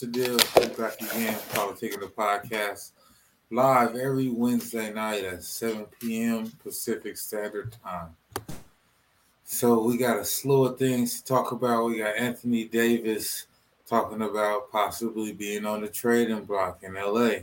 What's 0.00 0.18
deal? 0.18 0.38
Back 0.78 0.98
again, 1.02 1.34
Politicking 1.50 2.00
the 2.00 2.06
Podcast, 2.06 2.92
live 3.50 3.96
every 3.96 4.30
Wednesday 4.30 4.90
night 4.94 5.24
at 5.24 5.42
7 5.42 5.84
p.m. 6.00 6.50
Pacific 6.62 7.18
Standard 7.18 7.76
Time. 7.84 8.16
So 9.44 9.82
we 9.82 9.98
got 9.98 10.18
a 10.18 10.24
slew 10.24 10.64
of 10.64 10.78
things 10.78 11.20
to 11.20 11.24
talk 11.26 11.52
about. 11.52 11.84
We 11.84 11.98
got 11.98 12.16
Anthony 12.16 12.64
Davis 12.64 13.46
talking 13.86 14.22
about 14.22 14.72
possibly 14.72 15.32
being 15.32 15.66
on 15.66 15.82
the 15.82 15.88
trading 15.88 16.44
block 16.44 16.82
in 16.82 16.94
LA. 16.94 17.40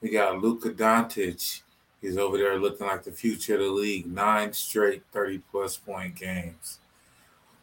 We 0.00 0.08
got 0.08 0.40
Luka 0.40 0.70
Doncic. 0.70 1.60
He's 2.00 2.16
over 2.16 2.38
there 2.38 2.58
looking 2.58 2.86
like 2.86 3.02
the 3.02 3.12
future 3.12 3.54
of 3.54 3.60
the 3.60 3.68
league. 3.68 4.06
Nine 4.06 4.54
straight 4.54 5.02
30 5.12 5.42
plus 5.50 5.76
point 5.76 6.14
games. 6.14 6.78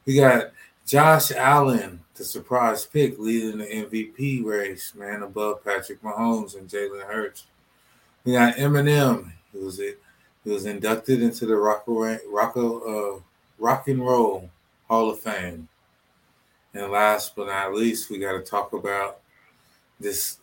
We 0.06 0.18
got 0.18 0.52
Josh 0.86 1.32
Allen, 1.32 2.03
the 2.16 2.24
surprise 2.24 2.86
pick, 2.86 3.18
leading 3.18 3.60
the 3.60 3.66
MVP 3.66 4.44
race, 4.44 4.94
man, 4.96 5.24
above 5.24 5.64
Patrick 5.64 6.02
Mahomes 6.02 6.58
and 6.58 6.70
Jalen 6.70 7.06
Hurts. 7.06 7.46
We 8.24 8.34
got 8.34 8.56
Eminem. 8.56 9.32
He 9.52 9.60
was 9.60 9.78
he 9.78 10.50
was 10.50 10.66
inducted 10.66 11.22
into 11.22 11.46
the 11.46 11.56
Rock, 11.56 11.84
Rock, 11.88 12.58
uh, 12.58 13.20
Rock 13.58 13.88
and 13.88 14.06
Roll 14.06 14.50
Hall 14.88 15.10
of 15.10 15.20
Fame. 15.20 15.68
And 16.74 16.92
last 16.92 17.36
but 17.36 17.48
not 17.48 17.74
least, 17.74 18.10
we 18.10 18.20
got 18.20 18.34
to 18.34 18.42
talk 18.42 18.74
about 18.74 19.20
this 20.00 20.38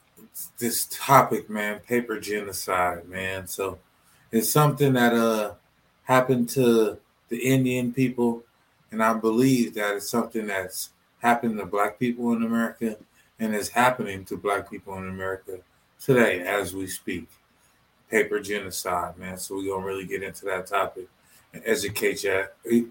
this 0.58 0.86
topic, 0.90 1.50
man, 1.50 1.80
paper 1.80 2.20
genocide, 2.20 3.08
man. 3.08 3.46
So 3.46 3.78
it's 4.32 4.50
something 4.50 4.92
that 4.94 5.14
uh 5.14 5.54
happened 6.04 6.48
to 6.50 6.98
the 7.28 7.38
Indian 7.38 7.92
people 7.92 8.42
and 8.92 9.02
I 9.02 9.14
believe 9.14 9.74
that 9.74 9.96
it's 9.96 10.10
something 10.10 10.46
that's 10.46 10.90
happened 11.20 11.58
to 11.58 11.66
black 11.66 11.98
people 11.98 12.32
in 12.32 12.42
America 12.42 12.96
and 13.38 13.54
is 13.54 13.68
happening 13.68 14.24
to 14.26 14.36
black 14.36 14.70
people 14.70 14.96
in 14.98 15.08
America 15.08 15.58
today 16.00 16.40
as 16.40 16.74
we 16.74 16.86
speak. 16.86 17.28
Paper 18.10 18.40
genocide, 18.40 19.16
man. 19.18 19.38
So 19.38 19.56
we're 19.56 19.72
gonna 19.72 19.86
really 19.86 20.06
get 20.06 20.22
into 20.22 20.44
that 20.46 20.66
topic 20.66 21.08
and 21.54 21.62
educate 21.64 22.24
you 22.24 22.44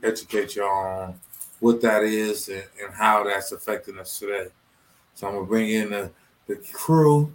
educate 0.03 0.55
you 0.55 0.63
on 0.63 1.19
what 1.59 1.81
that 1.81 2.03
is 2.03 2.47
and, 2.47 2.63
and 2.81 2.93
how 2.93 3.23
that's 3.23 3.51
affecting 3.51 3.99
us 3.99 4.17
today. 4.17 4.47
So 5.15 5.27
I'm 5.27 5.33
gonna 5.33 5.45
bring 5.45 5.69
in 5.69 5.89
the, 5.89 6.11
the 6.47 6.55
crew. 6.71 7.33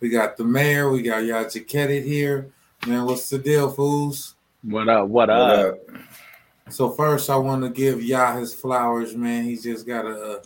We 0.00 0.08
got 0.08 0.36
the 0.36 0.44
mayor, 0.44 0.90
we 0.90 1.02
got 1.02 1.24
y'all 1.24 1.48
here. 1.48 2.50
Man, 2.86 3.04
what's 3.04 3.28
the 3.28 3.38
deal, 3.38 3.70
fools? 3.70 4.34
What 4.62 4.88
up? 4.88 5.08
What 5.08 5.30
up? 5.30 5.38
What 5.38 5.58
up? 5.58 5.78
So 6.68 6.90
first, 6.90 7.30
I 7.30 7.36
want 7.36 7.62
to 7.62 7.70
give 7.70 8.02
Yah 8.02 8.36
his 8.38 8.52
flowers, 8.52 9.14
man. 9.14 9.44
He's 9.44 9.62
just 9.62 9.86
got 9.86 10.04
a 10.04 10.42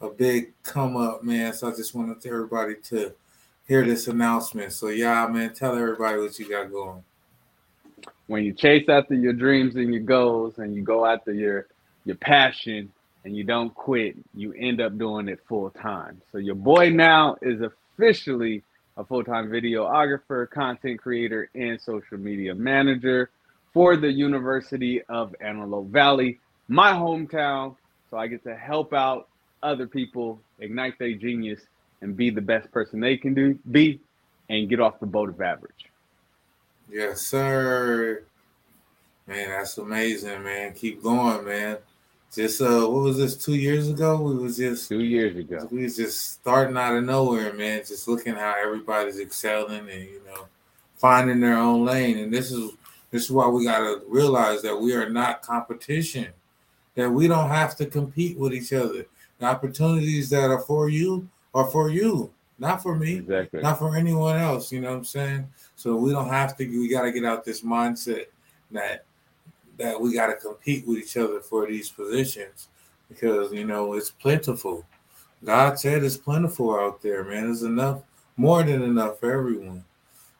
a 0.00 0.08
big 0.08 0.52
come 0.62 0.96
up, 0.96 1.22
man. 1.22 1.52
So 1.52 1.68
I 1.68 1.76
just 1.76 1.94
wanted 1.94 2.24
everybody 2.26 2.74
to 2.84 3.12
hear 3.68 3.84
this 3.84 4.08
announcement. 4.08 4.72
So 4.72 4.88
Yah, 4.88 5.28
man, 5.28 5.52
tell 5.52 5.76
everybody 5.76 6.18
what 6.18 6.38
you 6.38 6.48
got 6.48 6.70
going. 6.72 7.04
When 8.26 8.44
you 8.44 8.52
chase 8.52 8.88
after 8.88 9.14
your 9.14 9.32
dreams 9.32 9.76
and 9.76 9.92
your 9.92 10.02
goals, 10.02 10.58
and 10.58 10.74
you 10.74 10.82
go 10.82 11.06
after 11.06 11.32
your 11.32 11.66
your 12.04 12.16
passion, 12.16 12.90
and 13.24 13.36
you 13.36 13.44
don't 13.44 13.72
quit, 13.72 14.16
you 14.34 14.52
end 14.54 14.80
up 14.80 14.98
doing 14.98 15.28
it 15.28 15.38
full 15.46 15.70
time. 15.70 16.20
So 16.32 16.38
your 16.38 16.56
boy 16.56 16.90
now 16.90 17.36
is 17.42 17.60
officially 17.60 18.64
a 18.96 19.04
full 19.04 19.22
time 19.22 19.48
videographer, 19.48 20.50
content 20.50 21.00
creator, 21.00 21.48
and 21.54 21.80
social 21.80 22.18
media 22.18 22.56
manager 22.56 23.30
for 23.72 23.96
the 23.96 24.10
University 24.10 25.02
of 25.02 25.34
Antelope 25.40 25.88
Valley, 25.88 26.40
my 26.68 26.92
hometown. 26.92 27.76
So 28.10 28.16
I 28.16 28.26
get 28.26 28.42
to 28.44 28.56
help 28.56 28.92
out 28.92 29.28
other 29.62 29.86
people 29.86 30.40
ignite 30.58 30.98
their 30.98 31.14
genius 31.14 31.60
and 32.00 32.16
be 32.16 32.30
the 32.30 32.40
best 32.40 32.70
person 32.72 33.00
they 33.00 33.16
can 33.16 33.34
do 33.34 33.58
be 33.70 34.00
and 34.48 34.68
get 34.68 34.80
off 34.80 34.98
the 35.00 35.06
boat 35.06 35.28
of 35.28 35.40
average. 35.40 35.86
Yes, 36.90 37.20
sir. 37.20 38.24
Man, 39.26 39.48
that's 39.48 39.78
amazing, 39.78 40.42
man. 40.42 40.72
Keep 40.72 41.02
going, 41.02 41.44
man. 41.44 41.78
Just 42.34 42.60
uh 42.62 42.86
what 42.86 43.02
was 43.02 43.16
this 43.16 43.36
two 43.36 43.54
years 43.54 43.88
ago? 43.88 44.20
We 44.20 44.36
was 44.36 44.56
just 44.56 44.88
two 44.88 45.02
years 45.02 45.36
ago. 45.36 45.68
We 45.70 45.82
was 45.82 45.96
just 45.96 46.34
starting 46.34 46.76
out 46.76 46.96
of 46.96 47.04
nowhere, 47.04 47.52
man. 47.52 47.82
Just 47.86 48.06
looking 48.06 48.34
how 48.34 48.54
everybody's 48.60 49.18
excelling 49.18 49.88
and 49.88 50.02
you 50.02 50.22
know 50.26 50.46
finding 50.96 51.40
their 51.40 51.56
own 51.56 51.84
lane. 51.84 52.18
And 52.18 52.32
this 52.32 52.52
is 52.52 52.72
this 53.10 53.24
is 53.24 53.30
why 53.30 53.46
we 53.48 53.64
got 53.64 53.78
to 53.78 54.02
realize 54.06 54.62
that 54.62 54.78
we 54.78 54.94
are 54.94 55.08
not 55.08 55.42
competition, 55.42 56.28
that 56.94 57.10
we 57.10 57.28
don't 57.28 57.48
have 57.48 57.76
to 57.76 57.86
compete 57.86 58.38
with 58.38 58.52
each 58.52 58.72
other. 58.72 59.06
The 59.38 59.46
opportunities 59.46 60.30
that 60.30 60.50
are 60.50 60.60
for 60.60 60.88
you 60.88 61.28
are 61.54 61.66
for 61.66 61.90
you, 61.90 62.30
not 62.58 62.82
for 62.82 62.94
me, 62.94 63.16
exactly. 63.16 63.62
not 63.62 63.78
for 63.78 63.96
anyone 63.96 64.36
else. 64.36 64.70
You 64.70 64.80
know 64.80 64.90
what 64.90 64.98
I'm 64.98 65.04
saying? 65.04 65.48
So 65.76 65.96
we 65.96 66.12
don't 66.12 66.28
have 66.28 66.56
to, 66.58 66.66
we 66.66 66.88
got 66.88 67.02
to 67.02 67.12
get 67.12 67.24
out 67.24 67.44
this 67.44 67.62
mindset 67.62 68.26
that 68.70 69.04
that 69.78 69.98
we 69.98 70.14
got 70.14 70.26
to 70.26 70.36
compete 70.36 70.86
with 70.86 70.98
each 70.98 71.16
other 71.16 71.40
for 71.40 71.66
these 71.66 71.88
positions 71.88 72.68
because 73.08 73.50
you 73.52 73.64
know 73.64 73.94
it's 73.94 74.10
plentiful. 74.10 74.84
God 75.42 75.78
said 75.78 76.04
it's 76.04 76.18
plentiful 76.18 76.78
out 76.78 77.00
there, 77.00 77.24
man. 77.24 77.44
There's 77.44 77.62
enough, 77.62 78.02
more 78.36 78.62
than 78.62 78.82
enough 78.82 79.18
for 79.18 79.32
everyone. 79.32 79.84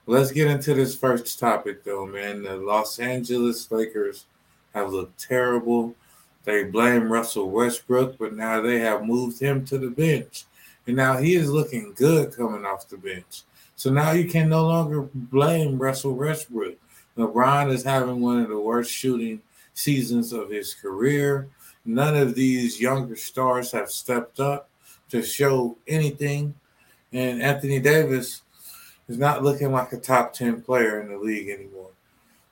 Let's 0.07 0.33
get 0.33 0.49
into 0.49 0.75
this 0.75 0.97
first 0.97 1.39
topic, 1.39 1.85
though, 1.85 2.07
man. 2.07 2.43
The 2.43 2.57
Los 2.57 2.99
Angeles 2.99 3.71
Lakers 3.71 4.27
have 4.75 4.93
looked 4.93 5.21
terrible. 5.21 5.95
They 6.45 6.65
blame 6.65 7.13
Russell 7.13 7.51
Westbrook, 7.51 8.19
but 8.19 8.35
now 8.35 8.61
they 8.61 8.79
have 8.81 9.05
moved 9.05 9.41
him 9.41 9.65
to 9.67 9.79
the 9.79 9.91
bench. 9.91 10.45
And 10.87 10.97
now 10.97 11.19
he 11.19 11.35
is 11.35 11.51
looking 11.51 11.93
good 11.95 12.35
coming 12.35 12.65
off 12.65 12.89
the 12.89 12.97
bench. 12.97 13.43
So 13.77 13.91
now 13.91 14.13
you 14.13 14.29
can 14.29 14.49
no 14.49 14.67
longer 14.67 15.03
blame 15.15 15.79
Russell 15.79 16.15
Westbrook. 16.15 16.77
LeBron 17.17 17.71
is 17.71 17.85
having 17.85 18.21
one 18.21 18.41
of 18.41 18.49
the 18.49 18.59
worst 18.59 18.91
shooting 18.91 19.43
seasons 19.75 20.33
of 20.33 20.51
his 20.51 20.75
career. 20.75 21.49
None 21.85 22.17
of 22.17 22.35
these 22.35 22.81
younger 22.81 23.17
stars 23.17 23.73
have 23.73 23.91
stepped 23.91 24.41
up 24.41 24.69
to 25.11 25.23
show 25.23 25.77
anything. 25.87 26.55
And 27.13 27.43
Anthony 27.43 27.81
Davis 27.81 28.43
is 29.11 29.19
not 29.19 29.43
looking 29.43 29.73
like 29.73 29.93
a 29.93 29.97
top 29.97 30.33
10 30.33 30.63
player 30.63 31.01
in 31.01 31.09
the 31.09 31.19
league 31.19 31.49
anymore. 31.49 31.91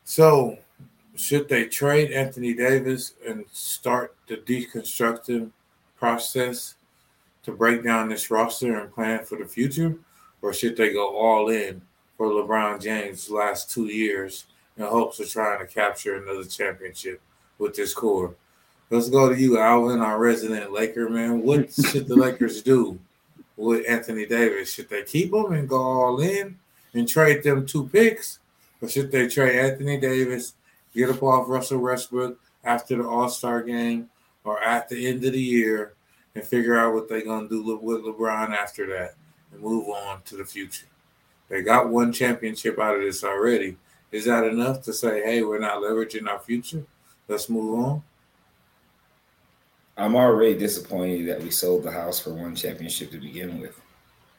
So, 0.05 0.59
should 1.15 1.49
they 1.49 1.67
trade 1.67 2.11
Anthony 2.11 2.53
Davis 2.53 3.15
and 3.27 3.45
start 3.53 4.17
the 4.27 4.39
deconstructive 4.39 5.51
process 5.97 6.75
to 7.45 7.53
break 7.53 7.85
down 7.85 8.09
this 8.09 8.29
roster 8.29 8.81
and 8.81 8.93
plan 8.93 9.25
for 9.25 9.39
the 9.39 9.45
future? 9.45 9.99
Or 10.43 10.53
should 10.53 10.77
they 10.77 10.93
go 10.93 11.17
all 11.17 11.49
in 11.49 11.81
for 12.17 12.27
LeBron 12.27 12.83
James' 12.83 13.31
last 13.31 13.71
two 13.71 13.87
years 13.87 14.47
in 14.77 14.85
hopes 14.85 15.21
of 15.21 15.31
trying 15.31 15.61
to 15.61 15.73
capture 15.73 16.17
another 16.17 16.45
championship 16.45 17.21
with 17.59 17.77
this 17.77 17.95
core? 17.95 18.35
Let's 18.91 19.11
go 19.11 19.29
to 19.29 19.41
you, 19.41 19.59
Alvin, 19.59 20.01
our 20.01 20.19
resident 20.19 20.73
Laker 20.73 21.09
man. 21.09 21.43
What 21.43 21.73
should 21.73 22.09
the 22.09 22.17
Lakers 22.17 22.63
do 22.63 22.99
with 23.59 23.85
Anthony 23.89 24.25
Davis? 24.25 24.73
Should 24.73 24.89
they 24.89 25.03
keep 25.03 25.35
him 25.35 25.53
and 25.53 25.69
go 25.69 25.83
all 25.83 26.21
in 26.21 26.57
and 26.95 27.07
trade 27.07 27.43
them 27.43 27.67
two 27.67 27.89
picks? 27.89 28.39
Or 28.81 28.89
should 28.89 29.11
they 29.11 29.27
trade 29.27 29.59
Anthony 29.59 29.99
Davis, 29.99 30.55
get 30.95 31.11
up 31.11 31.23
off 31.23 31.49
Russell 31.49 31.81
Westbrook 31.81 32.39
after 32.65 32.97
the 32.97 33.07
All 33.07 33.29
Star 33.29 33.63
game 33.63 34.09
or 34.45 34.63
at 34.63 34.89
the 34.89 35.07
end 35.09 35.25
of 35.25 35.33
the 35.33 35.41
year 35.41 35.95
and 36.35 36.45
figure 36.45 36.79
out 36.79 36.95
what 36.95 37.09
they're 37.09 37.25
going 37.25 37.49
to 37.49 37.63
do 37.63 37.77
with 37.77 38.05
LeBron 38.05 38.51
after 38.51 38.87
that 38.87 39.15
and 39.53 39.61
move 39.61 39.89
on 39.89 40.23
to 40.27 40.37
the 40.37 40.45
future? 40.45 40.87
They 41.49 41.63
got 41.63 41.89
one 41.89 42.13
championship 42.13 42.79
out 42.79 42.95
of 42.95 43.03
this 43.03 43.25
already. 43.25 43.77
Is 44.13 44.27
that 44.27 44.45
enough 44.45 44.83
to 44.83 44.93
say, 44.93 45.23
hey, 45.23 45.43
we're 45.43 45.59
not 45.59 45.83
leveraging 45.83 46.29
our 46.29 46.39
future? 46.39 46.85
Let's 47.27 47.49
move 47.49 47.79
on. 47.79 48.03
I'm 49.99 50.15
already 50.15 50.57
disappointed 50.57 51.29
that 51.29 51.43
we 51.43 51.51
sold 51.51 51.83
the 51.83 51.91
house 51.91 52.21
for 52.21 52.33
one 52.33 52.55
championship 52.55 53.11
to 53.11 53.19
begin 53.19 53.61
with. 53.61 53.81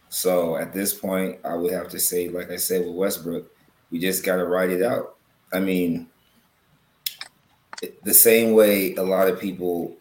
So 0.07 0.55
at 0.55 0.73
this 0.73 0.93
point, 0.93 1.37
I 1.43 1.55
would 1.55 1.73
have 1.73 1.89
to 1.89 1.99
say, 1.99 2.29
like 2.29 2.49
I 2.49 2.55
said 2.55 2.85
with 2.85 2.95
Westbrook, 2.95 3.51
we 3.91 3.99
just 3.99 4.23
got 4.23 4.37
to 4.37 4.45
ride 4.45 4.69
it 4.69 4.81
out. 4.81 5.17
I 5.51 5.59
mean, 5.59 6.07
the 8.03 8.13
same 8.13 8.53
way 8.53 8.95
a 8.95 9.03
lot 9.03 9.27
of 9.27 9.39
people 9.39 9.97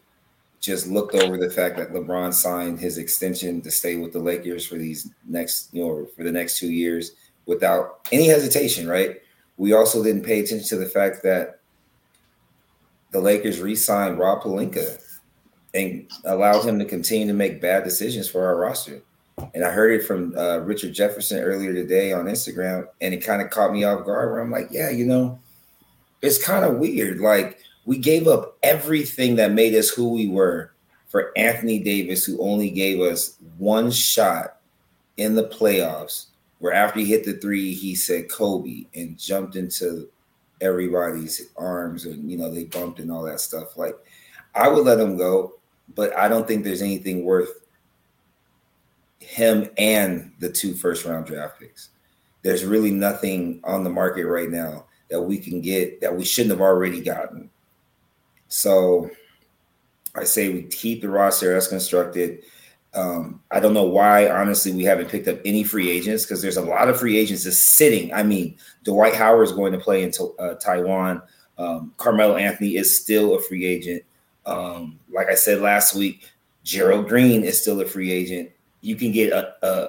just 0.60 0.86
looked 0.86 1.16
over 1.16 1.36
the 1.36 1.50
fact 1.50 1.76
that 1.76 1.92
LeBron 1.92 2.32
signed 2.32 2.78
his 2.78 2.98
extension 2.98 3.60
to 3.62 3.70
stay 3.70 3.96
with 3.96 4.12
the 4.12 4.18
Lakers 4.18 4.64
for 4.64 4.76
these 4.76 5.10
next, 5.26 5.72
you 5.72 5.82
know, 5.82 6.06
for 6.16 6.22
the 6.22 6.32
next 6.32 6.58
two 6.58 6.70
years 6.70 7.12
without 7.46 8.06
any 8.12 8.28
hesitation, 8.28 8.88
right? 8.88 9.16
We 9.56 9.72
also 9.72 10.04
didn't 10.04 10.24
pay 10.24 10.40
attention 10.40 10.68
to 10.68 10.76
the 10.76 10.86
fact 10.86 11.22
that 11.24 11.60
the 13.10 13.20
Lakers 13.20 13.60
re-signed 13.60 14.18
Rob 14.18 14.42
Pelinka 14.42 15.00
and 15.78 16.10
allowed 16.24 16.64
him 16.64 16.78
to 16.78 16.84
continue 16.84 17.26
to 17.26 17.32
make 17.32 17.60
bad 17.60 17.84
decisions 17.84 18.28
for 18.28 18.44
our 18.44 18.56
roster. 18.56 19.00
And 19.54 19.64
I 19.64 19.70
heard 19.70 19.92
it 19.92 20.04
from 20.04 20.36
uh, 20.36 20.58
Richard 20.58 20.92
Jefferson 20.92 21.40
earlier 21.40 21.72
today 21.72 22.12
on 22.12 22.26
Instagram, 22.26 22.88
and 23.00 23.14
it 23.14 23.18
kind 23.18 23.40
of 23.40 23.50
caught 23.50 23.72
me 23.72 23.84
off 23.84 24.04
guard. 24.04 24.30
Where 24.30 24.40
I'm 24.40 24.50
like, 24.50 24.68
yeah, 24.70 24.90
you 24.90 25.06
know, 25.06 25.38
it's 26.22 26.42
kind 26.42 26.64
of 26.64 26.78
weird. 26.78 27.20
Like 27.20 27.60
we 27.84 27.98
gave 27.98 28.26
up 28.26 28.58
everything 28.62 29.36
that 29.36 29.52
made 29.52 29.74
us 29.74 29.88
who 29.88 30.12
we 30.12 30.28
were 30.28 30.72
for 31.06 31.32
Anthony 31.36 31.78
Davis, 31.78 32.24
who 32.24 32.40
only 32.40 32.70
gave 32.70 33.00
us 33.00 33.36
one 33.58 33.90
shot 33.90 34.56
in 35.16 35.34
the 35.34 35.48
playoffs, 35.48 36.26
where 36.58 36.72
after 36.72 37.00
he 37.00 37.06
hit 37.06 37.24
the 37.24 37.34
three, 37.34 37.72
he 37.72 37.94
said 37.94 38.30
Kobe 38.30 38.86
and 38.94 39.18
jumped 39.18 39.56
into 39.56 40.08
everybody's 40.60 41.48
arms 41.56 42.04
and 42.04 42.28
you 42.28 42.36
know 42.36 42.50
they 42.50 42.64
bumped 42.64 42.98
and 42.98 43.10
all 43.10 43.22
that 43.22 43.40
stuff. 43.40 43.76
Like 43.76 43.96
I 44.54 44.68
would 44.68 44.84
let 44.84 45.00
him 45.00 45.16
go, 45.16 45.57
but 45.94 46.16
I 46.16 46.28
don't 46.28 46.46
think 46.46 46.64
there's 46.64 46.82
anything 46.82 47.24
worth 47.24 47.50
him 49.18 49.68
and 49.76 50.32
the 50.38 50.50
two 50.50 50.74
first 50.74 51.04
round 51.04 51.26
draft 51.26 51.60
picks. 51.60 51.90
There's 52.42 52.64
really 52.64 52.90
nothing 52.90 53.60
on 53.64 53.84
the 53.84 53.90
market 53.90 54.26
right 54.26 54.50
now 54.50 54.86
that 55.10 55.20
we 55.20 55.38
can 55.38 55.60
get 55.60 56.00
that 56.00 56.16
we 56.16 56.24
shouldn't 56.24 56.52
have 56.52 56.60
already 56.60 57.02
gotten. 57.02 57.50
So 58.48 59.10
I 60.14 60.24
say 60.24 60.48
we 60.48 60.62
keep 60.62 61.02
the 61.02 61.08
roster 61.08 61.54
as 61.56 61.68
constructed. 61.68 62.44
Um, 62.94 63.42
I 63.50 63.60
don't 63.60 63.74
know 63.74 63.84
why, 63.84 64.28
honestly, 64.28 64.72
we 64.72 64.84
haven't 64.84 65.10
picked 65.10 65.28
up 65.28 65.38
any 65.44 65.62
free 65.62 65.90
agents 65.90 66.24
because 66.24 66.40
there's 66.40 66.56
a 66.56 66.62
lot 66.62 66.88
of 66.88 66.98
free 66.98 67.18
agents 67.18 67.44
just 67.44 67.68
sitting. 67.68 68.12
I 68.12 68.22
mean, 68.22 68.56
Dwight 68.84 69.14
Howard 69.14 69.46
is 69.46 69.52
going 69.52 69.72
to 69.72 69.78
play 69.78 70.02
in 70.02 70.12
uh, 70.38 70.54
Taiwan. 70.54 71.22
Um, 71.58 71.92
Carmelo 71.98 72.36
Anthony 72.36 72.76
is 72.76 72.98
still 72.98 73.34
a 73.34 73.42
free 73.42 73.66
agent. 73.66 74.02
Um, 74.48 74.98
like 75.12 75.28
I 75.28 75.34
said 75.34 75.60
last 75.60 75.94
week, 75.94 76.30
Gerald 76.64 77.08
Green 77.08 77.44
is 77.44 77.60
still 77.60 77.80
a 77.80 77.84
free 77.84 78.10
agent. 78.10 78.50
You 78.80 78.96
can 78.96 79.12
get 79.12 79.32
a, 79.32 79.54
a 79.62 79.88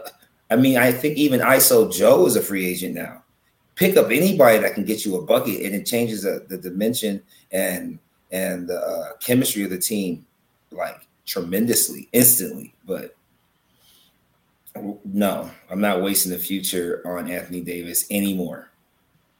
I 0.50 0.56
mean, 0.56 0.78
I 0.78 0.92
think 0.92 1.18
even 1.18 1.40
ISO 1.40 1.94
Joe 1.94 2.26
is 2.26 2.36
a 2.36 2.42
free 2.42 2.66
agent 2.66 2.96
now. 2.96 3.24
Pick 3.76 3.96
up 3.96 4.12
anybody 4.12 4.58
that 4.60 4.74
can 4.74 4.84
get 4.84 5.06
you 5.06 5.16
a 5.16 5.22
bucket, 5.22 5.62
and 5.62 5.74
it 5.74 5.86
changes 5.86 6.24
the, 6.24 6.46
the 6.50 6.58
dimension 6.58 7.22
and 7.52 8.00
and 8.32 8.68
the 8.68 8.80
uh, 8.80 9.18
chemistry 9.20 9.64
of 9.64 9.70
the 9.70 9.78
team 9.78 10.26
like 10.72 11.08
tremendously, 11.26 12.10
instantly. 12.12 12.74
But 12.86 13.16
no, 15.06 15.50
I'm 15.70 15.82
not 15.82 16.02
wasting 16.02 16.32
the 16.32 16.38
future 16.38 17.02
on 17.06 17.30
Anthony 17.30 17.62
Davis 17.62 18.06
anymore. 18.12 18.72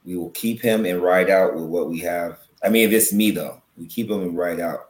We 0.06 0.16
will 0.18 0.32
keep 0.32 0.62
him 0.62 0.86
and 0.86 1.02
ride 1.02 1.30
out 1.30 1.56
with 1.56 1.66
what 1.66 1.90
we 1.90 2.00
have. 2.00 2.40
I 2.64 2.70
mean, 2.70 2.88
if 2.88 2.94
it's 2.94 3.14
me 3.14 3.32
though, 3.32 3.62
we 3.78 3.86
keep 3.86 4.10
him 4.10 4.22
and 4.22 4.38
ride 4.38 4.60
out 4.60 4.89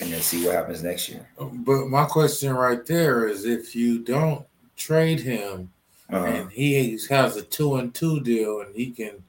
and 0.00 0.12
then 0.12 0.20
see 0.20 0.44
what 0.44 0.54
happens 0.54 0.82
next 0.82 1.08
year. 1.08 1.28
But 1.38 1.88
my 1.88 2.04
question 2.04 2.52
right 2.54 2.84
there 2.84 3.28
is 3.28 3.44
if 3.44 3.74
you 3.76 3.98
don't 3.98 4.46
trade 4.76 5.20
him 5.20 5.70
uh-huh. 6.10 6.24
and 6.24 6.50
he 6.50 6.98
has 7.08 7.36
a 7.36 7.42
two 7.42 7.76
and 7.76 7.94
two 7.94 8.20
deal 8.20 8.60
and 8.60 8.74
he 8.74 8.90
can 8.90 9.22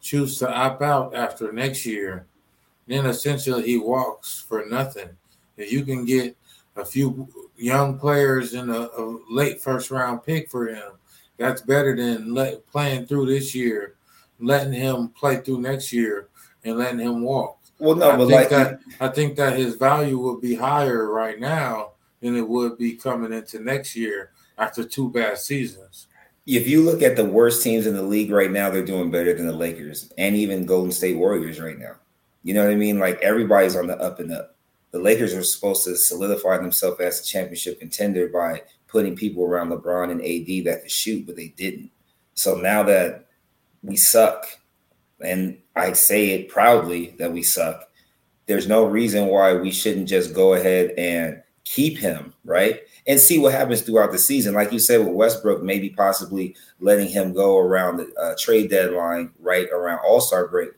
choose 0.00 0.38
to 0.38 0.52
opt 0.52 0.82
out 0.82 1.14
after 1.14 1.52
next 1.52 1.84
year, 1.84 2.26
then 2.86 3.06
essentially 3.06 3.62
he 3.62 3.78
walks 3.78 4.40
for 4.40 4.64
nothing. 4.66 5.08
If 5.56 5.72
you 5.72 5.84
can 5.84 6.04
get 6.04 6.36
a 6.76 6.84
few 6.84 7.28
young 7.56 7.98
players 7.98 8.54
in 8.54 8.70
a, 8.70 8.88
a 8.96 9.18
late 9.30 9.60
first 9.60 9.90
round 9.90 10.24
pick 10.24 10.48
for 10.48 10.68
him, 10.68 10.92
that's 11.36 11.62
better 11.62 11.96
than 11.96 12.34
let, 12.34 12.66
playing 12.66 13.06
through 13.06 13.26
this 13.26 13.54
year, 13.54 13.94
letting 14.40 14.72
him 14.72 15.08
play 15.08 15.36
through 15.38 15.60
next 15.60 15.92
year, 15.92 16.28
and 16.64 16.78
letting 16.78 16.98
him 16.98 17.22
walk. 17.22 17.59
Well, 17.80 17.96
no, 17.96 18.10
I 18.10 18.16
but 18.16 18.28
think 18.28 18.40
like 18.40 18.48
that 18.50 18.80
I 19.00 19.08
think 19.08 19.36
that 19.36 19.56
his 19.58 19.76
value 19.76 20.18
would 20.18 20.40
be 20.40 20.54
higher 20.54 21.10
right 21.10 21.40
now 21.40 21.92
than 22.20 22.36
it 22.36 22.46
would 22.46 22.76
be 22.76 22.94
coming 22.94 23.32
into 23.32 23.60
next 23.60 23.96
year 23.96 24.32
after 24.58 24.84
two 24.84 25.10
bad 25.10 25.38
seasons. 25.38 26.06
If 26.46 26.68
you 26.68 26.82
look 26.82 27.02
at 27.02 27.16
the 27.16 27.24
worst 27.24 27.62
teams 27.62 27.86
in 27.86 27.94
the 27.94 28.02
league 28.02 28.30
right 28.30 28.50
now, 28.50 28.70
they're 28.70 28.84
doing 28.84 29.10
better 29.10 29.34
than 29.34 29.46
the 29.46 29.52
Lakers 29.52 30.12
and 30.18 30.36
even 30.36 30.66
Golden 30.66 30.92
State 30.92 31.16
Warriors 31.16 31.60
right 31.60 31.78
now. 31.78 31.96
You 32.42 32.54
know 32.54 32.64
what 32.64 32.72
I 32.72 32.76
mean? 32.76 32.98
Like 32.98 33.20
everybody's 33.22 33.76
on 33.76 33.86
the 33.86 33.98
up 33.98 34.20
and 34.20 34.32
up. 34.32 34.56
The 34.90 34.98
Lakers 34.98 35.32
are 35.34 35.42
supposed 35.42 35.84
to 35.84 35.96
solidify 35.96 36.58
themselves 36.58 37.00
as 37.00 37.20
a 37.20 37.24
championship 37.24 37.78
contender 37.78 38.28
by 38.28 38.62
putting 38.88 39.14
people 39.14 39.44
around 39.44 39.70
LeBron 39.70 40.10
and 40.10 40.20
AD 40.20 40.64
that 40.66 40.82
could 40.82 40.90
shoot, 40.90 41.26
but 41.26 41.36
they 41.36 41.48
didn't. 41.48 41.90
So 42.34 42.56
now 42.56 42.82
that 42.84 43.26
we 43.82 43.96
suck, 43.96 44.46
and 45.24 45.58
I 45.76 45.92
say 45.92 46.30
it 46.30 46.48
proudly 46.48 47.14
that 47.18 47.32
we 47.32 47.42
suck, 47.42 47.88
there's 48.46 48.68
no 48.68 48.84
reason 48.84 49.26
why 49.26 49.54
we 49.54 49.70
shouldn't 49.70 50.08
just 50.08 50.34
go 50.34 50.54
ahead 50.54 50.92
and 50.98 51.42
keep 51.64 51.98
him, 51.98 52.34
right? 52.44 52.80
And 53.06 53.20
see 53.20 53.38
what 53.38 53.52
happens 53.52 53.82
throughout 53.82 54.12
the 54.12 54.18
season. 54.18 54.54
Like 54.54 54.72
you 54.72 54.78
said 54.78 54.98
with 54.98 55.14
Westbrook, 55.14 55.62
maybe 55.62 55.90
possibly 55.90 56.56
letting 56.80 57.08
him 57.08 57.32
go 57.32 57.58
around 57.58 57.98
the 57.98 58.12
uh, 58.20 58.34
trade 58.38 58.70
deadline, 58.70 59.30
right 59.38 59.68
around 59.70 60.00
All 60.04 60.20
Star 60.20 60.48
break. 60.48 60.70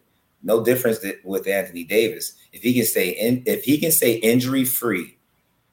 No 0.42 0.62
difference 0.64 0.98
with 1.24 1.46
Anthony 1.46 1.84
Davis. 1.84 2.34
If 2.52 2.62
he 2.62 2.74
can 2.74 2.84
stay 2.84 3.10
in, 3.10 3.42
if 3.46 3.64
he 3.64 3.78
can 3.78 3.92
stay 3.92 4.14
injury 4.14 4.64
free, 4.64 5.16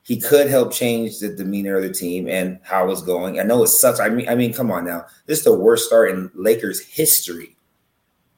he 0.04 0.20
could 0.20 0.50
help 0.50 0.72
change 0.72 1.20
the 1.20 1.30
demeanor 1.30 1.78
of 1.78 1.84
the 1.84 1.94
team 1.94 2.28
and 2.28 2.60
how 2.64 2.90
it's 2.90 3.02
going. 3.02 3.40
I 3.40 3.44
know 3.44 3.64
it 3.64 3.68
sucks. 3.68 4.00
I 4.00 4.10
mean, 4.10 4.30
I 4.30 4.36
mean, 4.36 4.54
come 4.54 4.72
on 4.72 4.86
now. 4.86 5.06
This 5.26 5.40
is 5.40 5.44
the 5.44 5.54
worst 5.54 5.88
start 5.88 6.12
in 6.12 6.32
Lakers 6.34 6.80
history, 6.80 7.56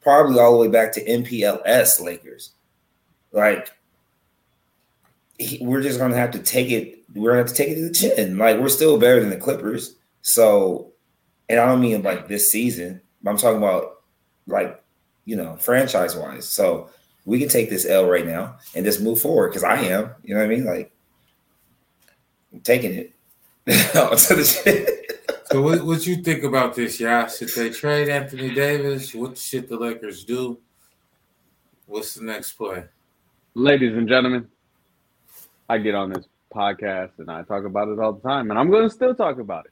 probably 0.02 0.40
all 0.40 0.52
the 0.52 0.58
way 0.58 0.68
back 0.68 0.92
to 0.94 1.06
MPLS 1.06 2.02
Lakers. 2.02 2.52
Like, 3.32 3.72
he, 5.38 5.60
we're 5.66 5.82
just 5.82 6.00
gonna 6.00 6.16
have 6.16 6.32
to 6.32 6.40
take 6.40 6.70
it. 6.72 7.00
We're 7.14 7.32
gonna 7.32 7.44
have 7.44 7.50
to 7.50 7.56
take 7.56 7.70
it 7.70 7.76
to 7.76 7.88
the 7.88 7.94
chin. 7.94 8.38
Like, 8.38 8.60
we're 8.60 8.70
still 8.70 8.98
better 9.00 9.20
than 9.20 9.30
the 9.30 9.38
Clippers. 9.38 9.96
So, 10.22 10.92
and 11.50 11.60
I 11.60 11.66
don't 11.66 11.82
mean 11.82 12.04
like 12.04 12.28
this 12.28 12.52
season. 12.52 13.02
I'm 13.26 13.38
talking 13.38 13.58
about 13.58 14.02
like 14.48 14.82
you 15.26 15.36
know, 15.36 15.56
franchise 15.56 16.16
wise. 16.16 16.48
So 16.48 16.90
we 17.26 17.40
can 17.40 17.50
take 17.50 17.70
this 17.70 17.86
L 17.86 18.10
right 18.10 18.26
now 18.26 18.58
and 18.76 18.86
just 18.86 19.02
move 19.02 19.22
forward 19.22 19.50
because 19.50 19.64
I 19.64 19.78
am. 19.78 20.12
You 20.24 20.34
know 20.34 20.42
what 20.42 20.46
I 20.46 20.54
mean? 20.54 20.66
Like 20.66 20.92
I'm 22.54 22.62
taking 22.62 22.94
it. 22.94 23.14
so 25.52 25.62
what 25.62 25.84
what 25.84 26.08
you 26.08 26.18
think 26.18 26.44
about 26.44 26.76
this, 26.76 27.00
yeah? 27.00 27.28
Should 27.28 27.50
they 27.50 27.70
trade 27.70 28.10
Anthony 28.10 28.54
Davis? 28.54 29.14
What 29.14 29.38
should 29.38 29.68
the 29.68 29.78
Lakers 29.78 30.24
do? 30.24 30.60
What's 31.88 32.16
the 32.16 32.24
next 32.24 32.54
play? 32.54 32.86
Ladies 33.54 33.98
and 33.98 34.08
gentlemen, 34.08 34.48
I 35.68 35.78
get 35.78 35.94
on 35.94 36.12
this 36.12 36.26
podcast 36.54 37.12
and 37.18 37.30
I 37.30 37.44
talk 37.44 37.66
about 37.66 37.90
it 37.90 38.00
all 38.00 38.14
the 38.14 38.22
time, 38.22 38.50
and 38.50 38.60
I'm 38.60 38.72
going 38.72 38.88
to 38.88 38.90
still 38.90 39.14
talk 39.14 39.40
about 39.40 39.66
it. 39.66 39.72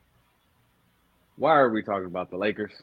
Why 1.37 1.55
are 1.55 1.69
we 1.69 1.81
talking 1.81 2.07
about 2.07 2.29
the 2.29 2.37
Lakers? 2.37 2.73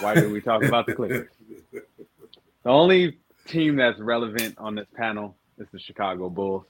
Why 0.00 0.14
do 0.14 0.30
we 0.30 0.40
talk 0.40 0.62
about 0.62 0.86
the 0.86 0.94
Clippers? 0.94 1.28
The 1.70 2.70
only 2.70 3.18
team 3.46 3.76
that's 3.76 3.98
relevant 4.00 4.56
on 4.56 4.74
this 4.74 4.86
panel 4.94 5.36
is 5.58 5.66
the 5.72 5.78
Chicago 5.78 6.30
Bulls. 6.30 6.64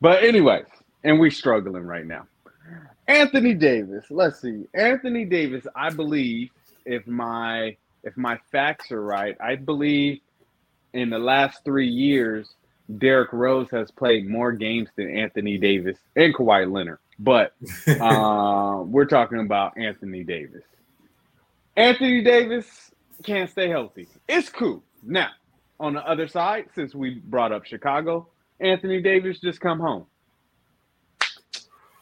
But 0.00 0.22
anyways, 0.22 0.66
and 1.02 1.18
we're 1.18 1.30
struggling 1.30 1.84
right 1.84 2.06
now. 2.06 2.26
Anthony 3.06 3.54
Davis. 3.54 4.06
Let's 4.10 4.40
see. 4.40 4.64
Anthony 4.74 5.24
Davis, 5.24 5.66
I 5.74 5.90
believe 5.90 6.50
if 6.84 7.06
my 7.06 7.76
if 8.02 8.16
my 8.16 8.38
facts 8.52 8.92
are 8.92 9.02
right, 9.02 9.36
I 9.40 9.56
believe 9.56 10.20
in 10.92 11.10
the 11.10 11.18
last 11.18 11.64
3 11.64 11.88
years 11.88 12.54
Derrick 12.98 13.32
Rose 13.32 13.70
has 13.70 13.90
played 13.90 14.28
more 14.28 14.52
games 14.52 14.90
than 14.96 15.10
Anthony 15.10 15.56
Davis 15.58 15.98
and 16.16 16.34
Kawhi 16.34 16.70
Leonard. 16.70 16.98
But 17.18 17.54
uh, 17.86 18.82
we're 18.84 19.06
talking 19.06 19.40
about 19.40 19.76
Anthony 19.78 20.22
Davis. 20.22 20.64
Anthony 21.76 22.22
Davis 22.22 22.90
can't 23.22 23.50
stay 23.50 23.68
healthy. 23.68 24.06
It's 24.28 24.48
cool. 24.48 24.82
Now, 25.02 25.30
on 25.80 25.94
the 25.94 26.06
other 26.06 26.28
side, 26.28 26.66
since 26.74 26.94
we 26.94 27.20
brought 27.24 27.52
up 27.52 27.64
Chicago, 27.64 28.28
Anthony 28.60 29.02
Davis 29.02 29.40
just 29.40 29.60
come 29.60 29.80
home. 29.80 30.06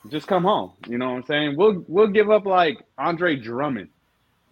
Just 0.08 0.26
come 0.26 0.42
home. 0.42 0.72
You 0.88 0.98
know 0.98 1.10
what 1.10 1.16
I'm 1.16 1.24
saying? 1.26 1.56
We'll 1.56 1.84
we'll 1.86 2.08
give 2.08 2.30
up 2.30 2.44
like 2.44 2.78
Andre 2.98 3.36
Drummond 3.36 3.88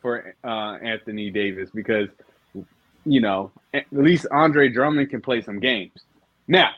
for 0.00 0.35
uh, 0.45 0.76
Anthony 0.83 1.30
Davis 1.30 1.71
because 1.75 2.09
you 3.04 3.21
know 3.21 3.50
at 3.75 3.85
least 3.90 4.26
Andre 4.30 4.69
Drummond 4.69 5.11
can 5.11 5.21
play 5.21 5.40
some 5.42 5.59
games. 5.59 5.92
Now, 6.47 6.71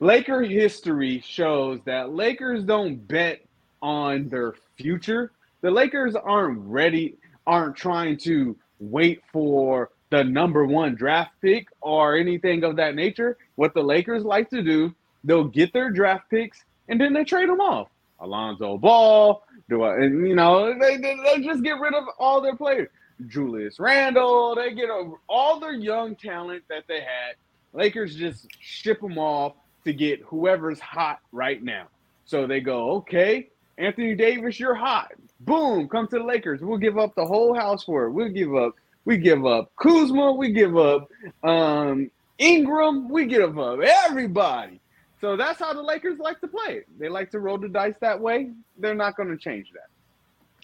Laker 0.00 0.42
history 0.42 1.20
shows 1.26 1.80
that 1.84 2.12
Lakers 2.12 2.64
don't 2.64 2.96
bet 3.08 3.40
on 3.82 4.28
their 4.28 4.54
future. 4.76 5.32
The 5.60 5.70
Lakers 5.70 6.14
aren't 6.14 6.60
ready 6.60 7.16
aren't 7.46 7.74
trying 7.74 8.16
to 8.18 8.54
wait 8.78 9.22
for 9.32 9.90
the 10.10 10.22
number 10.22 10.64
one 10.66 10.94
draft 10.94 11.32
pick 11.40 11.66
or 11.80 12.16
anything 12.16 12.62
of 12.62 12.76
that 12.76 12.94
nature. 12.94 13.36
What 13.56 13.74
the 13.74 13.82
Lakers 13.82 14.22
like 14.22 14.50
to 14.50 14.62
do, 14.62 14.94
they'll 15.24 15.48
get 15.48 15.72
their 15.72 15.90
draft 15.90 16.30
picks 16.30 16.64
and 16.88 17.00
then 17.00 17.12
they 17.12 17.24
trade 17.24 17.48
them 17.48 17.60
off. 17.60 17.88
Alonzo 18.20 18.78
Ball, 18.78 19.42
do 19.68 19.82
I, 19.82 19.96
and 19.96 20.26
you 20.26 20.34
know, 20.34 20.76
they, 20.78 20.96
they, 20.96 21.16
they 21.24 21.42
just 21.42 21.62
get 21.62 21.78
rid 21.78 21.94
of 21.94 22.04
all 22.18 22.40
their 22.40 22.56
players. 22.56 22.88
Julius 23.26 23.80
Randle, 23.80 24.54
they 24.54 24.74
get 24.74 24.90
over 24.90 25.16
all 25.28 25.58
their 25.58 25.72
young 25.72 26.14
talent 26.16 26.62
that 26.68 26.84
they 26.88 27.00
had. 27.00 27.34
Lakers 27.72 28.14
just 28.16 28.46
ship 28.60 29.00
them 29.00 29.18
off 29.18 29.54
to 29.84 29.92
get 29.92 30.20
whoever's 30.22 30.80
hot 30.80 31.20
right 31.32 31.62
now. 31.62 31.88
So 32.24 32.46
they 32.46 32.60
go, 32.60 32.92
okay, 32.96 33.48
Anthony 33.78 34.14
Davis, 34.14 34.60
you're 34.60 34.74
hot. 34.74 35.12
Boom, 35.40 35.88
come 35.88 36.06
to 36.08 36.18
the 36.18 36.24
Lakers. 36.24 36.60
We'll 36.60 36.78
give 36.78 36.98
up 36.98 37.14
the 37.14 37.24
whole 37.24 37.54
house 37.54 37.84
for 37.84 38.04
it. 38.06 38.12
We'll 38.12 38.28
give 38.28 38.54
up. 38.54 38.74
We 39.04 39.16
give 39.16 39.46
up 39.46 39.72
Kuzma. 39.76 40.32
We 40.32 40.52
give 40.52 40.76
up 40.76 41.08
um, 41.42 42.10
Ingram. 42.38 43.08
We 43.08 43.26
give 43.26 43.58
up 43.58 43.80
everybody. 43.80 44.80
So 45.20 45.36
that's 45.36 45.58
how 45.58 45.72
the 45.72 45.82
Lakers 45.82 46.18
like 46.18 46.40
to 46.40 46.48
play. 46.48 46.84
They 46.98 47.08
like 47.08 47.30
to 47.32 47.40
roll 47.40 47.58
the 47.58 47.68
dice 47.68 47.96
that 48.00 48.20
way. 48.20 48.50
They're 48.78 48.94
not 48.94 49.16
going 49.16 49.28
to 49.30 49.36
change 49.36 49.72
that. 49.72 49.88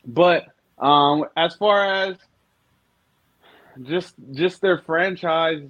But 0.07 0.47
um, 0.79 1.25
as 1.37 1.55
far 1.57 1.85
as 1.85 2.17
just 3.83 4.15
just 4.33 4.61
their 4.61 4.79
franchise, 4.79 5.63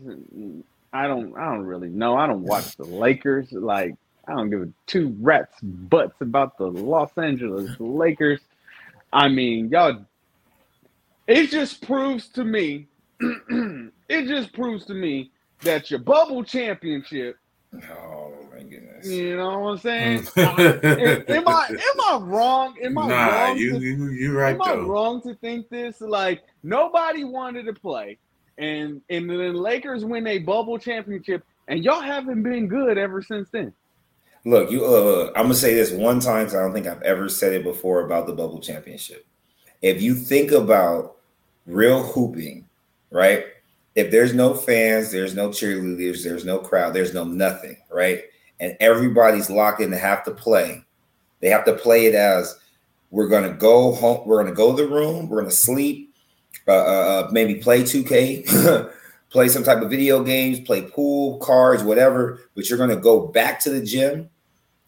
I 0.92 1.06
don't 1.06 1.36
I 1.36 1.44
don't 1.46 1.64
really 1.64 1.88
know. 1.88 2.16
I 2.16 2.26
don't 2.26 2.42
watch 2.42 2.76
the 2.76 2.84
Lakers. 2.84 3.52
Like 3.52 3.94
I 4.28 4.32
don't 4.32 4.50
give 4.50 4.62
a 4.62 4.68
two 4.86 5.16
rats 5.20 5.58
butts 5.62 6.20
about 6.20 6.58
the 6.58 6.66
Los 6.66 7.16
Angeles 7.16 7.70
Lakers. 7.78 8.40
I 9.12 9.28
mean, 9.28 9.70
y'all. 9.70 10.04
It 11.26 11.46
just 11.46 11.80
proves 11.80 12.28
to 12.30 12.44
me. 12.44 12.86
it 13.20 14.26
just 14.26 14.52
proves 14.52 14.84
to 14.86 14.94
me 14.94 15.30
that 15.62 15.90
your 15.90 16.00
bubble 16.00 16.44
championship 16.44 17.38
Oh 17.74 17.80
my 17.80 17.82
goodness. 17.82 18.13
You 19.04 19.36
know 19.36 19.58
what 19.58 19.70
I'm 19.70 19.78
saying? 19.78 20.28
am, 20.36 21.24
am 21.28 21.48
I 21.48 21.68
am 21.68 22.00
I 22.00 22.18
wrong? 22.22 22.76
Am 22.82 22.98
I 22.98 23.06
nah, 23.06 23.26
wrong? 23.26 23.56
you 23.56 23.72
to, 23.72 23.80
you 23.80 24.08
you 24.10 24.38
right 24.38 24.54
am 24.54 24.62
I 24.62 24.74
wrong 24.74 25.20
to 25.22 25.34
think 25.36 25.68
this? 25.68 26.00
Like 26.00 26.42
nobody 26.62 27.24
wanted 27.24 27.66
to 27.66 27.72
play, 27.72 28.18
and 28.58 29.00
and 29.10 29.28
then 29.28 29.54
Lakers 29.54 30.04
win 30.04 30.26
a 30.26 30.38
bubble 30.38 30.78
championship, 30.78 31.44
and 31.68 31.84
y'all 31.84 32.00
haven't 32.00 32.42
been 32.42 32.66
good 32.66 32.98
ever 32.98 33.22
since 33.22 33.48
then. 33.50 33.72
Look, 34.44 34.70
you. 34.70 34.84
Uh, 34.84 35.32
I'm 35.36 35.44
gonna 35.44 35.54
say 35.54 35.74
this 35.74 35.90
one 35.90 36.20
time 36.20 36.44
because 36.44 36.54
I 36.54 36.60
don't 36.60 36.72
think 36.72 36.86
I've 36.86 37.02
ever 37.02 37.28
said 37.28 37.52
it 37.52 37.64
before 37.64 38.04
about 38.04 38.26
the 38.26 38.34
bubble 38.34 38.60
championship. 38.60 39.26
If 39.80 40.02
you 40.02 40.14
think 40.14 40.50
about 40.50 41.16
real 41.66 42.02
hooping, 42.02 42.66
right? 43.10 43.46
If 43.94 44.10
there's 44.10 44.34
no 44.34 44.54
fans, 44.54 45.12
there's 45.12 45.34
no 45.34 45.50
cheerleaders, 45.50 46.24
there's 46.24 46.44
no 46.44 46.58
crowd, 46.58 46.94
there's 46.94 47.14
no 47.14 47.24
nothing, 47.24 47.76
right? 47.90 48.24
And 48.60 48.76
everybody's 48.80 49.50
locked 49.50 49.80
in 49.80 49.90
to 49.90 49.98
have 49.98 50.24
to 50.24 50.30
play. 50.30 50.84
They 51.40 51.48
have 51.48 51.64
to 51.66 51.74
play 51.74 52.06
it 52.06 52.14
as 52.14 52.56
we're 53.10 53.28
gonna 53.28 53.52
go 53.52 53.92
home. 53.92 54.26
We're 54.26 54.42
gonna 54.42 54.54
go 54.54 54.76
to 54.76 54.82
the 54.82 54.88
room. 54.88 55.28
We're 55.28 55.40
gonna 55.40 55.50
sleep. 55.50 56.14
Uh, 56.66 56.72
uh, 56.72 57.28
maybe 57.30 57.56
play 57.56 57.82
2K, 57.82 58.90
play 59.30 59.48
some 59.48 59.62
type 59.62 59.82
of 59.82 59.90
video 59.90 60.22
games, 60.24 60.60
play 60.60 60.82
pool, 60.82 61.38
cards, 61.38 61.82
whatever. 61.82 62.40
But 62.54 62.68
you're 62.68 62.78
gonna 62.78 62.96
go 62.96 63.26
back 63.26 63.60
to 63.60 63.70
the 63.70 63.84
gym 63.84 64.30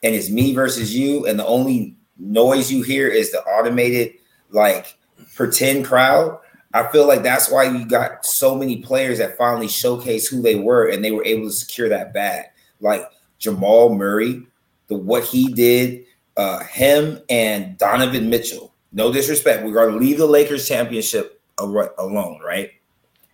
and 0.02 0.14
it's 0.14 0.30
me 0.30 0.54
versus 0.54 0.94
you, 0.94 1.26
and 1.26 1.38
the 1.38 1.46
only 1.46 1.96
noise 2.18 2.70
you 2.70 2.82
hear 2.82 3.08
is 3.08 3.32
the 3.32 3.42
automated 3.42 4.14
like 4.50 4.96
pretend 5.34 5.84
crowd. 5.84 6.38
I 6.72 6.90
feel 6.92 7.06
like 7.06 7.22
that's 7.22 7.50
why 7.50 7.64
you 7.64 7.86
got 7.86 8.24
so 8.24 8.54
many 8.54 8.78
players 8.78 9.18
that 9.18 9.38
finally 9.38 9.68
showcase 9.68 10.26
who 10.26 10.42
they 10.42 10.56
were 10.56 10.88
and 10.88 11.04
they 11.04 11.10
were 11.10 11.24
able 11.24 11.46
to 11.46 11.52
secure 11.52 11.88
that 11.88 12.12
bag. 12.12 12.46
Like 12.80 13.08
Jamal 13.38 13.94
Murray, 13.94 14.46
the 14.88 14.96
what 14.96 15.24
he 15.24 15.52
did, 15.52 16.04
uh, 16.36 16.60
him 16.64 17.20
and 17.28 17.76
Donovan 17.78 18.30
Mitchell. 18.30 18.74
No 18.92 19.12
disrespect, 19.12 19.64
we're 19.64 19.72
going 19.72 19.92
to 19.92 19.98
leave 19.98 20.18
the 20.18 20.26
Lakers 20.26 20.68
championship 20.68 21.40
al- 21.58 21.94
alone, 21.98 22.40
right? 22.44 22.70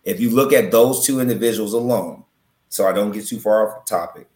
If 0.03 0.19
you 0.19 0.29
look 0.29 0.51
at 0.51 0.71
those 0.71 1.05
two 1.05 1.19
individuals 1.19 1.73
alone, 1.73 2.23
so 2.69 2.87
I 2.87 2.93
don't 2.93 3.11
get 3.11 3.27
too 3.27 3.39
far 3.39 3.67
off 3.67 3.85
the 3.85 3.89
topic, 3.89 4.27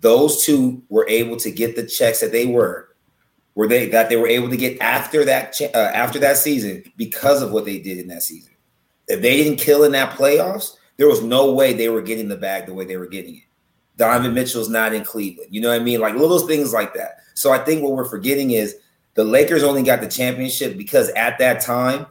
those 0.00 0.44
two 0.44 0.82
were 0.88 1.06
able 1.08 1.36
to 1.38 1.50
get 1.50 1.76
the 1.76 1.86
checks 1.86 2.20
that 2.20 2.32
they 2.32 2.46
were, 2.46 2.94
were 3.54 3.66
they 3.66 3.88
that 3.88 4.08
they 4.08 4.16
were 4.16 4.28
able 4.28 4.48
to 4.50 4.56
get 4.56 4.80
after 4.80 5.24
that 5.24 5.58
uh, 5.74 5.90
after 5.94 6.18
that 6.18 6.36
season 6.36 6.84
because 6.96 7.42
of 7.42 7.52
what 7.52 7.64
they 7.64 7.78
did 7.78 7.98
in 7.98 8.06
that 8.08 8.22
season. 8.22 8.52
If 9.08 9.22
they 9.22 9.36
didn't 9.36 9.58
kill 9.58 9.84
in 9.84 9.92
that 9.92 10.16
playoffs, 10.16 10.76
there 10.96 11.08
was 11.08 11.22
no 11.22 11.52
way 11.52 11.72
they 11.72 11.88
were 11.88 12.02
getting 12.02 12.28
the 12.28 12.36
bag 12.36 12.66
the 12.66 12.74
way 12.74 12.84
they 12.84 12.96
were 12.96 13.06
getting 13.06 13.36
it. 13.36 13.42
Donovan 13.96 14.34
Mitchell's 14.34 14.68
not 14.68 14.92
in 14.92 15.04
Cleveland. 15.04 15.48
You 15.52 15.60
know 15.60 15.70
what 15.70 15.80
I 15.80 15.84
mean? 15.84 16.00
Like 16.00 16.14
little 16.14 16.46
things 16.46 16.72
like 16.72 16.94
that. 16.94 17.18
So 17.34 17.52
I 17.52 17.58
think 17.58 17.82
what 17.82 17.92
we're 17.92 18.04
forgetting 18.04 18.50
is 18.50 18.76
the 19.14 19.24
Lakers 19.24 19.62
only 19.62 19.82
got 19.82 20.00
the 20.00 20.08
championship 20.08 20.76
because 20.76 21.08
at 21.10 21.38
that 21.38 21.60
time, 21.60 22.06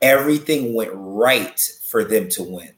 everything 0.00 0.74
went 0.74 0.90
right 0.94 1.60
for 1.88 2.04
them 2.04 2.28
to 2.30 2.42
win. 2.42 2.72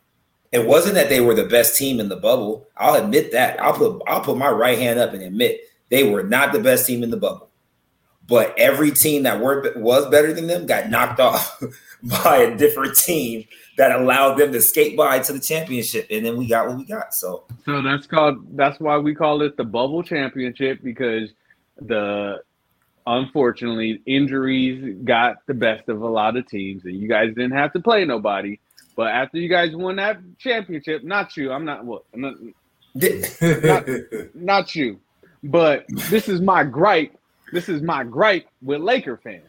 It 0.50 0.66
wasn't 0.66 0.94
that 0.94 1.08
they 1.08 1.20
were 1.20 1.34
the 1.34 1.44
best 1.44 1.76
team 1.76 2.00
in 2.00 2.08
the 2.08 2.16
bubble. 2.16 2.66
I'll 2.76 3.02
admit 3.02 3.32
that. 3.32 3.60
I'll 3.60 3.74
put 3.74 4.02
I'll 4.06 4.22
put 4.22 4.38
my 4.38 4.50
right 4.50 4.78
hand 4.78 4.98
up 4.98 5.12
and 5.12 5.22
admit 5.22 5.60
they 5.90 6.10
were 6.10 6.22
not 6.22 6.52
the 6.52 6.60
best 6.60 6.86
team 6.86 7.02
in 7.02 7.10
the 7.10 7.16
bubble. 7.16 7.50
But 8.26 8.54
every 8.58 8.90
team 8.90 9.22
that 9.24 9.40
were 9.40 9.72
was 9.76 10.08
better 10.08 10.32
than 10.32 10.46
them 10.46 10.66
got 10.66 10.90
knocked 10.90 11.20
off 11.20 11.62
by 12.24 12.38
a 12.38 12.56
different 12.56 12.96
team 12.96 13.44
that 13.76 13.92
allowed 13.92 14.34
them 14.34 14.52
to 14.52 14.60
skate 14.60 14.96
by 14.96 15.18
to 15.18 15.32
the 15.32 15.40
championship, 15.40 16.06
and 16.10 16.24
then 16.24 16.36
we 16.36 16.46
got 16.46 16.68
what 16.68 16.76
we 16.76 16.84
got. 16.84 17.12
So 17.14 17.44
So 17.64 17.82
that's 17.82 18.06
called 18.06 18.56
that's 18.56 18.78
why 18.80 18.98
we 18.98 19.14
call 19.14 19.42
it 19.42 19.56
the 19.56 19.64
bubble 19.64 20.02
championship 20.02 20.80
because 20.82 21.30
the 21.80 22.42
unfortunately 23.06 24.02
injuries 24.06 24.96
got 25.04 25.36
the 25.46 25.54
best 25.54 25.88
of 25.88 26.02
a 26.02 26.06
lot 26.06 26.36
of 26.36 26.46
teams 26.46 26.84
and 26.84 26.94
you 27.00 27.08
guys 27.08 27.28
didn't 27.28 27.52
have 27.52 27.72
to 27.72 27.80
play 27.80 28.04
nobody. 28.04 28.58
But 28.96 29.08
after 29.08 29.38
you 29.38 29.48
guys 29.48 29.74
won 29.74 29.96
that 29.96 30.18
championship, 30.38 31.04
not 31.04 31.36
you, 31.36 31.52
I'm 31.52 31.64
not 31.64 31.84
what 31.84 32.02
I'm 32.12 32.20
not, 32.20 32.34
not 34.34 34.74
you, 34.74 35.00
but 35.42 35.86
this 35.88 36.28
is 36.28 36.40
my 36.40 36.64
gripe. 36.64 37.16
This 37.52 37.68
is 37.68 37.80
my 37.80 38.04
gripe 38.04 38.46
with 38.60 38.80
Laker 38.80 39.16
fans 39.16 39.48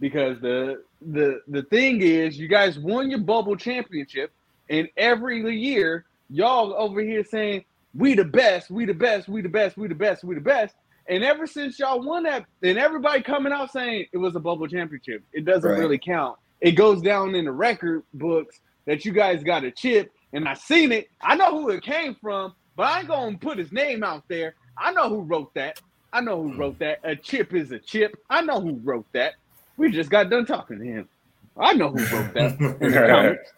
because 0.00 0.40
the 0.40 0.82
the 1.00 1.40
the 1.48 1.62
thing 1.64 2.00
is, 2.00 2.38
you 2.38 2.48
guys 2.48 2.78
won 2.78 3.10
your 3.10 3.20
bubble 3.20 3.56
championship, 3.56 4.32
and 4.70 4.88
every 4.96 5.40
year 5.58 6.04
y'all 6.28 6.74
over 6.74 7.00
here 7.00 7.24
saying 7.24 7.64
we 7.94 8.14
the 8.14 8.24
best, 8.24 8.70
we 8.70 8.84
the 8.84 8.94
best, 8.94 9.28
we 9.28 9.40
the 9.42 9.48
best, 9.48 9.76
we 9.76 9.88
the 9.88 9.94
best, 9.94 10.24
we 10.24 10.34
the 10.34 10.40
best. 10.40 10.74
And 11.08 11.22
ever 11.22 11.46
since 11.46 11.78
y'all 11.78 12.02
won 12.02 12.24
that, 12.24 12.44
and 12.62 12.78
everybody 12.78 13.22
coming 13.22 13.52
out 13.52 13.70
saying 13.72 14.06
it 14.12 14.18
was 14.18 14.34
a 14.34 14.40
bubble 14.40 14.66
championship, 14.66 15.22
it 15.32 15.44
doesn't 15.44 15.70
Right. 15.70 15.78
really 15.78 15.98
count. 15.98 16.36
It 16.60 16.72
goes 16.72 17.00
down 17.02 17.34
in 17.34 17.44
the 17.44 17.52
record 17.52 18.02
books 18.14 18.60
that 18.86 19.04
you 19.04 19.12
guys 19.12 19.44
got 19.44 19.62
a 19.64 19.70
chip, 19.70 20.10
and 20.32 20.48
I 20.48 20.54
seen 20.54 20.90
it. 20.92 21.06
I 21.20 21.36
know 21.36 21.50
who 21.60 21.70
it 21.70 21.82
came 21.82 22.16
from, 22.16 22.54
but 22.76 22.84
I 22.86 23.00
ain't 23.00 23.08
gonna 23.08 23.38
put 23.38 23.58
his 23.58 23.70
name 23.72 24.02
out 24.02 24.24
there. 24.28 24.54
I 24.76 24.92
know 24.92 25.08
who 25.08 25.20
wrote 25.22 25.54
that. 25.54 25.80
I 26.12 26.20
know 26.22 26.42
who 26.42 26.56
wrote 26.56 26.78
that. 26.80 26.98
A 27.04 27.14
chip 27.14 27.54
is 27.54 27.70
a 27.72 27.78
chip. 27.78 28.16
I 28.30 28.40
know 28.42 28.60
who 28.60 28.80
wrote 28.82 29.06
that. 29.12 29.34
We 29.76 29.90
just 29.90 30.10
got 30.10 30.30
done 30.30 30.46
talking 30.46 30.78
to 30.78 30.84
him. 30.84 31.08
I 31.56 31.72
know 31.74 31.90
who 31.90 31.98
wrote 32.16 32.34
that. 32.34 32.60
in 32.60 32.78
the 32.92 33.06
comments. 33.08 33.52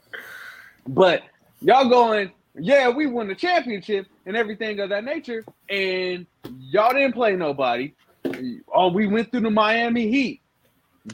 But 0.87 1.23
y'all 1.61 1.89
going, 1.89 2.33
yeah, 2.59 2.89
we 2.89 3.07
won 3.07 3.29
the 3.29 3.35
championship 3.35 4.07
and 4.27 4.37
everything 4.37 4.81
of 4.81 4.89
that 4.91 5.05
nature, 5.05 5.45
and 5.69 6.27
y'all 6.61 6.93
didn't 6.93 7.13
play 7.13 7.37
nobody. 7.37 7.93
Oh, 8.73 8.89
we 8.89 9.07
went 9.07 9.31
through 9.31 9.43
the 9.43 9.51
Miami 9.51 10.09
Heat. 10.09 10.41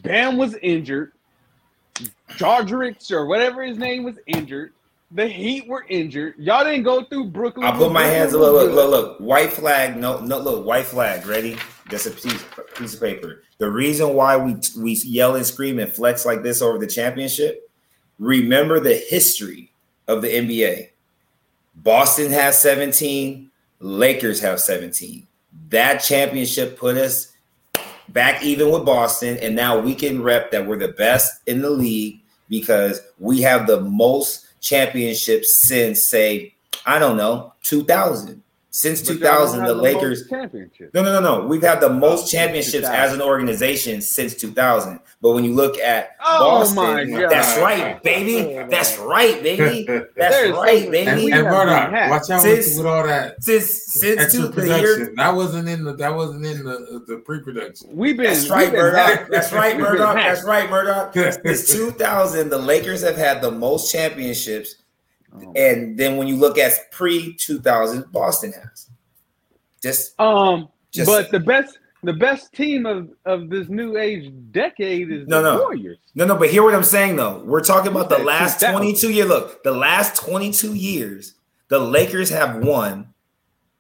Bam 0.03 0.37
was 0.37 0.57
injured. 0.63 1.13
Jardrix 2.31 3.13
or 3.13 3.27
whatever 3.27 3.63
his 3.63 3.79
name 3.79 4.03
was 4.05 4.17
injured. 4.27 4.73
The 5.13 5.29
Heat 5.29 5.69
were 5.69 5.85
injured. 5.89 6.35
Y'all 6.39 6.65
didn't 6.65 6.83
go 6.83 7.05
through 7.05 7.27
Brooklyn. 7.27 7.67
I'll 7.67 7.77
put 7.77 7.93
my 7.93 8.05
hands. 8.05 8.33
Look, 8.33 8.53
look, 8.53 8.73
look, 8.73 8.91
look. 8.91 9.19
White 9.21 9.53
flag. 9.53 9.97
No, 9.97 10.19
no. 10.21 10.39
Look, 10.39 10.67
white 10.67 10.87
flag. 10.87 11.25
Ready? 11.27 11.57
That's 11.95 12.07
a 12.07 12.11
piece, 12.11 12.45
piece 12.77 12.95
of 12.95 13.01
paper. 13.01 13.45
The 13.59 13.71
reason 13.71 14.15
why 14.15 14.37
we 14.37 14.57
we 14.77 14.95
yell 14.95 15.37
and 15.37 15.47
scream 15.47 15.79
and 15.79 15.93
flex 15.93 16.27
like 16.27 16.43
this 16.43 16.61
over 16.61 16.77
the 16.77 16.89
championship. 16.89 17.71
Remember 18.19 18.81
the 18.81 18.97
history 18.97 19.73
of 20.09 20.21
the 20.21 20.27
NBA. 20.27 20.89
Boston 21.77 22.33
has 22.33 22.61
17. 22.61 23.49
Lakers 23.79 24.41
have 24.41 24.59
17. 24.59 25.29
That 25.69 25.99
championship 25.99 26.77
put 26.77 26.97
us 26.97 27.33
back 28.09 28.43
even 28.43 28.73
with 28.73 28.85
Boston, 28.85 29.39
and 29.41 29.55
now 29.55 29.79
we 29.79 29.95
can 29.95 30.21
rep 30.21 30.51
that 30.51 30.67
we're 30.67 30.79
the 30.79 30.89
best 30.89 31.43
in 31.47 31.63
the 31.63 31.71
league 31.71 32.21
because 32.49 33.01
we 33.21 33.41
have 33.43 33.69
the 33.69 33.81
most 33.83 34.49
championships 34.61 35.63
since, 35.69 36.09
say, 36.09 36.57
I 36.87 36.99
don't 36.99 37.17
know, 37.17 37.53
2000. 37.63 38.43
Since 38.77 39.03
But 39.03 39.13
2000, 39.13 39.61
have 39.61 39.69
the 39.69 39.75
Lakers. 39.77 40.29
championship. 40.29 40.91
No, 40.95 41.03
no, 41.05 41.13
no, 41.13 41.21
no. 41.43 41.47
We've 41.47 41.63
had 41.63 41.81
the 41.81 41.91
most 41.91 42.25
Oh, 42.25 42.27
championships 42.27 42.89
as 42.89 43.13
an 43.13 43.23
organization 43.23 44.01
since 44.01 44.35
2000. 44.35 44.99
But 45.23 45.31
when 45.31 45.45
you 45.45 45.55
look 45.55 45.79
at 45.79 46.17
Oh 46.21 46.41
Boston, 46.59 46.77
my 46.77 47.05
God. 47.05 47.31
that's 47.31 47.57
right, 47.61 48.03
baby. 48.03 48.57
Oh, 48.59 48.67
that's 48.69 48.99
right, 48.99 49.41
baby. 49.45 49.87
That's 50.17 50.51
right, 50.51 50.91
baby. 50.91 51.07
and, 51.09 51.17
we 51.21 51.27
and 51.27 51.35
have 51.35 51.45
Murdoch, 51.45 51.91
been 51.93 52.11
watch 52.11 52.31
out 52.31 52.43
Since- 52.43 52.67
with, 52.71 52.79
with 52.79 52.87
all 52.87 53.07
that 53.07 53.41
Since 53.45 53.85
since 53.95 54.21
extra 54.21 54.41
two, 54.43 54.49
the 54.49 54.67
year, 54.67 54.77
production. 54.97 55.15
That 55.19 55.35
wasn't 55.37 55.69
in 55.69 55.85
the 55.85 55.95
that 55.95 56.13
wasn't 56.17 56.45
in 56.45 56.65
the 56.65 57.05
the 57.07 57.17
pre-production. 57.19 57.91
We've 57.95 58.17
been. 58.17 58.27
That's 58.27 58.49
right, 58.51 58.73
been 58.73 58.81
Murdoch. 58.81 59.29
That's 59.31 59.53
right, 59.53 59.77
We've 59.77 59.85
Murdoch. 59.87 60.17
That's 60.17 60.43
right, 60.43 60.69
Murdoch. 60.69 61.13
Since 61.45 61.69
2000, 61.73 62.49
the 62.49 62.59
Lakers 62.59 63.03
have 63.05 63.17
had 63.17 63.41
the 63.41 63.53
most 63.53 63.93
championships. 63.93 64.75
Oh. 65.35 65.53
And 65.57 65.99
then 65.99 66.17
when 66.17 66.27
you 66.29 66.37
look 66.37 66.59
at 66.59 66.91
pre 66.91 67.35
2000, 67.35 68.11
Boston 68.13 68.53
has. 68.53 68.91
Just, 69.83 70.19
Um, 70.21 70.69
just 70.93 71.11
but 71.11 71.31
the 71.31 71.41
best, 71.41 71.79
the 72.03 72.13
best 72.13 72.53
team 72.53 72.87
of 72.87 73.11
of 73.27 73.51
this 73.51 73.69
new 73.69 73.97
age 73.99 74.33
decade 74.53 75.11
is 75.11 75.27
No, 75.27 75.43
the 75.43 75.55
no. 75.57 75.63
Warriors. 75.63 75.99
no, 76.15 76.25
no. 76.25 76.37
But 76.37 76.51
hear 76.51 76.63
what 76.63 76.75
I'm 76.75 76.85
saying 76.85 77.17
though. 77.17 77.43
We're 77.45 77.65
talking 77.65 77.91
about 77.91 78.09
the 78.09 78.19
last 78.19 78.61
22 78.61 79.11
year. 79.11 79.25
Look, 79.25 79.63
the 79.65 79.73
last 79.73 80.17
22 80.17 80.75
years, 80.75 81.35
the 81.69 81.79
Lakers 81.79 82.31
have 82.31 82.65
won 82.65 83.09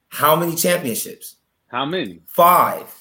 how 0.08 0.36
many 0.36 0.54
championships? 0.54 1.36
How 1.68 1.84
many? 1.84 2.20
Five. 2.26 2.92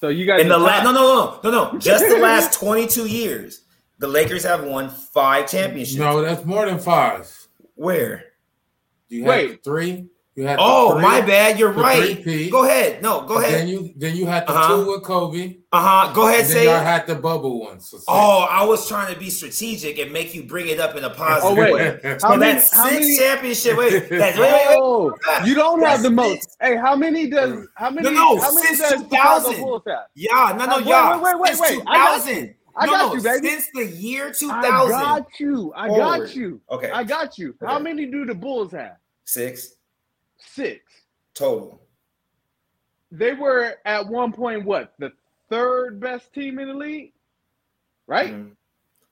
So 0.00 0.08
you 0.08 0.26
guys 0.26 0.40
In 0.40 0.48
the 0.48 0.58
last, 0.58 0.84
no, 0.84 0.92
no, 0.92 1.40
no, 1.42 1.50
no, 1.50 1.72
no. 1.72 1.78
Just 1.78 2.08
the 2.08 2.18
last 2.18 2.58
22 2.58 3.06
years, 3.06 3.62
the 3.98 4.08
Lakers 4.08 4.42
have 4.44 4.64
won 4.64 4.88
five 4.88 5.48
championships. 5.50 5.98
No, 5.98 6.22
that's 6.22 6.44
more 6.44 6.66
than 6.66 6.78
five. 6.78 7.30
Where? 7.80 8.24
Do 9.08 9.16
you 9.16 9.22
had 9.24 9.28
Wait. 9.30 9.50
the 9.64 9.70
three. 9.70 10.06
You 10.36 10.46
had 10.46 10.58
the 10.58 10.62
Oh, 10.62 10.92
three, 10.92 11.02
my 11.02 11.20
bad. 11.22 11.58
You're 11.58 11.72
right. 11.72 12.22
Go 12.50 12.64
ahead. 12.64 13.02
No, 13.02 13.22
go 13.22 13.38
ahead. 13.38 13.52
Then 13.52 13.60
ahead. 13.62 13.68
you 13.70 13.92
then 13.96 14.16
you 14.16 14.26
had 14.26 14.46
the 14.46 14.52
Uh-huh. 14.52 14.76
two 14.84 14.90
with 14.92 15.02
Kobe. 15.02 15.56
Uh 15.72 15.80
huh. 16.06 16.12
Go 16.14 16.28
ahead. 16.28 16.40
And 16.42 16.48
then 16.50 16.56
Say 16.56 16.64
y'all 16.66 16.80
had 16.84 17.06
the 17.06 17.14
bubble 17.16 17.60
one. 17.60 17.80
So. 17.80 17.98
Oh, 18.06 18.46
I 18.48 18.64
was 18.64 18.86
trying 18.86 19.12
to 19.12 19.18
be 19.18 19.28
strategic 19.30 19.98
and 19.98 20.12
make 20.12 20.34
you 20.34 20.42
bring 20.44 20.68
it 20.68 20.78
up 20.78 20.94
in 20.94 21.04
a 21.04 21.10
positive 21.10 21.58
Oh, 21.58 21.60
wait. 21.60 21.72
way. 21.74 21.98
How 22.04 22.18
So 22.18 22.36
many- 22.36 22.52
that's 22.52 22.74
how 22.74 22.88
six 22.88 23.00
many- 23.00 23.16
championship. 23.18 23.76
Wait, 23.78 23.90
that's, 24.10 24.38
wait, 24.38 24.52
wait, 24.52 24.52
wait. 24.68 24.76
Oh, 24.78 25.14
you 25.44 25.54
don't 25.54 25.82
have 25.82 26.02
the 26.02 26.10
most. 26.10 26.42
six. 26.42 26.56
Hey, 26.60 26.76
how 26.76 26.94
many 26.94 27.28
does 27.28 27.66
how 27.74 27.90
many? 27.90 28.08
No, 28.08 28.14
no, 28.14 28.40
how 28.40 28.54
many 28.54 28.76
since 28.76 29.02
2000. 29.02 29.54
Yeah, 30.14 30.54
no, 30.56 30.66
no, 30.66 30.74
Uh, 30.74 30.78
wait, 30.78 30.86
yeah. 30.86 31.20
wait, 31.20 31.38
wait, 31.40 31.48
Since 31.56 31.60
wait, 31.60 31.76
wait. 31.78 31.86
2000. 31.86 32.54
I 32.76 32.86
no, 32.86 32.92
got 32.92 33.14
you, 33.14 33.22
baby. 33.22 33.48
Since 33.48 33.68
the 33.74 33.86
year 33.86 34.32
2000. 34.32 34.64
I 34.64 35.00
got 35.00 35.40
you. 35.40 35.72
I 35.76 35.88
Forward. 35.88 36.18
got 36.26 36.36
you. 36.36 36.60
Okay. 36.70 36.90
I 36.90 37.04
got 37.04 37.38
you. 37.38 37.54
How 37.60 37.78
many 37.78 38.06
do 38.06 38.24
the 38.24 38.34
Bulls 38.34 38.72
have? 38.72 38.96
Six 39.24 39.74
Six. 40.38 40.80
total. 41.34 41.80
They 43.12 43.34
were 43.34 43.74
at 43.84 44.06
one 44.06 44.32
point 44.32 44.64
what 44.64 44.94
the 44.98 45.12
third 45.48 46.00
best 46.00 46.32
team 46.32 46.58
in 46.58 46.68
the 46.68 46.74
league, 46.74 47.12
right? 48.06 48.32
Mhm. 48.32 48.52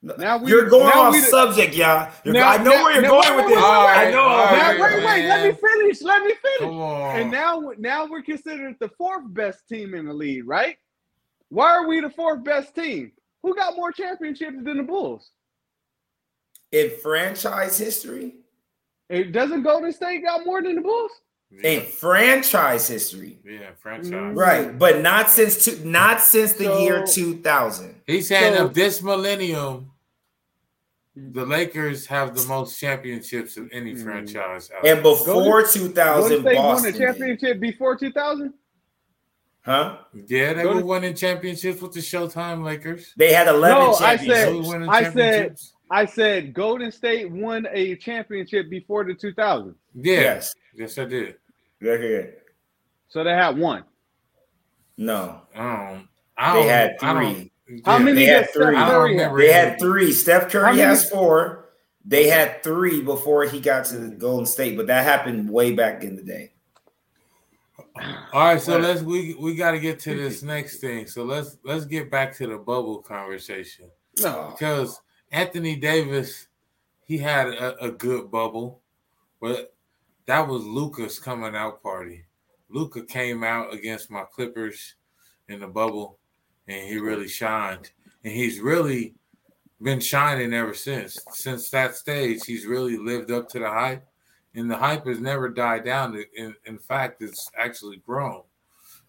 Now 0.00 0.36
we- 0.38 0.48
you're 0.50 0.68
going 0.70 0.92
off 0.92 1.16
subject, 1.16 1.74
y'all. 1.74 2.08
Now- 2.24 2.50
I 2.50 2.56
know 2.58 2.70
now- 2.70 2.84
where 2.84 2.92
you're 2.92 3.02
now- 3.02 3.08
going 3.10 3.28
wait, 3.30 3.36
with 3.36 3.46
this. 3.48 3.56
wait, 3.56 3.64
I 3.64 4.10
know. 4.12 4.28
wait, 4.52 4.78
know. 4.78 4.84
wait, 4.84 5.04
wait, 5.04 5.28
let 5.28 5.44
me 5.44 5.52
finish. 5.60 6.02
Let 6.02 6.22
me 6.24 6.34
finish. 6.34 6.74
And 7.20 7.30
now, 7.32 7.72
now 7.78 8.06
we're 8.06 8.22
considered 8.22 8.76
the 8.78 8.88
fourth 8.90 9.24
best 9.34 9.68
team 9.68 9.94
in 9.94 10.06
the 10.06 10.14
league, 10.14 10.46
right? 10.46 10.78
Why 11.48 11.72
are 11.72 11.88
we 11.88 12.00
the 12.00 12.10
fourth 12.10 12.44
best 12.44 12.76
team? 12.76 13.10
Who 13.42 13.54
got 13.54 13.76
more 13.76 13.92
championships 13.92 14.56
than 14.62 14.76
the 14.78 14.82
Bulls? 14.82 15.30
In 16.72 16.90
franchise 17.02 17.78
history, 17.78 18.34
It 19.08 19.32
doesn't 19.32 19.62
Golden 19.62 19.92
State 19.92 20.22
got 20.22 20.44
more 20.44 20.62
than 20.62 20.74
the 20.76 20.80
Bulls? 20.82 21.10
yeah, 21.50 21.70
in 21.70 21.86
franchise 21.86 22.86
history, 22.88 23.38
yeah, 23.44 23.70
franchise. 23.78 24.10
Mm. 24.12 24.36
right? 24.36 24.78
But 24.78 25.00
not 25.00 25.30
since 25.30 25.64
two, 25.64 25.82
not 25.84 26.20
since 26.20 26.52
the 26.54 26.64
So- 26.64 26.78
year 26.80 27.04
2000. 27.06 28.02
He's 28.06 28.28
saying 28.28 28.54
So- 28.56 28.66
of 28.66 28.74
this 28.74 29.02
millennium, 29.02 29.92
the 31.16 31.46
Lakers 31.46 32.06
have 32.06 32.36
the 32.36 32.46
most 32.46 32.78
championships 32.78 33.56
of 33.56 33.70
any 33.72 33.94
Mm. 33.94 34.04
franchise. 34.04 34.70
Out 34.70 34.84
And 34.86 34.98
there. 34.98 35.02
before 35.02 35.62
Golden 35.62 35.72
2000, 35.72 36.40
State 36.42 36.44
won 36.44 36.54
Boston, 36.54 36.88
a 36.88 36.92
did. 36.92 36.98
championship 37.00 37.60
before 37.60 37.96
2000? 37.96 38.52
Huh? 39.64 39.98
yeah, 40.26 40.52
they 40.54 40.62
Golden- 40.62 40.82
were 40.82 40.88
winning 40.88 41.14
championships 41.14 41.80
with 41.82 41.92
the 41.92 42.00
Showtime 42.00 42.64
Lakers. 42.64 43.12
They 43.16 43.32
had 43.32 43.48
11 43.48 43.78
No, 43.78 43.92
I 43.94 44.16
said- 44.16 44.26
championships. 44.26 44.66
were 44.66 44.72
winning 44.74 44.88
I 44.88 45.12
said- 45.12 45.56
I 45.90 46.04
said 46.04 46.52
Golden 46.52 46.92
State 46.92 47.30
won 47.30 47.66
a 47.72 47.96
championship 47.96 48.68
before 48.68 49.04
the 49.04 49.14
2000. 49.14 49.74
Yeah, 49.94 50.20
yes, 50.20 50.54
Yes. 50.74 50.98
I 50.98 51.04
did. 51.06 51.36
Yeah, 51.80 51.94
yeah, 51.94 52.08
yeah. 52.08 52.22
So 53.08 53.24
they 53.24 53.30
had 53.32 53.56
one. 53.56 53.84
No, 54.96 55.42
Um, 55.54 56.08
I 56.36 56.52
they 56.54 56.58
don't, 56.60 56.68
had 56.68 56.96
I 57.02 57.12
don't- 57.22 57.34
three. 57.34 57.52
How 57.84 57.98
yeah, 57.98 58.04
many 58.04 58.16
they 58.20 58.24
had 58.26 58.40
does 58.40 58.50
Steph 58.50 58.62
three. 58.64 58.76
I 58.76 58.90
don't 58.90 59.10
remember. 59.10 59.38
They 59.38 59.52
had 59.52 59.78
three. 59.78 60.12
Steph 60.12 60.50
Curry 60.50 60.64
many- 60.76 60.80
has 60.80 61.08
four. 61.10 61.66
They 62.04 62.28
had 62.28 62.62
three 62.62 63.02
before 63.02 63.44
he 63.44 63.60
got 63.60 63.84
to 63.86 63.98
the 63.98 64.14
Golden 64.16 64.46
State, 64.46 64.76
but 64.76 64.86
that 64.86 65.04
happened 65.04 65.50
way 65.50 65.72
back 65.72 66.02
in 66.04 66.16
the 66.16 66.22
day. 66.22 66.52
All 68.32 68.44
right, 68.44 68.60
so 68.60 68.78
let's 68.78 69.02
we 69.02 69.34
we 69.34 69.54
got 69.54 69.72
to 69.72 69.80
get 69.80 69.98
to 70.00 70.14
this 70.14 70.42
next 70.42 70.78
thing. 70.78 71.06
So 71.06 71.24
let's 71.24 71.58
let's 71.64 71.84
get 71.84 72.10
back 72.10 72.36
to 72.36 72.46
the 72.46 72.58
bubble 72.58 72.98
conversation 72.98 73.90
No. 74.20 74.54
because 74.58 75.00
Anthony 75.30 75.76
Davis, 75.76 76.48
he 77.04 77.18
had 77.18 77.48
a, 77.48 77.76
a 77.84 77.90
good 77.90 78.30
bubble, 78.30 78.80
but 79.40 79.74
that 80.26 80.46
was 80.46 80.64
Luka's 80.64 81.18
coming 81.18 81.56
out 81.56 81.82
party. 81.82 82.24
Luka 82.70 83.02
came 83.02 83.44
out 83.44 83.72
against 83.72 84.10
my 84.10 84.24
Clippers 84.32 84.94
in 85.48 85.60
the 85.60 85.66
bubble, 85.68 86.18
and 86.66 86.86
he 86.88 86.98
really 86.98 87.28
shined, 87.28 87.90
and 88.24 88.32
he's 88.32 88.60
really 88.60 89.14
been 89.80 90.00
shining 90.00 90.52
ever 90.52 90.74
since. 90.74 91.18
Since 91.32 91.70
that 91.70 91.94
stage, 91.94 92.40
he's 92.44 92.66
really 92.66 92.96
lived 92.98 93.30
up 93.30 93.48
to 93.50 93.58
the 93.58 93.68
hype 93.68 94.07
and 94.58 94.68
the 94.68 94.76
hype 94.76 95.06
has 95.06 95.20
never 95.20 95.48
died 95.48 95.84
down. 95.84 96.20
In, 96.36 96.54
in 96.66 96.78
fact, 96.78 97.22
it's 97.22 97.48
actually 97.56 97.98
grown. 97.98 98.42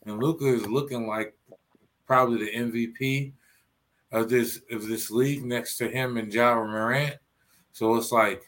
And 0.06 0.22
Luka 0.22 0.46
is 0.46 0.68
looking 0.68 1.08
like 1.08 1.36
probably 2.06 2.46
the 2.46 2.52
MVP 2.52 3.34
of 4.12 4.30
this 4.30 4.62
of 4.72 4.88
this 4.88 5.10
league 5.10 5.44
next 5.44 5.78
to 5.78 5.90
him 5.90 6.18
and 6.18 6.32
Ja 6.32 6.56
Morant. 6.56 7.16
So 7.74 7.96
it's 7.96 8.12
like 8.12 8.44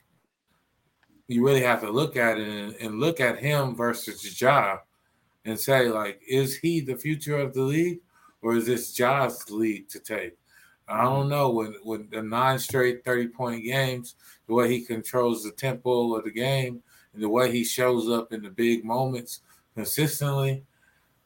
you 1.28 1.46
really 1.46 1.62
have 1.62 1.82
to 1.82 1.90
look 1.90 2.16
at 2.18 2.38
it 2.38 2.48
and, 2.48 2.76
and 2.76 3.00
look 3.00 3.20
at 3.20 3.40
him 3.40 3.76
versus 3.76 4.40
Ja 4.40 4.78
and 5.46 5.60
say, 5.60 5.88
like, 5.90 6.22
is 6.28 6.58
he 6.58 6.82
the 6.82 6.96
future 6.96 7.40
of 7.40 7.54
the 7.54 7.64
league 7.64 8.00
or 8.44 8.56
is 8.56 8.68
this 8.68 8.94
Ja's 8.94 9.50
league 9.50 9.90
to 9.90 10.00
take? 10.00 10.38
I 10.88 11.04
don't 11.04 11.30
know. 11.30 11.50
When 11.50 11.76
when 11.84 12.10
the 12.12 12.22
nine 12.22 12.60
straight 12.60 13.04
30 13.04 13.30
point 13.30 13.64
games, 13.64 14.16
the 14.48 14.54
way 14.54 14.70
he 14.70 14.86
controls 14.86 15.44
the 15.44 15.52
tempo 15.52 16.16
of 16.16 16.26
the 16.26 16.32
game 16.32 16.84
and 17.14 17.24
the 17.24 17.30
way 17.30 17.52
he 17.52 17.64
shows 17.64 18.10
up 18.10 18.34
in 18.34 18.42
the 18.42 18.50
big 18.50 18.84
moments 18.86 19.42
consistently, 19.76 20.64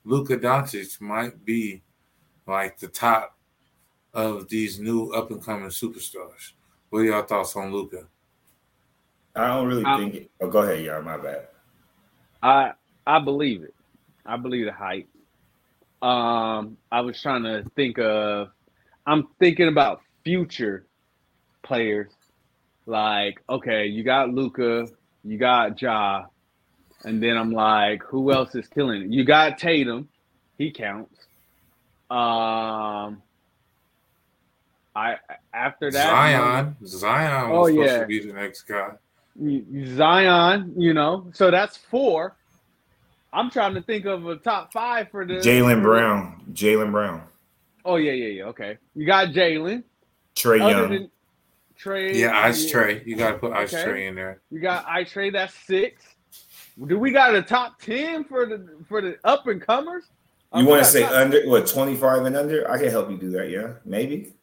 Luka 0.03 0.37
Doncic 0.37 0.99
might 1.01 1.43
be 1.45 1.81
like 2.47 2.77
the 2.77 2.87
top 2.87 3.37
of 4.13 4.47
these 4.47 4.79
new 4.79 5.11
up 5.11 5.31
and 5.31 5.43
coming 5.43 5.69
superstars. 5.69 6.53
What 6.89 6.99
are 6.99 7.05
y'all 7.05 7.23
thoughts 7.23 7.55
on 7.55 7.71
Luka? 7.71 8.07
I 9.35 9.47
don't 9.47 9.67
really 9.67 9.83
Um, 9.83 9.99
think 9.99 10.15
it. 10.15 10.31
Oh, 10.39 10.47
go 10.47 10.61
ahead, 10.61 10.85
y'all. 10.85 11.01
My 11.01 11.17
bad. 11.17 11.47
I 12.41 12.73
I 13.05 13.19
believe 13.19 13.63
it. 13.63 13.73
I 14.25 14.37
believe 14.37 14.65
the 14.65 14.71
hype. 14.71 15.07
Um, 16.01 16.77
I 16.91 17.01
was 17.01 17.21
trying 17.21 17.43
to 17.43 17.65
think 17.75 17.99
of. 17.99 18.49
I'm 19.05 19.27
thinking 19.39 19.67
about 19.67 20.01
future 20.23 20.85
players. 21.63 22.11
Like, 22.85 23.41
okay, 23.49 23.87
you 23.87 24.03
got 24.03 24.29
Luka, 24.29 24.87
you 25.25 25.37
got 25.37 25.81
Ja, 25.81 26.25
and 27.03 27.21
then 27.21 27.37
I'm 27.37 27.51
like, 27.51 28.03
who 28.03 28.31
else 28.31 28.55
is 28.55 28.67
killing 28.67 29.01
it? 29.03 29.09
You 29.11 29.23
got 29.25 29.57
Tatum, 29.57 30.07
he 30.57 30.71
counts. 30.71 31.27
Um, 32.09 33.21
I 34.95 35.15
after 35.53 35.91
that 35.91 36.09
Zion. 36.09 36.75
Zion 36.85 37.51
Oh, 37.51 37.67
supposed 37.67 37.91
yeah. 37.91 37.99
to 37.99 38.05
be 38.05 38.19
the 38.19 38.33
next 38.33 38.61
guy. 38.63 38.91
Zion, 39.95 40.73
you 40.77 40.93
know, 40.93 41.29
so 41.33 41.51
that's 41.51 41.75
four. 41.77 42.35
I'm 43.33 43.49
trying 43.49 43.73
to 43.73 43.81
think 43.81 44.05
of 44.05 44.25
a 44.27 44.37
top 44.37 44.71
five 44.71 45.09
for 45.11 45.25
the 45.25 45.35
Jaylen 45.35 45.81
Brown. 45.81 46.41
Jaylen 46.53 46.91
Brown. 46.91 47.23
Oh 47.83 47.97
yeah, 47.97 48.13
yeah, 48.13 48.27
yeah. 48.27 48.43
Okay, 48.45 48.77
you 48.95 49.05
got 49.05 49.29
Jalen. 49.29 49.83
Trae 50.35 50.59
Young. 50.59 50.91
than 50.91 51.11
Trae, 51.81 52.13
Yeah, 52.15 52.37
Ice 52.39 52.71
Trae. 52.71 53.05
You 53.05 53.15
got 53.15 53.31
to 53.31 53.37
put 53.37 53.53
Ice 53.53 53.73
Okay. 53.73 53.83
Trae 53.83 54.07
in 54.09 54.15
there. 54.15 54.41
You 54.51 54.59
got 54.59 54.85
Ice 54.87 55.11
Trae. 55.13 55.31
That's 55.31 55.53
six. 55.53 56.01
Do 56.87 56.99
we 56.99 57.11
got 57.11 57.33
a 57.35 57.41
top 57.41 57.79
ten 57.79 58.23
for 58.25 58.45
the 58.45 58.67
for 58.87 59.01
the 59.01 59.17
up 59.23 59.47
and 59.47 59.61
comers? 59.61 60.05
you 60.55 60.65
want 60.65 60.83
to 60.83 60.89
say 60.89 61.03
under 61.03 61.47
what 61.49 61.67
25 61.67 62.25
and 62.25 62.35
under? 62.35 62.69
I 62.69 62.77
can 62.77 62.89
help 62.89 63.09
you 63.09 63.17
do 63.17 63.29
that. 63.31 63.49
Yeah, 63.49 63.73
maybe. 63.85 64.33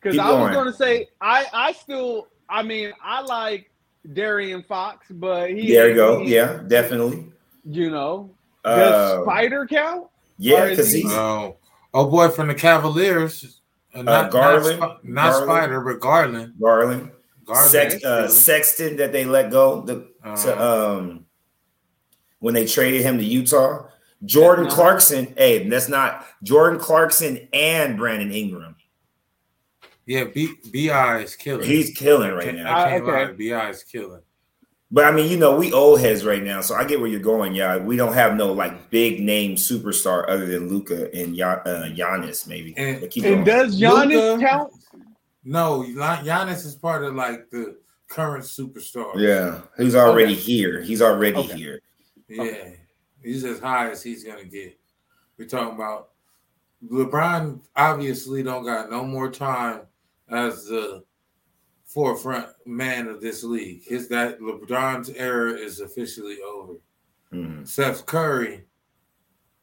Because 0.00 0.18
I 0.18 0.30
was 0.30 0.38
going. 0.38 0.52
going 0.52 0.66
to 0.66 0.72
say 0.72 1.08
I 1.20 1.46
I 1.52 1.72
still 1.72 2.28
I 2.48 2.62
mean 2.62 2.92
I 3.02 3.20
like 3.22 3.70
De'Aaron 4.08 4.64
Fox, 4.66 5.06
but 5.10 5.50
he 5.50 5.72
There 5.72 5.88
you 5.90 5.94
go. 5.94 6.20
he- 6.24 6.34
Yeah, 6.34 6.62
definitely. 6.66 7.26
You 7.64 7.90
know, 7.90 8.30
does 8.64 8.92
Uh, 9.20 9.22
Spider 9.22 9.66
count? 9.66 10.08
yeah, 10.38 10.68
because 10.70 10.90
he- 10.92 11.02
he's 11.02 11.12
Oh, 11.12 11.56
oh 11.94 12.10
boy, 12.10 12.28
from 12.28 12.48
the 12.48 12.54
Cavaliers. 12.54 13.60
Uh, 13.94 14.02
not, 14.02 14.30
Garland. 14.30 14.80
not, 14.80 14.98
Sp- 14.98 15.04
not 15.04 15.30
Garland. 15.32 15.50
Spider, 15.50 15.80
but 15.82 16.00
Garland. 16.00 16.54
Garland. 16.60 17.10
Garland. 17.44 17.70
Sex, 17.70 18.04
uh, 18.04 18.28
Sexton 18.28 18.96
that 18.96 19.12
they 19.12 19.24
let 19.24 19.50
go. 19.50 19.82
The 19.82 20.08
Uh, 20.24 20.36
to, 20.36 20.62
um 20.62 21.26
when 22.38 22.54
they 22.54 22.66
traded 22.66 23.02
him 23.02 23.18
to 23.18 23.24
Utah. 23.24 23.86
Jordan 24.24 24.66
Uh-huh. 24.66 24.74
Clarkson. 24.76 25.34
Hey, 25.36 25.68
that's 25.68 25.88
not 25.88 26.24
Jordan 26.42 26.78
Clarkson 26.78 27.48
and 27.52 27.96
Brandon 27.98 28.30
Ingram. 28.32 28.76
yeah, 30.06 30.24
B, 30.24 30.48
Bi 30.72 31.18
is 31.20 31.36
killing. 31.36 31.66
He's 31.68 31.90
killing 31.96 32.32
right 32.32 32.54
now. 32.54 32.76
I 32.84 32.90
can't 32.90 33.04
Uh, 33.04 33.06
okay. 33.10 33.26
lie. 33.52 33.60
Bi 33.60 33.68
is 33.70 33.82
killing. 33.84 34.22
But 34.94 35.04
I 35.06 35.10
mean, 35.10 35.30
you 35.30 35.38
know, 35.38 35.56
we 35.56 35.72
old 35.72 36.00
heads 36.00 36.22
right 36.22 36.42
now, 36.42 36.60
so 36.60 36.74
I 36.74 36.84
get 36.84 37.00
where 37.00 37.08
you're 37.08 37.18
going. 37.18 37.54
Yeah, 37.54 37.78
we 37.78 37.96
don't 37.96 38.12
have 38.12 38.36
no 38.36 38.52
like 38.52 38.90
big 38.90 39.20
name 39.20 39.56
superstar 39.56 40.28
other 40.28 40.44
than 40.44 40.68
Luka 40.68 41.10
and 41.16 41.34
Gian- 41.34 41.62
uh, 41.64 41.88
Giannis, 41.96 42.46
maybe. 42.46 42.74
And- 42.76 43.00
But 43.00 43.10
keep 43.10 43.24
And 43.24 43.44
going. 43.44 43.44
does 43.46 43.80
Giannis 43.80 44.10
Luka- 44.36 44.46
count? 44.46 44.72
No, 45.44 45.82
Gian- 45.82 46.24
Giannis 46.26 46.66
is 46.66 46.74
part 46.74 47.04
of 47.04 47.14
like 47.14 47.48
the 47.48 47.76
current 48.08 48.44
superstar. 48.44 49.14
yeah, 49.16 49.62
he's 49.78 49.94
already 49.94 50.34
Okay. 50.34 50.42
here. 50.42 50.82
He's 50.82 51.00
already 51.00 51.38
Okay. 51.38 51.56
here. 51.56 51.80
yeah. 52.28 52.68
He's 53.22 53.44
as 53.44 53.60
high 53.60 53.90
as 53.90 54.02
he's 54.02 54.24
gonna 54.24 54.44
get. 54.44 54.78
We're 55.38 55.48
talking 55.48 55.74
about 55.74 56.10
LeBron 56.86 57.60
obviously 57.76 58.42
don't 58.42 58.64
got 58.64 58.90
no 58.90 59.04
more 59.04 59.30
time 59.30 59.82
as 60.28 60.66
the 60.66 61.02
forefront 61.92 62.48
man 62.64 63.08
of 63.08 63.20
this 63.20 63.44
league. 63.44 63.84
His 63.84 64.08
that 64.08 64.40
LeBron's 64.40 65.10
era 65.10 65.52
is 65.52 65.80
officially 65.80 66.38
over. 66.40 66.74
Mm. 67.32 67.66
Steph 67.66 68.06
Curry 68.06 68.64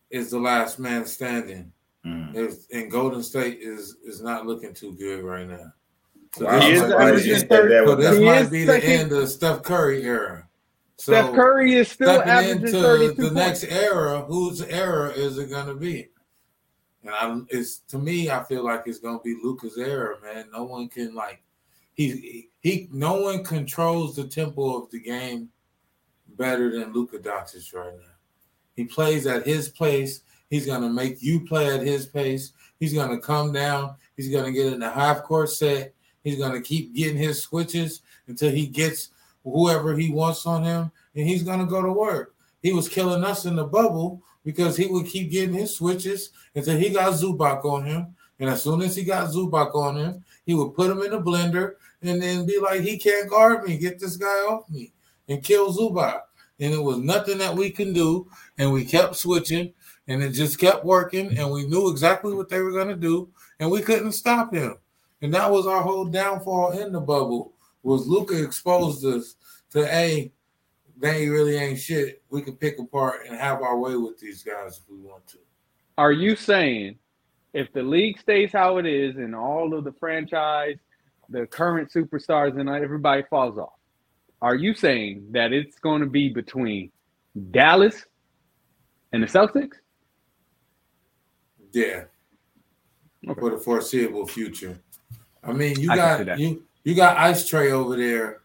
is 0.09 0.31
the 0.31 0.39
last 0.39 0.79
man 0.79 1.05
standing. 1.05 1.71
Mm. 2.05 2.35
If, 2.35 2.53
and 2.71 2.89
Golden 2.89 3.23
State 3.23 3.59
is 3.61 3.97
is 4.03 4.21
not 4.21 4.45
looking 4.45 4.73
too 4.73 4.95
good 4.95 5.23
right 5.23 5.47
now. 5.47 5.73
So 6.35 6.45
wow. 6.45 6.59
this, 6.59 6.81
might, 6.81 7.47
so 7.49 7.95
this 7.95 8.19
might 8.19 8.51
be 8.51 8.63
the 8.63 8.83
end 8.83 9.11
of 9.11 9.27
Steph 9.29 9.63
Curry 9.63 10.03
era. 10.03 10.47
So 10.97 11.13
Steph 11.13 11.33
Curry 11.33 11.73
is 11.73 11.89
still 11.89 12.21
averaging 12.21 12.67
into 12.67 12.81
32 12.81 13.13
the 13.13 13.21
points. 13.21 13.33
next 13.33 13.63
era. 13.63 14.21
Whose 14.21 14.61
era 14.61 15.09
is 15.09 15.37
it 15.37 15.49
going 15.49 15.67
to 15.67 15.75
be? 15.75 16.09
And 17.03 17.11
I, 17.11 17.39
it's 17.49 17.79
to 17.89 17.97
me, 17.97 18.29
I 18.29 18.43
feel 18.43 18.63
like 18.63 18.83
it's 18.85 18.99
going 18.99 19.17
to 19.17 19.23
be 19.23 19.35
Luka's 19.41 19.77
era, 19.77 20.17
man. 20.21 20.49
No 20.53 20.65
one 20.65 20.87
can 20.89 21.15
like 21.15 21.41
he 21.99 22.49
he. 22.61 22.87
No 22.93 23.21
one 23.21 23.43
controls 23.43 24.15
the 24.15 24.23
tempo 24.23 24.81
of 24.81 24.89
the 24.89 25.01
game 25.01 25.49
better 26.37 26.71
than 26.71 26.93
Luka 26.93 27.19
Doncic 27.19 27.73
right 27.73 27.93
now. 27.93 28.13
He 28.75 28.85
plays 28.85 29.27
at 29.27 29.45
his 29.45 29.67
pace. 29.67 30.21
He's 30.49 30.65
going 30.65 30.81
to 30.81 30.89
make 30.89 31.21
you 31.21 31.41
play 31.41 31.75
at 31.75 31.85
his 31.85 32.05
pace. 32.05 32.53
He's 32.79 32.93
going 32.93 33.09
to 33.09 33.19
come 33.19 33.51
down. 33.51 33.95
He's 34.15 34.31
going 34.31 34.45
to 34.45 34.51
get 34.53 34.71
in 34.71 34.79
the 34.79 34.89
half 34.89 35.23
court 35.23 35.49
set. 35.49 35.93
He's 36.23 36.37
going 36.37 36.53
to 36.53 36.61
keep 36.61 36.95
getting 36.95 37.17
his 37.17 37.43
switches 37.43 38.01
until 38.27 38.51
he 38.51 38.65
gets 38.65 39.09
whoever 39.43 39.95
he 39.95 40.09
wants 40.09 40.45
on 40.45 40.63
him, 40.63 40.91
and 41.15 41.27
he's 41.27 41.43
going 41.43 41.59
to 41.59 41.65
go 41.65 41.81
to 41.81 41.91
work. 41.91 42.33
He 42.61 42.71
was 42.71 42.87
killing 42.87 43.25
us 43.25 43.43
in 43.43 43.57
the 43.57 43.65
bubble 43.65 44.23
because 44.45 44.77
he 44.77 44.85
would 44.85 45.05
keep 45.05 45.31
getting 45.31 45.53
his 45.53 45.75
switches 45.75 46.31
until 46.55 46.77
he 46.77 46.91
got 46.91 47.13
Zubac 47.13 47.65
on 47.65 47.85
him. 47.85 48.15
And 48.39 48.49
as 48.49 48.63
soon 48.63 48.81
as 48.81 48.95
he 48.95 49.03
got 49.03 49.29
Zubac 49.29 49.75
on 49.75 49.97
him, 49.97 50.23
he 50.45 50.53
would 50.53 50.73
put 50.73 50.89
him 50.89 51.01
in 51.01 51.13
a 51.13 51.21
blender 51.21 51.73
and 52.01 52.21
then 52.21 52.45
be 52.45 52.59
like, 52.59 52.81
he 52.81 52.97
can't 52.97 53.29
guard 53.29 53.63
me. 53.63 53.77
Get 53.77 53.99
this 53.99 54.17
guy 54.17 54.27
off 54.27 54.69
me 54.69 54.93
and 55.27 55.43
kill 55.43 55.73
Zubac. 55.73 56.21
And 56.59 56.73
it 56.73 56.81
was 56.81 56.97
nothing 56.97 57.37
that 57.37 57.55
we 57.55 57.69
can 57.69 57.93
do. 57.93 58.29
And 58.57 58.71
we 58.71 58.85
kept 58.85 59.15
switching 59.15 59.73
and 60.07 60.21
it 60.21 60.31
just 60.31 60.59
kept 60.59 60.85
working. 60.85 61.37
And 61.37 61.51
we 61.51 61.67
knew 61.67 61.89
exactly 61.89 62.33
what 62.33 62.49
they 62.49 62.59
were 62.59 62.71
going 62.71 62.89
to 62.89 62.95
do. 62.95 63.29
And 63.59 63.69
we 63.69 63.81
couldn't 63.81 64.13
stop 64.13 64.53
him. 64.53 64.75
And 65.21 65.33
that 65.33 65.51
was 65.51 65.67
our 65.67 65.81
whole 65.81 66.05
downfall 66.05 66.79
in 66.79 66.91
the 66.91 67.01
bubble 67.01 67.53
was 67.83 68.07
Luka 68.07 68.41
exposed 68.41 69.05
us 69.05 69.35
to 69.71 69.85
a 69.93 70.31
they 70.97 71.29
really 71.29 71.55
ain't 71.55 71.79
shit. 71.79 72.21
We 72.29 72.41
can 72.41 72.57
pick 72.57 72.77
apart 72.77 73.21
and 73.25 73.37
have 73.37 73.61
our 73.61 73.77
way 73.77 73.95
with 73.95 74.19
these 74.19 74.43
guys 74.43 74.79
if 74.79 74.89
we 74.89 74.97
want 74.97 75.25
to. 75.27 75.37
Are 75.97 76.11
you 76.11 76.35
saying 76.35 76.97
if 77.53 77.71
the 77.73 77.83
league 77.83 78.19
stays 78.19 78.51
how 78.51 78.77
it 78.77 78.85
is 78.85 79.15
and 79.15 79.33
all 79.33 79.73
of 79.73 79.85
the 79.85 79.93
franchise, 79.93 80.77
the 81.29 81.45
current 81.47 81.91
superstars 81.91 82.59
and 82.59 82.69
everybody 82.69 83.23
falls 83.29 83.57
off, 83.57 83.73
are 84.41 84.55
you 84.55 84.73
saying 84.73 85.27
that 85.31 85.51
it's 85.53 85.79
going 85.79 86.01
to 86.01 86.07
be 86.07 86.29
between 86.29 86.91
Dallas 87.51 88.05
and 89.11 89.21
the 89.21 89.27
Celtics? 89.27 89.75
Yeah. 91.71 92.05
Okay. 93.27 93.39
For 93.39 93.49
the 93.51 93.57
foreseeable 93.57 94.25
future. 94.27 94.79
I 95.43 95.51
mean, 95.53 95.79
you 95.79 95.91
I 95.91 95.95
got 95.95 96.39
you 96.39 96.63
you 96.83 96.95
got 96.95 97.17
Ice 97.17 97.49
Trae 97.49 97.71
over 97.71 97.95
there 97.95 98.41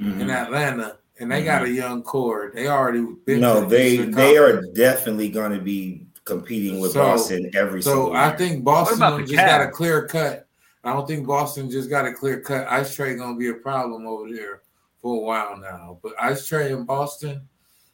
mm-hmm. 0.00 0.20
in 0.20 0.30
Atlanta, 0.30 0.98
and 1.18 1.30
they 1.30 1.38
mm-hmm. 1.38 1.46
got 1.46 1.64
a 1.64 1.70
young 1.70 2.02
core. 2.02 2.52
They 2.54 2.68
already 2.68 3.06
been 3.24 3.40
no, 3.40 3.64
they 3.64 3.96
they 3.96 4.36
are 4.36 4.62
definitely 4.74 5.30
going 5.30 5.52
to 5.52 5.60
be 5.60 6.06
competing 6.24 6.80
with 6.80 6.92
so, 6.92 7.02
Boston 7.02 7.50
every. 7.54 7.82
So 7.82 8.12
I 8.12 8.36
think 8.36 8.62
Boston 8.62 9.26
just 9.26 9.36
got 9.36 9.62
a 9.62 9.68
clear 9.68 10.06
cut. 10.06 10.46
I 10.82 10.92
don't 10.92 11.06
think 11.06 11.26
Boston 11.26 11.70
just 11.70 11.90
got 11.90 12.06
a 12.06 12.12
clear 12.12 12.40
cut. 12.40 12.66
Ice 12.68 12.96
Trae 12.96 13.16
going 13.16 13.34
to 13.34 13.38
be 13.38 13.48
a 13.48 13.54
problem 13.54 14.06
over 14.06 14.30
there 14.30 14.62
for 15.00 15.16
a 15.16 15.20
while 15.20 15.58
now. 15.58 15.98
But 16.02 16.14
Ice 16.20 16.48
Trae 16.48 16.70
in 16.70 16.84
Boston, 16.84 17.48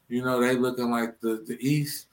you 0.07 0.23
know, 0.23 0.39
they 0.39 0.55
looking 0.55 0.89
like 0.89 1.19
the 1.19 1.43
the 1.45 1.57
East, 1.59 2.07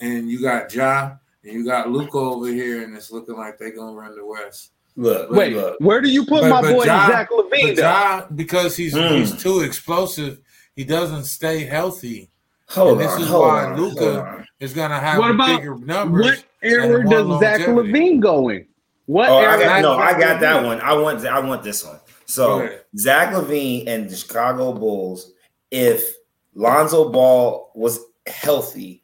and 0.00 0.28
you 0.28 0.42
got 0.42 0.74
Ja 0.74 1.16
and 1.44 1.52
you 1.52 1.64
got 1.64 1.90
Luka 1.90 2.18
over 2.18 2.48
here, 2.48 2.82
and 2.82 2.96
it's 2.96 3.10
looking 3.10 3.36
like 3.36 3.58
they're 3.58 3.74
gonna 3.74 3.96
run 3.96 4.16
the 4.16 4.24
West. 4.24 4.72
Look, 4.96 5.30
wait, 5.30 5.54
look. 5.54 5.76
where 5.80 6.00
do 6.00 6.10
you 6.10 6.24
put 6.26 6.42
but, 6.42 6.50
my 6.50 6.62
but 6.62 6.72
boy 6.72 6.84
John, 6.84 7.10
Zach 7.10 7.30
LaVine? 7.30 7.76
John, 7.76 8.26
because 8.34 8.76
he's 8.76 8.94
mm. 8.94 9.18
he's 9.18 9.40
too 9.40 9.60
explosive, 9.60 10.40
he 10.74 10.84
doesn't 10.84 11.24
stay 11.24 11.64
healthy. 11.64 12.30
Hold 12.70 12.92
and 12.92 13.00
this 13.00 13.12
on, 13.12 13.22
is 13.22 13.30
why 13.30 13.74
Luka 13.74 14.44
is 14.60 14.74
gonna 14.74 14.98
have 14.98 15.18
what 15.18 15.30
about, 15.30 15.60
bigger 15.60 15.78
numbers. 15.78 16.24
What 16.24 16.44
era 16.62 17.08
does 17.08 17.40
Zach 17.40 17.60
LaVine 17.60 18.20
go 18.20 18.48
in? 18.48 18.66
What 19.08 19.30
oh, 19.30 19.38
I 19.38 19.58
got, 19.58 19.80
no, 19.80 19.96
I 19.96 20.18
got 20.20 20.38
that 20.40 20.62
one. 20.64 20.82
I 20.82 20.92
want 20.92 21.24
I 21.24 21.40
want 21.40 21.62
this 21.62 21.82
one. 21.82 21.98
So 22.26 22.78
Zach 22.94 23.32
LaVine 23.32 23.86
and 23.86 24.10
the 24.10 24.14
Chicago 24.14 24.74
Bulls, 24.74 25.32
if 25.70 26.14
Lonzo 26.54 27.08
Ball 27.08 27.72
was 27.74 28.00
healthy, 28.26 29.02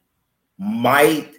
might 0.59 1.33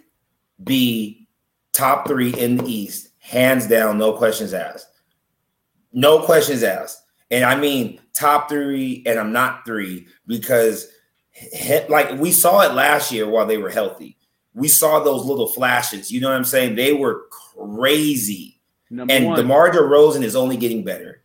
be 0.61 1.29
top 1.71 2.09
three 2.09 2.33
in 2.33 2.57
the 2.57 2.65
East 2.65 3.07
hands 3.27 3.67
down, 3.67 3.97
no 3.97 4.13
questions 4.13 4.53
asked. 4.53 4.89
No 5.93 6.19
questions 6.23 6.63
asked. 6.63 7.03
And 7.29 7.43
I 7.43 7.55
mean 7.55 7.99
top 8.13 8.49
three, 8.49 9.03
and 9.05 9.19
I'm 9.19 9.31
not 9.31 9.65
three 9.65 10.07
because 10.25 10.87
like 11.89 12.19
we 12.19 12.31
saw 12.31 12.61
it 12.61 12.73
last 12.73 13.11
year 13.11 13.29
while 13.29 13.45
they 13.45 13.57
were 13.57 13.69
healthy. 13.69 14.17
We 14.53 14.67
saw 14.67 15.03
those 15.03 15.23
little 15.23 15.47
flashes. 15.47 16.11
You 16.11 16.19
know 16.19 16.29
what 16.29 16.37
I'm 16.37 16.43
saying? 16.43 16.75
They 16.75 16.93
were 16.93 17.27
crazy. 17.55 18.56
Number 18.89 19.13
and 19.13 19.25
one. 19.25 19.37
DeMar 19.37 19.71
DeRozan 19.71 20.23
is 20.23 20.35
only 20.35 20.57
getting 20.57 20.83
better. 20.83 21.23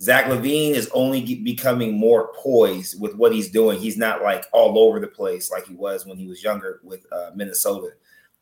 Zach 0.00 0.24
LaVine 0.26 0.70
is 0.70 0.90
only 0.94 1.22
becoming 1.36 1.96
more 1.96 2.32
poised 2.34 3.00
with 3.00 3.14
what 3.14 3.32
he's 3.32 3.50
doing. 3.50 3.78
He's 3.78 3.96
not 3.96 4.20
like 4.22 4.44
all 4.52 4.76
over 4.76 4.98
the 4.98 5.06
place 5.06 5.50
like 5.50 5.66
he 5.66 5.74
was 5.74 6.04
when 6.04 6.18
he 6.18 6.26
was 6.26 6.42
younger 6.42 6.80
with 6.82 7.06
uh, 7.12 7.30
Minnesota. 7.36 7.90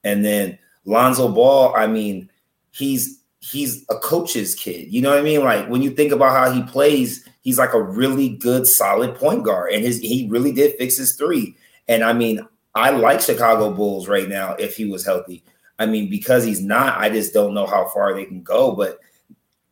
And 0.02 0.24
then 0.24 0.58
Lonzo 0.86 1.28
Ball, 1.28 1.74
I 1.76 1.86
mean, 1.86 2.30
he's 2.70 3.20
he's 3.40 3.84
a 3.90 3.96
coach's 3.96 4.54
kid. 4.54 4.90
You 4.90 5.02
know 5.02 5.10
what 5.10 5.18
I 5.18 5.22
mean? 5.22 5.44
Like 5.44 5.68
when 5.68 5.82
you 5.82 5.90
think 5.90 6.12
about 6.12 6.32
how 6.32 6.50
he 6.50 6.62
plays, 6.62 7.28
he's 7.42 7.58
like 7.58 7.74
a 7.74 7.82
really 7.82 8.30
good, 8.30 8.66
solid 8.66 9.14
point 9.14 9.44
guard, 9.44 9.72
and 9.72 9.84
his 9.84 9.98
he 9.98 10.28
really 10.30 10.52
did 10.52 10.78
fix 10.78 10.96
his 10.96 11.14
three. 11.14 11.56
And 11.88 12.02
I 12.02 12.14
mean, 12.14 12.40
I 12.74 12.90
like 12.90 13.20
Chicago 13.20 13.72
Bulls 13.72 14.08
right 14.08 14.28
now 14.28 14.54
if 14.54 14.76
he 14.76 14.86
was 14.86 15.04
healthy. 15.04 15.44
I 15.80 15.86
mean, 15.86 16.08
because 16.08 16.44
he's 16.44 16.62
not, 16.62 16.98
I 16.98 17.08
just 17.08 17.34
don't 17.34 17.54
know 17.54 17.66
how 17.66 17.88
far 17.88 18.14
they 18.14 18.24
can 18.24 18.42
go. 18.42 18.76
But 18.76 18.98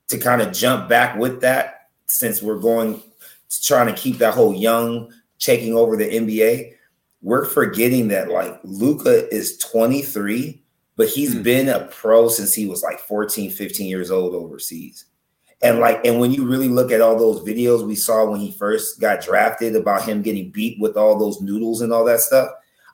to 0.09 0.18
kind 0.18 0.42
of 0.42 0.53
jump 0.53 0.88
back 0.88 1.16
with 1.16 1.40
that, 1.42 1.90
since 2.07 2.42
we're 2.42 2.59
going 2.59 3.01
to 3.51 3.62
trying 3.62 3.94
to 3.94 4.01
keep 4.01 4.18
that 4.18 4.35
whole 4.35 4.55
young 4.55 5.12
taking 5.38 5.75
over 5.75 5.97
the 5.97 6.09
NBA, 6.09 6.73
we're 7.23 7.44
forgetting 7.44 8.09
that 8.09 8.31
like 8.31 8.59
Luka 8.64 9.33
is 9.33 9.59
23 9.59 10.62
but 10.99 11.09
he's 11.09 11.35
mm 11.35 11.44
been 11.44 11.68
a 11.68 11.87
pro 11.87 12.29
since 12.29 12.53
he 12.53 12.66
was 12.66 12.83
like 12.83 12.99
14, 12.99 13.51
15 13.53 13.87
years 13.87 14.11
old 14.11 14.35
overseas. 14.35 15.07
And 15.62 15.79
like, 15.79 16.05
and 16.05 16.18
when 16.18 16.33
you 16.33 16.44
really 16.44 16.68
look 16.68 16.90
at 16.90 17.01
all 17.01 17.16
those 17.16 17.40
videos 17.40 17.87
we 17.87 17.94
saw 17.94 18.29
when 18.29 18.40
he 18.40 18.53
first 18.53 19.01
got 19.01 19.23
drafted 19.23 19.77
about 19.77 20.03
him 20.03 20.23
getting 20.23 20.51
beat 20.51 20.79
with 20.81 20.97
all 20.97 21.18
those 21.18 21.40
noodles 21.40 21.81
and 21.81 21.92
all 21.92 22.05
that 22.05 22.21
stuff, 22.21 22.51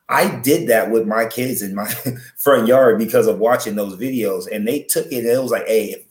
I 0.08 0.36
did 0.40 0.68
that 0.68 0.90
with 0.90 1.06
my 1.06 1.26
kids 1.26 1.62
in 1.62 1.74
my 1.74 1.86
front 2.36 2.68
yard 2.68 2.98
because 2.98 3.26
of 3.26 3.38
watching 3.38 3.74
those 3.74 3.96
videos. 3.96 4.46
And 4.50 4.66
they 4.66 4.82
took 4.82 5.06
it 5.06 5.18
and 5.18 5.26
it 5.26 5.42
was 5.42 5.50
like, 5.50 5.66
hey, 5.66 5.92
if, 5.92 6.04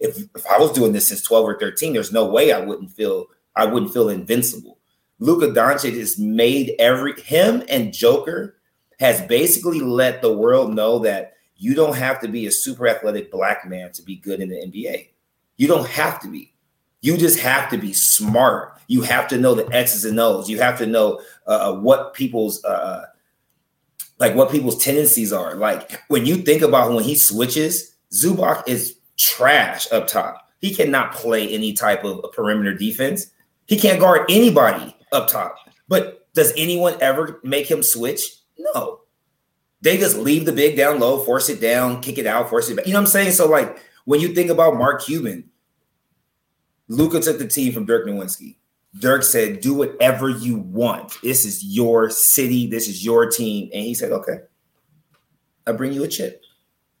if, 0.00 0.28
if 0.34 0.46
I 0.46 0.58
was 0.58 0.72
doing 0.72 0.92
this 0.92 1.08
since 1.08 1.22
12 1.22 1.48
or 1.48 1.58
13, 1.58 1.92
there's 1.92 2.12
no 2.12 2.26
way 2.26 2.52
I 2.52 2.60
wouldn't 2.60 2.90
feel 2.90 3.26
I 3.54 3.64
wouldn't 3.64 3.92
feel 3.92 4.10
invincible. 4.10 4.78
Luka 5.18 5.46
Doncic 5.46 5.98
has 5.98 6.18
made 6.18 6.74
every 6.78 7.18
him 7.20 7.62
and 7.68 7.92
Joker 7.92 8.56
has 9.00 9.20
basically 9.22 9.80
let 9.80 10.20
the 10.20 10.32
world 10.32 10.74
know 10.74 10.98
that 11.00 11.34
you 11.56 11.74
don't 11.74 11.96
have 11.96 12.20
to 12.20 12.28
be 12.28 12.46
a 12.46 12.52
super 12.52 12.86
athletic 12.86 13.30
black 13.30 13.66
man 13.66 13.92
to 13.92 14.02
be 14.02 14.16
good 14.16 14.40
in 14.40 14.50
the 14.50 14.56
NBA. 14.56 15.08
You 15.56 15.68
don't 15.68 15.88
have 15.88 16.20
to 16.20 16.28
be. 16.28 16.52
You 17.00 17.16
just 17.16 17.38
have 17.40 17.70
to 17.70 17.78
be 17.78 17.92
smart. 17.92 18.78
You 18.88 19.02
have 19.02 19.28
to 19.28 19.38
know 19.38 19.54
the 19.54 19.66
X's 19.74 20.04
and 20.04 20.18
O's. 20.20 20.50
You 20.50 20.58
have 20.58 20.76
to 20.78 20.86
know 20.86 21.20
uh, 21.46 21.72
uh 21.72 21.80
what 21.80 22.14
people's 22.14 22.62
uh, 22.64 23.06
like 24.18 24.34
what 24.34 24.50
people's 24.50 24.82
tendencies 24.82 25.32
are. 25.32 25.54
Like 25.54 26.00
when 26.08 26.26
you 26.26 26.36
think 26.36 26.62
about 26.62 26.92
when 26.92 27.04
he 27.04 27.14
switches, 27.14 27.96
Zubac 28.12 28.66
is 28.68 28.96
trash 29.16 29.90
up 29.92 30.06
top. 30.06 30.50
He 30.60 30.74
cannot 30.74 31.12
play 31.12 31.48
any 31.48 31.72
type 31.72 32.04
of 32.04 32.32
perimeter 32.32 32.74
defense. 32.74 33.26
He 33.66 33.78
can't 33.78 34.00
guard 34.00 34.30
anybody 34.30 34.96
up 35.12 35.28
top. 35.28 35.56
But 35.88 36.32
does 36.34 36.52
anyone 36.56 36.96
ever 37.00 37.40
make 37.44 37.70
him 37.70 37.82
switch? 37.82 38.22
No. 38.58 39.00
They 39.82 39.98
just 39.98 40.16
leave 40.16 40.46
the 40.46 40.52
big 40.52 40.76
down 40.76 40.98
low, 40.98 41.22
force 41.24 41.48
it 41.48 41.60
down, 41.60 42.00
kick 42.00 42.18
it 42.18 42.26
out, 42.26 42.48
force 42.48 42.68
it 42.68 42.76
back. 42.76 42.86
You 42.86 42.92
know 42.92 42.98
what 42.98 43.02
I'm 43.02 43.08
saying? 43.08 43.32
So, 43.32 43.48
like, 43.48 43.78
when 44.04 44.20
you 44.20 44.34
think 44.34 44.50
about 44.50 44.76
Mark 44.76 45.04
Cuban, 45.04 45.50
Luka 46.88 47.20
took 47.20 47.38
the 47.38 47.46
team 47.46 47.72
from 47.72 47.84
Dirk 47.84 48.06
Nowitzki. 48.06 48.56
Dirk 48.98 49.22
said, 49.22 49.60
Do 49.60 49.74
whatever 49.74 50.28
you 50.28 50.56
want. 50.58 51.20
This 51.22 51.44
is 51.44 51.64
your 51.64 52.10
city. 52.10 52.66
This 52.66 52.88
is 52.88 53.04
your 53.04 53.30
team. 53.30 53.70
And 53.72 53.84
he 53.84 53.94
said, 53.94 54.12
Okay. 54.12 54.38
I 55.66 55.72
bring 55.72 55.92
you 55.92 56.04
a 56.04 56.08
chip. 56.08 56.42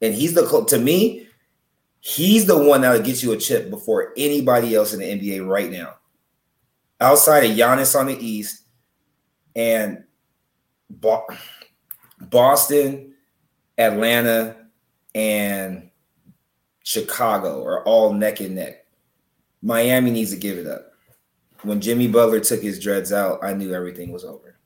And 0.02 0.14
he's 0.14 0.34
the 0.34 0.64
to 0.68 0.78
me, 0.78 1.28
he's 2.00 2.46
the 2.46 2.58
one 2.58 2.80
that'll 2.80 3.02
get 3.02 3.22
you 3.22 3.32
a 3.32 3.36
chip 3.36 3.70
before 3.70 4.12
anybody 4.16 4.74
else 4.74 4.92
in 4.92 5.00
the 5.00 5.06
NBA 5.06 5.46
right 5.46 5.70
now. 5.70 5.94
Outside 7.00 7.44
of 7.44 7.56
Giannis 7.56 7.98
on 7.98 8.06
the 8.06 8.18
East 8.18 8.62
and 9.54 10.04
Boston, 12.20 13.14
Atlanta, 13.78 14.56
and 15.14 15.90
Chicago 16.84 17.64
are 17.64 17.84
all 17.84 18.12
neck 18.12 18.40
and 18.40 18.54
neck. 18.54 18.86
Miami 19.62 20.10
needs 20.10 20.30
to 20.30 20.36
give 20.36 20.58
it 20.58 20.66
up. 20.66 20.85
When 21.66 21.80
Jimmy 21.80 22.06
Butler 22.06 22.38
took 22.40 22.62
his 22.62 22.78
dreads 22.78 23.12
out, 23.12 23.42
I 23.42 23.52
knew 23.52 23.74
everything 23.74 24.12
was 24.12 24.24
over. 24.24 24.56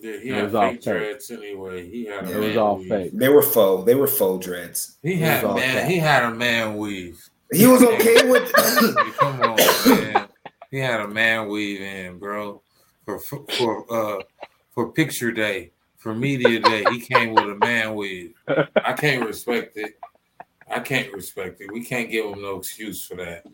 Yeah, 0.00 0.16
he 0.18 0.30
it 0.30 0.34
had 0.34 0.52
fake 0.52 0.82
dreads 0.82 1.30
anyway. 1.30 1.88
He 1.88 2.06
had 2.06 2.28
it 2.28 2.36
was 2.36 2.56
all 2.56 2.78
weave. 2.78 2.88
fake. 2.88 3.10
They 3.12 3.28
were 3.28 3.42
faux. 3.42 3.84
They 3.84 3.94
were 3.94 4.06
faux 4.06 4.44
dreads. 4.44 4.96
He 5.02 5.16
had 5.16 5.44
man. 5.44 5.90
He 5.90 5.98
had 5.98 6.22
a 6.24 6.30
man 6.30 6.76
weave. 6.76 7.22
He 7.52 7.66
was 7.66 7.82
okay 7.82 8.28
with. 8.30 8.50
Come 9.18 9.40
on, 9.42 9.56
man. 9.86 10.28
He 10.70 10.78
had 10.78 11.00
a 11.00 11.08
man 11.08 11.48
weave 11.48 11.80
in, 11.80 12.18
bro. 12.18 12.62
For 13.04 13.18
for 13.18 13.92
uh 13.92 14.22
for 14.70 14.92
picture 14.92 15.32
day, 15.32 15.72
for 15.96 16.14
media 16.14 16.60
day, 16.60 16.84
he 16.90 17.00
came 17.00 17.34
with 17.34 17.44
a 17.44 17.56
man 17.56 17.94
weave. 17.94 18.34
I 18.76 18.92
can't 18.94 19.26
respect 19.26 19.76
it. 19.76 19.98
I 20.70 20.80
can't 20.80 21.12
respect 21.12 21.60
it. 21.60 21.72
We 21.72 21.84
can't 21.84 22.10
give 22.10 22.26
him 22.26 22.42
no 22.42 22.56
excuse 22.58 23.04
for 23.04 23.16
that. 23.16 23.44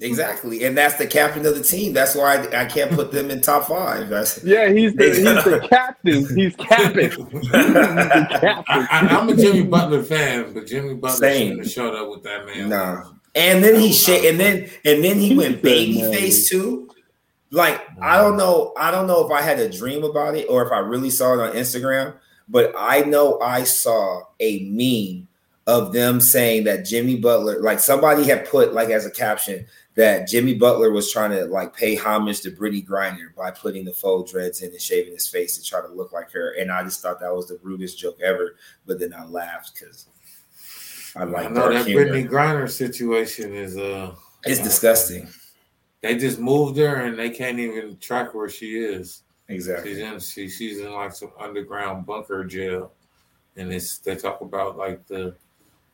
Exactly, 0.00 0.64
and 0.64 0.76
that's 0.76 0.94
the 0.94 1.06
captain 1.06 1.44
of 1.46 1.56
the 1.56 1.62
team. 1.62 1.92
That's 1.92 2.14
why 2.14 2.36
I, 2.36 2.62
I 2.62 2.64
can't 2.66 2.92
put 2.92 3.10
them 3.10 3.30
in 3.30 3.40
top 3.40 3.66
five. 3.66 4.08
That's, 4.08 4.42
yeah, 4.44 4.68
he's 4.68 4.94
the, 4.94 5.04
he's 5.06 5.24
the 5.24 5.66
captain. 5.70 6.36
He's 6.36 6.54
captain. 6.56 7.10
he's 7.30 7.50
I, 7.52 9.06
am 9.10 9.28
a 9.28 9.36
Jimmy 9.36 9.64
Butler 9.64 10.02
fan, 10.02 10.52
but 10.52 10.66
Jimmy 10.66 10.94
Butler 10.94 11.32
shouldn't 11.32 11.58
have 11.60 11.70
showed 11.70 11.94
up 11.94 12.10
with 12.10 12.22
that 12.24 12.46
man. 12.46 12.68
Nah, 12.68 13.10
and 13.34 13.62
then 13.62 13.80
he 13.80 13.92
sh- 13.92 14.24
and 14.24 14.38
then 14.38 14.70
and 14.84 15.02
then 15.02 15.18
he 15.18 15.36
went 15.36 15.62
baby 15.62 16.00
face 16.00 16.48
too. 16.48 16.90
Like 17.50 17.80
I 18.00 18.18
don't 18.18 18.36
know, 18.36 18.74
I 18.76 18.90
don't 18.90 19.06
know 19.06 19.24
if 19.24 19.32
I 19.32 19.42
had 19.42 19.58
a 19.58 19.68
dream 19.68 20.04
about 20.04 20.36
it 20.36 20.46
or 20.48 20.64
if 20.66 20.72
I 20.72 20.78
really 20.78 21.10
saw 21.10 21.34
it 21.34 21.40
on 21.40 21.56
Instagram, 21.56 22.14
but 22.48 22.72
I 22.76 23.00
know 23.00 23.40
I 23.40 23.64
saw 23.64 24.22
a 24.38 24.60
meme 24.64 25.27
of 25.68 25.92
them 25.92 26.18
saying 26.18 26.64
that 26.64 26.86
Jimmy 26.86 27.16
Butler, 27.16 27.60
like 27.60 27.78
somebody 27.78 28.24
had 28.24 28.48
put 28.48 28.72
like 28.72 28.88
as 28.88 29.04
a 29.04 29.10
caption 29.10 29.66
that 29.96 30.26
Jimmy 30.26 30.54
Butler 30.54 30.90
was 30.90 31.12
trying 31.12 31.30
to 31.32 31.44
like 31.44 31.76
pay 31.76 31.94
homage 31.94 32.40
to 32.40 32.50
Brittney 32.50 32.84
Griner 32.84 33.34
by 33.36 33.50
putting 33.50 33.84
the 33.84 33.92
faux 33.92 34.32
dreads 34.32 34.62
in 34.62 34.70
and 34.70 34.80
shaving 34.80 35.12
his 35.12 35.28
face 35.28 35.58
to 35.58 35.62
try 35.62 35.82
to 35.82 35.88
look 35.88 36.10
like 36.10 36.32
her. 36.32 36.52
And 36.58 36.72
I 36.72 36.82
just 36.84 37.02
thought 37.02 37.20
that 37.20 37.34
was 37.34 37.48
the 37.48 37.58
rudest 37.62 37.98
joke 37.98 38.18
ever. 38.24 38.56
But 38.86 38.98
then 38.98 39.12
I 39.12 39.26
laughed 39.26 39.74
because 39.74 40.06
I 41.14 41.24
like 41.24 41.46
I 41.46 41.48
know 41.50 41.70
that 41.70 41.84
humor. 41.84 42.06
Brittney 42.06 42.26
Griner 42.26 42.70
situation 42.70 43.54
is 43.54 43.76
uh 43.76 44.14
it's 44.46 44.62
disgusting. 44.62 45.28
They 46.00 46.16
just 46.16 46.38
moved 46.38 46.78
her 46.78 47.02
and 47.02 47.18
they 47.18 47.28
can't 47.28 47.58
even 47.58 47.98
track 47.98 48.32
where 48.32 48.48
she 48.48 48.78
is. 48.78 49.22
Exactly. 49.48 49.90
She's 49.90 49.98
in 49.98 50.18
she, 50.18 50.48
she's 50.48 50.80
in 50.80 50.90
like 50.94 51.12
some 51.12 51.32
underground 51.38 52.06
bunker 52.06 52.42
jail. 52.44 52.92
And 53.56 53.70
it's 53.70 53.98
they 53.98 54.16
talk 54.16 54.40
about 54.40 54.78
like 54.78 55.06
the 55.06 55.36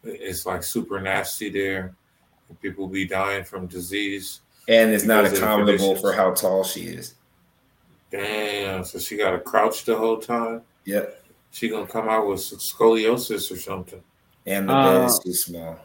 it's 0.04 0.46
like 0.46 0.62
super 0.62 1.00
nasty 1.00 1.50
there. 1.50 1.94
People 2.60 2.86
be 2.86 3.06
dying 3.06 3.44
from 3.44 3.66
disease. 3.66 4.40
And 4.68 4.92
it's 4.92 5.04
not 5.04 5.24
accommodable 5.24 6.00
for 6.00 6.12
how 6.12 6.32
tall 6.32 6.64
she 6.64 6.82
is. 6.82 7.14
Damn. 8.10 8.84
So 8.84 8.98
she 8.98 9.16
got 9.16 9.30
to 9.32 9.40
crouch 9.40 9.84
the 9.84 9.96
whole 9.96 10.18
time? 10.18 10.62
Yep. 10.84 11.22
She 11.50 11.68
going 11.68 11.86
to 11.86 11.92
come 11.92 12.08
out 12.08 12.26
with 12.26 12.40
scoliosis 12.40 13.50
or 13.50 13.56
something. 13.56 14.02
And 14.46 14.68
the 14.68 14.72
bed 14.72 15.02
uh, 15.02 15.06
is 15.06 15.18
too 15.18 15.32
small. 15.32 15.78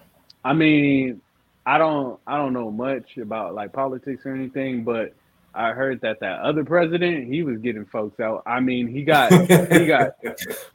I 0.43 0.53
mean, 0.53 1.21
I 1.65 1.77
don't 1.77 2.19
I 2.25 2.37
don't 2.37 2.53
know 2.53 2.71
much 2.71 3.17
about 3.17 3.53
like 3.53 3.73
politics 3.73 4.25
or 4.25 4.33
anything, 4.33 4.83
but 4.83 5.13
I 5.53 5.71
heard 5.71 6.01
that 6.01 6.19
that 6.21 6.39
other 6.39 6.63
president 6.63 7.31
he 7.31 7.43
was 7.43 7.57
getting 7.59 7.85
folks 7.85 8.19
out. 8.19 8.43
I 8.45 8.59
mean, 8.59 8.87
he 8.87 9.03
got 9.03 9.31
he 9.31 9.85
got 9.85 10.11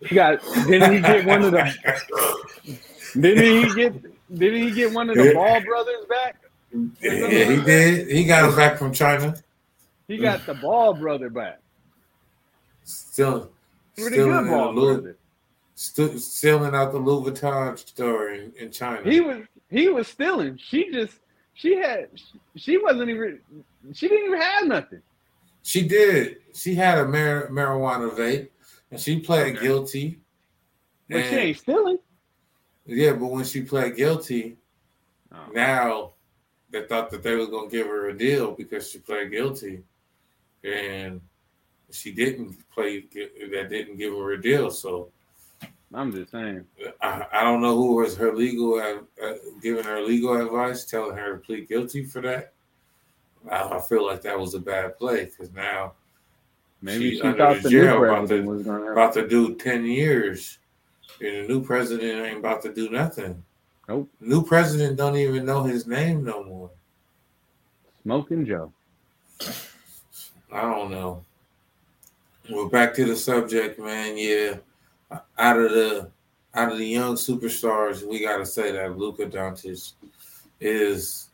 he 0.00 0.14
got 0.14 0.40
didn't 0.66 0.94
he 0.94 1.00
get 1.00 1.26
one 1.26 1.42
of 1.42 1.52
the 1.52 2.78
didn't 3.20 3.68
he 3.68 3.74
get? 3.74 4.38
Didn't 4.38 4.62
he 4.62 4.70
get 4.70 4.92
one 4.92 5.10
of 5.10 5.16
the 5.16 5.32
Ball 5.34 5.60
brothers 5.60 6.06
back? 6.08 6.36
Yeah, 7.00 7.44
he 7.44 7.62
did. 7.62 8.08
He 8.08 8.24
got 8.24 8.48
him 8.48 8.56
back 8.56 8.78
from 8.78 8.92
China. 8.92 9.36
He 10.08 10.18
got 10.18 10.44
the 10.46 10.54
Ball 10.54 10.94
brother 10.94 11.30
back. 11.30 11.60
Still, 12.82 13.50
pretty 13.96 14.16
good 14.16 14.48
Ball 14.48 14.74
Louis, 14.74 14.94
brother. 14.94 15.16
Still 15.76 16.18
stealing 16.18 16.74
out 16.74 16.92
the 16.92 16.98
Louis 16.98 17.30
Vuitton 17.30 17.78
store 17.78 18.30
in, 18.30 18.52
in 18.58 18.70
China. 18.70 19.08
He 19.08 19.20
was 19.20 19.44
he 19.70 19.88
was 19.88 20.08
stealing. 20.08 20.58
She 20.58 20.90
just 20.90 21.14
she 21.54 21.76
had 21.76 22.08
she 22.56 22.78
wasn't 22.78 23.10
even 23.10 23.40
she 23.92 24.08
didn't 24.08 24.26
even 24.26 24.40
have 24.40 24.66
nothing. 24.66 25.02
She 25.62 25.86
did. 25.86 26.36
She 26.54 26.74
had 26.74 26.98
a 26.98 27.06
mar- 27.06 27.48
marijuana 27.50 28.10
vape, 28.10 28.48
and 28.90 29.00
she 29.00 29.20
pled 29.20 29.60
guilty. 29.60 30.20
But 31.08 31.24
she 31.24 31.36
ain't 31.36 31.58
stealing. 31.58 31.98
Yeah, 32.86 33.12
but 33.12 33.26
when 33.26 33.44
she 33.44 33.62
pled 33.62 33.96
guilty, 33.96 34.56
oh. 35.32 35.52
now 35.52 36.12
they 36.70 36.86
thought 36.86 37.10
that 37.10 37.22
they 37.22 37.34
were 37.34 37.46
gonna 37.46 37.70
give 37.70 37.86
her 37.86 38.08
a 38.08 38.18
deal 38.18 38.52
because 38.52 38.90
she 38.90 38.98
pled 38.98 39.30
guilty, 39.30 39.82
and 40.62 41.20
she 41.90 42.12
didn't 42.12 42.56
play. 42.70 43.04
That 43.52 43.68
didn't 43.70 43.96
give 43.96 44.12
her 44.12 44.32
a 44.32 44.42
deal. 44.42 44.70
So 44.70 45.10
I'm 45.94 46.12
just 46.12 46.32
saying. 46.32 46.64
I, 47.00 47.26
I 47.32 47.44
don't 47.44 47.62
know 47.62 47.76
who 47.76 47.96
was 47.96 48.16
her 48.16 48.34
legal 48.34 48.74
uh, 48.74 49.34
giving 49.62 49.84
her 49.84 50.02
legal 50.02 50.40
advice, 50.40 50.84
telling 50.84 51.16
her 51.16 51.36
to 51.36 51.38
plead 51.38 51.68
guilty 51.68 52.04
for 52.04 52.20
that. 52.22 52.52
I, 53.50 53.62
I 53.62 53.80
feel 53.80 54.04
like 54.04 54.22
that 54.22 54.38
was 54.38 54.54
a 54.54 54.60
bad 54.60 54.98
play 54.98 55.26
because 55.26 55.52
now 55.52 55.92
maybe 56.82 57.10
she, 57.10 57.16
she 57.16 57.32
thought 57.32 57.62
the 57.62 57.70
jail 57.70 58.04
about 58.04 58.28
to, 58.28 58.90
about 58.92 59.14
to 59.14 59.28
do 59.28 59.54
ten 59.54 59.86
years 59.86 60.58
and 61.24 61.44
the 61.44 61.48
new 61.48 61.62
president 61.64 62.26
ain't 62.26 62.38
about 62.38 62.62
to 62.62 62.72
do 62.72 62.90
nothing. 62.90 63.42
Nope. 63.88 64.08
New 64.20 64.44
president 64.44 64.96
don't 64.96 65.16
even 65.16 65.44
know 65.44 65.62
his 65.62 65.86
name 65.86 66.24
no 66.24 66.42
more. 66.44 66.70
Smoking 68.02 68.46
Joe. 68.46 68.72
I 70.52 70.62
don't 70.62 70.90
know. 70.90 71.24
Well, 72.50 72.68
back 72.68 72.94
to 72.94 73.04
the 73.04 73.16
subject, 73.16 73.78
man. 73.78 74.16
Yeah, 74.16 74.56
out 75.38 75.58
of 75.58 75.72
the 75.72 76.10
out 76.54 76.72
of 76.72 76.78
the 76.78 76.86
young 76.86 77.14
superstars, 77.14 78.06
we 78.06 78.20
got 78.20 78.36
to 78.36 78.46
say 78.46 78.70
that 78.70 78.98
Luka 78.98 79.26
Doncic 79.26 79.92
is 80.60 81.28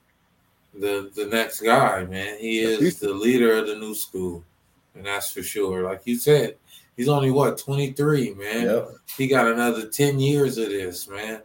the 0.73 1.11
the 1.15 1.27
next 1.27 1.61
guy, 1.61 2.05
man. 2.05 2.39
He 2.39 2.61
is 2.61 2.99
the 2.99 3.13
leader 3.13 3.59
of 3.59 3.67
the 3.67 3.77
new 3.77 3.95
school, 3.95 4.45
and 4.95 5.05
that's 5.05 5.33
for 5.33 5.43
sure. 5.43 5.85
Like 5.85 6.03
you 6.05 6.17
said, 6.17 6.57
He's 7.01 7.09
only 7.09 7.31
what 7.31 7.57
23, 7.57 8.35
man. 8.35 8.67
Yep. 8.67 8.91
He 9.17 9.27
got 9.27 9.47
another 9.47 9.89
10 9.89 10.21
years 10.21 10.59
of 10.59 10.69
this, 10.69 11.09
man. 11.09 11.41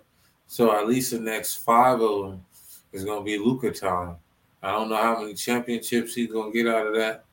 So 0.48 0.78
at 0.78 0.86
least 0.86 1.12
the 1.12 1.20
next 1.22 1.64
five 1.64 2.02
of 2.02 2.24
them 2.24 2.46
is 2.92 3.06
gonna 3.06 3.24
be 3.24 3.38
Luka 3.38 3.72
time. 3.72 4.18
I 4.62 4.72
don't 4.74 4.90
know 4.90 4.98
how 4.98 5.22
many 5.22 5.34
championships 5.34 6.14
he's 6.14 6.30
gonna 6.30 6.52
get 6.52 6.68
out 6.68 6.88
of 6.88 6.96
that, 6.96 7.24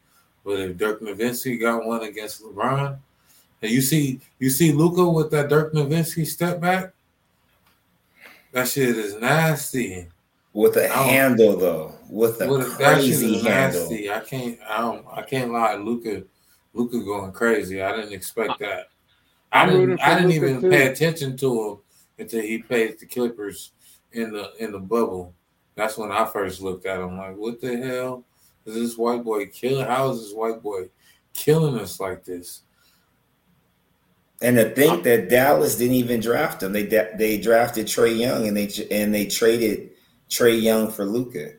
but 0.45 0.61
if 0.61 0.77
Dirk 0.77 1.01
Nowitzki 1.01 1.61
got 1.61 1.85
one 1.85 2.05
against 2.05 2.45
LeBron, 2.45 2.97
and 3.61 3.71
you 3.73 3.81
see 3.81 4.21
you 4.39 4.51
see 4.51 4.71
Luka 4.71 5.05
with 5.05 5.33
that 5.33 5.49
Dirk 5.49 5.73
Nowitzki 5.73 6.25
step 6.25 6.61
back, 6.61 6.93
that 8.53 8.69
shit 8.69 8.97
is 8.97 9.17
nasty. 9.17 10.07
With 10.53 10.77
a 10.77 10.87
handle 10.87 11.57
though, 11.57 11.97
with 12.09 12.41
a 12.41 12.49
with 12.49 12.71
crazy 12.77 13.43
handle. 13.43 13.81
Nasty. 13.81 14.13
I 14.13 14.21
can't 14.21 14.61
I 14.71 14.79
don't 14.79 15.05
I 15.13 15.23
can't 15.23 15.51
lie, 15.51 15.75
Luka 15.75 16.23
Luka 16.75 16.99
going 17.01 17.33
crazy. 17.33 17.83
I 17.83 17.95
didn't 17.95 18.13
expect 18.13 18.59
that. 18.61 18.89
I 19.53 19.67
didn't. 19.67 20.01
I 20.01 20.15
didn't 20.15 20.33
even 20.33 20.61
too. 20.61 20.71
pay 20.71 20.87
attention 20.87 21.37
to 21.39 21.63
him 21.63 21.79
until 22.19 22.41
he 22.41 22.59
played 22.59 22.99
the 22.99 23.07
Clippers 23.07 23.73
in 24.13 24.33
the 24.33 24.53
in 24.59 24.73
the 24.73 24.79
bubble. 24.79 25.35
That's 25.75 25.99
when 25.99 26.11
I 26.11 26.25
first 26.25 26.61
looked 26.61 26.87
at 26.87 27.01
him. 27.01 27.19
Like, 27.19 27.37
what 27.37 27.61
the 27.61 27.77
hell 27.77 28.25
is 28.65 28.75
this 28.75 28.97
white 28.97 29.25
boy 29.25 29.47
killing? 29.47 29.87
How 29.87 30.11
is 30.11 30.23
this 30.23 30.35
white 30.35 30.63
boy 30.63 30.89
killing 31.35 31.79
us 31.79 32.01
like 32.01 32.25
this? 32.25 32.63
And 34.41 34.57
to 34.57 34.71
think 34.71 35.05
that 35.05 35.29
Dallas 35.29 35.77
didn't 35.77 35.95
even 35.95 36.21
draft 36.21 36.63
him, 36.63 36.73
they 36.73 36.85
they 36.85 37.39
drafted 37.39 37.87
Trae 37.87 38.19
Young 38.19 38.49
and 38.49 38.57
they 38.57 38.69
and 38.91 39.15
they 39.15 39.27
traded 39.27 39.91
Trae 40.29 40.61
Young 40.61 40.91
for 40.91 41.05
Luka. 41.05 41.53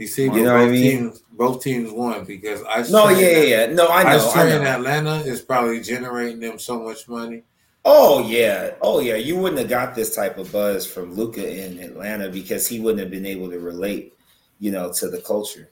You 0.00 0.06
see, 0.06 0.24
you 0.24 0.44
know 0.44 0.54
what 0.54 0.62
I 0.62 0.70
mean? 0.70 0.82
Teams, 0.82 1.22
both 1.32 1.62
teams 1.62 1.92
won 1.92 2.24
because 2.24 2.62
I. 2.66 2.82
No, 2.90 3.10
yeah, 3.10 3.28
yeah, 3.28 3.42
yeah. 3.42 3.66
No, 3.66 3.88
I 3.88 4.02
know. 4.02 4.30
I 4.34 4.48
know. 4.48 4.56
in 4.56 4.66
Atlanta 4.66 5.16
is 5.16 5.42
probably 5.42 5.82
generating 5.82 6.40
them 6.40 6.58
so 6.58 6.82
much 6.82 7.06
money. 7.06 7.42
Oh 7.84 8.26
yeah, 8.26 8.76
oh 8.80 9.00
yeah. 9.00 9.16
You 9.16 9.36
wouldn't 9.36 9.58
have 9.58 9.68
got 9.68 9.94
this 9.94 10.16
type 10.16 10.38
of 10.38 10.50
buzz 10.52 10.86
from 10.86 11.12
Luka 11.12 11.46
in 11.46 11.78
Atlanta 11.80 12.30
because 12.30 12.66
he 12.66 12.80
wouldn't 12.80 13.00
have 13.00 13.10
been 13.10 13.26
able 13.26 13.50
to 13.50 13.58
relate, 13.58 14.16
you 14.58 14.70
know, 14.70 14.90
to 14.90 15.10
the 15.10 15.20
culture. 15.20 15.68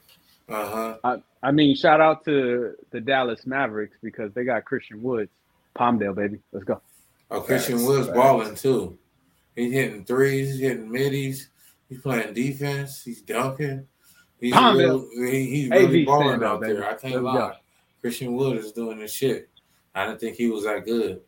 Uh 0.46 0.70
huh. 0.70 0.96
I, 1.04 1.22
I 1.48 1.50
mean, 1.50 1.74
shout 1.74 2.02
out 2.02 2.22
to 2.26 2.74
the 2.90 3.00
Dallas 3.00 3.46
Mavericks 3.46 3.96
because 4.02 4.30
they 4.34 4.44
got 4.44 4.66
Christian 4.66 5.02
Woods, 5.02 5.30
Palmdale 5.74 6.14
baby. 6.14 6.38
Let's 6.52 6.66
go. 6.66 6.82
Oh, 7.30 7.40
Christian 7.40 7.82
Wood's 7.82 8.08
balling 8.08 8.56
too. 8.56 8.98
He's 9.56 9.72
hitting 9.72 10.04
threes, 10.04 10.50
he's 10.50 10.60
hitting 10.60 10.92
middies. 10.92 11.48
He's 11.88 12.02
playing 12.02 12.34
defense. 12.34 13.02
He's 13.02 13.22
dunking. 13.22 13.86
He's 14.40 14.54
really, 14.54 15.06
he, 15.14 15.46
he's 15.46 15.70
really 15.70 16.04
balling 16.04 16.42
out 16.44 16.60
there. 16.60 16.88
I 16.88 16.94
can't 16.94 17.22
lie. 17.22 17.56
Christian 18.00 18.34
Wood 18.34 18.56
is 18.56 18.72
doing 18.72 18.98
the 18.98 19.08
shit. 19.08 19.48
I 19.94 20.06
didn't 20.06 20.20
think 20.20 20.36
he 20.36 20.48
was 20.48 20.64
that 20.64 20.84
good. 20.84 21.20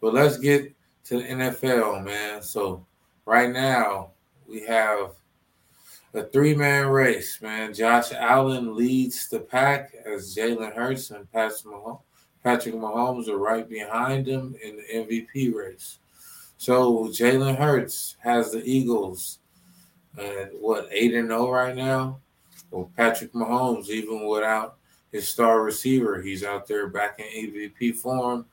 But 0.00 0.14
let's 0.14 0.38
get 0.38 0.74
to 1.04 1.18
the 1.18 1.24
NFL, 1.24 2.04
man. 2.04 2.42
So 2.42 2.84
right 3.24 3.50
now 3.50 4.10
we 4.48 4.60
have 4.66 5.12
a 6.14 6.24
three-man 6.24 6.88
race, 6.88 7.40
man. 7.40 7.74
Josh 7.74 8.12
Allen 8.12 8.76
leads 8.76 9.28
the 9.28 9.40
pack 9.40 9.94
as 10.04 10.34
Jalen 10.34 10.74
Hurts 10.74 11.10
and 11.10 11.30
Patrick 11.30 11.64
Mahomes, 12.74 13.28
are 13.28 13.38
right 13.38 13.68
behind 13.68 14.26
him 14.26 14.54
in 14.62 14.76
the 14.76 14.82
MVP 14.82 15.54
race. 15.54 15.98
So 16.58 17.06
Jalen 17.06 17.56
Hurts 17.56 18.16
has 18.20 18.52
the 18.52 18.62
Eagles 18.64 19.38
and 20.16 20.50
what 20.60 20.88
eight 20.90 21.14
and 21.14 21.28
zero 21.28 21.48
oh 21.48 21.50
right 21.50 21.74
now. 21.74 22.20
Well, 22.74 22.90
Patrick 22.96 23.32
Mahomes, 23.34 23.88
even 23.88 24.26
without 24.26 24.78
his 25.12 25.28
star 25.28 25.62
receiver, 25.62 26.20
he's 26.20 26.42
out 26.42 26.66
there 26.66 26.88
back 26.88 27.20
in 27.20 27.52
MVP 27.52 27.94
form, 27.94 28.46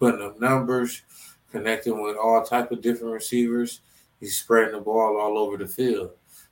putting 0.00 0.20
up 0.20 0.40
numbers, 0.40 1.02
connecting 1.52 2.02
with 2.02 2.16
all 2.16 2.42
type 2.42 2.72
of 2.72 2.82
different 2.82 3.14
receivers. 3.14 3.82
He's 4.18 4.36
spreading 4.36 4.72
the 4.72 4.80
ball 4.80 5.20
all 5.20 5.38
over 5.38 5.56
the 5.56 5.68
field, 5.68 6.10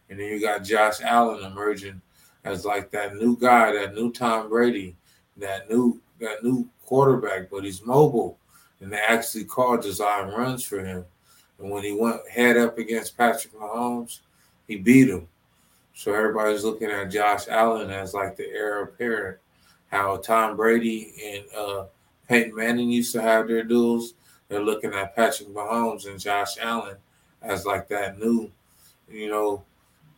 and 0.08 0.20
then 0.20 0.28
you 0.28 0.40
got 0.40 0.62
Josh 0.62 1.00
Allen 1.00 1.42
emerging 1.42 2.00
as 2.44 2.64
like 2.64 2.92
that 2.92 3.16
new 3.16 3.36
guy, 3.36 3.72
that 3.72 3.96
new 3.96 4.12
Tom 4.12 4.48
Brady, 4.48 4.94
that 5.36 5.68
new 5.68 6.00
that 6.20 6.44
new 6.44 6.68
quarterback, 6.84 7.50
but 7.50 7.64
he's 7.64 7.84
mobile, 7.84 8.38
and 8.78 8.92
they 8.92 9.00
actually 9.00 9.46
called 9.46 9.82
design 9.82 10.28
runs 10.28 10.62
for 10.62 10.78
him. 10.78 11.04
And 11.58 11.72
when 11.72 11.82
he 11.82 11.90
went 11.90 12.20
head 12.30 12.56
up 12.56 12.78
against 12.78 13.18
Patrick 13.18 13.52
Mahomes, 13.52 14.20
he 14.68 14.76
beat 14.76 15.08
him. 15.08 15.26
So 15.96 16.12
everybody's 16.12 16.62
looking 16.62 16.90
at 16.90 17.10
Josh 17.10 17.48
Allen 17.48 17.90
as 17.90 18.12
like 18.12 18.36
the 18.36 18.46
heir 18.50 18.82
apparent. 18.82 19.38
How 19.90 20.18
Tom 20.18 20.54
Brady 20.54 21.14
and 21.24 21.44
uh, 21.56 21.86
Peyton 22.28 22.54
Manning 22.54 22.90
used 22.90 23.12
to 23.12 23.22
have 23.22 23.48
their 23.48 23.62
duels. 23.62 24.12
They're 24.48 24.62
looking 24.62 24.92
at 24.92 25.16
Patrick 25.16 25.48
Mahomes 25.48 26.06
and 26.06 26.20
Josh 26.20 26.58
Allen 26.60 26.96
as 27.40 27.64
like 27.64 27.88
that 27.88 28.18
new, 28.18 28.52
you 29.10 29.30
know, 29.30 29.64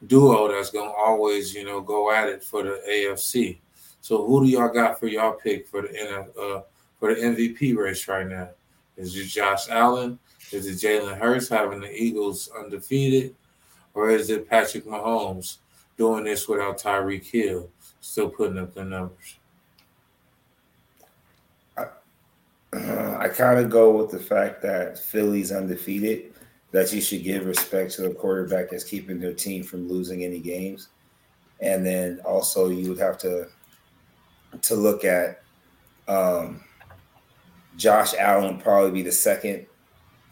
duo 0.08 0.48
that's 0.48 0.72
gonna 0.72 0.90
always, 0.90 1.54
you 1.54 1.64
know, 1.64 1.80
go 1.80 2.12
at 2.12 2.28
it 2.28 2.42
for 2.42 2.64
the 2.64 2.82
AFC. 2.90 3.58
So 4.00 4.26
who 4.26 4.44
do 4.44 4.50
y'all 4.50 4.74
got 4.74 4.98
for 4.98 5.06
y'all 5.06 5.34
pick 5.34 5.68
for 5.68 5.82
the 5.82 6.26
uh, 6.36 6.62
for 6.98 7.14
the 7.14 7.20
MVP 7.20 7.76
race 7.76 8.08
right 8.08 8.26
now? 8.26 8.48
Is 8.96 9.14
it 9.14 9.26
Josh 9.26 9.68
Allen? 9.68 10.18
Is 10.50 10.66
it 10.66 10.84
Jalen 10.84 11.16
Hurts 11.18 11.48
having 11.48 11.80
the 11.80 11.94
Eagles 11.94 12.50
undefeated? 12.58 13.36
Or 13.94 14.10
is 14.10 14.28
it 14.28 14.48
Patrick 14.48 14.84
Mahomes 14.84 15.58
doing 15.98 16.24
this 16.24 16.48
without 16.48 16.80
Tyreek 16.80 17.24
Hill 17.24 17.68
still 18.00 18.30
putting 18.30 18.58
up 18.58 18.72
the 18.72 18.84
numbers? 18.84 19.38
I, 21.76 21.86
uh, 22.72 23.16
I 23.20 23.28
kind 23.28 23.58
of 23.58 23.68
go 23.68 23.90
with 23.96 24.10
the 24.10 24.18
fact 24.18 24.62
that 24.62 24.98
Philly's 24.98 25.52
undefeated, 25.52 26.32
that 26.70 26.92
you 26.92 27.00
should 27.00 27.24
give 27.24 27.44
respect 27.44 27.92
to 27.92 28.02
the 28.02 28.14
quarterback 28.14 28.70
that's 28.70 28.84
keeping 28.84 29.18
their 29.18 29.34
team 29.34 29.62
from 29.64 29.88
losing 29.88 30.24
any 30.24 30.38
games. 30.38 30.88
And 31.60 31.84
then 31.84 32.20
also 32.24 32.68
you 32.68 32.88
would 32.88 33.00
have 33.00 33.18
to 33.18 33.48
to 34.62 34.74
look 34.74 35.04
at 35.04 35.42
um, 36.06 36.62
Josh 37.76 38.14
Allen 38.14 38.58
probably 38.58 38.90
be 38.90 39.02
the 39.02 39.12
second 39.12 39.66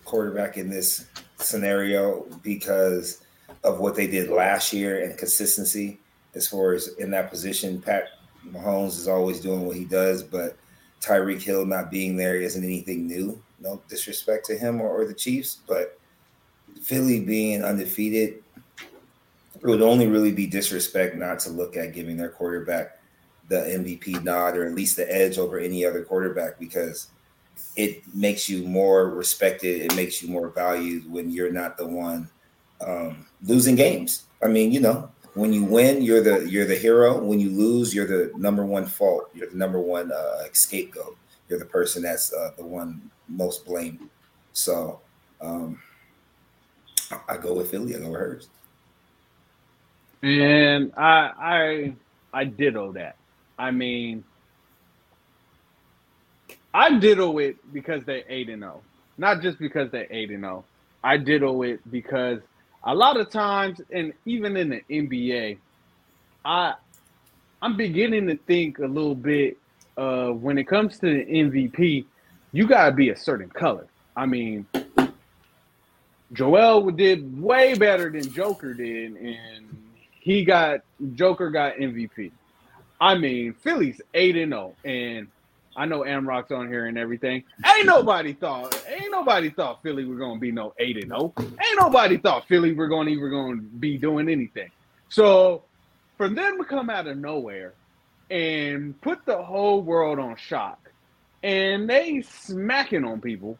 quarterback 0.04 0.56
in 0.56 0.70
this 0.70 1.06
scenario 1.36 2.26
because 2.42 3.25
of 3.64 3.80
what 3.80 3.94
they 3.94 4.06
did 4.06 4.30
last 4.30 4.72
year 4.72 5.02
and 5.02 5.18
consistency 5.18 5.98
as 6.34 6.46
far 6.46 6.72
as 6.72 6.88
in 6.98 7.10
that 7.10 7.30
position. 7.30 7.80
Pat 7.80 8.08
Mahomes 8.46 8.98
is 8.98 9.08
always 9.08 9.40
doing 9.40 9.66
what 9.66 9.76
he 9.76 9.84
does, 9.84 10.22
but 10.22 10.56
Tyreek 11.00 11.42
Hill 11.42 11.66
not 11.66 11.90
being 11.90 12.16
there 12.16 12.36
isn't 12.36 12.64
anything 12.64 13.06
new. 13.06 13.40
No 13.60 13.82
disrespect 13.88 14.46
to 14.46 14.56
him 14.56 14.80
or, 14.80 14.88
or 14.88 15.06
the 15.06 15.14
Chiefs, 15.14 15.58
but 15.66 15.98
Philly 16.82 17.20
being 17.20 17.64
undefeated, 17.64 18.42
it 19.54 19.64
would 19.64 19.82
only 19.82 20.06
really 20.06 20.32
be 20.32 20.46
disrespect 20.46 21.16
not 21.16 21.38
to 21.40 21.50
look 21.50 21.76
at 21.76 21.94
giving 21.94 22.16
their 22.16 22.28
quarterback 22.28 22.98
the 23.48 23.56
MVP 23.56 24.22
nod 24.22 24.56
or 24.56 24.66
at 24.66 24.74
least 24.74 24.96
the 24.96 25.12
edge 25.12 25.38
over 25.38 25.58
any 25.58 25.84
other 25.84 26.04
quarterback 26.04 26.58
because 26.58 27.08
it 27.76 28.02
makes 28.14 28.48
you 28.48 28.66
more 28.66 29.08
respected. 29.10 29.82
It 29.82 29.96
makes 29.96 30.22
you 30.22 30.28
more 30.28 30.48
valued 30.48 31.10
when 31.10 31.30
you're 31.30 31.52
not 31.52 31.76
the 31.76 31.86
one 31.86 32.28
um, 32.80 33.26
losing 33.42 33.76
games. 33.76 34.24
I 34.42 34.48
mean, 34.48 34.72
you 34.72 34.80
know, 34.80 35.10
when 35.34 35.52
you 35.52 35.64
win, 35.64 36.02
you're 36.02 36.22
the 36.22 36.48
you're 36.48 36.64
the 36.64 36.74
hero. 36.74 37.18
When 37.22 37.38
you 37.38 37.50
lose, 37.50 37.94
you're 37.94 38.06
the 38.06 38.32
number 38.36 38.64
one 38.64 38.86
fault. 38.86 39.30
You're 39.34 39.50
the 39.50 39.56
number 39.56 39.80
one 39.80 40.10
uh, 40.10 40.44
scapegoat. 40.52 41.16
You're 41.48 41.58
the 41.58 41.66
person 41.66 42.02
that's 42.02 42.32
uh, 42.32 42.52
the 42.56 42.64
one 42.64 43.10
most 43.28 43.66
blamed. 43.66 44.08
So 44.52 45.00
um, 45.40 45.80
I 47.28 47.36
go 47.36 47.54
with 47.54 47.70
Philly. 47.70 47.94
I 47.94 47.98
go 47.98 48.10
with 48.10 48.20
Hurts. 48.20 48.48
And 50.22 50.92
I 50.96 51.32
I 51.38 51.94
I 52.32 52.44
ditto 52.44 52.92
that. 52.92 53.16
I 53.58 53.70
mean, 53.70 54.24
I 56.72 56.98
diddle 56.98 57.38
it 57.38 57.56
because 57.72 58.04
they 58.04 58.24
eight 58.28 58.48
and 58.48 58.62
zero, 58.62 58.80
oh. 58.80 58.82
not 59.18 59.40
just 59.42 59.58
because 59.58 59.90
they 59.90 60.06
eight 60.10 60.30
and 60.30 60.42
zero. 60.42 60.64
Oh. 60.64 60.64
I 61.04 61.16
diddle 61.16 61.62
it 61.62 61.80
because 61.90 62.40
a 62.86 62.94
lot 62.94 63.18
of 63.18 63.28
times, 63.30 63.80
and 63.90 64.12
even 64.24 64.56
in 64.56 64.70
the 64.70 64.82
NBA, 64.88 65.58
I 66.44 66.74
I'm 67.60 67.76
beginning 67.76 68.28
to 68.28 68.36
think 68.36 68.78
a 68.78 68.86
little 68.86 69.14
bit 69.14 69.58
uh, 69.96 70.28
when 70.28 70.56
it 70.56 70.64
comes 70.64 70.98
to 71.00 71.06
the 71.06 71.24
MVP, 71.24 72.04
you 72.52 72.66
gotta 72.66 72.92
be 72.92 73.10
a 73.10 73.16
certain 73.16 73.48
color. 73.48 73.86
I 74.16 74.26
mean, 74.26 74.66
Joel 76.32 76.90
did 76.92 77.42
way 77.42 77.74
better 77.74 78.08
than 78.10 78.30
Joker 78.32 78.72
did, 78.72 79.16
and 79.16 79.66
he 80.20 80.44
got 80.44 80.80
Joker 81.14 81.50
got 81.50 81.74
MVP. 81.74 82.30
I 83.00 83.16
mean, 83.16 83.52
Philly's 83.54 84.00
eight 84.14 84.36
and 84.36 84.52
zero, 84.52 84.74
oh, 84.76 84.88
and 84.88 85.26
I 85.76 85.84
know 85.84 86.00
Amrock's 86.00 86.50
on 86.50 86.68
here 86.68 86.86
and 86.86 86.96
everything. 86.96 87.44
Ain't 87.64 87.86
nobody 87.86 88.32
thought, 88.32 88.82
ain't 88.88 89.10
nobody 89.10 89.50
thought 89.50 89.82
Philly 89.82 90.06
were 90.06 90.16
gonna 90.16 90.40
be 90.40 90.50
no 90.50 90.72
eight 90.78 90.96
and 90.96 91.08
zero. 91.08 91.34
Oh. 91.36 91.42
Ain't 91.42 91.78
nobody 91.78 92.16
thought 92.16 92.48
Philly 92.48 92.72
were 92.72 92.88
gonna 92.88 93.10
even 93.10 93.30
gonna 93.30 93.56
be 93.56 93.98
doing 93.98 94.28
anything. 94.28 94.70
So 95.10 95.64
for 96.16 96.28
them 96.28 96.58
to 96.58 96.64
come 96.64 96.88
out 96.88 97.06
of 97.06 97.18
nowhere 97.18 97.74
and 98.30 98.98
put 99.02 99.24
the 99.26 99.40
whole 99.40 99.82
world 99.82 100.18
on 100.18 100.36
shock, 100.36 100.90
and 101.42 101.88
they 101.88 102.22
smacking 102.22 103.04
on 103.04 103.20
people, 103.20 103.58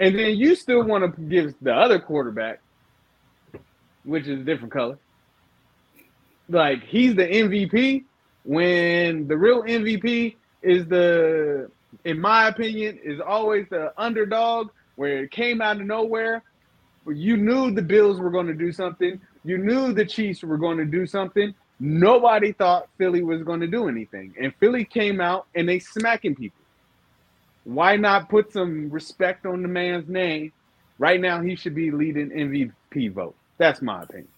and 0.00 0.18
then 0.18 0.36
you 0.36 0.54
still 0.54 0.82
want 0.82 1.04
to 1.04 1.20
give 1.22 1.54
the 1.60 1.74
other 1.74 1.98
quarterback, 1.98 2.60
which 4.04 4.26
is 4.26 4.40
a 4.40 4.44
different 4.44 4.72
color, 4.72 4.98
like 6.48 6.82
he's 6.84 7.14
the 7.14 7.26
MVP 7.26 8.04
when 8.44 9.28
the 9.28 9.36
real 9.36 9.62
MVP 9.62 10.36
is 10.62 10.86
the, 10.86 11.70
in 12.04 12.20
my 12.20 12.48
opinion, 12.48 12.98
is 13.02 13.20
always 13.20 13.66
the 13.70 13.92
underdog 13.96 14.70
where 14.96 15.24
it 15.24 15.30
came 15.30 15.60
out 15.60 15.80
of 15.80 15.86
nowhere. 15.86 16.42
Where 17.04 17.16
you 17.16 17.36
knew 17.36 17.70
the 17.70 17.82
Bills 17.82 18.20
were 18.20 18.30
going 18.30 18.46
to 18.46 18.54
do 18.54 18.72
something. 18.72 19.20
You 19.44 19.58
knew 19.58 19.92
the 19.92 20.04
Chiefs 20.04 20.42
were 20.42 20.58
going 20.58 20.76
to 20.78 20.84
do 20.84 21.06
something. 21.06 21.54
Nobody 21.78 22.52
thought 22.52 22.88
Philly 22.98 23.22
was 23.22 23.42
going 23.42 23.60
to 23.60 23.66
do 23.66 23.88
anything. 23.88 24.34
And 24.38 24.54
Philly 24.60 24.84
came 24.84 25.18
out 25.18 25.46
and 25.54 25.66
they 25.66 25.78
smacking 25.78 26.34
people. 26.34 26.60
Why 27.64 27.96
not 27.96 28.28
put 28.28 28.52
some 28.52 28.90
respect 28.90 29.46
on 29.46 29.62
the 29.62 29.68
man's 29.68 30.08
name? 30.08 30.52
Right 30.98 31.20
now, 31.20 31.40
he 31.40 31.56
should 31.56 31.74
be 31.74 31.90
leading 31.90 32.28
MVP 32.28 33.12
vote. 33.12 33.34
That's 33.56 33.80
my 33.80 34.02
opinion. 34.02 34.28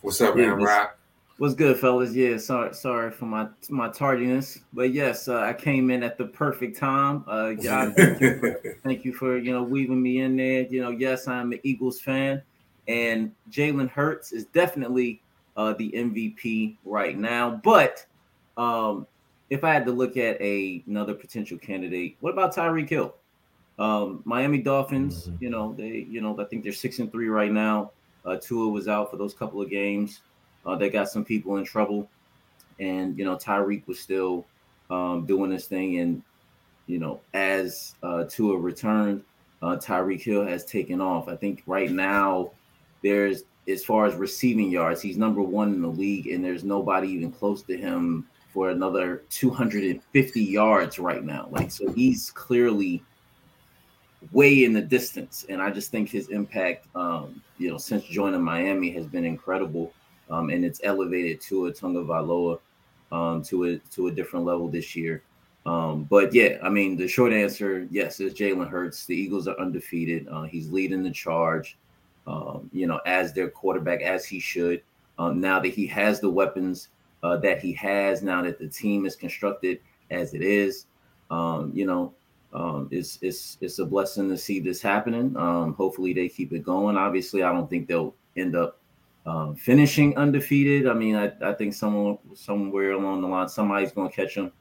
What's 0.00 0.20
up, 0.20 0.36
man? 0.36 0.56
Rock? 0.56 0.97
What's 1.38 1.54
good, 1.54 1.78
fellas? 1.78 2.14
Yeah, 2.14 2.36
sorry, 2.36 2.74
sorry 2.74 3.12
for 3.12 3.26
my 3.26 3.46
my 3.70 3.88
tardiness, 3.90 4.58
but 4.72 4.92
yes, 4.92 5.28
uh, 5.28 5.38
I 5.38 5.52
came 5.52 5.88
in 5.88 6.02
at 6.02 6.18
the 6.18 6.24
perfect 6.24 6.76
time. 6.76 7.22
Uh, 7.28 7.52
God, 7.52 7.94
thank, 7.96 8.20
you 8.20 8.40
for, 8.40 8.60
thank 8.82 9.04
you 9.04 9.12
for 9.12 9.38
you 9.38 9.52
know 9.52 9.62
weaving 9.62 10.02
me 10.02 10.18
in 10.22 10.36
there. 10.36 10.62
You 10.62 10.80
know, 10.80 10.90
yes, 10.90 11.28
I'm 11.28 11.52
an 11.52 11.60
Eagles 11.62 12.00
fan, 12.00 12.42
and 12.88 13.30
Jalen 13.52 13.88
Hurts 13.88 14.32
is 14.32 14.46
definitely 14.46 15.22
uh, 15.56 15.74
the 15.74 15.92
MVP 15.92 16.78
right 16.84 17.16
now. 17.16 17.60
But 17.62 18.04
um, 18.56 19.06
if 19.48 19.62
I 19.62 19.72
had 19.72 19.86
to 19.86 19.92
look 19.92 20.16
at 20.16 20.40
a 20.40 20.82
another 20.88 21.14
potential 21.14 21.56
candidate, 21.56 22.16
what 22.18 22.32
about 22.32 22.52
Tyreek 22.52 22.88
Hill? 22.88 23.14
Um, 23.78 24.22
Miami 24.24 24.58
Dolphins, 24.58 25.28
mm-hmm. 25.28 25.44
you 25.44 25.50
know, 25.50 25.72
they 25.78 26.04
you 26.10 26.20
know 26.20 26.36
I 26.40 26.46
think 26.46 26.64
they're 26.64 26.72
six 26.72 26.98
and 26.98 27.12
three 27.12 27.28
right 27.28 27.52
now. 27.52 27.92
Uh, 28.24 28.36
Tua 28.36 28.68
was 28.68 28.88
out 28.88 29.08
for 29.08 29.16
those 29.16 29.34
couple 29.34 29.62
of 29.62 29.70
games. 29.70 30.22
Uh, 30.68 30.76
they 30.76 30.90
got 30.90 31.08
some 31.08 31.24
people 31.24 31.56
in 31.56 31.64
trouble, 31.64 32.08
and 32.78 33.18
you 33.18 33.24
know 33.24 33.36
Tyreek 33.36 33.86
was 33.86 33.98
still 33.98 34.46
um, 34.90 35.24
doing 35.24 35.50
this 35.50 35.66
thing. 35.66 35.98
And 35.98 36.22
you 36.86 36.98
know, 36.98 37.20
as 37.32 37.94
uh, 38.02 38.24
Tua 38.24 38.58
returned, 38.58 39.24
uh, 39.62 39.76
Tyreek 39.76 40.22
Hill 40.22 40.46
has 40.46 40.64
taken 40.64 41.00
off. 41.00 41.26
I 41.26 41.36
think 41.36 41.62
right 41.66 41.90
now 41.90 42.50
there's 43.02 43.44
as 43.66 43.84
far 43.84 44.06
as 44.06 44.14
receiving 44.14 44.70
yards, 44.70 45.02
he's 45.02 45.16
number 45.16 45.42
one 45.42 45.74
in 45.74 45.82
the 45.82 45.88
league, 45.88 46.26
and 46.28 46.44
there's 46.44 46.64
nobody 46.64 47.08
even 47.08 47.30
close 47.32 47.62
to 47.62 47.76
him 47.76 48.26
for 48.52 48.70
another 48.70 49.22
250 49.30 50.42
yards 50.42 50.98
right 50.98 51.22
now. 51.22 51.48
Like, 51.50 51.70
so 51.70 51.92
he's 51.92 52.30
clearly 52.30 53.02
way 54.32 54.64
in 54.64 54.72
the 54.72 54.80
distance. 54.80 55.44
And 55.48 55.60
I 55.60 55.70
just 55.70 55.90
think 55.90 56.08
his 56.08 56.28
impact, 56.28 56.86
um, 56.94 57.42
you 57.58 57.70
know, 57.70 57.76
since 57.76 58.04
joining 58.04 58.42
Miami 58.42 58.90
has 58.92 59.06
been 59.06 59.24
incredible. 59.24 59.92
Um, 60.30 60.50
and 60.50 60.64
it's 60.64 60.80
elevated 60.84 61.40
to 61.42 61.72
Tua 61.72 61.72
Tagovailoa 61.72 62.58
um, 63.12 63.42
to 63.44 63.64
a 63.64 63.78
to 63.94 64.08
a 64.08 64.10
different 64.10 64.44
level 64.44 64.68
this 64.68 64.94
year. 64.94 65.22
Um, 65.66 66.04
but 66.04 66.32
yeah, 66.32 66.58
I 66.62 66.68
mean, 66.68 66.96
the 66.96 67.06
short 67.06 67.32
answer, 67.32 67.86
yes, 67.90 68.20
is 68.20 68.32
Jalen 68.32 68.68
Hurts. 68.68 69.04
The 69.04 69.14
Eagles 69.14 69.48
are 69.48 69.58
undefeated. 69.60 70.26
Uh, 70.28 70.44
he's 70.44 70.70
leading 70.70 71.02
the 71.02 71.10
charge, 71.10 71.76
um, 72.26 72.70
you 72.72 72.86
know, 72.86 73.00
as 73.04 73.32
their 73.32 73.50
quarterback, 73.50 74.00
as 74.00 74.24
he 74.24 74.40
should. 74.40 74.82
Um, 75.18 75.40
now 75.40 75.60
that 75.60 75.68
he 75.68 75.86
has 75.88 76.20
the 76.20 76.30
weapons 76.30 76.88
uh, 77.22 77.36
that 77.38 77.60
he 77.60 77.72
has, 77.72 78.22
now 78.22 78.42
that 78.42 78.58
the 78.58 78.68
team 78.68 79.04
is 79.04 79.16
constructed 79.16 79.80
as 80.10 80.32
it 80.32 80.42
is, 80.42 80.86
um, 81.30 81.70
you 81.74 81.84
know, 81.84 82.14
um, 82.54 82.88
it's 82.90 83.18
it's 83.20 83.58
it's 83.60 83.78
a 83.78 83.84
blessing 83.84 84.30
to 84.30 84.38
see 84.38 84.60
this 84.60 84.80
happening. 84.80 85.36
Um, 85.36 85.74
hopefully, 85.74 86.14
they 86.14 86.28
keep 86.28 86.52
it 86.52 86.64
going. 86.64 86.96
Obviously, 86.96 87.42
I 87.42 87.52
don't 87.52 87.68
think 87.68 87.88
they'll 87.88 88.14
end 88.36 88.56
up 88.56 88.77
um, 89.28 89.54
finishing 89.54 90.16
undefeated. 90.16 90.88
I 90.88 90.94
mean, 90.94 91.14
I, 91.14 91.30
I 91.42 91.52
think 91.52 91.74
someone 91.74 92.18
somewhere 92.34 92.92
along 92.92 93.20
the 93.20 93.28
line, 93.28 93.48
somebody's 93.48 93.92
going 93.92 94.08
to 94.08 94.16
catch 94.16 94.34
them. 94.34 94.52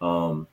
Um, 0.00 0.46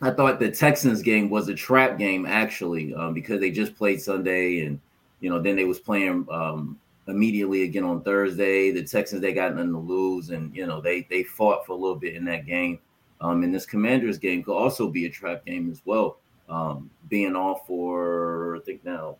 I 0.00 0.10
thought 0.10 0.40
the 0.40 0.50
Texans 0.50 1.02
game 1.02 1.28
was 1.28 1.48
a 1.48 1.54
trap 1.54 1.98
game 1.98 2.24
actually 2.24 2.94
um, 2.94 3.12
because 3.12 3.38
they 3.38 3.50
just 3.50 3.76
played 3.76 4.00
Sunday 4.00 4.64
and 4.64 4.80
you 5.20 5.28
know 5.28 5.38
then 5.38 5.56
they 5.56 5.66
was 5.66 5.78
playing 5.78 6.26
um, 6.30 6.78
immediately 7.08 7.64
again 7.64 7.84
on 7.84 8.02
Thursday. 8.02 8.70
The 8.70 8.84
Texans 8.84 9.20
they 9.20 9.34
got 9.34 9.54
nothing 9.54 9.72
to 9.72 9.78
lose 9.78 10.30
and 10.30 10.54
you 10.56 10.66
know 10.66 10.80
they 10.80 11.06
they 11.10 11.22
fought 11.22 11.66
for 11.66 11.72
a 11.72 11.76
little 11.76 11.96
bit 11.96 12.14
in 12.14 12.24
that 12.24 12.46
game. 12.46 12.78
Um, 13.20 13.42
and 13.42 13.54
this 13.54 13.66
Commanders 13.66 14.16
game 14.16 14.42
could 14.42 14.56
also 14.56 14.88
be 14.88 15.04
a 15.04 15.10
trap 15.10 15.44
game 15.44 15.70
as 15.70 15.82
well, 15.84 16.20
um, 16.48 16.88
being 17.10 17.36
off 17.36 17.66
for 17.66 18.56
I 18.56 18.60
think 18.60 18.82
now 18.82 19.18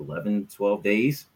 11, 0.00 0.48
12 0.52 0.82
days. 0.82 1.26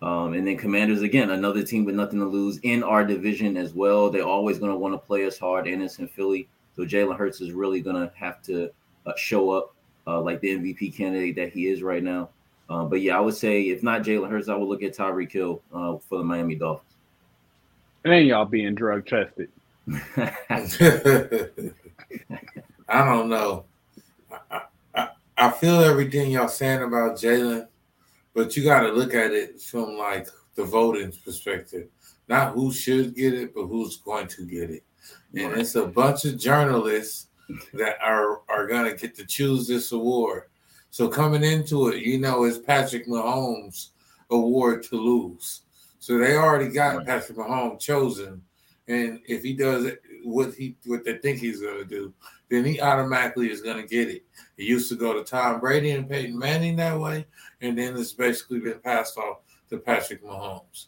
Um, 0.00 0.34
and 0.34 0.46
then 0.46 0.56
Commanders 0.56 1.02
again, 1.02 1.30
another 1.30 1.62
team 1.62 1.84
with 1.84 1.96
nothing 1.96 2.20
to 2.20 2.26
lose 2.26 2.58
in 2.58 2.84
our 2.84 3.04
division 3.04 3.56
as 3.56 3.74
well. 3.74 4.10
They're 4.10 4.22
always 4.22 4.58
going 4.58 4.70
to 4.70 4.78
want 4.78 4.94
to 4.94 4.98
play 4.98 5.26
us 5.26 5.38
hard, 5.38 5.66
and 5.66 5.82
it's 5.82 5.98
in 5.98 6.08
Philly. 6.08 6.48
So 6.76 6.84
Jalen 6.84 7.16
Hurts 7.16 7.40
is 7.40 7.52
really 7.52 7.80
going 7.80 7.96
to 7.96 8.12
have 8.14 8.40
to 8.42 8.70
uh, 9.06 9.12
show 9.16 9.50
up 9.50 9.74
uh, 10.06 10.20
like 10.20 10.40
the 10.40 10.56
MVP 10.56 10.96
candidate 10.96 11.34
that 11.36 11.52
he 11.52 11.66
is 11.66 11.82
right 11.82 12.02
now. 12.02 12.30
Uh, 12.70 12.84
but 12.84 13.00
yeah, 13.00 13.16
I 13.16 13.20
would 13.20 13.34
say 13.34 13.62
if 13.62 13.82
not 13.82 14.02
Jalen 14.02 14.30
Hurts, 14.30 14.48
I 14.48 14.54
would 14.54 14.68
look 14.68 14.82
at 14.82 14.94
Tyreek 14.94 15.32
Hill 15.32 15.62
uh, 15.72 15.96
for 16.08 16.18
the 16.18 16.24
Miami 16.24 16.54
Dolphins. 16.54 16.94
And 18.04 18.26
y'all 18.26 18.44
being 18.44 18.74
drug 18.74 19.06
tested. 19.06 19.50
I 22.88 23.04
don't 23.04 23.28
know. 23.28 23.64
I, 24.50 24.62
I, 24.94 25.08
I 25.36 25.50
feel 25.50 25.80
everything 25.80 26.30
y'all 26.30 26.48
saying 26.48 26.82
about 26.82 27.16
Jalen, 27.16 27.66
but 28.38 28.56
you 28.56 28.62
got 28.62 28.82
to 28.82 28.92
look 28.92 29.14
at 29.14 29.32
it 29.32 29.60
from 29.60 29.96
like 29.96 30.28
the 30.54 30.62
voting 30.62 31.12
perspective, 31.24 31.88
not 32.28 32.54
who 32.54 32.72
should 32.72 33.16
get 33.16 33.34
it, 33.34 33.52
but 33.52 33.66
who's 33.66 33.96
going 33.96 34.28
to 34.28 34.46
get 34.46 34.70
it. 34.70 34.84
And 35.34 35.60
it's 35.60 35.74
a 35.74 35.84
bunch 35.84 36.24
of 36.24 36.38
journalists 36.38 37.26
that 37.74 37.96
are 38.00 38.42
are 38.48 38.68
gonna 38.68 38.94
get 38.94 39.16
to 39.16 39.26
choose 39.26 39.66
this 39.66 39.90
award. 39.90 40.44
So 40.90 41.08
coming 41.08 41.42
into 41.42 41.88
it, 41.88 42.04
you 42.04 42.20
know, 42.20 42.44
it's 42.44 42.58
Patrick 42.58 43.08
Mahomes' 43.08 43.88
award 44.30 44.84
to 44.84 44.94
lose. 44.94 45.62
So 45.98 46.16
they 46.16 46.36
already 46.36 46.68
got 46.68 47.04
Patrick 47.04 47.38
Mahomes 47.38 47.80
chosen, 47.80 48.40
and 48.86 49.18
if 49.26 49.42
he 49.42 49.52
does 49.52 49.84
what 50.28 50.54
he 50.54 50.76
what 50.86 51.04
they 51.04 51.18
think 51.18 51.38
he's 51.38 51.60
gonna 51.60 51.84
do, 51.84 52.12
then 52.48 52.64
he 52.64 52.80
automatically 52.80 53.50
is 53.50 53.60
gonna 53.60 53.86
get 53.86 54.08
it. 54.08 54.24
It 54.56 54.64
used 54.64 54.88
to 54.90 54.96
go 54.96 55.12
to 55.12 55.24
Tom 55.24 55.60
Brady 55.60 55.90
and 55.90 56.08
Peyton 56.08 56.38
Manning 56.38 56.76
that 56.76 56.98
way, 56.98 57.26
and 57.60 57.78
then 57.78 57.96
it's 57.96 58.12
basically 58.12 58.60
been 58.60 58.80
passed 58.80 59.16
off 59.18 59.38
to 59.70 59.78
Patrick 59.78 60.22
Mahomes 60.22 60.86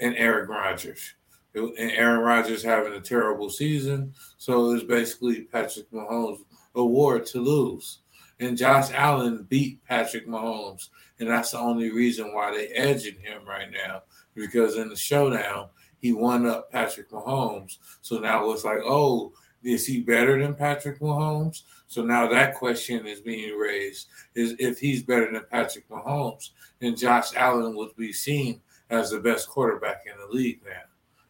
and 0.00 0.16
Aaron 0.16 0.48
Rodgers 0.48 1.14
and 1.54 1.74
Aaron 1.78 2.20
Rodgers 2.20 2.62
having 2.62 2.94
a 2.94 3.00
terrible 3.00 3.50
season. 3.50 4.14
So 4.38 4.72
it's 4.72 4.84
basically 4.84 5.42
Patrick 5.42 5.90
Mahomes' 5.90 6.44
award 6.74 7.26
to 7.26 7.40
lose. 7.40 7.98
And 8.40 8.56
Josh 8.56 8.90
Allen 8.92 9.46
beat 9.48 9.84
Patrick 9.84 10.26
Mahomes. 10.26 10.88
And 11.20 11.28
that's 11.28 11.52
the 11.52 11.58
only 11.58 11.90
reason 11.90 12.34
why 12.34 12.50
they 12.50 12.68
edging 12.68 13.20
him 13.20 13.46
right 13.46 13.70
now. 13.70 14.02
Because 14.34 14.76
in 14.76 14.88
the 14.88 14.96
showdown, 14.96 15.68
he 16.02 16.12
won 16.12 16.46
up 16.46 16.70
Patrick 16.70 17.10
Mahomes. 17.10 17.78
So 18.02 18.18
now 18.18 18.50
it's 18.50 18.64
like, 18.64 18.80
oh, 18.84 19.32
is 19.62 19.86
he 19.86 20.00
better 20.00 20.42
than 20.42 20.54
Patrick 20.54 20.98
Mahomes? 20.98 21.62
So 21.86 22.02
now 22.02 22.28
that 22.28 22.56
question 22.56 23.06
is 23.06 23.20
being 23.20 23.56
raised: 23.56 24.08
is 24.34 24.56
if 24.58 24.78
he's 24.78 25.04
better 25.04 25.32
than 25.32 25.44
Patrick 25.50 25.88
Mahomes, 25.88 26.50
then 26.80 26.96
Josh 26.96 27.34
Allen 27.36 27.76
would 27.76 27.94
be 27.96 28.12
seen 28.12 28.60
as 28.90 29.10
the 29.10 29.20
best 29.20 29.48
quarterback 29.48 30.02
in 30.06 30.12
the 30.18 30.36
league 30.36 30.60
now. 30.64 30.82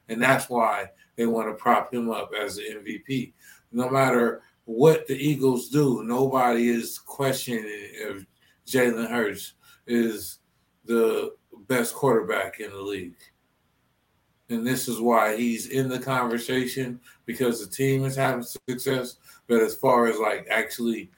And 0.08 0.20
that's 0.20 0.48
why 0.48 0.90
they 1.16 1.26
want 1.26 1.48
to 1.48 1.54
prop 1.54 1.92
him 1.92 2.10
up 2.10 2.32
as 2.38 2.56
the 2.56 2.62
MVP. 2.62 3.34
No 3.70 3.90
matter 3.90 4.42
what 4.64 5.06
the 5.06 5.14
Eagles 5.14 5.68
do, 5.68 6.02
nobody 6.02 6.68
is 6.68 6.98
questioning 6.98 7.64
if 7.66 8.24
Jalen 8.66 9.10
Hurts 9.10 9.54
is 9.86 10.38
the 10.84 11.34
best 11.68 11.94
quarterback 11.94 12.60
in 12.60 12.70
the 12.70 12.80
league. 12.80 13.16
And 14.50 14.66
this 14.66 14.88
is 14.88 15.00
why 15.00 15.36
he's 15.36 15.68
in 15.68 15.88
the 15.88 15.98
conversation 15.98 17.00
because 17.26 17.64
the 17.64 17.74
team 17.74 18.04
is 18.04 18.16
having 18.16 18.44
success. 18.44 19.16
But 19.46 19.60
as 19.60 19.74
far 19.74 20.06
as 20.06 20.18
like 20.18 20.46
actually 20.50 21.10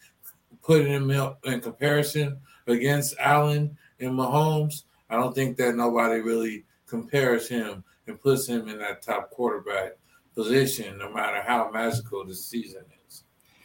putting 0.63 0.87
him 0.87 1.11
in 1.11 1.61
comparison 1.61 2.39
against 2.67 3.17
Allen 3.19 3.77
and 4.01 4.13
Mahomes, 4.13 4.85
I 5.11 5.17
don't 5.17 5.35
think 5.35 5.57
that 5.59 5.75
nobody 5.75 6.21
really 6.21 6.65
compares 6.87 7.49
him 7.49 7.85
and 8.07 8.21
puts 8.21 8.47
him 8.47 8.69
in 8.69 8.79
that 8.79 9.03
top 9.03 9.31
quarterback 9.31 9.93
position, 10.35 10.99
no 10.99 11.13
matter 11.13 11.43
how 11.43 11.71
magical 11.71 12.25
the 12.25 12.35
season 12.35 12.83
is. 13.07 13.25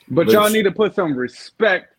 But, 0.10 0.28
but 0.28 0.34
y'all 0.34 0.50
need 0.50 0.64
to 0.64 0.72
put 0.72 0.96
some 0.96 1.16
respect. 1.16 1.96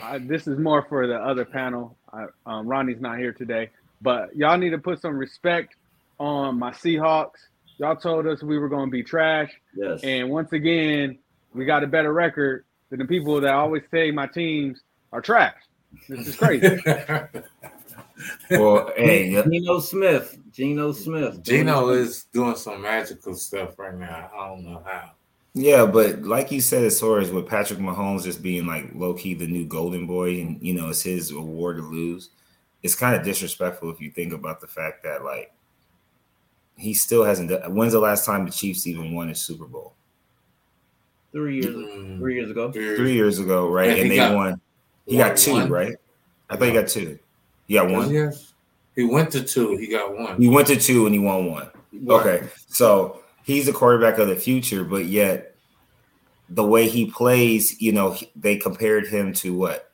Uh, 0.00 0.18
this 0.22 0.46
is 0.46 0.58
more 0.58 0.82
for 0.88 1.06
the 1.06 1.16
other 1.16 1.44
panel. 1.44 1.96
I, 2.12 2.26
um, 2.46 2.66
Ronnie's 2.66 3.00
not 3.00 3.18
here 3.18 3.32
today, 3.32 3.70
but 4.00 4.34
y'all 4.36 4.58
need 4.58 4.70
to 4.70 4.78
put 4.78 5.00
some 5.00 5.16
respect 5.16 5.76
on 6.22 6.56
my 6.56 6.70
Seahawks. 6.70 7.48
Y'all 7.78 7.96
told 7.96 8.28
us 8.28 8.42
we 8.44 8.56
were 8.56 8.68
going 8.68 8.86
to 8.86 8.92
be 8.92 9.02
trash. 9.02 9.50
Yes. 9.74 10.00
And 10.04 10.30
once 10.30 10.52
again, 10.52 11.18
we 11.52 11.64
got 11.64 11.82
a 11.82 11.86
better 11.88 12.12
record 12.12 12.64
than 12.90 13.00
the 13.00 13.04
people 13.04 13.40
that 13.40 13.52
always 13.52 13.82
say 13.90 14.12
my 14.12 14.28
teams 14.28 14.80
are 15.12 15.20
trash. 15.20 15.56
This 16.08 16.28
is 16.28 16.36
crazy. 16.36 16.80
well, 18.50 18.92
hey, 18.96 19.42
Geno 19.42 19.80
Smith, 19.80 20.38
Geno 20.52 20.92
Smith, 20.92 21.42
Geno 21.42 21.88
is 21.90 22.24
doing 22.32 22.54
some 22.54 22.82
magical 22.82 23.34
stuff 23.34 23.76
right 23.78 23.98
now. 23.98 24.30
I 24.32 24.48
don't 24.48 24.64
know 24.64 24.80
how. 24.86 25.10
Yeah, 25.54 25.84
but 25.86 26.22
like 26.22 26.52
you 26.52 26.60
said, 26.60 26.84
as 26.84 27.00
far 27.00 27.18
as 27.18 27.30
with 27.30 27.48
Patrick 27.48 27.80
Mahomes 27.80 28.22
just 28.22 28.42
being 28.42 28.66
like 28.66 28.94
low 28.94 29.12
key 29.12 29.34
the 29.34 29.46
new 29.46 29.66
golden 29.66 30.06
boy, 30.06 30.40
and 30.40 30.62
you 30.62 30.72
know 30.72 30.88
it's 30.88 31.02
his 31.02 31.30
award 31.32 31.76
to 31.78 31.82
lose, 31.82 32.30
it's 32.82 32.94
kind 32.94 33.16
of 33.16 33.24
disrespectful 33.24 33.90
if 33.90 34.00
you 34.00 34.10
think 34.10 34.32
about 34.32 34.60
the 34.60 34.66
fact 34.68 35.02
that 35.02 35.24
like 35.24 35.52
he 36.82 36.94
still 36.94 37.24
hasn't. 37.24 37.48
Done, 37.50 37.74
when's 37.74 37.92
the 37.92 38.00
last 38.00 38.26
time 38.26 38.44
the 38.44 38.50
Chiefs 38.50 38.86
even 38.86 39.14
won 39.14 39.30
a 39.30 39.34
Super 39.34 39.66
Bowl? 39.66 39.94
Three 41.30 41.62
years. 41.62 41.74
Mm, 41.74 42.18
three 42.18 42.34
years 42.34 42.50
ago. 42.50 42.72
Three 42.72 43.14
years 43.14 43.38
ago, 43.38 43.68
right? 43.68 43.90
And, 43.90 44.00
and 44.00 44.10
they 44.10 44.16
got, 44.16 44.34
won. 44.34 44.60
He 45.06 45.16
got 45.16 45.36
two, 45.36 45.52
one. 45.52 45.70
right? 45.70 45.96
I 46.50 46.56
thought 46.56 46.68
he 46.68 46.74
got 46.74 46.88
two. 46.88 47.18
He 47.66 47.74
got 47.74 47.88
one. 47.88 48.10
Yes. 48.10 48.52
He 48.94 49.04
went 49.04 49.30
to 49.32 49.42
two. 49.42 49.76
He 49.76 49.86
got 49.86 50.16
one. 50.16 50.40
He 50.40 50.48
went 50.48 50.66
to 50.66 50.76
two 50.76 51.06
and 51.06 51.14
he 51.14 51.18
won 51.18 51.50
one. 51.50 51.70
Okay, 52.08 52.48
so 52.68 53.22
he's 53.44 53.66
the 53.66 53.72
quarterback 53.72 54.18
of 54.18 54.28
the 54.28 54.36
future, 54.36 54.84
but 54.84 55.06
yet 55.06 55.54
the 56.48 56.64
way 56.64 56.88
he 56.88 57.06
plays, 57.06 57.80
you 57.80 57.92
know, 57.92 58.16
they 58.36 58.56
compared 58.56 59.06
him 59.06 59.32
to 59.34 59.54
what 59.54 59.90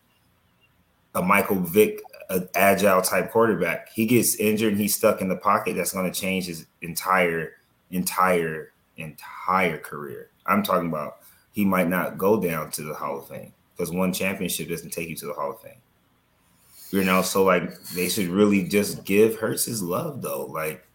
a 1.14 1.22
Michael 1.22 1.60
Vick, 1.60 2.00
an 2.30 2.48
agile 2.54 3.02
type 3.02 3.30
quarterback. 3.30 3.90
He 3.90 4.06
gets 4.06 4.36
injured 4.36 4.72
and 4.72 4.80
he's 4.80 4.94
stuck 4.94 5.20
in 5.20 5.28
the 5.28 5.36
pocket. 5.36 5.76
That's 5.76 5.92
going 5.92 6.10
to 6.10 6.20
change 6.20 6.46
his 6.46 6.66
entire, 6.82 7.54
entire, 7.90 8.72
entire 8.96 9.78
career. 9.78 10.30
I'm 10.46 10.62
talking 10.62 10.88
about 10.88 11.18
he 11.52 11.64
might 11.64 11.88
not 11.88 12.18
go 12.18 12.40
down 12.40 12.70
to 12.72 12.82
the 12.82 12.94
Hall 12.94 13.18
of 13.18 13.28
Fame 13.28 13.52
because 13.76 13.92
one 13.92 14.12
championship 14.12 14.68
doesn't 14.68 14.92
take 14.92 15.08
you 15.08 15.16
to 15.16 15.26
the 15.26 15.32
Hall 15.32 15.52
of 15.52 15.60
Fame. 15.60 15.80
You 16.90 17.04
know, 17.04 17.22
so 17.22 17.44
like 17.44 17.78
they 17.94 18.08
should 18.08 18.28
really 18.28 18.64
just 18.64 19.04
give 19.04 19.36
Hurts 19.36 19.64
his 19.64 19.82
love 19.82 20.22
though. 20.22 20.46
Like 20.46 20.86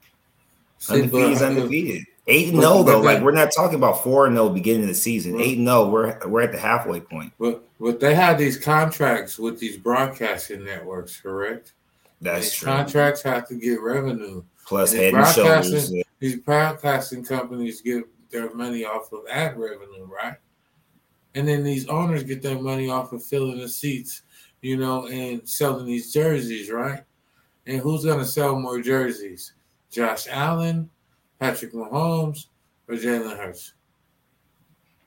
undefeated 0.90 1.32
is 1.32 1.42
undefeated. 1.42 2.06
Eight 2.28 2.50
and 2.50 2.58
But- 2.58 2.66
oh, 2.66 2.78
no 2.78 2.84
though. 2.84 3.02
Like 3.02 3.22
we're 3.22 3.32
not 3.32 3.52
talking 3.56 3.76
about 3.76 4.04
four 4.04 4.26
and 4.28 4.36
no 4.36 4.50
beginning 4.50 4.84
of 4.84 4.88
the 4.88 4.94
season. 4.94 5.40
Eight 5.42 5.58
and 5.58 5.66
no, 5.66 5.90
we're 5.90 6.18
we're 6.28 6.42
at 6.42 6.52
the 6.52 6.60
halfway 6.60 7.02
point. 7.02 7.34
But 7.40 7.64
but 7.80 8.00
they 8.00 8.16
have 8.16 8.38
these 8.38 8.58
contracts 8.58 9.38
with 9.38 9.60
these 9.60 9.78
broadcasting 9.78 10.64
networks, 10.64 11.20
correct? 11.20 11.74
That's 12.22 12.46
these 12.46 12.54
true. 12.56 12.68
contracts 12.68 13.22
have 13.24 13.48
to 13.50 13.56
get 13.56 13.82
revenue. 13.82 14.44
Plus 14.66 14.94
and 14.94 15.02
head 15.02 15.14
and 15.14 15.28
shoulders. 15.28 15.70
broadcasting- 15.70 16.04
These 16.20 16.36
broadcasting 16.38 17.26
companies 17.26 17.82
get 17.82 18.06
their 18.32 18.54
money 18.54 18.86
off 18.86 19.12
of 19.12 19.22
ad 19.30 19.58
revenue, 19.60 20.06
right? 20.06 20.38
And 21.36 21.46
then 21.48 21.64
these 21.64 21.88
owners 21.88 22.24
get 22.24 22.42
their 22.42 22.58
money 22.60 22.90
off 22.90 23.12
of 23.12 23.22
filling 23.24 23.60
the 23.60 23.68
seats, 23.68 24.22
you 24.62 24.78
know, 24.78 25.08
and 25.08 25.48
selling 25.48 25.86
these 25.86 26.14
jerseys, 26.14 26.72
right? 26.72 27.04
And 27.68 27.80
who's 27.82 28.06
gonna 28.06 28.24
sell 28.26 28.58
more 28.58 28.80
jerseys? 28.82 29.54
Josh 29.92 30.28
Allen, 30.30 30.90
Patrick 31.40 31.74
Mahomes, 31.74 32.48
or 32.88 32.96
Jalen 32.96 33.38
Hurts? 33.38 33.74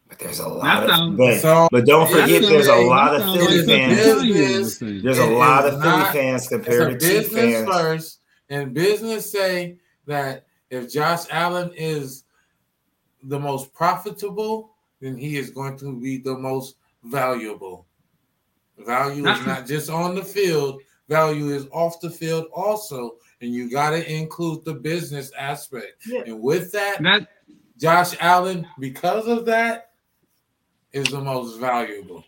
But 0.08 0.18
there's 0.20 0.38
a 0.38 0.48
lot 0.48 0.62
That 0.62 0.82
of 0.84 0.90
sounds- 0.90 1.16
but, 1.18 1.40
So 1.40 1.68
but 1.72 1.84
don't 1.86 2.08
forget 2.08 2.28
sounds 2.42 2.48
there's 2.48 2.66
a 2.68 2.76
lot 2.76 3.14
of 3.14 3.22
sounds 3.22 3.38
Philly 3.46 3.58
like 3.58 3.66
fans. 3.66 4.04
something 4.06 4.28
Kanye 4.34 4.58
was 4.58 4.78
saying. 4.78 5.02
There's 5.02 5.18
a 5.18 5.26
lot 5.26 5.64
of 5.66 5.72
Philly 5.82 5.84
not- 5.96 6.12
fans 6.12 6.42
it's 6.44 6.52
a 6.52 6.54
compared 6.56 7.00
to 7.00 7.08
Chief 7.22 7.32
fans. 7.32 7.68
first, 7.68 8.20
and 8.50 8.72
business 8.74 9.30
say 9.30 9.78
that 10.06 10.46
if 10.70 10.92
Josh 10.92 11.24
Allen 11.30 11.72
is 11.74 12.24
the 13.24 13.38
most 13.40 13.72
profitable, 13.74 14.70
then 15.00 15.16
he 15.16 15.36
is 15.36 15.50
going 15.50 15.76
to 15.78 15.98
be 16.00 16.18
the 16.18 16.36
most 16.38 16.76
valuable. 17.02 17.86
Value 18.78 19.26
is 19.26 19.44
not 19.46 19.66
just 19.66 19.90
on 19.90 20.14
the 20.14 20.22
field; 20.24 20.80
value 21.08 21.48
is 21.48 21.66
off 21.72 21.98
the 22.00 22.10
field 22.10 22.46
also, 22.52 23.16
and 23.40 23.52
you 23.52 23.70
got 23.70 23.90
to 23.90 24.12
include 24.12 24.64
the 24.64 24.74
business 24.74 25.30
aspect. 25.38 26.02
Yeah. 26.06 26.22
And 26.26 26.40
with 26.40 26.72
that, 26.72 27.02
That 27.02 27.28
Josh 27.78 28.16
Allen, 28.20 28.66
because 28.78 29.26
of 29.26 29.44
that, 29.46 29.90
is 30.92 31.06
the 31.08 31.20
most 31.20 31.58
valuable. 31.58 32.24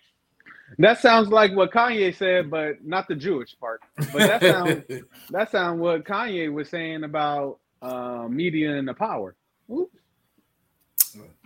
that 0.79 1.01
sounds 1.01 1.29
like 1.29 1.55
what 1.57 1.71
Kanye 1.73 2.15
said, 2.15 2.51
but 2.51 2.85
not 2.85 3.09
the 3.09 3.15
Jewish 3.15 3.59
part. 3.59 3.81
But 3.97 4.13
that 4.19 4.43
sounds 4.43 4.83
that 5.31 5.51
sounds 5.51 5.81
what 5.81 6.05
Kanye 6.05 6.53
was 6.53 6.69
saying 6.69 7.05
about 7.05 7.59
uh, 7.81 8.27
media 8.29 8.77
and 8.77 8.87
the 8.87 8.93
power. 8.95 9.35
Oops. 9.71 9.97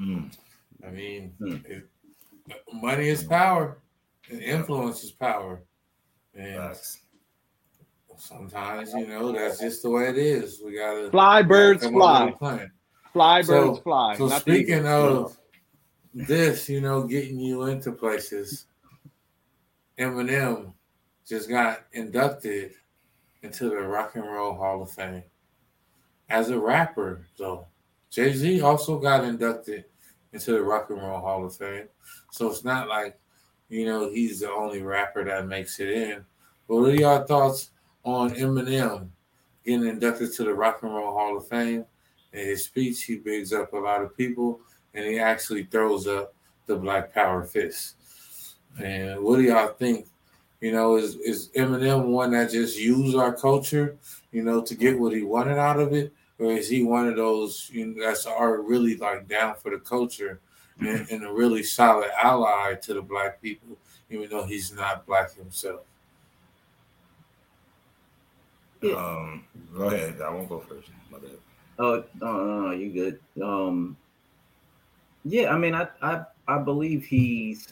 Mm. 0.01 0.33
I 0.85 0.91
mean, 0.91 1.33
Hmm. 1.39 1.57
it, 1.65 1.87
money 2.73 3.09
is 3.09 3.23
power, 3.23 3.79
and 4.29 4.41
influence 4.43 5.05
is 5.05 5.13
power, 5.13 5.63
and 6.35 6.57
Facts. 6.57 6.99
Sometimes 8.23 8.93
you 8.95 9.07
know 9.07 9.33
that's 9.33 9.59
just 9.61 9.83
the 9.83 9.91
way 9.91 10.09
it 10.09 10.17
is. 10.17 10.61
We 10.65 10.77
gotta 10.77 11.11
Fly 11.11 11.43
birds 11.43 11.87
fly. 11.87 12.35
Fly 13.13 13.43
So- 13.43 13.69
birds 13.69 13.81
fly. 13.81 14.17
So 14.17 14.27
not 14.29 14.41
speaking 14.41 14.87
of 14.87 15.37
this, 16.15 16.69
you 16.69 16.81
know, 16.81 17.03
getting 17.05 17.39
you 17.41 17.63
into 17.65 17.93
places, 17.93 18.67
Eminem 19.99 20.73
just 21.27 21.49
got 21.49 21.85
inducted 21.93 22.73
into 23.43 23.69
the 23.69 23.77
Rock 23.77 24.15
and 24.17 24.25
Roll 24.25 24.55
Hall 24.55 24.83
of 24.83 24.91
Fame 24.91 25.23
as 26.29 26.51
a 26.51 26.59
rapper. 26.59 27.27
though. 27.39 27.67
Jay 28.11 28.33
Z 28.33 28.61
also 28.61 28.99
got 28.99 29.25
inducted 29.25 29.85
into 30.33 30.53
the 30.53 30.63
Rock 30.63 30.91
and 30.91 31.01
Roll 31.01 31.21
Hall 31.21 31.45
of 31.45 31.55
Fame. 31.57 31.89
So 32.31 32.51
it's 32.51 32.65
not 32.65 32.89
like, 32.89 33.19
you 33.69 33.87
know, 33.87 34.11
he's 34.11 34.41
the 34.41 34.51
only 34.51 34.83
rapper 34.83 35.25
that 35.25 35.47
makes 35.47 35.81
it 35.81 35.89
in. 35.89 36.25
But 36.69 36.77
what 36.77 36.91
are 36.91 36.95
y'all 36.95 37.25
thoughts 37.25 37.71
on 38.05 38.31
Eminem 38.31 39.09
getting 39.65 39.87
inducted 39.87 40.33
to 40.35 40.45
the 40.45 40.55
Rock 40.55 40.83
and 40.83 40.95
Roll 40.95 41.13
Hall 41.13 41.37
of 41.37 41.49
Fame? 41.49 41.85
In 42.33 42.47
his 42.47 42.65
speech, 42.65 43.03
he 43.05 43.17
bigs 43.17 43.53
up 43.53 43.73
a 43.73 43.77
lot 43.77 44.03
of 44.03 44.17
people 44.17 44.61
and 44.95 45.05
he 45.05 45.19
actually 45.19 45.65
throws 45.65 46.07
up 46.07 46.35
the 46.67 46.77
Black 46.77 47.13
Power 47.13 47.45
fist. 47.45 47.97
And 48.83 49.23
what 49.23 49.37
do 49.37 49.43
y'all 49.43 49.69
think? 49.69 50.07
You 50.61 50.73
know, 50.73 50.97
is 50.97 51.17
is 51.17 51.49
Eminem 51.57 52.07
one 52.07 52.31
that 52.33 52.53
just 52.53 52.79
used 52.79 53.17
our 53.17 53.35
culture, 53.35 53.99
you 54.31 54.43
know, 54.43 54.63
to 54.63 54.75
get 54.75 54.99
what 54.99 55.13
he 55.13 55.23
wanted 55.23 55.59
out 55.59 55.81
of 55.81 55.93
it, 55.93 56.13
or 56.39 56.53
is 56.53 56.69
he 56.69 56.85
one 56.85 57.09
of 57.09 57.17
those 57.17 57.69
you 57.73 57.87
know, 57.87 58.05
that's 58.05 58.27
are 58.27 58.63
really 58.63 58.97
like 58.97 59.27
down 59.29 59.57
for 59.57 59.71
the 59.71 59.79
culture 59.79 60.41
and, 60.79 61.07
and 61.11 61.25
a 61.25 61.33
really 61.33 61.65
solid 61.65 62.11
ally 62.23 62.75
to 62.75 62.95
the 62.95 63.03
black 63.03 63.43
people, 63.43 63.77
even 64.09 64.31
though 64.31 64.45
he's 64.45 64.73
not 64.73 65.05
black 65.05 65.35
himself? 65.35 65.81
Yeah. 68.83 68.95
Um, 68.95 69.45
go 69.75 69.85
ahead. 69.85 70.21
I 70.21 70.31
won't 70.31 70.49
go 70.49 70.61
first. 70.61 70.91
My 71.11 71.19
bad. 71.19 71.31
Oh, 71.79 72.05
no, 72.21 72.45
no, 72.45 72.61
no, 72.61 72.71
you 72.73 72.91
good. 72.91 73.21
Um, 73.43 73.97
yeah, 75.25 75.55
I 75.55 75.59
mean, 75.59 75.75
I, 75.75 75.87
I, 76.03 76.25
I 76.49 76.59
believe 76.59 77.05
he's, 77.05 77.69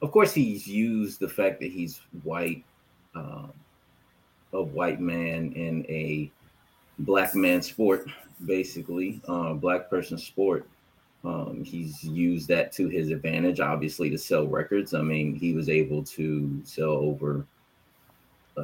of 0.00 0.12
course, 0.12 0.32
he's 0.32 0.66
used 0.66 1.18
the 1.20 1.28
fact 1.28 1.60
that 1.60 1.70
he's 1.70 2.00
white, 2.22 2.64
um, 3.14 3.52
a 4.52 4.62
white 4.62 5.00
man 5.00 5.52
in 5.52 5.84
a 5.88 6.30
black 7.00 7.34
man 7.34 7.60
sport, 7.60 8.08
basically, 8.46 9.20
uh, 9.28 9.54
black 9.54 9.90
person 9.90 10.18
sport. 10.18 10.68
Um, 11.24 11.64
he's 11.64 12.02
used 12.04 12.46
that 12.48 12.72
to 12.72 12.88
his 12.88 13.10
advantage, 13.10 13.58
obviously, 13.58 14.08
to 14.10 14.18
sell 14.18 14.46
records. 14.46 14.94
I 14.94 15.02
mean, 15.02 15.34
he 15.34 15.52
was 15.52 15.68
able 15.68 16.04
to 16.04 16.60
sell 16.64 16.90
over 16.90 17.44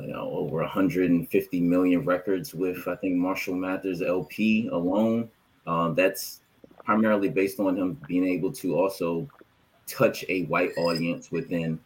you 0.01 0.13
know, 0.13 0.31
over 0.31 0.57
150 0.59 1.61
million 1.61 2.05
records 2.05 2.55
with 2.55 2.87
I 2.89 2.97
think 2.97 3.17
Marshall 3.17 3.55
Mathers 3.55 4.03
LP 4.03 4.69
alone. 4.69 5.31
Um, 5.67 5.95
that's 5.95 6.41
primarily 6.85 7.29
based 7.29 7.59
on 7.61 7.77
him 7.77 7.99
being 8.07 8.27
able 8.27 8.53
to 8.53 8.77
also 8.79 9.29
touch 9.87 10.25
a 10.29 10.45
white 10.45 10.73
audience 10.77 11.31
within, 11.31 11.79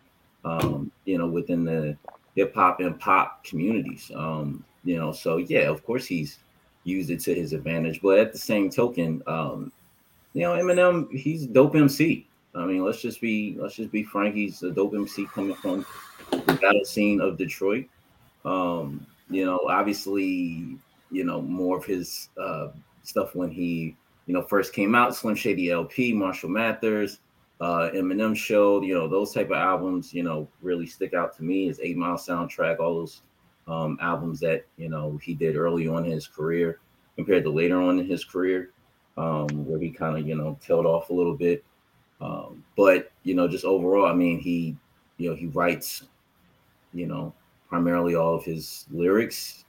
um, 0.45 0.91
you 1.05 1.19
know, 1.19 1.27
within 1.27 1.65
the 1.65 1.97
hip 2.35 2.55
hop 2.55 2.81
and 2.81 2.99
pop 2.99 3.45
communities. 3.45 4.11
Um, 4.15 4.65
you 4.85 4.97
know, 4.97 5.13
so 5.13 5.37
yeah, 5.37 5.69
of 5.69 5.85
course 5.85 6.07
he's 6.07 6.39
used 6.85 7.11
it 7.11 7.21
to 7.21 7.35
his 7.35 7.53
advantage, 7.53 8.01
but 8.03 8.19
at 8.19 8.33
the 8.33 8.39
same 8.39 8.71
token, 8.71 9.23
um, 9.27 9.73
you 10.33 10.43
know, 10.43 10.53
Eminem, 10.53 11.11
he's 11.13 11.47
dope 11.47 11.75
MC. 11.75 12.27
I 12.55 12.65
mean, 12.65 12.85
let's 12.85 13.01
just 13.01 13.21
be 13.21 13.57
let's 13.59 13.77
just 13.77 13.93
be 13.93 14.03
frank. 14.03 14.35
He's 14.35 14.63
a 14.63 14.71
dope 14.71 14.95
MC 14.95 15.27
coming 15.27 15.55
from 15.55 15.85
the 16.31 16.55
battle 16.55 16.85
scene 16.85 17.21
of 17.21 17.37
Detroit. 17.37 17.87
Um, 18.49 19.07
you 19.31 19.45
know, 19.45 19.61
obviously, 19.69 20.79
you 21.11 21.25
know, 21.25 21.43
more 21.43 21.77
of 21.77 21.85
his 21.85 22.31
uh, 22.41 22.69
stuff 23.03 23.35
when 23.35 23.51
he, 23.51 23.97
you 24.27 24.35
know, 24.35 24.43
first 24.43 24.73
came 24.73 24.95
out, 24.95 25.15
Slim 25.15 25.35
Shady 25.35 25.71
LP, 25.71 26.13
Marshall 26.13 26.49
Mathers, 26.49 27.21
uh, 27.61 27.91
Eminem 27.95 28.35
Show, 28.37 28.81
you 28.83 28.95
know, 28.95 29.09
those 29.09 29.33
type 29.33 29.49
of 29.51 29.57
albums, 29.57 30.15
you 30.15 30.23
know, 30.23 30.49
really 30.63 30.87
stick 30.87 31.13
out 31.13 31.37
to 31.37 31.45
me. 31.45 31.67
His 31.67 31.81
Eight 31.81 31.97
Mile 31.97 32.17
soundtrack, 32.17 32.79
all 32.81 32.95
those 32.95 33.23
um, 33.67 33.99
albums 34.01 34.41
that 34.41 34.65
you 34.77 34.89
know 34.89 35.19
he 35.23 35.35
did 35.35 35.57
early 35.57 35.87
on 35.87 36.05
in 36.07 36.11
his 36.11 36.27
career 36.27 36.81
compared 37.17 37.45
to 37.45 37.51
later 37.51 37.81
on 37.81 37.99
in 37.99 38.07
his 38.07 38.25
career, 38.25 38.71
um, 39.17 39.47
where 39.67 39.79
he 39.79 39.91
kind 39.91 40.17
of 40.17 40.27
you 40.27 40.35
know 40.35 40.59
tailed 40.65 40.87
off 40.87 41.11
a 41.11 41.15
little 41.15 41.37
bit. 41.37 41.65
Um, 42.21 42.65
but 42.77 43.13
you 43.23 43.35
know, 43.35 43.47
just 43.47 43.65
overall, 43.65 44.07
I 44.07 44.15
mean, 44.15 44.41
he, 44.41 44.77
you 45.19 45.31
know, 45.31 45.37
he 45.37 45.47
writes, 45.47 46.05
you 46.95 47.07
know, 47.07 47.35
primarily 47.69 48.15
all 48.15 48.35
of 48.35 48.45
his 48.45 48.87
lyrics. 48.91 49.65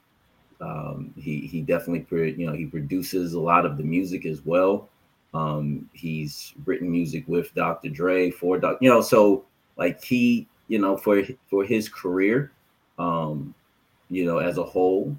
Um, 0.61 1.13
he 1.17 1.47
he 1.47 1.61
definitely 1.61 2.05
you 2.37 2.45
know 2.45 2.53
he 2.53 2.65
produces 2.65 3.33
a 3.33 3.39
lot 3.39 3.65
of 3.65 3.77
the 3.77 3.83
music 3.83 4.25
as 4.25 4.41
well. 4.45 4.89
Um, 5.33 5.89
he's 5.93 6.53
written 6.65 6.91
music 6.91 7.23
with 7.27 7.53
Dr. 7.53 7.89
Dre 7.89 8.31
for 8.31 8.57
Doc, 8.57 8.79
you 8.81 8.89
know, 8.89 9.01
so 9.01 9.45
like 9.77 10.03
he 10.03 10.47
you 10.67 10.79
know 10.79 10.97
for 10.97 11.23
for 11.49 11.63
his 11.63 11.87
career, 11.87 12.51
um, 12.97 13.53
you 14.09 14.25
know, 14.25 14.39
as 14.39 14.57
a 14.57 14.63
whole, 14.63 15.15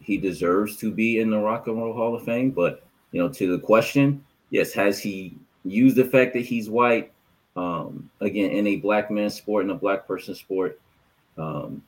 he 0.00 0.16
deserves 0.18 0.76
to 0.78 0.92
be 0.92 1.18
in 1.18 1.30
the 1.30 1.38
Rock 1.38 1.66
and 1.66 1.76
Roll 1.76 1.92
Hall 1.92 2.14
of 2.14 2.24
Fame. 2.24 2.50
But 2.50 2.84
you 3.12 3.20
know, 3.20 3.28
to 3.30 3.56
the 3.56 3.58
question, 3.58 4.24
yes, 4.50 4.72
has 4.72 5.00
he 5.00 5.36
used 5.64 5.96
the 5.96 6.04
fact 6.04 6.34
that 6.34 6.44
he's 6.44 6.70
white? 6.70 7.12
Um, 7.56 8.10
again, 8.20 8.50
in 8.50 8.66
a 8.66 8.76
black 8.76 9.10
man 9.10 9.30
sport, 9.30 9.64
in 9.64 9.70
a 9.70 9.74
black 9.74 10.06
person 10.06 10.34
sport, 10.34 10.80
um, 11.38 11.82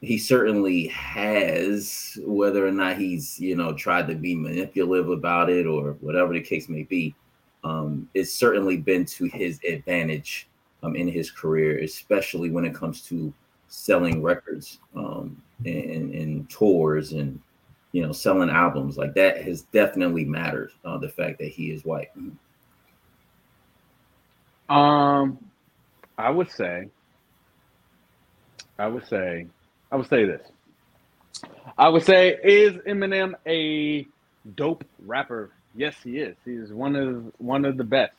he 0.00 0.16
certainly 0.16 0.86
has, 0.88 2.18
whether 2.24 2.66
or 2.66 2.72
not 2.72 2.96
he's, 2.96 3.38
you 3.38 3.54
know, 3.54 3.74
tried 3.74 4.08
to 4.08 4.14
be 4.14 4.34
manipulative 4.34 5.10
about 5.10 5.50
it 5.50 5.66
or 5.66 5.92
whatever 6.00 6.32
the 6.32 6.40
case 6.40 6.68
may 6.68 6.84
be. 6.84 7.14
Um, 7.64 8.08
it's 8.14 8.32
certainly 8.32 8.78
been 8.78 9.04
to 9.06 9.24
his 9.26 9.60
advantage 9.68 10.48
um, 10.82 10.96
in 10.96 11.06
his 11.06 11.30
career, 11.30 11.78
especially 11.80 12.50
when 12.50 12.64
it 12.64 12.74
comes 12.74 13.02
to 13.02 13.32
selling 13.68 14.22
records 14.22 14.78
um, 14.96 15.40
and, 15.66 16.14
and 16.14 16.48
tours 16.48 17.12
and, 17.12 17.38
you 17.92 18.02
know, 18.02 18.12
selling 18.12 18.48
albums. 18.48 18.96
Like 18.96 19.14
that 19.14 19.42
has 19.42 19.62
definitely 19.62 20.24
mattered. 20.24 20.72
Uh, 20.82 20.96
the 20.96 21.10
fact 21.10 21.38
that 21.40 21.48
he 21.48 21.70
is 21.70 21.84
white. 21.84 22.08
Um, 24.70 25.38
I 26.16 26.30
would 26.30 26.50
say, 26.50 26.88
I 28.80 28.86
would 28.88 29.06
say, 29.08 29.46
I 29.92 29.96
would 29.96 30.08
say 30.08 30.24
this. 30.24 30.40
I 31.76 31.88
would 31.90 32.02
say, 32.02 32.36
is 32.42 32.74
Eminem 32.88 33.34
a 33.46 34.06
dope 34.54 34.84
rapper? 35.04 35.50
Yes, 35.74 35.94
he 36.02 36.18
is. 36.18 36.34
He 36.46 36.52
is 36.52 36.72
one 36.72 36.96
of 36.96 37.30
one 37.38 37.66
of 37.66 37.76
the 37.76 37.84
best 37.84 38.14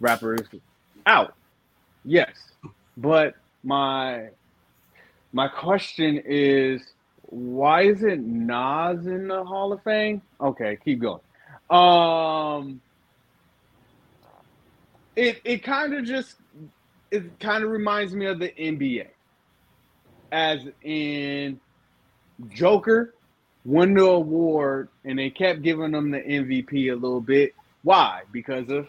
rappers 0.00 0.40
out. 1.06 1.34
Yes, 2.04 2.34
but 2.96 3.34
my 3.62 4.30
my 5.32 5.46
question 5.46 6.20
is, 6.24 6.82
why 7.22 7.82
isn't 7.82 8.26
Nas 8.26 9.06
in 9.06 9.28
the 9.28 9.44
Hall 9.44 9.72
of 9.72 9.82
Fame? 9.84 10.22
Okay, 10.40 10.76
keep 10.84 11.00
going. 11.00 11.20
Um, 11.70 12.80
it 15.14 15.40
it 15.44 15.62
kind 15.62 15.94
of 15.94 16.04
just 16.04 16.34
it 17.12 17.38
kind 17.38 17.62
of 17.62 17.70
reminds 17.70 18.12
me 18.14 18.26
of 18.26 18.40
the 18.40 18.48
NBA, 18.48 19.06
as 20.32 20.60
in 20.82 21.60
Joker 22.48 23.14
won 23.64 23.94
the 23.94 24.04
award 24.04 24.88
and 25.04 25.18
they 25.18 25.30
kept 25.30 25.62
giving 25.62 25.92
them 25.92 26.10
the 26.10 26.18
MVP 26.18 26.90
a 26.90 26.94
little 26.94 27.20
bit. 27.20 27.54
Why? 27.82 28.22
Because 28.32 28.68
of 28.70 28.88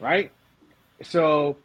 right. 0.00 0.30
So 1.02 1.56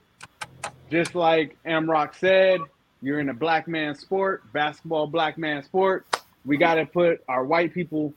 just 0.91 1.15
like 1.15 1.57
Amrock 1.65 2.15
said, 2.15 2.61
you're 3.01 3.19
in 3.19 3.29
a 3.29 3.33
black 3.33 3.67
man 3.67 3.95
sport, 3.95 4.51
basketball 4.53 5.07
black 5.07 5.37
man 5.37 5.63
sport. 5.63 6.05
We 6.45 6.57
got 6.57 6.75
to 6.75 6.85
put 6.85 7.23
our 7.27 7.43
white 7.43 7.73
people, 7.73 8.13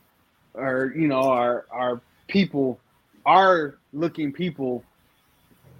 or 0.53 0.93
you 0.95 1.07
know, 1.07 1.21
our 1.21 1.65
our 1.71 2.01
people, 2.27 2.79
our 3.25 3.75
looking 3.93 4.31
people, 4.33 4.83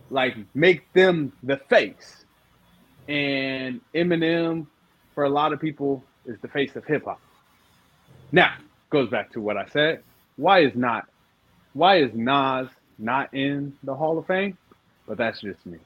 like 0.09 0.35
make 0.53 0.91
them 0.93 1.31
the 1.43 1.57
face. 1.57 2.25
And 3.09 3.81
Eminem, 3.95 4.67
for 5.15 5.23
a 5.23 5.29
lot 5.29 5.51
of 5.51 5.59
people, 5.59 6.03
is 6.25 6.37
the 6.41 6.47
face 6.47 6.75
of 6.75 6.85
hip 6.85 7.05
hop. 7.05 7.19
Now, 8.31 8.53
goes 8.91 9.09
back 9.09 9.31
to 9.31 9.41
what 9.41 9.57
I 9.57 9.65
said. 9.65 10.03
Why 10.35 10.59
is 10.59 10.75
not 10.75 11.07
why 11.73 11.97
is 11.97 12.11
Nas 12.13 12.67
not 12.99 13.33
in 13.33 13.75
the 13.83 13.95
Hall 13.95 14.17
of 14.17 14.27
Fame? 14.27 14.57
But 15.07 15.17
that's 15.17 15.41
just 15.41 15.65
me. 15.65 15.79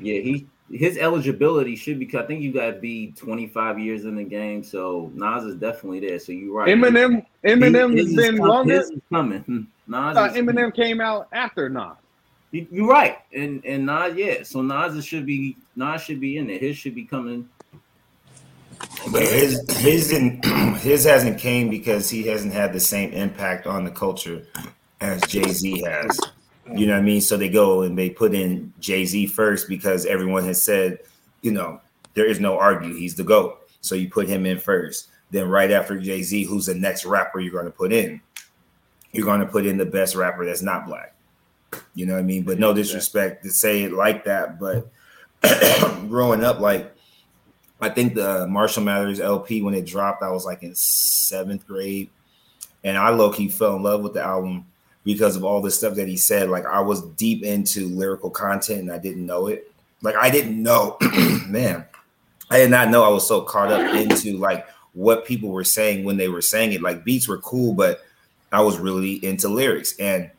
Yeah, 0.00 0.20
he 0.20 0.46
his 0.72 0.96
eligibility 0.96 1.76
should 1.76 1.98
be. 1.98 2.10
I 2.16 2.22
think 2.22 2.40
you 2.40 2.52
got 2.52 2.70
to 2.70 2.80
be 2.80 3.12
25 3.12 3.78
years 3.78 4.06
in 4.06 4.16
the 4.16 4.24
game, 4.24 4.64
so 4.64 5.10
Nas 5.14 5.44
is 5.44 5.56
definitely 5.56 6.00
there. 6.00 6.18
So 6.18 6.32
you're 6.32 6.54
right. 6.54 6.68
Eminem, 6.68 7.26
Eminem 7.44 7.98
has 7.98 8.14
been 8.14 8.36
longer. 8.36 8.84
coming. 9.12 9.40
Hmm. 9.40 9.62
Nas. 9.86 10.16
Eminem 10.34 10.74
came 10.74 11.00
out 11.00 11.28
after 11.32 11.68
Nas. 11.68 11.96
You're 12.52 12.88
right, 12.88 13.18
and 13.32 13.64
and 13.64 13.86
Nas, 13.86 14.16
yeah. 14.16 14.42
So 14.42 14.60
Nas 14.60 15.04
should 15.04 15.24
be 15.24 15.56
Nas 15.76 16.02
should 16.02 16.20
be 16.20 16.36
in 16.36 16.48
there. 16.48 16.58
His 16.58 16.76
should 16.76 16.94
be 16.94 17.04
coming. 17.04 17.48
But 19.12 19.22
his 19.22 19.64
his 19.78 20.10
his 20.82 21.04
hasn't 21.04 21.38
came 21.38 21.70
because 21.70 22.10
he 22.10 22.26
hasn't 22.26 22.52
had 22.52 22.72
the 22.72 22.80
same 22.80 23.12
impact 23.12 23.66
on 23.66 23.84
the 23.84 23.90
culture 23.90 24.46
as 25.00 25.20
Jay 25.22 25.44
Z 25.44 25.82
has. 25.82 26.18
You 26.74 26.86
know 26.86 26.94
what 26.94 27.00
I 27.00 27.02
mean? 27.02 27.20
So 27.20 27.36
they 27.36 27.48
go 27.48 27.82
and 27.82 27.96
they 27.96 28.10
put 28.10 28.34
in 28.34 28.72
Jay 28.80 29.04
Z 29.04 29.26
first 29.26 29.68
because 29.68 30.06
everyone 30.06 30.44
has 30.44 30.62
said, 30.62 30.98
you 31.42 31.52
know, 31.52 31.80
there 32.14 32.26
is 32.26 32.40
no 32.40 32.58
argue. 32.58 32.94
He's 32.94 33.14
the 33.14 33.24
GOAT. 33.24 33.58
So 33.80 33.94
you 33.94 34.08
put 34.08 34.28
him 34.28 34.46
in 34.46 34.58
first. 34.58 35.08
Then 35.30 35.48
right 35.48 35.70
after 35.70 35.98
Jay 35.98 36.22
Z, 36.22 36.44
who's 36.44 36.66
the 36.66 36.74
next 36.74 37.04
rapper 37.04 37.40
you're 37.40 37.52
going 37.52 37.64
to 37.64 37.70
put 37.70 37.92
in? 37.92 38.20
You're 39.12 39.26
going 39.26 39.40
to 39.40 39.46
put 39.46 39.66
in 39.66 39.78
the 39.78 39.86
best 39.86 40.14
rapper 40.14 40.44
that's 40.44 40.62
not 40.62 40.86
black. 40.86 41.14
You 41.94 42.06
know 42.06 42.14
what 42.14 42.20
I 42.20 42.24
mean? 42.24 42.42
But 42.42 42.58
no 42.58 42.74
disrespect 42.74 43.44
to 43.44 43.50
say 43.50 43.84
it 43.84 43.92
like 43.92 44.24
that. 44.24 44.58
But 44.58 44.90
growing 46.08 46.44
up, 46.44 46.60
like, 46.60 46.94
I 47.80 47.88
think 47.88 48.14
the 48.14 48.46
Marshall 48.46 48.84
Mathers 48.84 49.20
LP, 49.20 49.62
when 49.62 49.74
it 49.74 49.86
dropped, 49.86 50.22
I 50.22 50.30
was 50.30 50.44
like 50.44 50.62
in 50.62 50.74
seventh 50.74 51.66
grade. 51.66 52.10
And 52.84 52.96
I 52.96 53.10
low 53.10 53.30
key 53.30 53.48
fell 53.48 53.76
in 53.76 53.82
love 53.82 54.02
with 54.02 54.14
the 54.14 54.22
album 54.22 54.66
because 55.04 55.36
of 55.36 55.44
all 55.44 55.60
the 55.60 55.70
stuff 55.70 55.94
that 55.94 56.08
he 56.08 56.16
said. 56.16 56.48
Like 56.48 56.66
I 56.66 56.80
was 56.80 57.02
deep 57.02 57.42
into 57.42 57.88
lyrical 57.88 58.30
content 58.30 58.80
and 58.80 58.92
I 58.92 58.98
didn't 58.98 59.26
know 59.26 59.46
it. 59.46 59.70
Like 60.02 60.16
I 60.16 60.30
didn't 60.30 60.62
know, 60.62 60.96
man, 61.48 61.84
I 62.50 62.58
did 62.58 62.70
not 62.70 62.90
know 62.90 63.04
I 63.04 63.08
was 63.08 63.26
so 63.26 63.42
caught 63.42 63.70
up 63.70 63.94
into 63.94 64.38
like 64.38 64.66
what 64.92 65.24
people 65.24 65.50
were 65.50 65.64
saying 65.64 66.04
when 66.04 66.16
they 66.16 66.28
were 66.28 66.42
saying 66.42 66.72
it. 66.72 66.82
Like 66.82 67.04
beats 67.04 67.28
were 67.28 67.38
cool, 67.38 67.74
but 67.74 68.00
I 68.52 68.60
was 68.60 68.78
really 68.78 69.24
into 69.24 69.48
lyrics. 69.48 69.94
And 69.98 70.30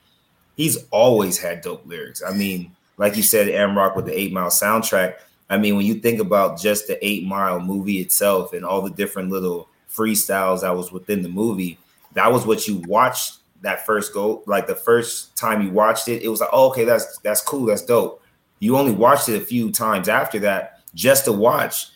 he's 0.56 0.86
always 0.92 1.38
had 1.38 1.62
dope 1.62 1.86
lyrics. 1.86 2.22
I 2.26 2.34
mean, 2.34 2.76
like 2.98 3.16
you 3.16 3.24
said, 3.24 3.48
Amrock 3.48 3.96
with 3.96 4.06
the 4.06 4.20
Eight 4.20 4.32
Mile 4.32 4.50
soundtrack. 4.50 5.16
I 5.50 5.58
mean, 5.58 5.76
when 5.76 5.86
you 5.86 5.96
think 5.96 6.20
about 6.20 6.60
just 6.60 6.88
the 6.88 7.04
Eight 7.06 7.26
Mile 7.26 7.60
movie 7.60 8.00
itself 8.00 8.54
and 8.54 8.64
all 8.64 8.82
the 8.82 8.90
different 8.90 9.30
little 9.30 9.68
freestyles 9.94 10.62
that 10.62 10.76
was 10.76 10.92
within 10.92 11.22
the 11.22 11.30
movie, 11.30 11.78
that 12.14 12.32
was 12.32 12.46
what 12.46 12.68
you 12.68 12.78
watched 12.88 13.38
that 13.62 13.86
first 13.86 14.14
go, 14.14 14.44
like 14.48 14.68
the 14.68 14.76
first 14.76 15.36
time 15.38 15.62
you 15.62 15.70
watched 15.70 16.08
it, 16.08 16.24
it 16.24 16.30
was 16.30 16.42
like, 16.42 16.50
oh, 16.52 16.70
okay, 16.72 16.84
that's 16.84 17.18
that's 17.20 17.42
cool, 17.42 17.66
that's 17.66 17.86
dope. 17.86 18.24
You 18.60 18.78
only 18.78 18.92
watched 18.92 19.30
it 19.30 19.42
a 19.42 19.46
few 19.46 19.72
times 19.72 20.10
after 20.10 20.40
that 20.40 20.82
just 20.94 21.26
to 21.26 21.32
watch 21.32 21.88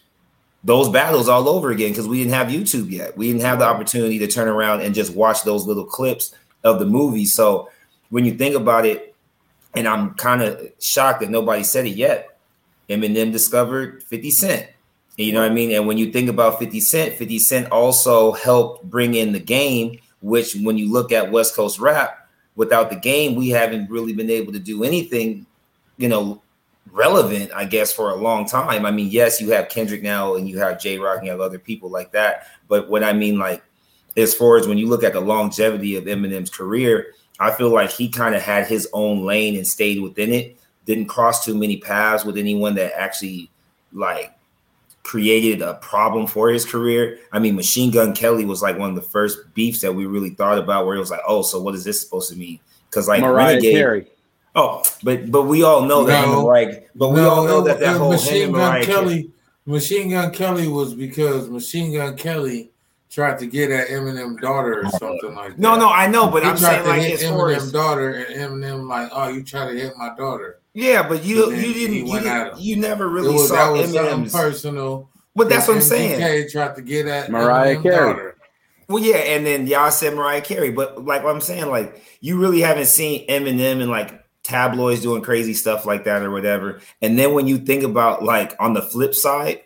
those 0.63 0.89
battles 0.89 1.29
all 1.29 1.47
over 1.47 1.69
again 1.71 1.89
because 1.91 2.07
we 2.07 2.17
didn't 2.17 2.33
have 2.33 2.47
YouTube 2.47 2.89
yet. 2.89 3.15
We 3.15 3.27
didn't 3.27 3.43
have 3.43 3.59
the 3.59 3.65
opportunity 3.65 4.17
to 4.19 4.27
turn 4.27 4.47
around 4.47 4.81
and 4.81 4.95
just 4.95 5.13
watch 5.13 5.43
those 5.43 5.67
little 5.67 5.85
clips 5.85 6.33
of 6.63 6.79
the 6.79 6.85
movie. 6.85 7.25
So 7.25 7.69
when 8.15 8.23
you 8.23 8.33
think 8.33 8.55
about 8.55 8.85
it, 8.85 9.13
and 9.73 9.89
I'm 9.89 10.13
kind 10.13 10.41
of 10.41 10.71
shocked 10.79 11.19
that 11.19 11.29
nobody 11.29 11.63
said 11.63 11.85
it 11.85 11.97
yet. 11.97 12.37
Eminem 12.89 13.33
discovered 13.33 14.03
50 14.03 14.31
Cent. 14.31 14.69
You 15.17 15.33
know 15.33 15.41
what 15.41 15.51
I 15.51 15.53
mean? 15.53 15.71
And 15.73 15.85
when 15.85 15.97
you 15.97 16.13
think 16.13 16.29
about 16.29 16.57
50 16.57 16.79
Cent, 16.79 17.15
50 17.15 17.39
Cent 17.39 17.71
also 17.73 18.31
helped 18.31 18.89
bring 18.89 19.15
in 19.15 19.33
the 19.33 19.39
game 19.39 19.99
which 20.21 20.55
when 20.55 20.77
you 20.77 20.89
look 20.89 21.11
at 21.11 21.29
West 21.29 21.55
Coast 21.55 21.77
rap, 21.77 22.29
without 22.55 22.89
the 22.89 22.95
game, 22.95 23.35
we 23.35 23.49
haven't 23.49 23.89
really 23.89 24.13
been 24.13 24.29
able 24.29 24.53
to 24.53 24.59
do 24.59 24.85
anything, 24.85 25.45
you 25.97 26.07
know, 26.07 26.41
relevant, 26.91 27.51
I 27.53 27.65
guess, 27.65 27.91
for 27.91 28.11
a 28.11 28.15
long 28.15 28.47
time. 28.47 28.85
I 28.85 28.91
mean, 28.91 29.09
yes, 29.11 29.41
you 29.41 29.49
have 29.49 29.67
Kendrick 29.67 30.01
now 30.01 30.35
and 30.35 30.47
you 30.47 30.57
have 30.59 30.79
Jay 30.79 30.97
Rock 30.97 31.17
and 31.17 31.25
you 31.25 31.31
have 31.31 31.41
other 31.41 31.59
people 31.59 31.89
like 31.89 32.13
that. 32.13 32.47
But 32.69 32.89
what 32.89 33.03
I 33.03 33.11
mean, 33.11 33.37
like, 33.37 33.61
as 34.15 34.33
far 34.33 34.57
as 34.57 34.67
when 34.67 34.77
you 34.77 34.87
look 34.87 35.03
at 35.03 35.11
the 35.11 35.19
longevity 35.19 35.97
of 35.97 36.05
Eminem's 36.05 36.49
career, 36.49 37.13
I 37.39 37.51
feel 37.51 37.69
like 37.69 37.91
he 37.91 38.09
kind 38.09 38.35
of 38.35 38.41
had 38.41 38.67
his 38.67 38.87
own 38.93 39.25
lane 39.25 39.55
and 39.55 39.67
stayed 39.67 40.01
within 40.01 40.31
it, 40.31 40.57
didn't 40.85 41.07
cross 41.07 41.43
too 41.43 41.55
many 41.55 41.77
paths 41.77 42.23
with 42.23 42.37
anyone 42.37 42.75
that 42.75 42.97
actually 42.97 43.49
like 43.91 44.31
created 45.03 45.61
a 45.61 45.75
problem 45.75 46.27
for 46.27 46.49
his 46.49 46.65
career. 46.65 47.19
I 47.31 47.39
mean, 47.39 47.55
Machine 47.55 47.91
Gun 47.91 48.13
Kelly 48.13 48.45
was 48.45 48.61
like 48.61 48.77
one 48.77 48.89
of 48.89 48.95
the 48.95 49.01
first 49.01 49.53
beefs 49.53 49.81
that 49.81 49.93
we 49.93 50.05
really 50.05 50.31
thought 50.31 50.57
about, 50.57 50.85
where 50.85 50.95
it 50.95 50.99
was 50.99 51.11
like, 51.11 51.21
oh, 51.27 51.41
so 51.41 51.61
what 51.61 51.75
is 51.75 51.83
this 51.83 52.01
supposed 52.01 52.31
to 52.31 52.37
mean? 52.37 52.59
Because 52.89 53.07
like 53.07 53.21
Mariah 53.21 53.47
Renegade, 53.47 53.73
Carey. 53.73 54.07
Oh, 54.55 54.83
but 55.03 55.29
but 55.31 55.43
we 55.43 55.63
all 55.63 55.81
know 55.81 56.05
that 56.05 56.25
no, 56.27 56.45
like, 56.45 56.89
but 56.95 57.09
we 57.09 57.17
no, 57.17 57.29
all 57.29 57.45
know 57.45 57.61
that 57.61 57.79
that 57.81 57.97
whole 57.97 58.11
Machine 58.11 58.51
Gun 58.51 58.83
Kelly, 58.83 59.31
Machine 59.65 60.09
Gun 60.09 60.31
Kelly 60.31 60.67
was 60.67 60.93
because 60.93 61.49
Machine 61.49 61.93
Gun 61.93 62.15
Kelly 62.15 62.71
tried 63.15 63.39
to 63.39 63.47
get 63.47 63.71
at 63.71 63.87
Eminem 63.87 64.37
daughter 64.41 64.83
or 64.83 64.89
something 64.89 65.33
like 65.33 65.51
that. 65.51 65.59
No, 65.59 65.77
no, 65.77 65.87
I 65.87 66.05
know, 66.05 66.29
but 66.29 66.43
he 66.43 66.49
I'm 66.49 66.57
saying 66.57 66.83
to 66.83 66.89
like 66.89 67.01
hit 67.01 67.21
Eminem 67.21 67.71
daughter, 67.71 68.13
and 68.13 68.35
Eminem 68.35 68.89
like, 68.89 69.09
oh, 69.13 69.29
you 69.29 69.41
try 69.41 69.71
to 69.71 69.79
hit 69.79 69.95
my 69.95 70.13
daughter. 70.17 70.59
Yeah, 70.73 71.07
but 71.07 71.23
you 71.23 71.49
you 71.53 71.73
didn't 71.73 72.07
you, 72.07 72.19
didn't, 72.19 72.59
you 72.59 72.75
never 72.75 73.07
really 73.07 73.33
was, 73.33 73.47
saw 73.47 73.71
Eminem's 73.71 74.33
personal. 74.33 75.07
But 75.33 75.47
that's 75.47 75.65
what 75.65 75.77
I'm 75.77 75.81
saying. 75.81 76.19
MGK 76.19 76.51
tried 76.51 76.75
to 76.75 76.81
get 76.81 77.07
at 77.07 77.31
Mariah 77.31 77.81
Carey. 77.81 78.13
Daughter. 78.13 78.37
Well, 78.89 79.01
yeah, 79.01 79.15
and 79.15 79.45
then 79.45 79.65
y'all 79.65 79.91
said 79.91 80.13
Mariah 80.13 80.41
Carey, 80.41 80.71
but 80.71 81.05
like 81.05 81.23
what 81.23 81.33
I'm 81.33 81.41
saying, 81.41 81.67
like 81.67 82.03
you 82.19 82.37
really 82.37 82.59
haven't 82.59 82.87
seen 82.87 83.25
Eminem 83.27 83.81
and 83.81 83.89
like 83.89 84.25
tabloids 84.43 85.01
doing 85.01 85.21
crazy 85.21 85.53
stuff 85.53 85.85
like 85.85 86.03
that 86.03 86.21
or 86.21 86.31
whatever. 86.31 86.81
And 87.01 87.17
then 87.17 87.33
when 87.33 87.47
you 87.47 87.59
think 87.59 87.83
about 87.83 88.23
like 88.23 88.57
on 88.59 88.73
the 88.73 88.81
flip 88.81 89.15
side, 89.15 89.61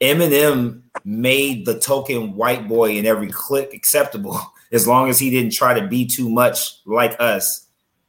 Eminem 0.00 0.83
made 1.04 1.66
the 1.66 1.78
token 1.78 2.34
white 2.34 2.68
boy 2.68 2.92
in 2.92 3.06
every 3.06 3.28
clip 3.28 3.72
acceptable 3.72 4.40
as 4.72 4.86
long 4.86 5.08
as 5.08 5.18
he 5.18 5.30
didn't 5.30 5.52
try 5.52 5.78
to 5.78 5.86
be 5.86 6.06
too 6.06 6.28
much 6.28 6.80
like 6.86 7.16
us 7.18 7.66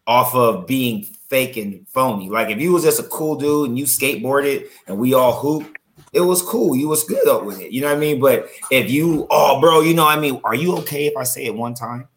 off 0.08 0.36
of 0.36 0.68
being 0.68 1.04
fake 1.30 1.58
and 1.58 1.88
phony. 1.90 2.30
Like 2.30 2.50
if 2.50 2.60
you 2.60 2.74
was 2.74 2.84
just 2.84 3.00
a 3.00 3.04
cool 3.04 3.36
dude 3.36 3.70
and 3.70 3.80
you 3.80 3.86
skateboarded 3.86 4.68
and 4.88 4.98
we 4.98 5.14
all 5.14 5.34
hoop, 5.34 5.78
it 6.14 6.22
was 6.22 6.42
cool. 6.42 6.76
You 6.76 6.88
was 6.88 7.04
good 7.04 7.28
up 7.28 7.44
with 7.44 7.60
it. 7.60 7.72
You 7.72 7.82
know 7.82 7.88
what 7.88 7.98
I 7.98 8.00
mean? 8.00 8.20
But 8.20 8.50
if 8.72 8.90
you, 8.90 9.28
oh, 9.30 9.60
bro, 9.60 9.82
you 9.82 9.94
know, 9.94 10.08
I 10.08 10.18
mean, 10.18 10.40
are 10.44 10.56
you 10.56 10.78
okay 10.78 11.08
if 11.08 11.18
I 11.18 11.24
say 11.24 11.46
it 11.46 11.54
one 11.54 11.74
time? 11.74 12.08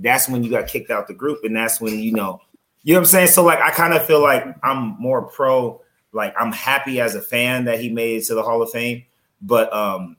That's 0.00 0.28
when 0.28 0.42
you 0.42 0.50
got 0.50 0.66
kicked 0.66 0.90
out 0.90 1.06
the 1.06 1.14
group, 1.14 1.44
and 1.44 1.54
that's 1.54 1.80
when 1.80 2.00
you 2.00 2.10
know, 2.10 2.40
you 2.82 2.94
know 2.94 2.98
what 2.98 3.02
I'm 3.02 3.10
saying. 3.10 3.28
So 3.28 3.44
like, 3.44 3.60
I 3.60 3.70
kind 3.70 3.94
of 3.94 4.04
feel 4.04 4.20
like 4.20 4.44
I'm 4.64 4.96
more 4.98 5.22
pro. 5.22 5.80
Like 6.12 6.34
I'm 6.38 6.50
happy 6.50 7.00
as 7.00 7.14
a 7.14 7.22
fan 7.22 7.66
that 7.66 7.78
he 7.78 7.90
made 7.90 8.16
it 8.16 8.24
to 8.26 8.34
the 8.34 8.42
Hall 8.42 8.60
of 8.60 8.70
Fame, 8.70 9.04
but 9.44 9.72
um, 9.72 10.16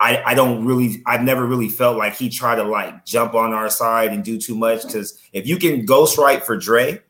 I, 0.00 0.22
I 0.24 0.34
don't 0.34 0.64
really 0.64 1.02
I've 1.06 1.22
never 1.22 1.44
really 1.44 1.68
felt 1.68 1.96
like 1.96 2.14
he 2.14 2.30
tried 2.30 2.56
to 2.56 2.64
like 2.64 3.04
jump 3.04 3.34
on 3.34 3.52
our 3.52 3.68
side 3.68 4.12
and 4.12 4.24
do 4.24 4.38
too 4.38 4.54
much 4.54 4.84
because 4.84 5.18
if 5.32 5.46
you 5.46 5.56
can 5.58 5.84
ghostwrite 5.84 6.42
for 6.42 6.56
Dre, 6.56 7.02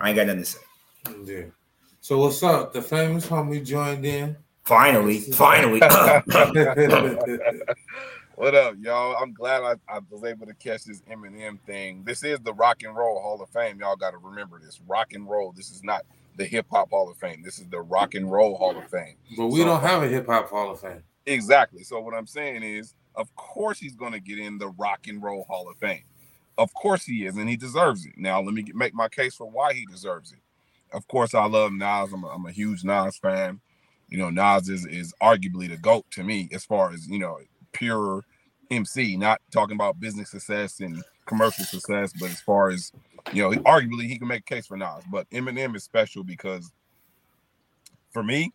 I 0.00 0.08
ain't 0.08 0.16
got 0.16 0.26
nothing 0.26 0.42
to 0.42 0.46
say. 0.46 0.58
Yeah. 1.24 1.44
So 2.00 2.18
what's 2.18 2.42
up? 2.42 2.72
The 2.72 2.82
famous 2.82 3.26
homie 3.26 3.64
joined 3.64 4.04
in. 4.04 4.36
Finally, 4.64 5.20
finally. 5.20 5.80
What 8.36 8.56
up, 8.56 8.74
y'all? 8.80 9.14
I'm 9.16 9.32
glad 9.32 9.62
I, 9.62 9.74
I, 9.88 10.00
was 10.10 10.24
able 10.24 10.46
to 10.46 10.54
catch 10.54 10.84
this 10.84 11.02
Eminem 11.02 11.60
thing. 11.60 12.02
This 12.04 12.24
is 12.24 12.40
the 12.40 12.52
Rock 12.52 12.82
and 12.82 12.94
Roll 12.96 13.20
Hall 13.20 13.40
of 13.40 13.48
Fame. 13.50 13.78
Y'all 13.78 13.94
got 13.94 14.10
to 14.10 14.16
remember 14.18 14.58
this. 14.58 14.80
Rock 14.88 15.12
and 15.12 15.28
Roll. 15.28 15.52
This 15.52 15.70
is 15.70 15.84
not 15.84 16.02
the 16.36 16.44
Hip 16.44 16.66
Hop 16.70 16.90
Hall 16.90 17.10
of 17.10 17.16
Fame. 17.16 17.42
This 17.42 17.58
is 17.58 17.68
the 17.68 17.80
Rock 17.80 18.14
and 18.14 18.30
Roll 18.30 18.56
Hall 18.56 18.76
of 18.76 18.88
Fame. 18.90 19.16
But 19.36 19.48
we 19.48 19.60
so, 19.60 19.66
don't 19.66 19.80
have 19.80 20.02
a 20.02 20.08
Hip 20.08 20.26
Hop 20.26 20.50
Hall 20.50 20.70
of 20.70 20.80
Fame. 20.80 21.02
Exactly. 21.26 21.82
So 21.82 22.00
what 22.00 22.14
I'm 22.14 22.26
saying 22.26 22.62
is, 22.62 22.94
of 23.14 23.34
course, 23.36 23.78
he's 23.78 23.94
going 23.94 24.12
to 24.12 24.20
get 24.20 24.38
in 24.38 24.58
the 24.58 24.68
Rock 24.68 25.06
and 25.08 25.22
Roll 25.22 25.44
Hall 25.44 25.68
of 25.70 25.76
Fame. 25.78 26.04
Of 26.58 26.72
course 26.74 27.04
he 27.04 27.26
is, 27.26 27.36
and 27.36 27.48
he 27.48 27.56
deserves 27.56 28.06
it. 28.06 28.12
Now 28.16 28.40
let 28.40 28.54
me 28.54 28.62
get, 28.62 28.76
make 28.76 28.94
my 28.94 29.08
case 29.08 29.34
for 29.34 29.50
why 29.50 29.74
he 29.74 29.86
deserves 29.86 30.32
it. 30.32 30.38
Of 30.92 31.06
course, 31.08 31.34
I 31.34 31.46
love 31.46 31.72
Nas. 31.72 32.12
I'm 32.12 32.22
a, 32.22 32.28
I'm 32.28 32.46
a 32.46 32.52
huge 32.52 32.84
Nas 32.84 33.16
fan. 33.16 33.60
You 34.08 34.18
know, 34.18 34.30
Nas 34.30 34.68
is 34.68 34.86
is 34.86 35.12
arguably 35.20 35.68
the 35.68 35.76
goat 35.76 36.04
to 36.12 36.22
me 36.22 36.48
as 36.52 36.64
far 36.64 36.92
as 36.92 37.08
you 37.08 37.18
know 37.18 37.38
pure 37.72 38.22
MC, 38.70 39.16
not 39.16 39.40
talking 39.50 39.74
about 39.74 39.98
business 39.98 40.30
success 40.30 40.78
and 40.80 41.02
commercial 41.26 41.64
success, 41.64 42.12
but 42.20 42.30
as 42.30 42.40
far 42.40 42.70
as 42.70 42.92
you 43.32 43.42
know, 43.42 43.50
arguably 43.62 44.06
he 44.06 44.18
can 44.18 44.28
make 44.28 44.40
a 44.40 44.54
case 44.54 44.66
for 44.66 44.76
Nas. 44.76 45.04
But 45.10 45.28
Eminem 45.30 45.74
is 45.76 45.84
special 45.84 46.24
because 46.24 46.72
for 48.12 48.22
me, 48.22 48.52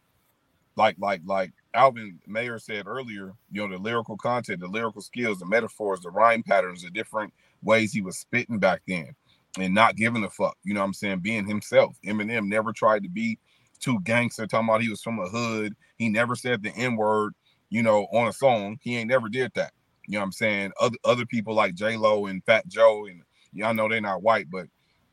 like 0.75 0.95
like 0.99 1.21
like 1.25 1.51
Alvin 1.73 2.19
Mayer 2.27 2.59
said 2.59 2.87
earlier, 2.87 3.33
you 3.51 3.67
know, 3.67 3.69
the 3.69 3.81
lyrical 3.81 4.17
content, 4.17 4.59
the 4.59 4.67
lyrical 4.67 5.01
skills, 5.01 5.39
the 5.39 5.45
metaphors, 5.45 6.01
the 6.01 6.09
rhyme 6.09 6.43
patterns, 6.43 6.83
the 6.83 6.89
different 6.89 7.33
ways 7.61 7.91
he 7.91 8.01
was 8.01 8.17
spitting 8.17 8.59
back 8.59 8.81
then 8.87 9.13
and 9.59 9.73
not 9.73 9.95
giving 9.95 10.23
a 10.23 10.29
fuck. 10.29 10.57
You 10.63 10.73
know 10.73 10.81
what 10.81 10.87
I'm 10.87 10.93
saying? 10.93 11.19
Being 11.19 11.47
himself. 11.47 11.97
Eminem 12.05 12.47
never 12.47 12.71
tried 12.71 13.03
to 13.03 13.09
be 13.09 13.37
too 13.79 13.99
gangster, 14.01 14.47
talking 14.47 14.67
about 14.67 14.81
he 14.81 14.89
was 14.89 15.01
from 15.01 15.19
a 15.19 15.27
hood. 15.27 15.75
He 15.97 16.09
never 16.09 16.35
said 16.35 16.63
the 16.63 16.71
N-word, 16.71 17.33
you 17.69 17.83
know, 17.83 18.07
on 18.11 18.27
a 18.27 18.33
song. 18.33 18.77
He 18.81 18.97
ain't 18.97 19.09
never 19.09 19.29
did 19.29 19.51
that. 19.55 19.71
You 20.05 20.13
know 20.13 20.19
what 20.19 20.25
I'm 20.25 20.31
saying? 20.31 20.71
Other 20.79 20.97
other 21.05 21.25
people 21.25 21.53
like 21.53 21.75
J 21.75 21.95
Lo 21.95 22.25
and 22.25 22.43
Fat 22.43 22.67
Joe, 22.67 23.05
and 23.05 23.21
y'all 23.53 23.73
know 23.73 23.87
they're 23.87 24.01
not 24.01 24.21
white, 24.21 24.49
but 24.49 24.67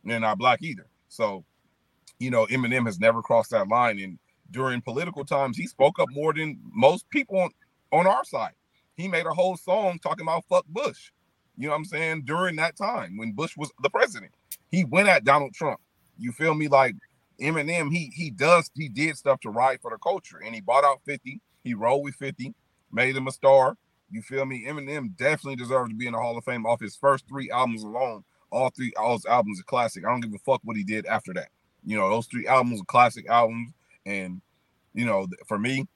they're 0.05 0.21
not 0.21 0.39
black 0.39 0.63
either. 0.63 0.87
So, 1.09 1.45
you 2.19 2.31
know, 2.31 2.47
Eminem 2.47 2.87
has 2.87 2.99
never 2.99 3.23
crossed 3.23 3.51
that 3.51 3.69
line. 3.69 3.99
And 4.01 4.19
during 4.51 4.81
political 4.81 5.25
times, 5.25 5.57
he 5.57 5.67
spoke 5.67 5.99
up 5.99 6.09
more 6.11 6.33
than 6.33 6.59
most 6.73 7.09
people 7.11 7.39
on, 7.39 7.51
on 7.93 8.07
our 8.07 8.25
side. 8.25 8.53
He 8.97 9.09
made 9.09 9.27
a 9.27 9.35
whole 9.35 9.57
song 9.57 9.99
talking 9.99 10.25
about 10.25 10.45
fuck 10.49 10.65
Bush. 10.69 11.11
You 11.57 11.67
know 11.67 11.73
what 11.73 11.79
I'm 11.79 11.85
saying? 11.85 12.23
During 12.25 12.57
that 12.57 12.77
time 12.77 13.17
when 13.17 13.33
Bush 13.33 13.57
was 13.57 13.71
the 13.83 13.91
president, 13.91 14.33
he 14.71 14.85
went 14.85 15.09
at 15.09 15.25
Donald 15.25 15.55
Trump. 15.55 15.81
You 16.19 16.33
feel 16.33 16.55
me? 16.55 16.69
Like 16.69 16.95
Eminem, 17.41 17.91
he 17.91 18.11
he 18.15 18.31
does 18.31 18.71
he 18.75 18.89
did 18.89 19.17
stuff 19.17 19.41
to 19.41 19.51
ride 19.51 19.81
for 19.81 19.91
the 19.91 19.99
culture, 19.99 20.41
and 20.45 20.55
he 20.55 20.61
bought 20.61 20.85
out 20.85 21.01
50. 21.05 21.41
He 21.65 21.75
rolled 21.75 22.05
with 22.05 22.15
50, 22.15 22.55
made 22.93 23.17
him 23.17 23.27
a 23.27 23.33
star. 23.33 23.77
You 24.11 24.23
feel 24.23 24.45
me? 24.45 24.65
Eminem 24.67 25.17
definitely 25.17 25.57
deserves 25.57 25.91
to 25.91 25.97
be 25.97 26.07
in 26.07 26.13
the 26.13 26.19
Hall 26.19 26.39
of 26.39 26.45
Fame 26.45 26.67
off 26.67 26.81
his 26.81 26.97
first 26.97 27.27
three 27.29 27.51
albums 27.51 27.83
alone. 27.83 28.25
All 28.51 28.71
three 28.71 28.93
all 28.97 29.15
his 29.15 29.27
albums 29.27 29.61
are 29.61 29.65
classic. 29.65 30.05
I 30.05 30.11
don't 30.11 30.21
give 30.21 30.35
a 30.35 30.39
fuck 30.39 30.61
what 30.63 30.77
he 30.77 30.85
did 30.85 31.07
after 31.07 31.35
that. 31.35 31.49
You 31.85 31.97
know, 31.97 32.09
those 32.09 32.27
three 32.27 32.47
albums 32.47 32.81
are 32.81 32.85
classic 32.85 33.29
albums. 33.29 33.73
And 34.05 34.41
you 34.95 35.05
know, 35.05 35.27
for 35.47 35.59
me, 35.59 35.87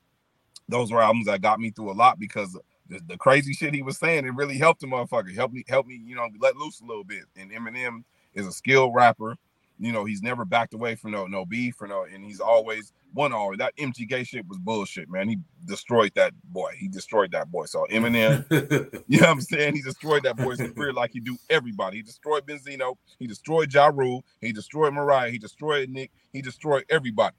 those 0.69 0.93
were 0.93 1.03
albums 1.03 1.27
that 1.27 1.43
got 1.43 1.61
me 1.61 1.71
through 1.71 1.93
a 1.93 1.95
lot 1.95 2.19
because 2.19 2.59
the, 2.89 3.01
the 3.07 3.17
crazy 3.17 3.53
shit 3.53 3.75
he 3.75 3.83
was 3.83 3.99
saying, 3.99 4.27
it 4.27 4.35
really 4.35 4.59
helped 4.59 4.81
the 4.81 4.87
motherfucker. 4.87 5.35
Help 5.35 5.53
me, 5.53 5.65
help 5.69 5.87
me, 5.87 6.01
you 6.05 6.17
know, 6.17 6.29
let 6.41 6.57
loose 6.57 6.81
a 6.81 6.85
little 6.85 7.05
bit. 7.05 7.25
And 7.37 7.51
Eminem 7.53 8.05
is 8.35 8.47
a 8.47 8.53
skilled 8.53 8.95
rapper. 8.95 9.37
You 9.79 9.93
know, 9.93 10.05
he's 10.05 10.23
never 10.23 10.45
backed 10.45 10.75
away 10.75 10.95
from 10.95 11.13
no 11.13 11.27
no 11.27 11.47
beef 11.47 11.81
or 11.81 11.87
no, 11.87 12.05
and 12.05 12.23
he's 12.23 12.41
always 12.41 12.93
one 13.13 13.33
all 13.33 13.57
that 13.57 13.77
MGK 13.77 14.27
shit 14.27 14.47
was 14.47 14.59
bullshit, 14.59 15.11
man. 15.11 15.29
He 15.29 15.39
destroyed 15.67 16.13
that 16.17 16.33
boy. 16.45 16.73
He 16.79 16.89
destroyed 16.89 17.33
that 17.33 17.51
boy. 17.51 17.67
So 17.67 17.87
Eminem, 17.91 18.45
you 19.09 19.21
know 19.21 19.29
what 19.29 19.31
I'm 19.31 19.41
saying? 19.41 19.75
He 19.75 19.83
destroyed 19.83 20.23
that 20.25 20.37
boy's 20.37 20.59
career 20.59 20.93
like 20.93 21.11
he 21.13 21.21
do 21.21 21.37
everybody. 21.49 21.99
He 21.99 22.03
destroyed 22.03 22.47
Benzino, 22.47 22.97
he 23.19 23.27
destroyed 23.27 23.73
Ja 23.73 23.87
Rule, 23.87 24.25
he 24.41 24.53
destroyed 24.53 24.95
Mariah, 24.95 25.31
he 25.31 25.39
destroyed 25.39 25.89
Nick, 25.91 26.11
he 26.33 26.43
destroyed 26.43 26.85
everybody. 26.89 27.37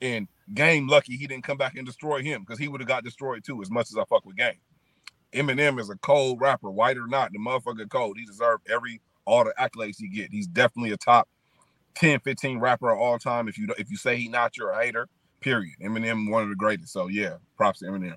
And 0.00 0.28
Game 0.52 0.88
lucky 0.88 1.16
he 1.16 1.26
didn't 1.26 1.44
come 1.44 1.56
back 1.56 1.76
and 1.76 1.86
destroy 1.86 2.22
him 2.22 2.42
because 2.42 2.58
he 2.58 2.68
would 2.68 2.80
have 2.80 2.88
got 2.88 3.04
destroyed 3.04 3.44
too, 3.44 3.62
as 3.62 3.70
much 3.70 3.90
as 3.90 3.96
I 3.96 4.04
fuck 4.04 4.26
with 4.26 4.36
Game. 4.36 4.58
Eminem 5.32 5.80
is 5.80 5.90
a 5.90 5.96
cold 5.96 6.40
rapper, 6.40 6.70
white 6.70 6.96
or 6.96 7.06
not, 7.06 7.32
the 7.32 7.38
motherfucker 7.38 7.88
cold. 7.88 8.18
He 8.18 8.24
deserved 8.24 8.68
every 8.70 9.00
all 9.24 9.44
the 9.44 9.54
accolades 9.58 9.96
he 9.98 10.08
get. 10.08 10.30
He's 10.30 10.46
definitely 10.46 10.92
a 10.92 10.96
top 10.96 11.28
10, 11.94 12.20
15 12.20 12.58
rapper 12.58 12.90
of 12.90 12.98
all 12.98 13.18
time. 13.18 13.48
If 13.48 13.58
you 13.58 13.68
if 13.78 13.90
you 13.90 13.96
say 13.96 14.16
he 14.16 14.28
not, 14.28 14.56
you're 14.56 14.70
a 14.70 14.84
hater. 14.84 15.08
Period. 15.40 15.74
Eminem, 15.82 16.30
one 16.30 16.42
of 16.42 16.48
the 16.48 16.54
greatest. 16.54 16.92
So 16.92 17.08
yeah, 17.08 17.36
props 17.56 17.80
to 17.80 17.86
Eminem. 17.86 18.16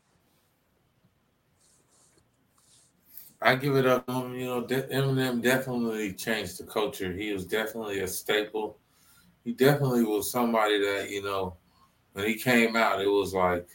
I 3.42 3.56
give 3.56 3.76
it 3.76 3.86
up. 3.86 4.10
Um, 4.10 4.34
you 4.34 4.46
know, 4.46 4.66
De- 4.66 4.88
Eminem 4.88 5.42
definitely 5.42 6.14
changed 6.14 6.60
the 6.60 6.64
culture. 6.64 7.14
He 7.14 7.32
was 7.34 7.46
definitely 7.46 8.00
a 8.00 8.08
staple. 8.08 8.80
He 9.44 9.54
definitely 9.54 10.04
was 10.04 10.32
somebody 10.32 10.80
that 10.80 11.10
you 11.10 11.24
know, 11.24 11.56
when 12.14 12.26
he 12.26 12.36
came 12.36 12.76
out, 12.76 13.02
it 13.02 13.08
was 13.08 13.34
like, 13.34 13.68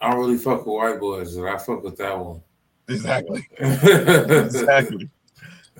I 0.00 0.10
don't 0.10 0.20
really 0.20 0.38
fuck 0.38 0.66
with 0.66 0.74
white 0.74 1.00
boys, 1.00 1.36
but 1.36 1.46
I 1.46 1.58
fuck 1.58 1.82
with 1.82 1.96
that 1.98 2.18
one. 2.18 2.40
Exactly. 2.88 3.48
exactly. 3.58 5.10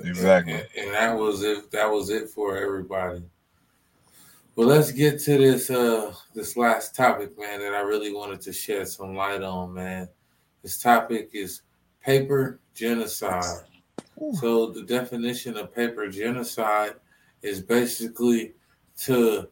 Exactly. 0.02 0.54
And, 0.54 0.66
and, 0.76 0.94
that 0.94 1.16
was 1.16 1.42
it. 1.42 1.70
That 1.70 1.90
was 1.90 2.10
it 2.10 2.28
for 2.28 2.56
everybody. 2.56 3.22
Well, 4.56 4.68
let's 4.68 4.92
get 4.92 5.20
to 5.20 5.38
this 5.38 5.70
uh 5.70 6.12
this 6.34 6.56
last 6.56 6.94
topic, 6.94 7.38
man, 7.38 7.60
that 7.60 7.74
I 7.74 7.80
really 7.80 8.12
wanted 8.12 8.40
to 8.42 8.52
shed 8.52 8.86
some 8.88 9.14
light 9.14 9.42
on, 9.42 9.74
man. 9.74 10.08
This 10.62 10.80
topic 10.80 11.30
is 11.32 11.62
paper 12.00 12.60
genocide. 12.74 13.64
Ooh. 14.22 14.34
So 14.36 14.70
the 14.70 14.82
definition 14.82 15.56
of 15.56 15.74
paper 15.74 16.08
genocide 16.08 16.94
is 17.42 17.60
basically 17.60 18.54
to 19.00 19.48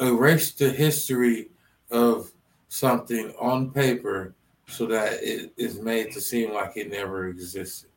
erase 0.00 0.52
the 0.52 0.70
history 0.70 1.50
of 1.90 2.30
something 2.68 3.32
on 3.38 3.70
paper 3.70 4.34
so 4.66 4.86
that 4.86 5.22
it 5.22 5.52
is 5.56 5.80
made 5.80 6.12
to 6.12 6.20
seem 6.20 6.52
like 6.52 6.76
it 6.76 6.90
never 6.90 7.28
existed. 7.28 7.90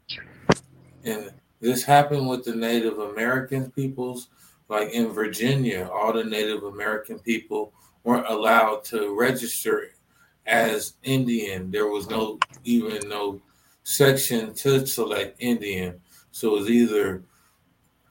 And 1.04 1.32
this 1.62 1.84
happened 1.84 2.28
with 2.28 2.44
the 2.44 2.56
Native 2.56 3.00
American 3.00 3.72
peoples. 3.72 4.30
Like 4.68 4.90
in 4.90 5.10
Virginia, 5.10 5.90
all 5.94 6.14
the 6.14 6.24
Native 6.24 6.64
American 6.64 7.20
people 7.20 7.74
weren't 8.04 8.28
allowed 8.28 8.84
to 8.86 9.18
register 9.18 9.90
as 10.48 10.94
Indian. 11.04 11.70
There 11.70 11.88
was 11.88 12.10
no 12.10 12.40
even 12.64 13.08
no 13.08 13.42
section 13.84 14.54
to 14.56 14.86
select 14.88 15.38
Indian. 15.40 16.00
So 16.32 16.56
it 16.56 16.60
was 16.62 16.70
either, 16.70 17.24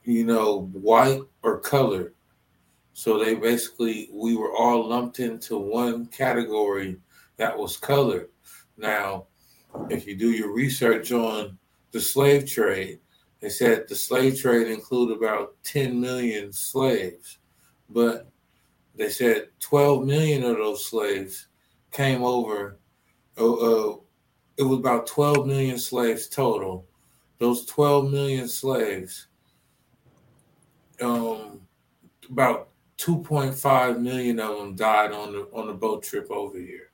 you 0.03 0.25
know, 0.25 0.69
white 0.73 1.21
or 1.43 1.59
colored. 1.59 2.13
So 2.93 3.17
they 3.17 3.35
basically 3.35 4.09
we 4.13 4.35
were 4.35 4.55
all 4.55 4.87
lumped 4.87 5.19
into 5.19 5.57
one 5.57 6.05
category 6.07 6.97
that 7.37 7.57
was 7.57 7.75
colored. 7.75 8.29
Now, 8.77 9.25
if 9.89 10.05
you 10.05 10.15
do 10.15 10.31
your 10.31 10.53
research 10.53 11.11
on 11.11 11.57
the 11.91 11.99
slave 11.99 12.47
trade, 12.47 12.99
they 13.41 13.49
said 13.49 13.87
the 13.87 13.95
slave 13.95 14.39
trade 14.39 14.67
included 14.67 15.17
about 15.17 15.55
10 15.63 15.99
million 15.99 16.53
slaves, 16.53 17.39
but 17.89 18.29
they 18.95 19.09
said 19.09 19.49
12 19.59 20.05
million 20.05 20.43
of 20.43 20.57
those 20.57 20.85
slaves 20.85 21.47
came 21.91 22.23
over. 22.23 22.77
Uh, 23.37 23.53
uh, 23.53 23.95
it 24.57 24.63
was 24.63 24.77
about 24.77 25.07
12 25.07 25.47
million 25.47 25.79
slaves 25.79 26.27
total. 26.27 26.85
Those 27.39 27.65
12 27.65 28.11
million 28.11 28.47
slaves, 28.47 29.27
um, 31.01 31.61
about 32.29 32.69
2.5 32.99 33.99
million 33.99 34.39
of 34.39 34.57
them 34.59 34.75
died 34.75 35.11
on 35.11 35.31
the 35.31 35.49
on 35.51 35.65
the 35.65 35.73
boat 35.73 36.03
trip 36.03 36.29
over 36.29 36.59
here. 36.59 36.91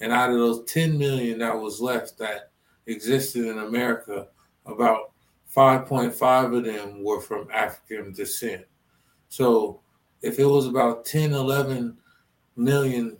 And 0.00 0.10
out 0.10 0.30
of 0.30 0.38
those 0.38 0.64
10 0.64 0.96
million 0.96 1.38
that 1.40 1.54
was 1.54 1.82
left 1.82 2.16
that 2.18 2.52
existed 2.86 3.46
in 3.46 3.58
America, 3.58 4.28
about 4.64 5.11
5.5 5.54 6.56
of 6.56 6.64
them 6.64 7.02
were 7.02 7.20
from 7.20 7.48
African 7.52 8.12
descent. 8.12 8.64
So 9.28 9.80
if 10.22 10.38
it 10.38 10.46
was 10.46 10.66
about 10.66 11.04
10, 11.04 11.32
11 11.32 11.96
million 12.56 13.18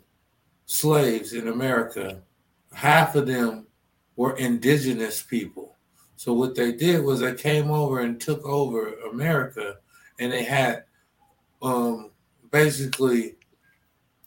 slaves 0.65 1.33
in 1.33 1.49
America, 1.49 2.21
half 2.73 3.15
of 3.15 3.27
them 3.27 3.67
were 4.15 4.35
indigenous 4.37 5.21
people. 5.21 5.75
So 6.15 6.33
what 6.33 6.55
they 6.55 6.71
did 6.71 7.03
was 7.03 7.19
they 7.19 7.33
came 7.33 7.69
over 7.69 7.99
and 7.99 8.19
took 8.19 8.43
over 8.45 8.93
America 9.11 9.77
and 10.19 10.31
they 10.31 10.43
had 10.43 10.85
um, 11.61 12.11
basically 12.51 13.35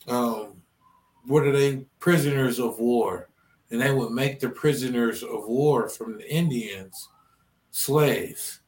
um, 0.06 0.60
what 1.26 1.44
are 1.44 1.52
they 1.52 1.86
prisoners 1.98 2.58
of 2.58 2.78
war 2.78 3.30
and 3.70 3.80
they 3.80 3.92
would 3.92 4.10
make 4.12 4.38
the 4.38 4.48
prisoners 4.48 5.22
of 5.22 5.48
war 5.48 5.88
from 5.88 6.18
the 6.18 6.32
Indians 6.32 7.08
slaves. 7.76 8.60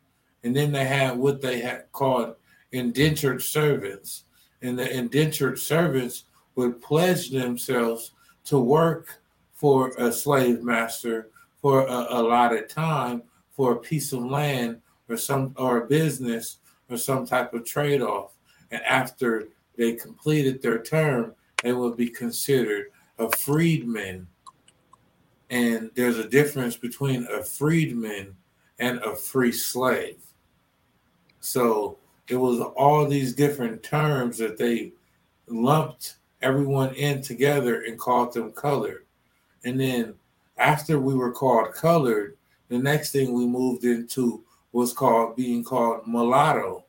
And 0.45 0.55
then 0.55 0.71
they 0.71 0.85
had 0.85 1.17
what 1.17 1.41
they 1.41 1.61
had 1.61 1.91
called 1.93 2.37
indentured 2.73 3.43
servants. 3.43 4.25
And 4.61 4.79
the 4.79 4.91
indentured 4.91 5.59
servants 5.59 6.25
would 6.57 6.83
pledge 6.83 7.31
themselves 7.31 8.13
to 8.45 8.59
work 8.59 9.21
for 9.55 9.93
a 9.99 10.13
slave 10.13 10.63
master 10.63 11.31
for 11.61 11.87
a 11.87 12.07
allotted 12.11 12.69
time 12.69 13.23
for 13.51 13.73
a 13.73 13.77
piece 13.77 14.13
of 14.13 14.25
land 14.25 14.81
or 15.09 15.17
some 15.17 15.55
or 15.57 15.79
a 15.79 15.87
business 15.87 16.59
or 16.91 16.97
some 16.97 17.27
type 17.27 17.55
of 17.55 17.65
trade-off. 17.65 18.33
And 18.71 18.83
after 18.83 19.49
they 19.77 19.95
completed 19.95 20.61
their 20.61 20.83
term, 20.83 21.35
they 21.63 21.73
would 21.73 21.97
be 21.97 22.09
considered 22.09 22.91
a 23.19 23.35
freedman. 23.37 24.29
And 25.51 25.91
there's 25.95 26.19
a 26.19 26.29
difference 26.29 26.77
between 26.77 27.27
a 27.33 27.43
freedman 27.43 28.37
and 28.79 28.99
a 28.99 29.15
free 29.15 29.53
slave. 29.53 30.19
So 31.41 31.99
it 32.29 32.37
was 32.37 32.61
all 32.77 33.07
these 33.07 33.35
different 33.35 33.83
terms 33.83 34.39
that 34.39 34.59
they 34.59 34.93
lumped 35.49 36.17
everyone 36.43 36.95
in 36.95 37.23
together 37.23 37.83
and 37.83 37.99
called 37.99 38.35
them 38.35 38.53
colored. 38.53 39.07
And 39.65 39.81
then 39.81 40.15
after 40.57 41.01
we 41.01 41.15
were 41.15 41.33
called 41.33 41.73
colored, 41.73 42.37
the 42.69 42.79
next 42.79 43.13
thing 43.13 43.33
we 43.33 43.47
moved 43.47 43.85
into 43.85 44.45
was 44.73 44.93
called 44.93 45.37
being 45.37 45.65
called 45.65 46.07
mulatto. 46.07 46.85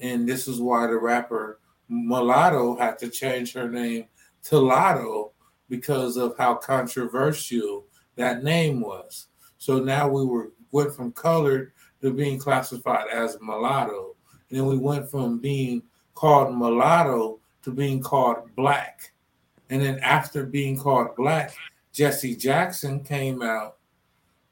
And 0.00 0.28
this 0.28 0.48
is 0.48 0.60
why 0.60 0.86
the 0.86 0.96
rapper 0.96 1.60
Mulatto 1.90 2.76
had 2.76 2.98
to 3.00 3.08
change 3.08 3.52
her 3.52 3.68
name 3.68 4.06
to 4.44 4.56
Latto 4.56 5.32
because 5.68 6.16
of 6.16 6.36
how 6.38 6.54
controversial 6.54 7.84
that 8.14 8.44
name 8.44 8.80
was. 8.80 9.26
So 9.58 9.80
now 9.80 10.08
we 10.08 10.24
were 10.24 10.52
went 10.72 10.94
from 10.94 11.12
colored 11.12 11.72
to 12.02 12.12
being 12.12 12.38
classified 12.38 13.08
as 13.08 13.36
mulatto. 13.40 14.16
And 14.48 14.58
then 14.58 14.66
we 14.66 14.78
went 14.78 15.10
from 15.10 15.38
being 15.38 15.82
called 16.14 16.56
mulatto 16.56 17.40
to 17.62 17.70
being 17.70 18.02
called 18.02 18.54
black. 18.56 19.12
And 19.68 19.82
then 19.82 19.98
after 20.00 20.44
being 20.44 20.78
called 20.78 21.14
black, 21.16 21.54
Jesse 21.92 22.36
Jackson 22.36 23.02
came 23.02 23.42
out 23.42 23.76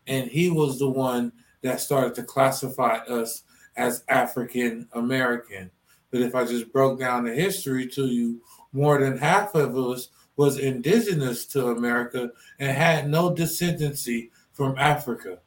and 0.06 0.30
he 0.30 0.50
was 0.50 0.78
the 0.78 0.88
one 0.88 1.32
that 1.62 1.80
started 1.80 2.14
to 2.14 2.22
classify 2.22 2.96
us 3.08 3.42
as 3.76 4.04
African 4.08 4.88
American. 4.92 5.70
But 6.10 6.22
if 6.22 6.34
I 6.34 6.44
just 6.44 6.72
broke 6.72 6.98
down 6.98 7.24
the 7.24 7.34
history 7.34 7.86
to 7.88 8.06
you, 8.06 8.40
more 8.72 8.98
than 8.98 9.18
half 9.18 9.54
of 9.54 9.76
us 9.76 10.08
was 10.36 10.58
indigenous 10.58 11.46
to 11.46 11.68
America 11.68 12.30
and 12.58 12.76
had 12.76 13.08
no 13.08 13.30
descendancy 13.30 14.30
from 14.52 14.76
Africa. 14.78 15.38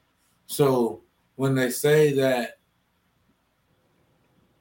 So 0.51 0.99
when 1.37 1.55
they 1.55 1.69
say 1.69 2.11
that 2.11 2.57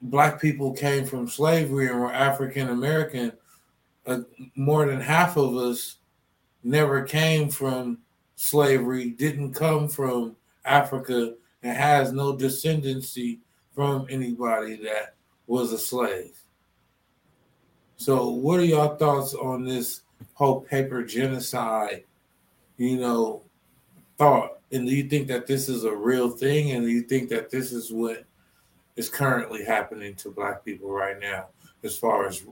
black 0.03 0.41
people 0.41 0.73
came 0.73 1.05
from 1.05 1.27
slavery 1.27 1.89
and 1.89 1.99
were 1.99 2.13
African 2.13 2.69
American, 2.69 3.33
uh, 4.07 4.21
more 4.55 4.87
than 4.87 5.01
half 5.01 5.37
of 5.37 5.57
us 5.57 5.97
never 6.63 7.03
came 7.03 7.49
from 7.49 7.99
slavery, 8.37 9.11
didn't 9.11 9.53
come 9.55 9.89
from 9.89 10.37
Africa, 10.65 11.35
and 11.65 11.77
has 11.77 12.13
no 12.13 12.37
descendancy 12.37 13.41
from 13.75 14.07
anybody 14.09 14.77
that 14.77 15.17
was 15.49 15.73
a 15.73 15.79
slave. 15.79 16.39
So, 17.97 18.29
what 18.29 18.61
are 18.61 18.65
your 18.65 18.97
thoughts 18.97 19.35
on 19.35 19.65
this 19.65 20.03
whole 20.35 20.61
paper 20.61 21.03
genocide? 21.03 22.05
You 22.77 22.97
know, 22.97 23.43
thought, 24.17 24.60
and 24.73 24.87
do 24.87 24.95
you 24.95 25.05
think 25.05 25.29
that 25.29 25.47
this 25.47 25.69
is 25.69 25.85
a 25.85 25.95
real 25.95 26.31
thing? 26.31 26.73
And 26.73 26.85
do 26.85 26.91
you 26.91 27.03
think 27.03 27.29
that 27.31 27.51
this 27.51 27.73
is 27.73 27.93
what 27.93 28.25
is 28.97 29.09
currently 29.09 29.65
happening 29.65 30.15
to 30.17 30.31
Black 30.31 30.65
people 30.65 30.91
right 30.91 31.19
now, 31.19 31.47
as 31.83 31.97
far 31.97 32.27
as 32.27 32.45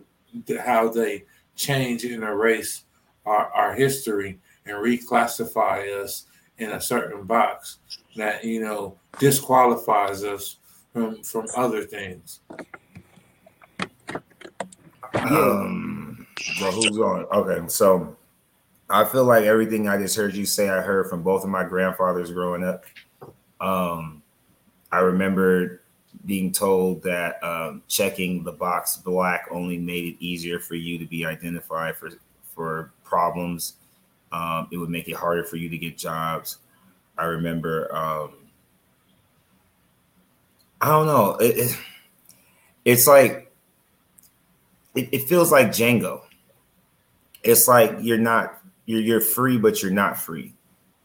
how 0.65 0.89
they 0.89 1.25
change 1.57 2.05
and 2.05 2.23
erase 2.23 2.85
our, 3.27 3.51
our 3.53 3.75
history 3.75 4.39
and 4.67 4.77
reclassify 4.77 6.03
us 6.03 6.27
in 6.59 6.71
a 6.73 6.81
certain 6.81 7.25
box 7.25 7.79
that 8.17 8.45
you 8.45 8.61
know 8.63 8.97
disqualifies 9.19 10.25
us 10.25 10.57
from 10.93 11.23
from 11.23 11.47
other 11.57 11.85
things. 11.85 12.41
Um, 15.15 16.27
who's 16.59 16.99
on? 16.99 17.27
Okay, 17.33 17.69
so 17.69 18.17
I 18.91 19.05
feel 19.05 19.25
like 19.25 19.45
everything 19.45 19.89
I 19.89 19.99
just 19.99 20.17
heard 20.17 20.35
you 20.35 20.47
say, 20.47 20.69
I 20.69 20.81
heard 20.81 21.11
from 21.11 21.23
both 21.23 21.45
of 21.45 21.51
my 21.51 21.65
grandfathers 21.65 22.31
growing 22.33 22.65
up. 22.65 22.85
Um, 23.61 24.23
I 24.91 25.01
remember 25.01 25.83
being 26.25 26.53
told 26.53 27.03
that 27.03 27.43
um, 27.43 27.83
checking 27.87 28.43
the 28.43 28.53
box 28.53 28.97
black 28.97 29.47
only 29.51 29.79
made 29.79 30.05
it 30.05 30.17
easier 30.21 30.59
for 30.59 30.75
you 30.75 30.99
to 30.99 31.05
be 31.07 31.25
identified 31.27 31.97
for 31.97 32.11
for 32.55 32.93
problems. 33.05 33.75
Um, 34.33 34.69
it 34.71 34.79
would 34.79 34.91
make 34.91 35.09
it 35.09 35.17
harder 35.17 35.45
for 35.45 35.57
you 35.57 35.69
to 35.69 35.79
get 35.79 35.97
jobs. 35.97 36.59
I 37.17 37.25
remember. 37.25 37.95
Um, 37.95 38.33
I 40.81 40.89
don't 40.89 41.07
know. 41.07 41.37
It, 41.37 41.59
it, 41.59 41.79
it's 42.85 43.07
like 43.07 43.53
it, 44.95 45.09
it 45.13 45.29
feels 45.29 45.53
like 45.53 45.69
Django. 45.69 46.23
It's 47.43 47.69
like 47.69 47.97
you're 48.01 48.19
not 48.19 48.58
you're 48.89 49.03
you're 49.03 49.21
free, 49.21 49.59
but 49.59 49.83
you're 49.83 49.93
not 49.93 50.19
free. 50.19 50.55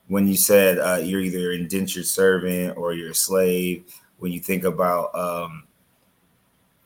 When 0.07 0.25
you 0.25 0.37
said 0.37 0.79
uh, 0.79 1.01
you're 1.03 1.19
either 1.19 1.51
indentured 1.51 2.05
servant 2.05 2.77
or 2.77 2.93
you're 2.93 3.11
a 3.11 3.15
slave, 3.15 3.83
when 4.19 4.31
you 4.31 4.39
think 4.39 4.63
about 4.63 5.13
um, 5.13 5.65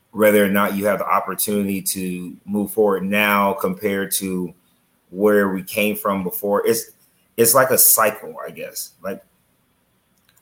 whether 0.09 0.43
or 0.43 0.49
not 0.49 0.75
you 0.75 0.87
have 0.87 0.97
the 0.97 1.05
opportunity 1.05 1.83
to 1.83 2.35
move 2.45 2.71
forward 2.71 3.03
now 3.03 3.53
compared 3.53 4.11
to 4.13 4.51
where 5.11 5.49
we 5.49 5.61
came 5.61 5.95
from 5.95 6.23
before. 6.23 6.65
It's 6.65 6.89
it's 7.37 7.53
like 7.53 7.69
a 7.69 7.77
cycle, 7.77 8.35
I 8.43 8.49
guess. 8.49 8.93
Like 9.03 9.23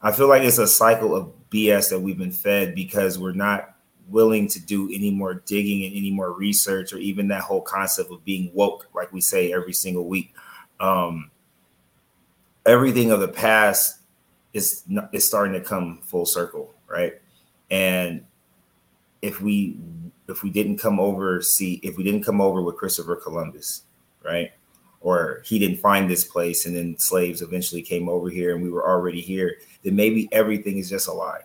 I 0.01 0.13
feel 0.13 0.29
like 0.29 0.43
it's 0.43 0.57
a 0.57 0.67
cycle 0.67 1.13
of 1.17 1.33
BS 1.49 1.89
that 1.89 1.99
we've 1.99 2.17
been 2.17 2.31
fed 2.31 2.75
because 2.75 3.19
we're 3.19 3.33
not 3.33 3.75
willing 4.07 4.47
to 4.47 4.59
do 4.61 4.89
any 4.93 5.11
more 5.11 5.33
digging 5.33 5.83
and 5.83 5.95
any 5.95 6.11
more 6.11 6.31
research 6.31 6.93
or 6.93 6.97
even 6.97 7.27
that 7.27 7.41
whole 7.41 7.61
concept 7.61 8.09
of 8.09 8.23
being 8.23 8.51
woke, 8.53 8.87
like 8.93 9.11
we 9.11 9.19
say 9.19 9.51
every 9.51 9.73
single 9.73 10.07
week. 10.07 10.33
Um, 10.79 11.31
everything 12.65 13.11
of 13.11 13.19
the 13.19 13.27
past 13.27 13.99
is 14.53 14.83
is 15.11 15.27
starting 15.27 15.53
to 15.53 15.61
come 15.61 15.99
full 16.03 16.25
circle, 16.25 16.73
right? 16.87 17.13
And 17.69 18.25
if 19.21 19.41
we 19.41 19.77
if 20.27 20.43
we 20.43 20.49
didn't 20.49 20.77
come 20.77 20.99
over, 20.99 21.41
see 21.41 21.79
if 21.83 21.97
we 21.97 22.03
didn't 22.03 22.23
come 22.23 22.41
over 22.41 22.61
with 22.61 22.77
Christopher 22.77 23.15
Columbus, 23.15 23.83
right? 24.23 24.51
Or 25.01 25.41
he 25.45 25.59
didn't 25.59 25.77
find 25.77 26.09
this 26.09 26.23
place 26.23 26.65
and 26.65 26.75
then 26.75 26.97
slaves 26.97 27.41
eventually 27.41 27.83
came 27.83 28.09
over 28.09 28.29
here 28.29 28.55
and 28.55 28.63
we 28.63 28.71
were 28.71 28.87
already 28.87 29.21
here, 29.21 29.57
then 29.83 29.95
maybe 29.95 30.27
everything 30.31 30.77
is 30.79 30.89
just 30.89 31.07
a 31.07 31.13
lie. 31.13 31.41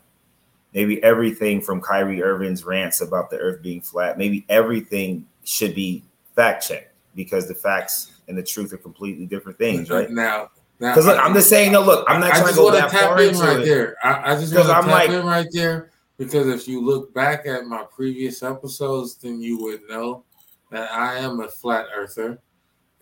Maybe 0.72 1.02
everything 1.02 1.60
from 1.60 1.80
Kyrie 1.80 2.22
Irving's 2.22 2.64
rants 2.64 3.00
about 3.00 3.28
the 3.28 3.36
earth 3.38 3.60
being 3.60 3.82
flat, 3.82 4.16
maybe 4.16 4.46
everything 4.48 5.26
should 5.44 5.74
be 5.74 6.04
fact 6.34 6.66
checked 6.66 6.94
because 7.14 7.48
the 7.48 7.54
facts 7.54 8.12
and 8.30 8.38
the 8.38 8.42
truth 8.42 8.72
are 8.72 8.78
completely 8.78 9.26
different 9.26 9.58
things, 9.58 9.90
right? 9.90 10.08
Now, 10.10 10.50
because 10.78 11.04
look, 11.04 11.18
I'm 11.22 11.34
just 11.34 11.50
saying, 11.50 11.72
no, 11.72 11.82
look, 11.82 12.06
I'm 12.08 12.20
not 12.20 12.30
I 12.32 12.38
trying 12.40 12.42
to 12.42 12.46
just 12.48 12.56
go 12.58 12.70
to 12.70 12.76
that 12.78 12.90
tap 12.90 13.00
far 13.10 13.20
in 13.20 13.28
into 13.30 13.40
right 13.40 13.60
it. 13.60 13.64
there. 13.66 13.96
I, 14.02 14.32
I 14.32 14.40
just 14.40 14.54
want 14.54 14.66
to 14.68 14.72
tap 14.72 14.86
like- 14.86 15.10
in 15.10 15.26
right 15.26 15.46
there 15.52 15.90
because 16.16 16.46
if 16.48 16.66
you 16.66 16.80
look 16.80 17.12
back 17.12 17.44
at 17.46 17.66
my 17.66 17.84
previous 17.94 18.42
episodes, 18.42 19.16
then 19.16 19.42
you 19.42 19.58
would 19.62 19.80
know 19.90 20.24
that 20.70 20.90
I 20.90 21.16
am 21.18 21.40
a 21.40 21.48
flat 21.48 21.86
earther, 21.94 22.40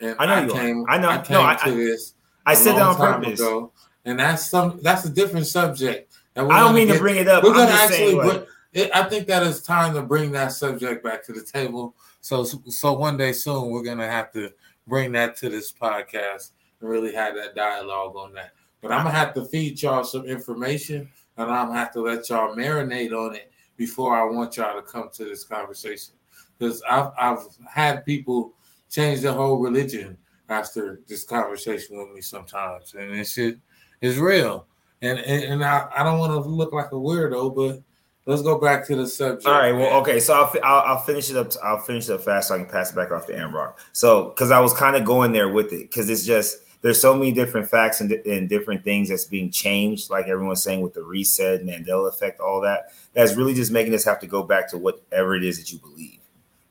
and 0.01 0.17
I 0.19 0.27
know 0.27 0.33
I 0.35 0.45
you 0.47 0.53
are. 0.53 0.59
came. 0.61 0.85
I 0.89 0.99
know. 0.99 1.09
I 1.11 1.17
No, 1.19 1.23
came 1.23 1.37
I- 1.39 1.57
to 1.67 1.71
this. 1.73 2.15
I 2.47 2.53
a 2.55 2.57
said 2.57 2.77
that 2.77 2.83
on 2.83 2.97
purpose. 2.97 3.39
ago, 3.39 3.73
and 4.07 4.19
that's 4.19 4.49
some. 4.49 4.81
That's 4.83 5.05
a 5.05 5.11
different 5.11 5.47
subject. 5.47 6.15
we're 6.35 6.51
I 6.51 6.61
don't 6.61 6.75
mean 6.75 6.89
to 6.89 6.99
bring 6.99 7.17
it 7.17 7.29
up. 7.29 7.45
We're 7.45 7.53
gonna 7.53 7.71
actually. 7.71 8.15
like, 8.15 8.31
bring- 8.31 8.47
it, 8.73 8.91
I 8.95 9.03
think 9.05 9.27
that 9.29 9.43
it's 9.47 9.61
time 9.61 9.95
to 9.95 10.03
bring 10.03 10.33
that 10.33 10.53
subject 10.53 11.03
back 11.05 11.25
to 11.27 11.33
the 11.33 11.43
table. 11.43 11.95
So, 12.21 12.45
so 12.45 12.93
one 12.93 13.17
day 13.17 13.33
soon, 13.33 13.71
we're 13.71 13.83
gonna 13.83 14.07
have 14.09 14.33
to 14.33 14.51
bring 14.89 15.13
that 15.13 15.37
to 15.37 15.49
this 15.49 15.73
podcast 15.73 16.53
and 16.81 16.89
really 16.89 17.13
have 17.13 17.35
that 17.35 17.55
dialogue 17.55 18.17
on 18.17 18.33
that. 18.35 18.53
But 18.81 18.93
I'm 18.93 19.05
gonna 19.05 19.17
have 19.17 19.35
to 19.35 19.45
feed 19.45 19.83
y'all 19.83 20.05
some 20.05 20.25
information, 20.25 21.09
and 21.37 21.51
I'm 21.51 21.69
gonna 21.69 21.79
have 21.79 21.93
to 21.93 22.01
let 22.01 22.29
y'all 22.29 22.55
marinate 22.55 23.13
on 23.13 23.35
it 23.35 23.51
before 23.77 24.17
I 24.17 24.25
want 24.25 24.57
y'all 24.57 24.81
to 24.81 24.83
come 24.83 25.09
to 25.15 25.25
this 25.25 25.45
conversation. 25.45 26.15
Because 26.59 26.83
I've 26.89 27.11
I've 27.19 27.47
had 27.69 28.05
people 28.05 28.55
change 28.91 29.21
their 29.21 29.33
whole 29.33 29.59
religion 29.59 30.17
after 30.49 31.01
this 31.07 31.25
conversation 31.25 31.99
with 31.99 32.11
me 32.11 32.21
sometimes, 32.21 32.95
and 32.95 33.13
this 33.13 33.33
shit 33.33 33.59
is 34.01 34.19
real. 34.19 34.67
And 35.03 35.19
and, 35.19 35.45
and 35.45 35.65
I, 35.65 35.89
I 35.97 36.03
don't 36.03 36.19
want 36.19 36.33
to 36.33 36.49
look 36.49 36.73
like 36.73 36.93
a 36.93 36.97
weirdo, 36.97 37.55
but 37.55 37.83
let's 38.29 38.43
go 38.43 38.59
back 38.61 38.87
to 38.87 38.95
the 38.95 39.07
subject. 39.07 39.47
All 39.47 39.55
right. 39.55 39.73
Well, 39.73 40.01
okay. 40.01 40.21
So 40.21 40.35
I'll, 40.35 40.53
I'll 40.63 40.83
I'll 40.97 41.03
finish 41.03 41.31
it 41.31 41.37
up. 41.37 41.51
I'll 41.65 41.81
finish 41.81 42.09
it 42.09 42.13
up 42.13 42.21
fast 42.21 42.49
so 42.49 42.55
I 42.55 42.59
can 42.59 42.67
pass 42.67 42.93
it 42.93 42.95
back 42.95 43.11
off 43.11 43.27
to 43.27 43.33
Amrock. 43.33 43.75
So 43.93 44.29
because 44.29 44.51
I 44.51 44.61
was 44.61 44.73
kind 44.75 44.95
of 44.95 45.05
going 45.05 45.33
there 45.33 45.49
with 45.49 45.73
it 45.73 45.91
because 45.91 46.09
it's 46.09 46.25
just 46.25 46.59
there's 46.83 47.01
so 47.01 47.15
many 47.15 47.33
different 47.33 47.69
facts 47.69 48.01
and, 48.01 48.13
and 48.13 48.49
different 48.49 48.85
things 48.85 49.09
that's 49.09 49.25
being 49.25 49.51
changed, 49.51 50.11
like 50.11 50.29
everyone's 50.29 50.63
saying 50.63 50.81
with 50.81 50.95
the 50.95 51.03
reset, 51.03 51.65
Mandela 51.65 52.09
effect, 52.09 52.39
all 52.39 52.61
that. 52.61 52.93
That's 53.15 53.35
really 53.35 53.55
just 53.55 53.73
making 53.73 53.95
us 53.95 54.05
have 54.05 54.21
to 54.21 54.29
go 54.29 54.45
back 54.45 54.71
to 54.71 54.79
whatever 54.79 55.35
it 55.35 55.43
is 55.43 55.59
that 55.59 55.73
you 55.73 55.79
believe, 55.79 56.21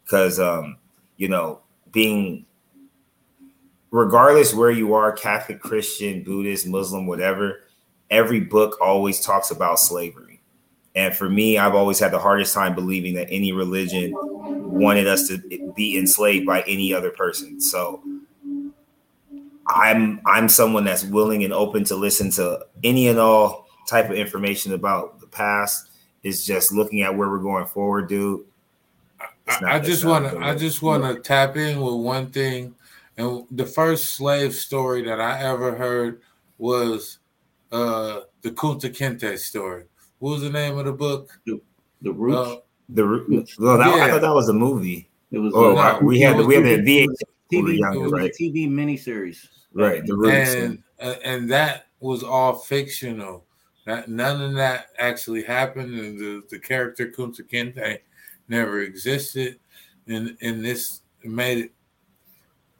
because 0.05 0.39
um, 0.39 0.77
you 1.17 1.27
know, 1.27 1.61
being 1.91 2.45
regardless 3.89 4.53
where 4.53 4.71
you 4.71 4.93
are, 4.93 5.11
Catholic, 5.11 5.59
Christian, 5.59 6.23
Buddhist, 6.23 6.67
Muslim, 6.67 7.07
whatever, 7.07 7.61
every 8.11 8.39
book 8.39 8.77
always 8.79 9.19
talks 9.19 9.49
about 9.49 9.79
slavery. 9.79 10.26
And 10.97 11.15
for 11.15 11.29
me, 11.29 11.59
I've 11.59 11.75
always 11.75 11.99
had 11.99 12.11
the 12.11 12.17
hardest 12.17 12.55
time 12.55 12.73
believing 12.73 13.13
that 13.13 13.27
any 13.29 13.51
religion 13.51 14.13
wanted 14.15 15.05
us 15.05 15.27
to 15.27 15.37
be 15.75 15.95
enslaved 15.95 16.47
by 16.47 16.61
any 16.61 16.91
other 16.91 17.11
person. 17.11 17.61
So 17.61 18.01
I'm 19.67 20.19
I'm 20.25 20.49
someone 20.49 20.85
that's 20.85 21.03
willing 21.03 21.43
and 21.43 21.53
open 21.53 21.83
to 21.85 21.95
listen 21.95 22.31
to 22.31 22.65
any 22.83 23.09
and 23.09 23.19
all 23.19 23.67
type 23.87 24.09
of 24.09 24.15
information 24.15 24.73
about 24.73 25.19
the 25.19 25.27
past. 25.27 25.91
Is 26.23 26.45
just 26.45 26.73
looking 26.73 27.03
at 27.03 27.15
where 27.15 27.29
we're 27.29 27.37
going 27.37 27.67
forward, 27.67 28.09
dude. 28.09 28.43
I, 29.47 29.75
I 29.75 29.79
just 29.79 30.03
want 30.03 30.29
to 30.31 30.39
I 30.39 30.55
just 30.55 30.81
want 30.81 31.03
to 31.03 31.21
tap 31.21 31.55
in 31.57 31.79
with 31.79 31.93
one 31.93 32.31
thing, 32.31 32.73
and 33.17 33.45
the 33.51 33.67
first 33.67 34.15
slave 34.15 34.55
story 34.55 35.03
that 35.03 35.21
I 35.21 35.43
ever 35.43 35.75
heard 35.75 36.21
was 36.57 37.19
uh 37.71 38.21
the 38.41 38.49
Kunta 38.49 38.89
Kinte 38.89 39.37
story. 39.37 39.83
What 40.19 40.31
was 40.31 40.41
the 40.41 40.49
name 40.49 40.77
of 40.77 40.85
the 40.85 40.93
book? 40.93 41.39
The, 41.45 41.61
the 42.01 42.11
Roots. 42.11 42.37
Uh, 42.37 42.61
the 42.89 43.05
well, 43.59 43.77
that, 43.77 43.95
yeah. 43.95 44.05
I 44.05 44.09
thought 44.09 44.21
that 44.21 44.33
was 44.33 44.49
a 44.49 44.53
movie. 44.53 45.09
It 45.31 45.39
was. 45.39 45.53
Oh, 45.55 45.73
no, 45.73 45.99
we 46.01 46.19
had 46.19 46.37
we 46.37 46.55
had 46.55 46.63
the 46.63 46.77
VH 46.77 47.07
TV, 47.51 47.77
younger, 47.77 48.09
right? 48.09 48.31
TV 48.39 48.69
miniseries. 48.69 49.47
Right. 49.73 50.05
The 50.05 50.15
Roots. 50.15 50.53
And 50.53 50.83
uh, 51.01 51.15
and 51.23 51.49
that 51.51 51.87
was 51.99 52.23
all 52.23 52.53
fictional. 52.53 53.45
That 53.85 54.09
none 54.09 54.41
of 54.41 54.53
that 54.55 54.87
actually 54.97 55.43
happened, 55.43 55.99
and 55.99 56.19
the, 56.19 56.43
the 56.49 56.59
character 56.59 57.07
Kunta 57.07 57.41
Kinte 57.41 57.99
never 58.47 58.81
existed. 58.81 59.59
And 60.07 60.37
and 60.41 60.63
this 60.63 61.01
made 61.23 61.57
it. 61.57 61.71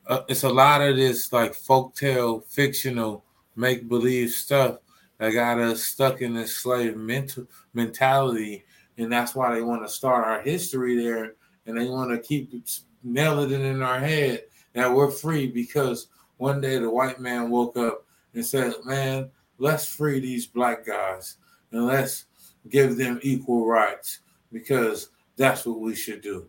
Uh, 0.06 0.22
it's 0.30 0.44
a 0.44 0.50
lot 0.50 0.82
of 0.82 0.96
this 0.96 1.34
like 1.34 1.52
folktale, 1.54 2.46
fictional, 2.48 3.26
make 3.58 3.90
believe 3.90 4.32
stuff 4.32 4.78
that 5.18 5.32
got 5.32 5.60
us 5.60 5.84
stuck 5.84 6.22
in 6.22 6.34
this 6.34 6.56
slave 6.56 6.96
mental 6.96 7.46
mentality, 7.74 8.66
and 8.98 9.12
that's 9.12 9.36
why 9.36 9.54
they 9.54 9.62
want 9.62 9.84
to 9.84 9.90
start 9.90 10.26
our 10.26 10.42
history 10.42 10.96
there, 11.02 11.34
and 11.66 11.78
they 11.78 11.88
want 11.88 12.12
to 12.12 12.18
keep 12.18 12.54
nailing 13.04 13.52
it 13.52 13.62
in 13.62 13.82
our 13.82 14.00
head 14.00 14.44
that 14.74 14.94
we're 14.94 15.12
free 15.12 15.48
because 15.48 16.08
one 16.38 16.62
day 16.62 16.78
the 16.78 16.90
white 16.90 17.20
man 17.20 17.50
woke 17.50 17.78
up 17.78 18.06
and 18.34 18.46
said, 18.46 18.74
"Man, 18.86 19.32
let's 19.58 19.86
free 19.88 20.20
these 20.20 20.46
black 20.46 20.86
guys 20.86 21.38
and 21.72 21.86
let's 21.86 22.26
give 22.70 22.98
them 22.98 23.20
equal 23.24 23.66
rights 23.66 24.20
because 24.52 25.10
that's 25.36 25.66
what 25.66 25.80
we 25.80 25.96
should 25.96 26.22
do." 26.22 26.48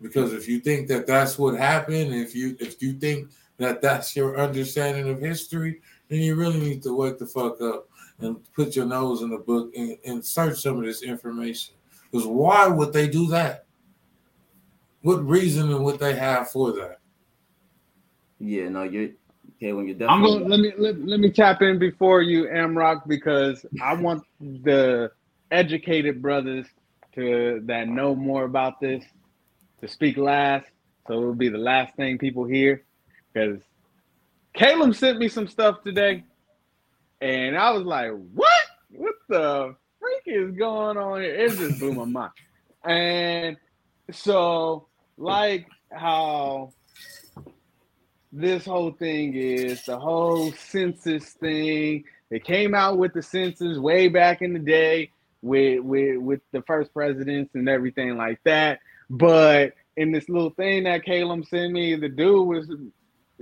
Because 0.00 0.32
if 0.32 0.48
you 0.48 0.60
think 0.60 0.88
that 0.88 1.06
that's 1.06 1.38
what 1.38 1.56
happened, 1.56 2.14
if 2.14 2.34
you 2.34 2.56
if 2.60 2.80
you 2.80 2.94
think 2.94 3.30
that 3.58 3.82
that's 3.82 4.16
your 4.16 4.38
understanding 4.38 5.08
of 5.08 5.20
history, 5.20 5.82
then 6.10 6.20
you 6.20 6.34
really 6.34 6.58
need 6.58 6.82
to 6.82 6.94
wake 6.94 7.18
the 7.18 7.26
fuck 7.26 7.62
up 7.62 7.88
and 8.18 8.36
put 8.52 8.76
your 8.76 8.84
nose 8.84 9.22
in 9.22 9.30
the 9.30 9.38
book 9.38 9.72
and, 9.74 9.96
and 10.04 10.24
search 10.24 10.60
some 10.60 10.78
of 10.78 10.84
this 10.84 11.02
information. 11.02 11.74
Because 12.10 12.26
why 12.26 12.66
would 12.66 12.92
they 12.92 13.08
do 13.08 13.28
that? 13.28 13.64
What 15.02 15.24
reason 15.26 15.82
would 15.82 15.98
they 15.98 16.14
have 16.14 16.50
for 16.50 16.72
that? 16.72 16.98
Yeah, 18.40 18.68
no, 18.68 18.82
you're 18.82 19.10
okay 19.56 19.72
when 19.72 19.86
you're 19.86 19.96
definitely. 19.96 20.34
I'm 20.34 20.40
gonna 20.40 20.48
let 20.48 20.60
me 20.60 20.72
let, 20.76 21.00
let 21.00 21.20
me 21.20 21.30
tap 21.30 21.62
in 21.62 21.78
before 21.78 22.22
you, 22.22 22.44
Amrock, 22.44 23.06
because 23.06 23.64
I 23.80 23.94
want 24.02 24.24
the 24.40 25.12
educated 25.50 26.20
brothers 26.20 26.66
to 27.14 27.62
that 27.64 27.88
know 27.88 28.14
more 28.14 28.44
about 28.44 28.80
this 28.80 29.04
to 29.80 29.88
speak 29.88 30.16
last. 30.16 30.66
So 31.06 31.14
it 31.14 31.24
will 31.24 31.34
be 31.34 31.48
the 31.48 31.58
last 31.58 31.94
thing 31.96 32.18
people 32.18 32.44
hear 32.44 32.82
because 33.32 33.60
Caleb 34.54 34.94
sent 34.94 35.18
me 35.18 35.28
some 35.28 35.46
stuff 35.46 35.82
today, 35.82 36.24
and 37.20 37.56
I 37.56 37.70
was 37.70 37.84
like, 37.84 38.10
"What? 38.34 38.50
What 38.90 39.14
the 39.28 39.76
freak 39.98 40.22
is 40.26 40.56
going 40.56 40.96
on 40.96 41.20
here?" 41.20 41.34
It 41.34 41.52
just 41.52 41.78
blew 41.78 41.92
my 41.92 42.04
mind. 42.04 42.32
And 42.84 43.56
so, 44.10 44.86
like 45.16 45.66
how 45.92 46.72
this 48.32 48.64
whole 48.64 48.92
thing 48.92 49.34
is 49.34 49.84
the 49.84 49.98
whole 49.98 50.52
census 50.52 51.30
thing. 51.32 52.04
They 52.30 52.38
came 52.38 52.74
out 52.74 52.98
with 52.98 53.12
the 53.12 53.22
census 53.22 53.78
way 53.78 54.08
back 54.08 54.40
in 54.40 54.52
the 54.52 54.58
day 54.58 55.10
with 55.42 55.80
with 55.80 56.18
with 56.18 56.40
the 56.52 56.62
first 56.62 56.92
presidents 56.92 57.54
and 57.54 57.68
everything 57.68 58.16
like 58.16 58.40
that. 58.44 58.80
But 59.08 59.74
in 59.96 60.12
this 60.12 60.28
little 60.28 60.50
thing 60.50 60.84
that 60.84 61.04
Caleb 61.04 61.44
sent 61.46 61.72
me, 61.72 61.96
the 61.96 62.08
dude 62.08 62.46
was 62.46 62.70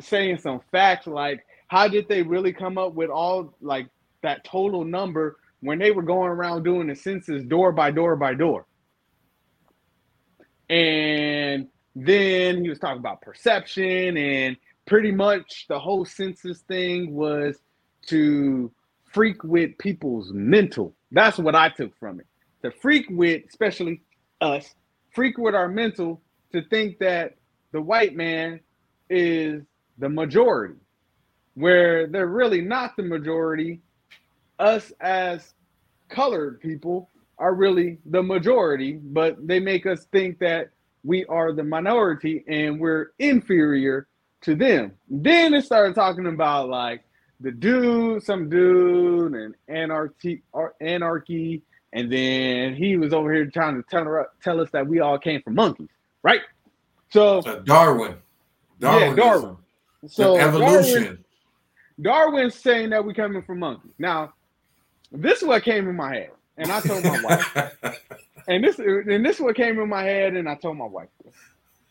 saying 0.01 0.39
some 0.39 0.61
facts 0.71 1.07
like 1.07 1.45
how 1.69 1.87
did 1.87 2.09
they 2.09 2.23
really 2.23 2.53
come 2.53 2.79
up 2.79 2.95
with 2.95 3.11
all 3.11 3.55
like 3.61 3.89
that 4.23 4.45
total 4.45 4.85
number 4.85 5.37
when 5.61 5.79
they 5.79 5.91
were 5.91 6.03
going 6.03 6.31
around 6.31 6.63
doing 6.63 6.87
the 6.87 6.95
census 6.95 7.43
door 7.45 7.73
by 7.73 7.91
door 7.91 8.17
by 8.17 8.35
door? 8.35 8.67
And 10.71 11.69
then 11.95 12.63
he 12.63 12.69
was 12.69 12.79
talking 12.79 12.99
about 12.99 13.21
perception 13.23 14.17
and 14.17 14.57
pretty 14.87 15.11
much 15.11 15.67
the 15.69 15.79
whole 15.79 16.05
census 16.05 16.61
thing 16.61 17.15
was 17.15 17.59
to 18.07 18.71
freak 19.13 19.43
with 19.45 19.77
people's 19.79 20.31
mental. 20.33 20.95
That's 21.11 21.39
what 21.39 21.55
i 21.55 21.69
took 21.69 21.97
from 21.99 22.21
it. 22.21 22.27
To 22.63 22.71
freak 22.71 23.07
with 23.11 23.43
especially 23.49 24.03
us 24.41 24.75
freak 25.11 25.39
with 25.39 25.55
our 25.55 25.69
mental 25.69 26.21
to 26.53 26.63
think 26.69 26.99
that 26.99 27.35
the 27.73 27.81
white 27.81 28.15
man 28.15 28.61
is 29.11 29.65
the 29.99 30.09
majority, 30.09 30.75
where 31.55 32.07
they're 32.07 32.27
really 32.27 32.61
not 32.61 32.97
the 32.97 33.03
majority. 33.03 33.81
Us 34.59 34.93
as 35.01 35.55
colored 36.09 36.61
people 36.61 37.11
are 37.39 37.55
really 37.55 37.99
the 38.07 38.23
majority, 38.23 38.95
but 38.95 39.47
they 39.47 39.61
make 39.61 39.87
us 39.87 40.07
think 40.11 40.39
that 40.41 40.71
we 41.05 41.25
are 41.27 41.53
the 41.53 41.63
minority 41.63 42.45
and 42.49 42.81
we're 42.81 43.13
inferior 43.19 44.09
to 44.41 44.55
them. 44.55 44.93
Then 45.09 45.55
it 45.55 45.65
started 45.65 45.95
talking 45.95 46.27
about 46.27 46.69
like 46.69 47.03
the 47.41 47.53
dude, 47.53 48.23
some 48.25 48.49
dude, 48.49 49.35
and 49.35 49.55
anarchy, 49.69 50.43
anarchy, 50.81 51.63
and 51.93 52.13
then 52.13 52.75
he 52.75 52.97
was 52.97 53.13
over 53.13 53.33
here 53.33 53.47
trying 53.47 53.77
to 53.77 53.89
tell, 53.89 54.27
tell 54.43 54.61
us 54.61 54.71
that 54.73 54.87
we 54.87 55.01
all 55.01 55.19
came 55.19 55.41
from 55.43 55.55
monkeys, 55.55 55.89
right? 56.23 56.41
So, 57.11 57.41
so 57.41 57.61
Darwin, 57.61 58.17
Darwin, 58.81 59.11
yeah, 59.11 59.15
Darwin. 59.15 59.57
So 60.07 60.39
evolution. 60.39 61.03
Darwin, 61.03 61.25
Darwin's 62.01 62.55
saying 62.55 62.91
that 62.91 63.05
we're 63.05 63.15
coming 63.15 63.43
from 63.43 63.59
monkeys. 63.59 63.93
Now, 63.99 64.33
this 65.11 65.43
is 65.43 65.49
what 65.49 65.63
came 65.63 65.89
in 65.89 65.97
my 65.97 66.15
head, 66.15 66.31
and 66.57 66.71
I 66.71 66.81
told 66.81 67.05
my 67.05 67.21
wife. 67.25 67.57
and 68.47 68.63
this 68.63 68.79
and 68.79 69.25
this 69.25 69.37
is 69.37 69.43
what 69.43 69.57
came 69.57 69.79
in 69.79 69.89
my 69.89 70.03
head, 70.03 70.35
and 70.35 70.49
I 70.49 70.55
told 70.55 70.77
my 70.77 70.87
wife. 70.87 71.09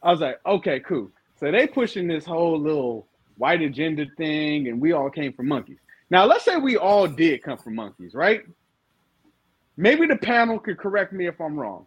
I 0.02 0.12
was 0.12 0.22
like, 0.22 0.40
okay, 0.46 0.80
cool. 0.80 1.10
So 1.40 1.52
they 1.52 1.68
pushing 1.68 2.08
this 2.08 2.26
whole 2.26 2.60
little 2.60 3.08
white 3.38 3.62
agenda 3.62 4.06
thing, 4.18 4.68
and 4.68 4.80
we 4.80 4.94
all 4.94 5.10
came 5.10 5.34
from 5.34 5.48
monkeys. 5.48 5.80
Now, 6.10 6.26
let's 6.26 6.46
say 6.46 6.56
we 6.58 6.78
all 6.78 7.08
did 7.08 7.44
come 7.44 7.58
from 7.58 7.76
monkeys, 7.76 8.14
right? 8.14 8.44
Maybe 9.76 10.08
the 10.08 10.16
panel 10.16 10.58
could 10.60 10.78
correct 10.78 11.12
me 11.14 11.28
if 11.28 11.40
I'm 11.42 11.60
wrong. 11.60 11.86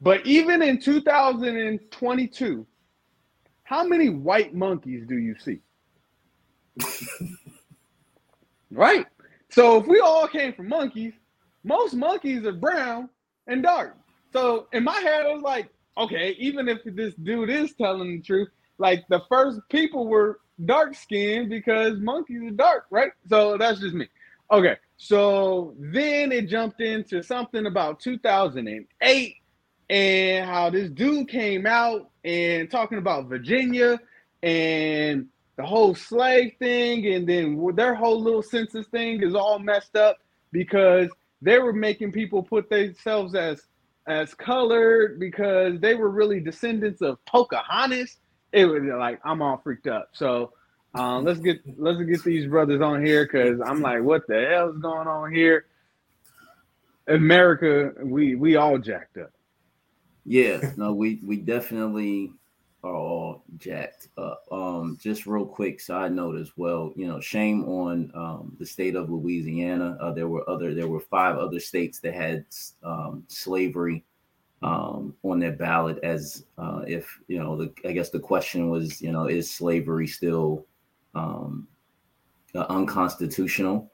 But 0.00 0.26
even 0.26 0.62
in 0.62 0.80
2022, 0.80 2.66
how 3.72 3.82
many 3.82 4.10
white 4.10 4.54
monkeys 4.54 5.06
do 5.08 5.16
you 5.16 5.34
see? 5.38 5.58
right? 8.70 9.06
So 9.48 9.78
if 9.78 9.86
we 9.86 9.98
all 9.98 10.28
came 10.28 10.52
from 10.52 10.68
monkeys, 10.68 11.14
most 11.64 11.94
monkeys 11.94 12.44
are 12.44 12.52
brown 12.52 13.08
and 13.46 13.62
dark. 13.62 13.96
So 14.30 14.68
in 14.74 14.84
my 14.84 14.98
head, 15.00 15.24
I 15.24 15.32
was 15.32 15.42
like, 15.42 15.70
okay, 15.96 16.36
even 16.38 16.68
if 16.68 16.80
this 16.84 17.14
dude 17.14 17.48
is 17.48 17.72
telling 17.72 18.18
the 18.18 18.22
truth, 18.22 18.48
like 18.76 19.08
the 19.08 19.22
first 19.30 19.60
people 19.70 20.06
were 20.06 20.40
dark 20.66 20.94
skinned 20.94 21.48
because 21.48 21.98
monkeys 21.98 22.42
are 22.42 22.50
dark, 22.50 22.84
right? 22.90 23.12
So 23.26 23.56
that's 23.56 23.80
just 23.80 23.94
me. 23.94 24.06
Okay, 24.50 24.76
so 24.98 25.74
then 25.78 26.30
it 26.30 26.46
jumped 26.46 26.82
into 26.82 27.22
something 27.22 27.64
about 27.64 28.00
2008 28.00 29.36
and 29.92 30.48
how 30.48 30.70
this 30.70 30.88
dude 30.88 31.28
came 31.28 31.66
out 31.66 32.10
and 32.24 32.70
talking 32.70 32.96
about 32.96 33.26
Virginia 33.26 34.00
and 34.42 35.28
the 35.56 35.66
whole 35.66 35.94
slave 35.94 36.54
thing, 36.58 37.06
and 37.12 37.28
then 37.28 37.62
their 37.74 37.94
whole 37.94 38.20
little 38.22 38.42
census 38.42 38.86
thing 38.86 39.22
is 39.22 39.34
all 39.34 39.58
messed 39.58 39.94
up 39.94 40.16
because 40.50 41.10
they 41.42 41.58
were 41.58 41.74
making 41.74 42.10
people 42.10 42.42
put 42.42 42.70
themselves 42.70 43.34
as 43.34 43.60
as 44.06 44.32
colored 44.32 45.20
because 45.20 45.78
they 45.80 45.94
were 45.94 46.08
really 46.08 46.40
descendants 46.40 47.02
of 47.02 47.22
Pocahontas. 47.26 48.16
It 48.50 48.64
was 48.64 48.82
like 48.84 49.20
I'm 49.26 49.42
all 49.42 49.58
freaked 49.58 49.88
up. 49.88 50.08
So 50.14 50.54
um, 50.94 51.24
let's 51.24 51.38
get 51.38 51.60
let's 51.78 52.00
get 52.00 52.24
these 52.24 52.46
brothers 52.46 52.80
on 52.80 53.04
here 53.04 53.26
because 53.26 53.60
I'm 53.60 53.82
like, 53.82 54.02
what 54.02 54.26
the 54.26 54.48
hell 54.50 54.70
is 54.70 54.78
going 54.78 55.06
on 55.06 55.34
here? 55.34 55.66
America, 57.06 57.92
we 58.02 58.36
we 58.36 58.56
all 58.56 58.78
jacked 58.78 59.18
up. 59.18 59.32
Yeah, 60.24 60.72
no, 60.76 60.92
we 60.92 61.20
we 61.24 61.36
definitely 61.36 62.32
are 62.84 62.94
all 62.94 63.44
jacked 63.58 64.08
up. 64.18 64.44
Um, 64.50 64.98
just 65.00 65.26
real 65.26 65.46
quick 65.46 65.80
side 65.80 66.12
note 66.12 66.36
as 66.36 66.52
well. 66.56 66.92
You 66.96 67.08
know, 67.08 67.20
shame 67.20 67.64
on 67.64 68.10
um, 68.14 68.56
the 68.58 68.66
state 68.66 68.96
of 68.96 69.10
Louisiana. 69.10 69.96
Uh, 70.00 70.12
there 70.12 70.28
were 70.28 70.48
other, 70.48 70.74
there 70.74 70.88
were 70.88 71.00
five 71.00 71.36
other 71.38 71.60
states 71.60 72.00
that 72.00 72.14
had 72.14 72.44
um, 72.82 73.24
slavery 73.28 74.04
um, 74.62 75.14
on 75.22 75.38
their 75.40 75.52
ballot. 75.52 75.98
As 76.02 76.44
uh, 76.58 76.82
if 76.86 77.20
you 77.28 77.38
know, 77.38 77.56
the, 77.56 77.72
I 77.88 77.92
guess 77.92 78.10
the 78.10 78.20
question 78.20 78.68
was, 78.70 79.00
you 79.00 79.12
know, 79.12 79.26
is 79.26 79.50
slavery 79.50 80.06
still 80.06 80.66
um, 81.14 81.66
uh, 82.54 82.66
unconstitutional? 82.68 83.90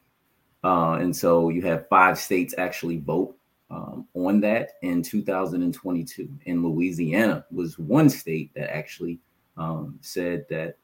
Uh, 0.64 0.94
and 1.00 1.14
so 1.14 1.50
you 1.50 1.62
have 1.62 1.88
five 1.88 2.18
states 2.18 2.54
actually 2.58 2.98
vote 2.98 3.37
um, 3.70 4.06
on 4.14 4.40
that 4.40 4.72
in 4.82 5.02
2022. 5.02 6.28
And 6.46 6.64
Louisiana 6.64 7.44
was 7.50 7.78
one 7.78 8.08
state 8.08 8.52
that 8.54 8.74
actually 8.74 9.20
um, 9.56 9.98
said 10.00 10.46
that 10.48 10.76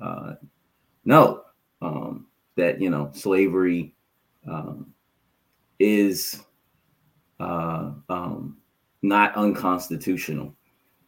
uh, 0.00 0.34
no, 1.04 1.42
um, 1.80 2.26
that 2.56 2.80
you 2.80 2.90
know 2.90 3.10
slavery 3.14 3.94
um, 4.48 4.92
is 5.78 6.42
uh, 7.40 7.92
um, 8.08 8.56
not 9.02 9.34
unconstitutional. 9.36 10.54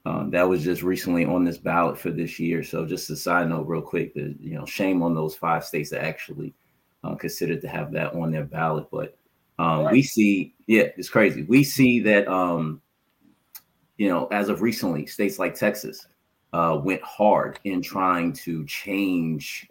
Um, 0.07 0.31
that 0.31 0.47
was 0.47 0.63
just 0.63 0.83
recently 0.83 1.25
on 1.25 1.45
this 1.45 1.57
ballot 1.57 1.99
for 1.99 2.11
this 2.11 2.39
year. 2.39 2.63
So 2.63 2.85
just 2.85 3.09
a 3.09 3.17
side 3.17 3.49
note, 3.49 3.67
real 3.67 3.81
quick, 3.81 4.13
that 4.15 4.37
you 4.39 4.55
know, 4.55 4.67
shame 4.67 5.03
on 5.03 5.15
those 5.15 5.35
five 5.35 5.65
states 5.65 5.91
that 5.91 6.05
actually 6.05 6.55
uh, 7.03 7.15
considered 7.15 7.63
to 7.63 7.69
have 7.69 7.91
that 7.93 8.15
on 8.15 8.31
their 8.31 8.45
ballot. 8.45 8.89
But 8.93 9.17
um, 9.59 9.91
we 9.91 10.03
see, 10.03 10.55
yeah, 10.67 10.89
it's 10.97 11.09
crazy. 11.09 11.43
We 11.43 11.65
see 11.65 12.01
that, 12.01 12.27
um, 12.29 12.81
you 13.97 14.09
know, 14.09 14.27
as 14.27 14.49
of 14.49 14.63
recently, 14.63 15.07
states 15.07 15.39
like 15.39 15.55
Texas 15.55 16.07
uh, 16.53 16.81
went 16.83 17.03
hard 17.03 17.59
in 17.65 17.81
trying 17.81 18.33
to 18.33 18.65
change 18.67 19.69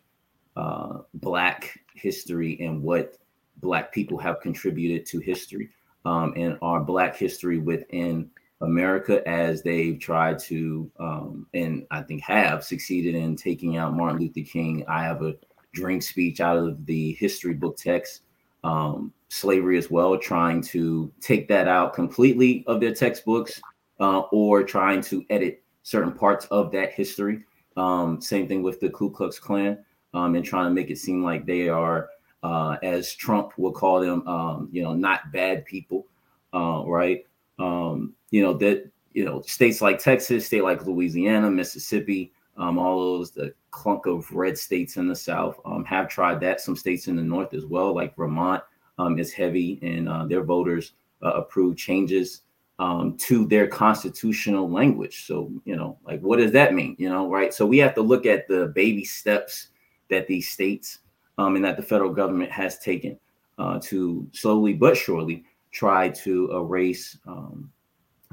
uh, 0.55 0.99
Black 1.15 1.79
history 1.95 2.59
and 2.61 2.81
what 2.81 3.17
Black 3.57 3.91
people 3.91 4.17
have 4.17 4.39
contributed 4.41 5.05
to 5.07 5.19
history 5.19 5.69
um, 6.05 6.33
and 6.35 6.57
our 6.61 6.79
Black 6.79 7.15
history 7.15 7.57
within 7.57 8.29
America 8.61 9.27
as 9.27 9.61
they've 9.61 9.99
tried 9.99 10.39
to, 10.39 10.89
um, 10.99 11.47
and 11.53 11.85
I 11.91 12.01
think 12.01 12.21
have 12.23 12.63
succeeded 12.63 13.15
in 13.15 13.35
taking 13.35 13.77
out 13.77 13.93
Martin 13.93 14.19
Luther 14.19 14.49
King. 14.49 14.85
I 14.87 15.03
have 15.03 15.21
a 15.21 15.35
dream 15.73 15.99
speech 15.99 16.39
out 16.39 16.57
of 16.57 16.85
the 16.85 17.13
history 17.13 17.53
book 17.53 17.77
text. 17.77 18.21
Um, 18.63 19.13
slavery 19.33 19.77
as 19.79 19.89
well, 19.89 20.17
trying 20.17 20.61
to 20.61 21.11
take 21.19 21.47
that 21.47 21.67
out 21.67 21.93
completely 21.93 22.63
of 22.67 22.79
their 22.79 22.93
textbooks 22.93 23.59
uh, 23.99 24.19
or 24.31 24.63
trying 24.63 25.01
to 25.01 25.25
edit 25.31 25.63
certain 25.81 26.13
parts 26.13 26.45
of 26.45 26.71
that 26.71 26.93
history. 26.93 27.43
Um, 27.75 28.21
same 28.21 28.47
thing 28.47 28.61
with 28.61 28.79
the 28.79 28.89
Ku 28.89 29.09
Klux 29.09 29.39
Klan 29.39 29.83
um, 30.13 30.35
and 30.35 30.45
trying 30.45 30.65
to 30.65 30.71
make 30.71 30.91
it 30.91 30.99
seem 30.99 31.23
like 31.23 31.45
they 31.45 31.67
are, 31.67 32.09
uh, 32.43 32.77
as 32.83 33.13
Trump 33.15 33.57
will 33.57 33.71
call 33.71 33.99
them, 33.99 34.27
um, 34.27 34.69
you 34.71 34.83
know, 34.83 34.93
not 34.93 35.31
bad 35.31 35.65
people, 35.65 36.05
uh, 36.53 36.83
right? 36.85 37.25
Um, 37.57 38.13
you 38.29 38.43
know, 38.43 38.53
that, 38.53 38.89
you 39.13 39.25
know, 39.25 39.41
states 39.41 39.81
like 39.81 39.97
Texas, 39.97 40.45
state 40.45 40.63
like 40.63 40.85
Louisiana, 40.85 41.49
Mississippi, 41.49 42.31
um, 42.57 42.77
all 42.77 42.99
those, 42.99 43.31
the 43.31 43.53
clunk 43.73 44.05
of 44.05 44.31
red 44.31 44.57
states 44.57 44.97
in 44.97 45.07
the 45.07 45.15
South 45.15 45.59
um, 45.65 45.83
have 45.83 46.07
tried 46.07 46.39
that. 46.41 46.61
Some 46.61 46.75
states 46.75 47.07
in 47.07 47.15
the 47.15 47.23
North 47.23 47.53
as 47.53 47.65
well, 47.65 47.93
like 47.93 48.15
Vermont, 48.15 48.63
um, 48.99 49.19
is 49.19 49.33
heavy, 49.33 49.79
and 49.81 50.07
uh, 50.07 50.25
their 50.25 50.43
voters 50.43 50.93
uh, 51.23 51.31
approve 51.31 51.75
changes 51.75 52.43
um, 52.79 53.17
to 53.17 53.45
their 53.47 53.67
constitutional 53.67 54.69
language. 54.69 55.25
So, 55.25 55.51
you 55.65 55.75
know, 55.75 55.97
like 56.05 56.21
what 56.21 56.37
does 56.37 56.51
that 56.51 56.73
mean? 56.73 56.95
You 56.99 57.09
know, 57.09 57.29
right? 57.29 57.53
So 57.53 57.65
we 57.65 57.79
have 57.79 57.95
to 57.95 58.01
look 58.01 58.25
at 58.25 58.47
the 58.47 58.67
baby 58.75 59.03
steps 59.03 59.69
that 60.09 60.27
these 60.27 60.49
states 60.49 60.99
um, 61.37 61.55
and 61.55 61.65
that 61.65 61.77
the 61.77 61.83
federal 61.83 62.13
government 62.13 62.51
has 62.51 62.79
taken 62.79 63.19
uh, 63.57 63.79
to 63.83 64.27
slowly 64.31 64.73
but 64.73 64.95
surely 64.95 65.43
try 65.71 66.09
to 66.09 66.51
erase 66.51 67.17
um, 67.27 67.71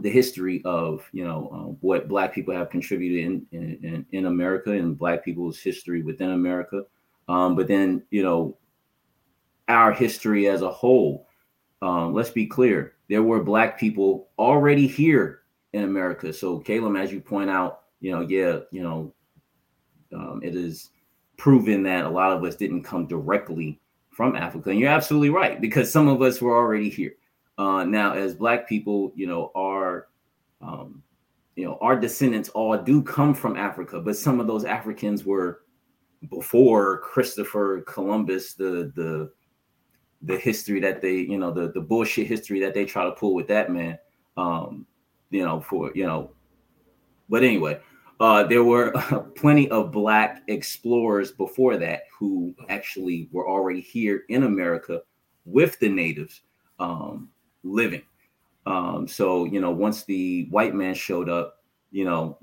the 0.00 0.10
history 0.10 0.62
of 0.64 1.08
you 1.12 1.24
know 1.24 1.50
uh, 1.52 1.72
what 1.80 2.08
Black 2.08 2.34
people 2.34 2.54
have 2.54 2.70
contributed 2.70 3.24
in, 3.24 3.46
in 3.82 4.06
in 4.12 4.26
America 4.26 4.72
and 4.72 4.98
Black 4.98 5.24
people's 5.24 5.58
history 5.58 6.02
within 6.02 6.30
America. 6.30 6.82
Um, 7.28 7.54
but 7.54 7.68
then 7.68 8.02
you 8.10 8.22
know 8.22 8.56
our 9.68 9.92
history 9.92 10.48
as 10.48 10.62
a 10.62 10.70
whole. 10.70 11.26
Um, 11.82 12.12
let's 12.12 12.30
be 12.30 12.46
clear, 12.46 12.94
there 13.08 13.22
were 13.22 13.42
black 13.42 13.78
people 13.78 14.28
already 14.38 14.86
here 14.86 15.42
in 15.72 15.84
America. 15.84 16.32
So, 16.32 16.58
Caleb, 16.58 16.96
as 16.96 17.12
you 17.12 17.20
point 17.20 17.48
out, 17.48 17.82
you 18.00 18.12
know, 18.12 18.20
yeah, 18.20 18.58
you 18.70 18.82
know, 18.82 19.14
um, 20.12 20.40
it 20.42 20.54
is 20.54 20.90
proven 21.38 21.82
that 21.84 22.04
a 22.04 22.10
lot 22.10 22.32
of 22.32 22.44
us 22.44 22.56
didn't 22.56 22.82
come 22.82 23.06
directly 23.06 23.80
from 24.10 24.36
Africa. 24.36 24.70
And 24.70 24.78
you're 24.78 24.90
absolutely 24.90 25.30
right, 25.30 25.60
because 25.60 25.90
some 25.90 26.08
of 26.08 26.20
us 26.20 26.42
were 26.42 26.56
already 26.56 26.90
here. 26.90 27.14
Uh, 27.56 27.84
now, 27.84 28.12
as 28.12 28.34
black 28.34 28.68
people, 28.68 29.12
you 29.14 29.26
know, 29.26 29.50
our 29.54 29.69
um, 30.60 31.02
you 31.56 31.64
know, 31.64 31.78
our 31.80 31.98
descendants 31.98 32.48
all 32.50 32.76
do 32.76 33.02
come 33.02 33.34
from 33.34 33.56
Africa, 33.56 34.00
but 34.00 34.16
some 34.16 34.40
of 34.40 34.46
those 34.46 34.64
Africans 34.64 35.24
were 35.24 35.62
before 36.28 36.98
Christopher 36.98 37.82
Columbus, 37.82 38.54
the 38.54 38.92
the 38.94 39.32
the 40.22 40.36
history 40.36 40.80
that 40.80 41.00
they, 41.00 41.16
you 41.16 41.38
know, 41.38 41.50
the 41.50 41.72
the 41.72 41.80
bullshit 41.80 42.26
history 42.26 42.60
that 42.60 42.74
they 42.74 42.84
try 42.84 43.04
to 43.04 43.12
pull 43.12 43.34
with 43.34 43.48
that 43.48 43.70
man. 43.70 43.98
Um, 44.36 44.86
you 45.30 45.44
know, 45.44 45.60
for 45.60 45.90
you 45.94 46.06
know, 46.06 46.32
but 47.28 47.42
anyway, 47.42 47.80
uh, 48.20 48.44
there 48.44 48.64
were 48.64 48.92
plenty 49.36 49.68
of 49.70 49.92
black 49.92 50.42
explorers 50.48 51.32
before 51.32 51.76
that 51.78 52.02
who 52.18 52.54
actually 52.68 53.28
were 53.32 53.48
already 53.48 53.80
here 53.80 54.24
in 54.28 54.44
America 54.44 55.02
with 55.44 55.78
the 55.78 55.88
natives 55.88 56.42
um, 56.78 57.30
living. 57.62 58.02
Um, 58.66 59.08
so 59.08 59.44
you 59.44 59.60
know, 59.60 59.70
once 59.70 60.04
the 60.04 60.46
white 60.50 60.74
man 60.74 60.94
showed 60.94 61.28
up, 61.28 61.62
you 61.90 62.04
know, 62.04 62.38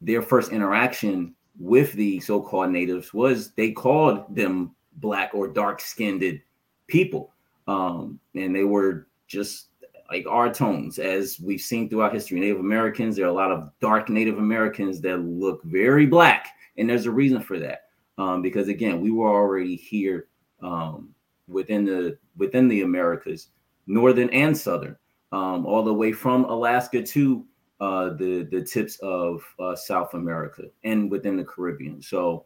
their 0.00 0.22
first 0.22 0.52
interaction 0.52 1.34
with 1.58 1.92
the 1.92 2.20
so-called 2.20 2.70
natives 2.70 3.12
was 3.12 3.50
they 3.52 3.72
called 3.72 4.34
them 4.34 4.74
black 4.94 5.34
or 5.34 5.48
dark-skinned 5.48 6.40
people. 6.86 7.32
Um, 7.66 8.18
and 8.34 8.54
they 8.54 8.64
were 8.64 9.06
just 9.26 9.68
like 10.10 10.26
our 10.26 10.52
tones, 10.52 10.98
as 10.98 11.38
we've 11.38 11.60
seen 11.60 11.88
throughout 11.88 12.12
history. 12.12 12.40
Native 12.40 12.58
Americans, 12.58 13.14
there 13.14 13.26
are 13.26 13.28
a 13.28 13.32
lot 13.32 13.52
of 13.52 13.70
dark 13.80 14.08
Native 14.08 14.38
Americans 14.38 15.00
that 15.02 15.18
look 15.18 15.62
very 15.64 16.06
black, 16.06 16.48
and 16.76 16.90
there's 16.90 17.06
a 17.06 17.10
reason 17.10 17.40
for 17.40 17.58
that. 17.60 17.90
Um, 18.18 18.42
because 18.42 18.68
again, 18.68 19.00
we 19.00 19.10
were 19.10 19.28
already 19.28 19.76
here 19.76 20.26
um, 20.62 21.14
within 21.46 21.84
the 21.84 22.18
within 22.36 22.68
the 22.68 22.82
Americas, 22.82 23.48
northern 23.86 24.30
and 24.30 24.56
southern, 24.56 24.96
um, 25.32 25.66
all 25.66 25.82
the 25.82 25.94
way 25.94 26.12
from 26.12 26.44
Alaska 26.44 27.02
to 27.02 27.44
uh, 27.80 28.10
the 28.10 28.46
the 28.50 28.62
tips 28.62 28.98
of 29.00 29.42
uh, 29.58 29.74
South 29.74 30.14
America 30.14 30.64
and 30.84 31.10
within 31.10 31.36
the 31.36 31.44
Caribbean. 31.44 32.02
So, 32.02 32.44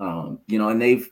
um, 0.00 0.40
you 0.46 0.58
know, 0.58 0.70
and 0.70 0.80
they've 0.80 1.08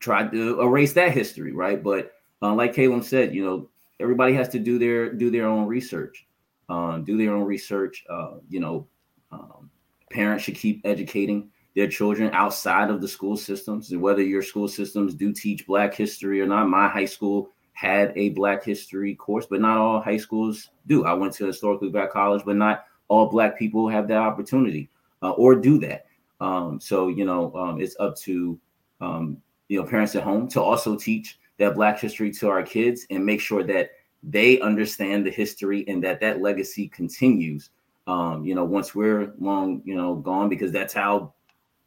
tried 0.00 0.30
to 0.32 0.60
erase 0.60 0.92
that 0.94 1.12
history, 1.12 1.52
right? 1.52 1.82
But 1.82 2.12
uh, 2.42 2.54
like 2.54 2.74
Caleb 2.74 3.04
said, 3.04 3.34
you 3.34 3.44
know, 3.44 3.70
everybody 4.00 4.34
has 4.34 4.48
to 4.50 4.58
do 4.58 4.78
their 4.78 5.12
do 5.12 5.30
their 5.30 5.46
own 5.46 5.66
research, 5.66 6.26
um, 6.68 7.04
do 7.04 7.16
their 7.16 7.32
own 7.32 7.44
research. 7.44 8.04
Uh, 8.10 8.34
you 8.48 8.60
know, 8.60 8.86
um, 9.32 9.70
parents 10.10 10.44
should 10.44 10.56
keep 10.56 10.82
educating 10.84 11.50
their 11.74 11.88
children 11.88 12.30
outside 12.34 12.90
of 12.90 13.00
the 13.00 13.08
school 13.08 13.36
systems, 13.36 13.90
and 13.92 14.00
whether 14.00 14.22
your 14.22 14.42
school 14.42 14.68
systems 14.68 15.14
do 15.14 15.32
teach 15.32 15.66
Black 15.66 15.94
history 15.94 16.40
or 16.40 16.46
not. 16.46 16.68
My 16.68 16.86
high 16.86 17.06
school 17.06 17.50
had 17.74 18.12
a 18.16 18.30
Black 18.30 18.64
history 18.64 19.14
course, 19.14 19.46
but 19.46 19.60
not 19.60 19.78
all 19.78 20.00
high 20.00 20.16
schools 20.16 20.70
do. 20.86 21.04
I 21.04 21.12
went 21.12 21.34
to 21.34 21.44
a 21.44 21.48
historically 21.48 21.90
Black 21.90 22.10
college, 22.10 22.42
but 22.44 22.56
not 22.56 22.86
all 23.08 23.26
Black 23.26 23.58
people 23.58 23.88
have 23.88 24.08
that 24.08 24.18
opportunity 24.18 24.88
uh, 25.22 25.30
or 25.32 25.54
do 25.54 25.78
that. 25.80 26.06
Um, 26.40 26.80
so 26.80 27.08
you 27.08 27.24
know, 27.24 27.54
um, 27.54 27.80
it's 27.80 27.96
up 28.00 28.16
to 28.18 28.58
um, 29.00 29.42
you 29.68 29.80
know 29.80 29.86
parents 29.86 30.14
at 30.14 30.22
home 30.22 30.48
to 30.48 30.62
also 30.62 30.96
teach 30.96 31.38
that 31.58 31.74
black 31.74 31.98
history 31.98 32.30
to 32.32 32.48
our 32.48 32.62
kids 32.62 33.06
and 33.10 33.24
make 33.24 33.40
sure 33.40 33.62
that 33.62 33.90
they 34.22 34.60
understand 34.60 35.24
the 35.24 35.30
history 35.30 35.84
and 35.88 36.02
that 36.02 36.20
that 36.20 36.40
legacy 36.40 36.88
continues 36.88 37.70
um 38.06 38.44
you 38.44 38.54
know 38.54 38.64
once 38.64 38.94
we're 38.94 39.32
long 39.38 39.82
you 39.84 39.94
know 39.94 40.14
gone 40.16 40.48
because 40.48 40.72
that's 40.72 40.92
how 40.92 41.32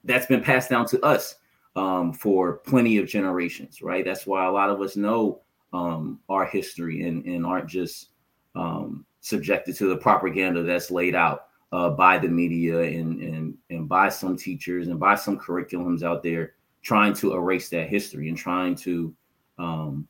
that's 0.04 0.26
been 0.26 0.42
passed 0.42 0.70
down 0.70 0.86
to 0.86 1.00
us 1.02 1.36
um 1.76 2.12
for 2.14 2.58
plenty 2.58 2.98
of 2.98 3.08
generations 3.08 3.82
right 3.82 4.06
that's 4.06 4.26
why 4.26 4.46
a 4.46 4.52
lot 4.52 4.70
of 4.70 4.82
us 4.82 4.96
know 4.96 5.40
um, 5.74 6.20
our 6.30 6.46
history 6.46 7.08
and, 7.08 7.26
and 7.26 7.46
aren't 7.46 7.68
just 7.68 8.10
um, 8.56 9.06
subjected 9.22 9.76
to 9.76 9.90
the 9.90 9.98
propaganda 9.98 10.64
that's 10.64 10.92
laid 10.92 11.16
out 11.16 11.48
uh, 11.72 11.90
by 11.90 12.18
the 12.18 12.28
media 12.28 12.82
and, 12.82 13.22
and, 13.22 13.58
and 13.70 13.90
by 13.90 14.10
some 14.10 14.38
teachers 14.38 14.88
and 14.88 15.00
by 15.00 15.16
some 15.16 15.38
curriculums 15.38 16.04
out 16.04 16.24
there 16.24 16.54
trying 16.82 17.14
to 17.14 17.34
erase 17.34 17.70
that 17.70 17.90
history 17.90 18.30
and 18.30 18.38
trying 18.38 18.74
to 18.74 19.14
um, 19.60 20.08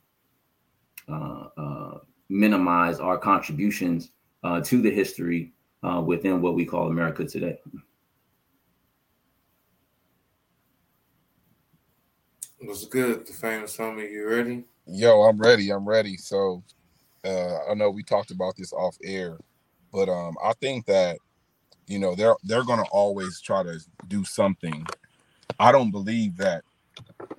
uh, 1.09 1.47
uh, 1.57 1.97
minimize 2.29 2.99
our 2.99 3.17
contributions 3.17 4.11
uh, 4.43 4.61
to 4.61 4.81
the 4.81 4.91
history 4.91 5.53
uh, 5.83 6.01
within 6.01 6.41
what 6.41 6.55
we 6.55 6.65
call 6.65 6.89
America 6.89 7.25
today. 7.25 7.59
What's 12.59 12.85
good, 12.85 13.25
the 13.25 13.33
famous 13.33 13.77
homie? 13.77 14.11
You 14.11 14.27
ready? 14.27 14.63
Yo, 14.87 15.23
I'm 15.23 15.37
ready. 15.39 15.71
I'm 15.71 15.87
ready. 15.87 16.17
So 16.17 16.63
uh 17.25 17.57
I 17.69 17.75
know 17.75 17.89
we 17.91 18.03
talked 18.03 18.31
about 18.31 18.55
this 18.57 18.73
off 18.73 18.97
air, 19.03 19.37
but 19.93 20.09
um 20.09 20.35
I 20.43 20.53
think 20.53 20.85
that 20.87 21.19
you 21.87 21.99
know 21.99 22.15
they're 22.15 22.35
they're 22.43 22.65
gonna 22.65 22.85
always 22.91 23.41
try 23.41 23.63
to 23.63 23.79
do 24.07 24.25
something. 24.25 24.85
I 25.59 25.71
don't 25.71 25.91
believe 25.91 26.37
that 26.37 26.63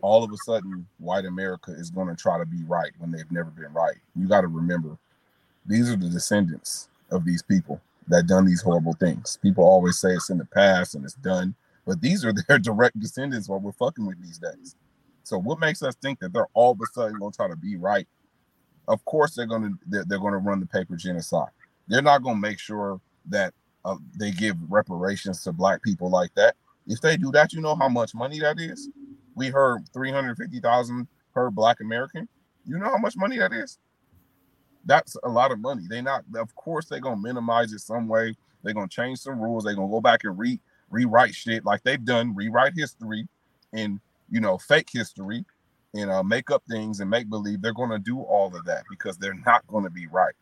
all 0.02 0.24
of 0.24 0.32
a 0.32 0.36
sudden 0.38 0.86
white 0.98 1.26
America 1.26 1.72
is 1.72 1.90
gonna 1.90 2.16
try 2.16 2.38
to 2.38 2.46
be 2.46 2.64
right 2.64 2.92
when 2.98 3.12
they've 3.12 3.32
never 3.32 3.50
been 3.50 3.72
right. 3.72 3.98
You 4.16 4.28
gotta 4.28 4.48
remember 4.48 4.98
these 5.66 5.90
are 5.90 5.96
the 5.96 6.10
descendants 6.10 6.88
of 7.10 7.24
these 7.24 7.42
people 7.42 7.80
that 8.08 8.26
done 8.26 8.46
these 8.46 8.62
horrible 8.62 8.94
things. 8.94 9.38
People 9.42 9.64
always 9.64 9.98
say 9.98 10.10
it's 10.10 10.30
in 10.30 10.38
the 10.38 10.46
past 10.46 10.94
and 10.94 11.04
it's 11.04 11.14
done, 11.14 11.54
but 11.86 12.00
these 12.00 12.24
are 12.24 12.32
their 12.32 12.58
direct 12.60 12.98
descendants 13.00 13.48
what 13.48 13.62
we're 13.62 13.72
fucking 13.72 14.06
with 14.06 14.20
these 14.22 14.38
days. 14.38 14.76
So 15.28 15.38
what 15.38 15.60
makes 15.60 15.82
us 15.82 15.94
think 15.96 16.18
that 16.20 16.32
they're 16.32 16.48
all 16.54 16.72
of 16.72 16.80
a 16.80 16.86
sudden 16.92 17.18
going 17.18 17.32
to 17.32 17.36
try 17.36 17.48
to 17.48 17.56
be 17.56 17.76
right? 17.76 18.08
Of 18.88 19.04
course 19.04 19.34
they're 19.34 19.46
going 19.46 19.62
to 19.62 19.78
they're, 19.86 20.04
they're 20.06 20.18
going 20.18 20.32
to 20.32 20.38
run 20.38 20.60
the 20.60 20.66
paper 20.66 20.96
genocide. 20.96 21.50
They're 21.86 22.02
not 22.02 22.22
going 22.22 22.36
to 22.36 22.40
make 22.40 22.58
sure 22.58 23.00
that 23.26 23.52
uh, 23.84 23.96
they 24.18 24.30
give 24.30 24.56
reparations 24.68 25.42
to 25.44 25.52
black 25.52 25.82
people 25.82 26.10
like 26.10 26.34
that. 26.34 26.56
If 26.86 27.00
they 27.02 27.16
do 27.16 27.30
that, 27.32 27.52
you 27.52 27.60
know 27.60 27.74
how 27.74 27.88
much 27.88 28.14
money 28.14 28.40
that 28.40 28.58
is. 28.58 28.88
We 29.34 29.48
heard 29.48 29.88
three 29.92 30.10
hundred 30.10 30.36
fifty 30.38 30.60
thousand 30.60 31.06
per 31.34 31.50
black 31.50 31.80
American. 31.80 32.26
You 32.64 32.78
know 32.78 32.86
how 32.86 32.98
much 32.98 33.16
money 33.16 33.38
that 33.38 33.52
is. 33.52 33.78
That's 34.84 35.16
a 35.22 35.28
lot 35.28 35.52
of 35.52 35.60
money. 35.60 35.82
They 35.88 36.00
not, 36.00 36.24
of 36.34 36.54
course, 36.54 36.86
they're 36.86 37.00
gonna 37.00 37.20
minimize 37.20 37.72
it 37.72 37.80
some 37.80 38.08
way. 38.08 38.34
They're 38.62 38.74
gonna 38.74 38.88
change 38.88 39.18
some 39.18 39.38
rules. 39.38 39.64
They're 39.64 39.74
gonna 39.74 39.88
go 39.90 40.00
back 40.00 40.24
and 40.24 40.38
re 40.38 40.58
rewrite 40.90 41.34
shit 41.34 41.66
like 41.66 41.82
they've 41.82 42.04
done, 42.04 42.34
rewrite 42.34 42.72
history 42.74 43.28
and 43.74 44.00
you 44.30 44.40
know, 44.40 44.58
fake 44.58 44.88
history 44.92 45.44
and 45.94 46.10
uh, 46.10 46.22
make 46.22 46.50
up 46.50 46.62
things 46.68 47.00
and 47.00 47.10
make 47.10 47.28
believe. 47.30 47.62
They're 47.62 47.72
gonna 47.72 47.98
do 47.98 48.20
all 48.20 48.54
of 48.54 48.64
that 48.66 48.84
because 48.90 49.16
they're 49.18 49.40
not 49.46 49.66
gonna 49.66 49.90
be 49.90 50.06
right. 50.06 50.34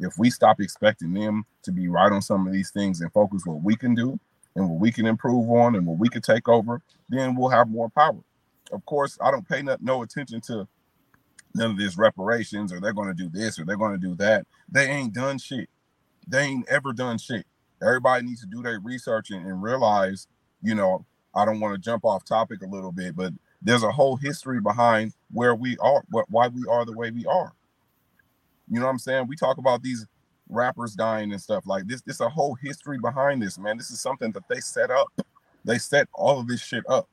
If 0.00 0.18
we 0.18 0.30
stop 0.30 0.60
expecting 0.60 1.14
them 1.14 1.44
to 1.62 1.72
be 1.72 1.88
right 1.88 2.10
on 2.10 2.22
some 2.22 2.46
of 2.46 2.52
these 2.52 2.70
things 2.70 3.00
and 3.00 3.12
focus 3.12 3.42
what 3.46 3.62
we 3.62 3.76
can 3.76 3.94
do 3.94 4.18
and 4.56 4.68
what 4.68 4.80
we 4.80 4.90
can 4.90 5.06
improve 5.06 5.50
on 5.50 5.74
and 5.76 5.86
what 5.86 5.98
we 5.98 6.08
can 6.08 6.22
take 6.22 6.48
over, 6.48 6.80
then 7.08 7.34
we'll 7.34 7.50
have 7.50 7.68
more 7.68 7.88
power. 7.90 8.18
Of 8.72 8.84
course, 8.86 9.18
I 9.20 9.30
don't 9.30 9.48
pay 9.48 9.62
no, 9.62 9.76
no 9.80 10.02
attention 10.02 10.40
to 10.42 10.66
none 11.54 11.72
of 11.72 11.78
this 11.78 11.96
reparations 11.96 12.72
or 12.72 12.80
they're 12.80 12.92
going 12.92 13.08
to 13.08 13.14
do 13.14 13.28
this 13.28 13.58
or 13.58 13.64
they're 13.64 13.76
going 13.76 13.98
to 13.98 14.06
do 14.06 14.14
that. 14.16 14.46
They 14.68 14.86
ain't 14.88 15.14
done 15.14 15.38
shit. 15.38 15.68
They 16.26 16.42
ain't 16.42 16.68
ever 16.68 16.92
done 16.92 17.18
shit. 17.18 17.46
Everybody 17.82 18.26
needs 18.26 18.40
to 18.40 18.46
do 18.46 18.62
their 18.62 18.80
research 18.80 19.30
and, 19.30 19.46
and 19.46 19.62
realize, 19.62 20.26
you 20.62 20.74
know, 20.74 21.04
I 21.34 21.44
don't 21.44 21.60
want 21.60 21.74
to 21.74 21.80
jump 21.80 22.04
off 22.04 22.24
topic 22.24 22.62
a 22.62 22.66
little 22.66 22.92
bit, 22.92 23.16
but 23.16 23.32
there's 23.62 23.82
a 23.82 23.90
whole 23.90 24.16
history 24.16 24.60
behind 24.60 25.14
where 25.32 25.54
we 25.54 25.76
are, 25.78 26.04
what 26.10 26.26
why 26.30 26.48
we 26.48 26.62
are 26.68 26.84
the 26.84 26.92
way 26.92 27.10
we 27.10 27.24
are. 27.26 27.52
You 28.70 28.78
know 28.78 28.86
what 28.86 28.92
I'm 28.92 28.98
saying? 28.98 29.26
We 29.26 29.36
talk 29.36 29.58
about 29.58 29.82
these 29.82 30.06
rappers 30.48 30.94
dying 30.94 31.32
and 31.32 31.40
stuff 31.40 31.66
like 31.66 31.86
this. 31.86 32.02
There's 32.02 32.20
a 32.20 32.28
whole 32.28 32.54
history 32.54 32.98
behind 32.98 33.42
this, 33.42 33.58
man. 33.58 33.76
This 33.76 33.90
is 33.90 34.00
something 34.00 34.32
that 34.32 34.48
they 34.48 34.60
set 34.60 34.90
up. 34.90 35.08
They 35.64 35.78
set 35.78 36.08
all 36.14 36.38
of 36.38 36.46
this 36.46 36.62
shit 36.62 36.84
up. 36.88 37.08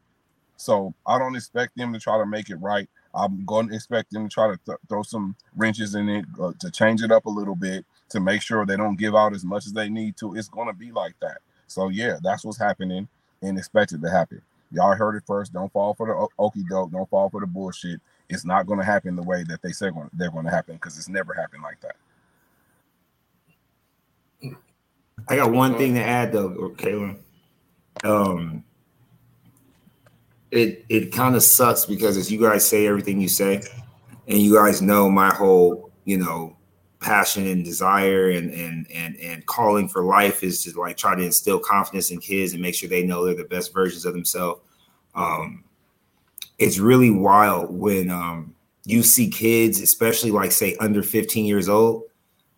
So 0.57 0.93
I 1.07 1.17
don't 1.17 1.35
expect 1.35 1.75
them 1.75 1.93
to 1.93 1.99
try 1.99 2.17
to 2.17 2.25
make 2.25 2.49
it 2.49 2.57
right. 2.57 2.89
I'm 3.15 3.43
going 3.45 3.69
to 3.69 3.75
expect 3.75 4.11
them 4.11 4.29
to 4.29 4.33
try 4.33 4.47
to 4.51 4.59
th- 4.65 4.77
throw 4.87 5.03
some 5.03 5.35
wrenches 5.55 5.95
in 5.95 6.07
it 6.07 6.25
uh, 6.39 6.53
to 6.59 6.69
change 6.69 7.01
it 7.01 7.11
up 7.11 7.25
a 7.25 7.29
little 7.29 7.55
bit 7.55 7.85
to 8.09 8.19
make 8.19 8.41
sure 8.41 8.65
they 8.65 8.77
don't 8.77 8.97
give 8.97 9.15
out 9.15 9.33
as 9.33 9.43
much 9.43 9.65
as 9.65 9.73
they 9.73 9.89
need 9.89 10.17
to. 10.17 10.35
It's 10.35 10.49
going 10.49 10.67
to 10.67 10.73
be 10.73 10.91
like 10.91 11.15
that. 11.21 11.39
So 11.67 11.89
yeah, 11.89 12.17
that's 12.21 12.45
what's 12.45 12.59
happening 12.59 13.07
and 13.41 13.57
expected 13.57 14.01
to 14.01 14.09
happen. 14.09 14.41
Y'all 14.71 14.95
heard 14.95 15.15
it 15.15 15.23
first. 15.25 15.53
Don't 15.53 15.71
fall 15.71 15.93
for 15.93 16.07
the 16.07 16.13
o- 16.13 16.29
okey 16.39 16.63
doke. 16.69 16.91
Don't 16.91 17.09
fall 17.09 17.29
for 17.29 17.41
the 17.41 17.47
bullshit. 17.47 17.99
It's 18.29 18.45
not 18.45 18.65
going 18.65 18.79
to 18.79 18.85
happen 18.85 19.15
the 19.15 19.23
way 19.23 19.43
that 19.43 19.61
they 19.61 19.71
say 19.71 19.89
they're 20.13 20.31
going 20.31 20.45
to 20.45 20.51
happen 20.51 20.75
because 20.75 20.97
it's 20.97 21.09
never 21.09 21.33
happened 21.33 21.63
like 21.63 21.81
that. 21.81 21.95
I 25.27 25.35
got 25.35 25.51
one 25.51 25.77
thing 25.77 25.95
to 25.95 26.01
add 26.01 26.31
though, 26.31 26.73
Kaylin. 26.77 27.17
Um, 28.03 28.63
it 30.49 30.85
it 30.89 31.11
kind 31.13 31.35
of 31.35 31.43
sucks 31.43 31.85
because 31.85 32.17
as 32.17 32.31
you 32.31 32.39
guys 32.39 32.67
say 32.67 32.87
everything 32.87 33.21
you 33.21 33.27
say, 33.27 33.61
and 34.27 34.39
you 34.39 34.55
guys 34.55 34.81
know 34.81 35.09
my 35.09 35.33
whole 35.33 35.91
you 36.05 36.17
know 36.17 36.55
passion 37.01 37.47
and 37.47 37.65
desire 37.65 38.29
and 38.29 38.51
and 38.51 38.89
and 38.91 39.17
and 39.17 39.45
calling 39.47 39.87
for 39.87 40.05
life 40.05 40.43
is 40.43 40.63
to 40.63 40.79
like 40.79 40.97
try 40.97 41.15
to 41.15 41.23
instill 41.23 41.59
confidence 41.59 42.11
in 42.11 42.19
kids 42.19 42.53
and 42.53 42.61
make 42.61 42.75
sure 42.75 42.87
they 42.87 43.03
know 43.03 43.25
they're 43.25 43.35
the 43.35 43.43
best 43.43 43.73
versions 43.73 44.05
of 44.05 44.13
themselves. 44.13 44.61
Um, 45.15 45.63
it's 46.57 46.77
really 46.77 47.09
wild 47.09 47.71
when 47.71 48.09
um, 48.09 48.55
you 48.85 49.03
see 49.03 49.29
kids, 49.29 49.81
especially 49.81 50.31
like 50.31 50.51
say 50.51 50.77
under 50.79 51.01
15 51.01 51.43
years 51.45 51.67
old, 51.67 52.03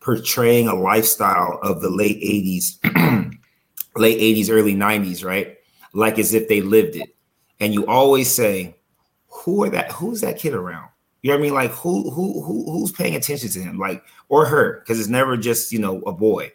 portraying 0.01 0.67
a 0.67 0.75
lifestyle 0.75 1.57
of 1.63 1.81
the 1.81 1.89
late 1.89 2.21
80s, 2.21 3.39
late 3.95 4.19
80s, 4.19 4.49
early 4.51 4.75
90s, 4.75 5.23
right? 5.25 5.57
Like 5.93 6.19
as 6.19 6.33
if 6.33 6.47
they 6.47 6.61
lived 6.61 6.97
it 6.97 7.13
and 7.59 7.73
you 7.73 7.85
always 7.87 8.29
say, 8.29 8.75
"Who 9.27 9.63
are 9.63 9.69
that? 9.69 9.91
Who's 9.93 10.21
that 10.21 10.37
kid 10.37 10.53
around?" 10.53 10.89
You 11.23 11.31
know 11.31 11.37
what 11.37 11.39
I 11.39 11.43
mean? 11.43 11.53
Like 11.53 11.71
who 11.71 12.11
who 12.11 12.43
who 12.43 12.71
who's 12.71 12.91
paying 12.91 13.15
attention 13.15 13.49
to 13.49 13.59
him, 13.59 13.79
like 13.79 14.03
or 14.29 14.45
her? 14.45 14.79
Because 14.79 14.99
it's 14.99 15.09
never 15.09 15.35
just 15.35 15.71
you 15.71 15.79
know 15.79 16.01
a 16.01 16.11
boy. 16.11 16.51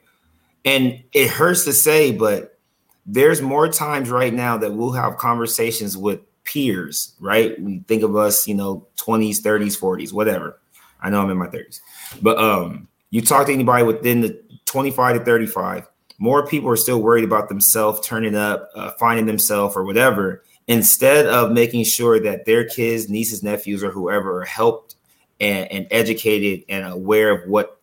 And 0.65 1.03
it 1.13 1.31
hurts 1.31 1.65
to 1.65 1.73
say, 1.73 2.13
but 2.13 2.59
there's 3.07 3.41
more 3.41 3.69
times 3.69 4.11
right 4.11 4.35
now 4.35 4.59
that 4.59 4.75
we'll 4.75 4.93
have 4.93 5.17
conversations 5.17 5.97
with 5.97 6.21
peers, 6.45 7.15
right? 7.21 7.61
We 7.61 7.79
think 7.89 8.03
of 8.03 8.17
us, 8.17 8.47
you 8.47 8.55
know, 8.55 8.87
20s, 8.99 9.41
30s, 9.41 9.79
40s, 9.79 10.13
whatever. 10.13 10.61
I 11.01 11.09
know 11.09 11.23
I'm 11.23 11.31
in 11.31 11.39
my 11.39 11.47
30s, 11.47 11.81
but 12.21 12.39
um, 12.39 12.89
you 13.11 13.23
talk 13.23 13.47
to 13.47 13.53
anybody 13.53 13.85
within 13.85 14.21
the 14.21 14.39
25 14.67 15.19
to 15.19 15.25
35, 15.25 15.89
more 16.19 16.47
people 16.47 16.69
are 16.69 16.77
still 16.77 17.01
worried 17.01 17.25
about 17.25 17.49
themselves 17.49 18.07
turning 18.07 18.35
up, 18.35 18.69
uh, 18.75 18.91
finding 18.99 19.25
themselves, 19.25 19.77
or 19.77 19.85
whatever, 19.85 20.43
instead 20.69 21.27
of 21.27 21.51
making 21.51 21.83
sure 21.85 22.21
that 22.21 22.45
their 22.45 22.65
kids, 22.65 23.09
nieces, 23.09 23.43
nephews, 23.43 23.83
or 23.83 23.91
whoever 23.91 24.43
are 24.43 24.45
helped 24.45 24.95
and, 25.41 25.71
and 25.73 25.87
educated 25.91 26.65
and 26.69 26.87
aware 26.87 27.31
of 27.31 27.49
what 27.49 27.81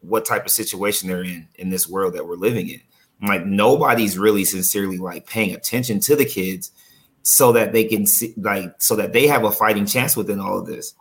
what 0.00 0.26
type 0.26 0.44
of 0.44 0.50
situation 0.50 1.08
they're 1.08 1.24
in 1.24 1.48
in 1.54 1.70
this 1.70 1.88
world 1.88 2.12
that 2.12 2.26
we're 2.26 2.34
living 2.34 2.68
in. 2.68 2.80
Like 3.26 3.46
nobody's 3.46 4.18
really 4.18 4.44
sincerely 4.44 4.98
like 4.98 5.26
paying 5.26 5.54
attention 5.54 6.00
to 6.00 6.16
the 6.16 6.26
kids 6.26 6.72
so 7.22 7.52
that 7.52 7.72
they 7.72 7.84
can 7.84 8.04
see 8.04 8.34
like 8.36 8.74
so 8.82 8.96
that 8.96 9.14
they 9.14 9.26
have 9.28 9.44
a 9.44 9.50
fighting 9.50 9.86
chance 9.86 10.16
within 10.16 10.40
all 10.40 10.58
of 10.58 10.66
this. 10.66 10.94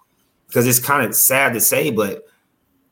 Because 0.48 0.68
it's 0.68 0.80
kind 0.80 1.06
of 1.06 1.16
sad 1.16 1.54
to 1.54 1.60
say, 1.60 1.90
but 1.90 2.26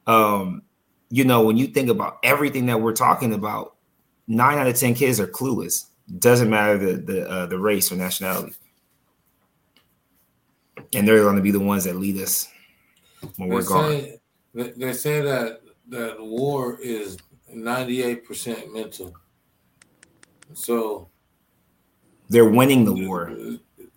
um, 0.08 0.64
you 1.10 1.24
know, 1.24 1.44
when 1.44 1.58
you 1.58 1.68
think 1.68 1.90
about 1.90 2.18
everything 2.24 2.66
that 2.66 2.82
we're 2.82 2.94
talking 2.94 3.34
about, 3.34 3.76
nine 4.28 4.58
out 4.58 4.68
of 4.68 4.76
ten 4.76 4.96
kids 4.96 5.20
are 5.20 5.28
clueless 5.28 5.86
doesn't 6.20 6.50
matter 6.50 6.78
the 6.78 6.98
the 6.98 7.30
uh, 7.30 7.46
the 7.46 7.58
race 7.58 7.92
or 7.92 7.96
nationality, 7.96 8.54
and 10.94 11.08
they're 11.08 11.24
going 11.24 11.36
to 11.36 11.42
be 11.42 11.52
the 11.52 11.60
ones 11.60 11.84
that 11.86 11.96
lead 11.96 12.18
us 12.22 12.48
when 13.38 13.50
they 13.50 13.56
we're 13.56 13.62
say, 13.62 14.20
gone. 14.56 14.74
They 14.78 14.94
say 14.94 15.22
that 15.22 15.62
that 15.90 16.22
war 16.22 16.80
is 16.82 17.18
ninety 17.50 18.04
eight 18.04 18.26
percent 18.26 18.74
mental. 18.74 19.14
So 20.54 21.10
they're 22.30 22.50
winning 22.50 22.86
the 22.86 22.94
war. 22.94 23.34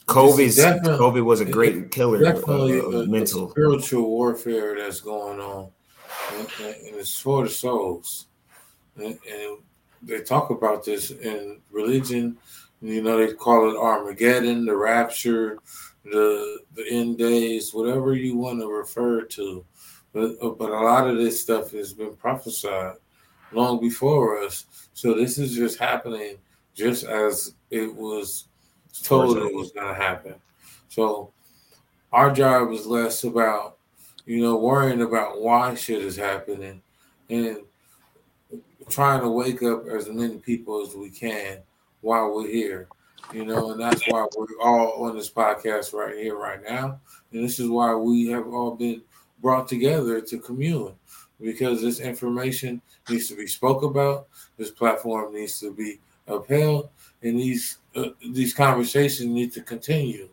COVID, 0.06 0.82
COVID 0.98 1.24
was 1.24 1.40
a 1.40 1.46
great 1.46 1.90
killer. 1.90 2.20
Definitely 2.20 2.78
of, 2.78 2.92
of 2.92 3.08
mental 3.08 3.50
spiritual 3.50 4.08
warfare 4.08 4.76
that's 4.76 5.00
going 5.00 5.40
on, 5.40 5.70
and, 6.34 6.48
and 6.60 6.96
it's 6.96 7.18
for 7.18 7.44
the 7.44 7.50
souls. 7.50 8.26
And, 8.96 9.18
and 9.28 9.58
they 10.04 10.20
talk 10.20 10.50
about 10.50 10.84
this 10.84 11.10
in 11.10 11.60
religion. 11.70 12.36
You 12.80 13.02
know, 13.02 13.16
they 13.16 13.32
call 13.32 13.70
it 13.70 13.76
Armageddon, 13.76 14.66
the 14.66 14.76
rapture, 14.76 15.58
the 16.04 16.58
the 16.74 16.86
end 16.90 17.18
days, 17.18 17.72
whatever 17.72 18.14
you 18.14 18.36
want 18.36 18.60
to 18.60 18.68
refer 18.68 19.22
to. 19.22 19.64
But 20.12 20.36
uh, 20.42 20.50
but 20.50 20.70
a 20.70 20.80
lot 20.80 21.08
of 21.08 21.16
this 21.16 21.40
stuff 21.40 21.72
has 21.72 21.92
been 21.92 22.14
prophesied 22.16 22.96
long 23.52 23.80
before 23.80 24.42
us. 24.42 24.66
So 24.92 25.14
this 25.14 25.38
is 25.38 25.54
just 25.54 25.78
happening 25.78 26.36
just 26.74 27.04
as 27.04 27.54
it 27.70 27.94
was 27.94 28.48
told 29.02 29.38
it 29.38 29.54
was 29.54 29.72
going 29.72 29.88
to 29.88 29.94
happen. 29.94 30.34
So 30.88 31.32
our 32.12 32.30
job 32.30 32.70
is 32.72 32.86
less 32.86 33.24
about 33.24 33.78
you 34.26 34.42
know 34.42 34.56
worrying 34.56 35.02
about 35.02 35.40
why 35.40 35.74
shit 35.74 36.02
is 36.02 36.16
happening 36.16 36.82
and 37.30 37.58
trying 38.88 39.20
to 39.20 39.30
wake 39.30 39.62
up 39.62 39.86
as 39.86 40.08
many 40.08 40.38
people 40.38 40.82
as 40.82 40.94
we 40.94 41.10
can 41.10 41.58
while 42.00 42.34
we're 42.34 42.48
here. 42.48 42.88
You 43.32 43.44
know, 43.46 43.70
and 43.70 43.80
that's 43.80 44.02
why 44.08 44.26
we're 44.36 44.46
all 44.62 45.04
on 45.04 45.16
this 45.16 45.30
podcast 45.30 45.94
right 45.94 46.14
here, 46.14 46.36
right 46.36 46.62
now. 46.62 47.00
And 47.32 47.42
this 47.42 47.58
is 47.58 47.68
why 47.68 47.94
we 47.94 48.26
have 48.28 48.46
all 48.46 48.74
been 48.76 49.02
brought 49.40 49.66
together 49.66 50.20
to 50.20 50.38
commune 50.38 50.94
because 51.40 51.80
this 51.80 52.00
information 52.00 52.80
needs 53.08 53.28
to 53.28 53.36
be 53.36 53.46
spoke 53.46 53.82
about. 53.82 54.28
This 54.56 54.70
platform 54.70 55.34
needs 55.34 55.58
to 55.60 55.72
be 55.72 56.00
upheld, 56.26 56.90
and 57.22 57.38
these 57.38 57.78
uh, 57.96 58.08
these 58.32 58.54
conversations 58.54 59.28
need 59.28 59.52
to 59.52 59.62
continue 59.62 60.28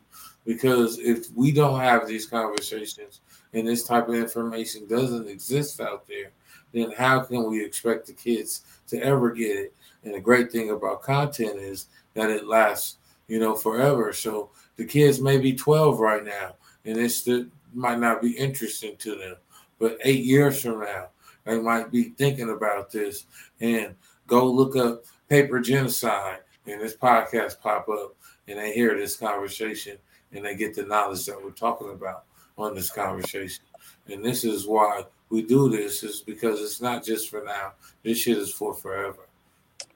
Because 0.46 0.98
if 1.00 1.30
we 1.36 1.52
don't 1.52 1.80
have 1.80 2.08
these 2.08 2.26
conversations 2.26 3.22
and 3.54 3.68
this 3.68 3.84
type 3.84 4.08
of 4.08 4.16
information 4.16 4.88
doesn't 4.88 5.28
exist 5.28 5.80
out 5.80 6.08
there, 6.08 6.32
then 6.74 6.92
how 6.92 7.22
can 7.22 7.50
we 7.50 7.64
expect 7.64 8.08
the 8.08 8.14
kids 8.14 8.64
to 8.88 9.02
ever 9.02 9.32
get 9.32 9.58
it? 9.58 9.74
And 10.04 10.14
the 10.14 10.20
great 10.20 10.52
thing 10.52 10.72
about 10.72 11.04
content 11.04 11.58
is 11.58 11.88
that 12.14 12.30
it 12.30 12.48
lasts, 12.48 12.98
you 13.28 13.40
know, 13.40 13.56
forever. 13.56 14.14
So 14.14 14.50
the 14.78 14.86
kids 14.86 15.22
may 15.22 15.38
be 15.38 15.54
12 15.54 16.00
right 16.00 16.24
now, 16.24 16.56
and 16.86 16.98
it 16.98 17.10
still 17.10 17.46
might 17.74 18.00
not 18.00 18.22
be 18.22 18.32
interesting 18.32 18.96
to 18.98 19.16
them. 19.16 19.36
But 19.80 19.98
eight 20.04 20.24
years 20.24 20.62
from 20.62 20.82
now, 20.82 21.10
they 21.46 21.60
might 21.60 21.92
be 21.92 22.10
thinking 22.18 22.50
about 22.50 22.92
this 22.92 23.26
and 23.60 23.96
go 24.28 24.46
look 24.46 24.76
up 24.76 25.04
paper 25.30 25.60
genocide 25.60 26.40
and 26.68 26.82
this 26.82 26.96
podcast 26.96 27.60
pop 27.60 27.90
up 27.90 28.16
and 28.48 28.60
they 28.60 28.74
hear 28.74 28.96
this 28.96 29.16
conversation 29.16 29.98
and 30.34 30.46
they 30.46 30.56
get 30.56 30.76
the 30.76 30.84
knowledge 30.84 31.26
that 31.26 31.44
we're 31.44 31.52
talking 31.52 31.90
about 31.90 32.26
on 32.58 32.76
this 32.76 32.90
conversation. 32.90 33.64
And 34.08 34.24
this 34.24 34.44
is 34.44 34.68
why 34.68 35.04
we 35.32 35.42
do 35.42 35.70
this 35.70 36.04
is 36.04 36.22
because 36.22 36.62
it's 36.62 36.82
not 36.82 37.04
just 37.04 37.30
for 37.30 37.44
now. 37.44 37.74
This 38.04 38.20
shit 38.20 38.38
is 38.38 38.54
for 38.54 38.74
forever. 38.74 39.28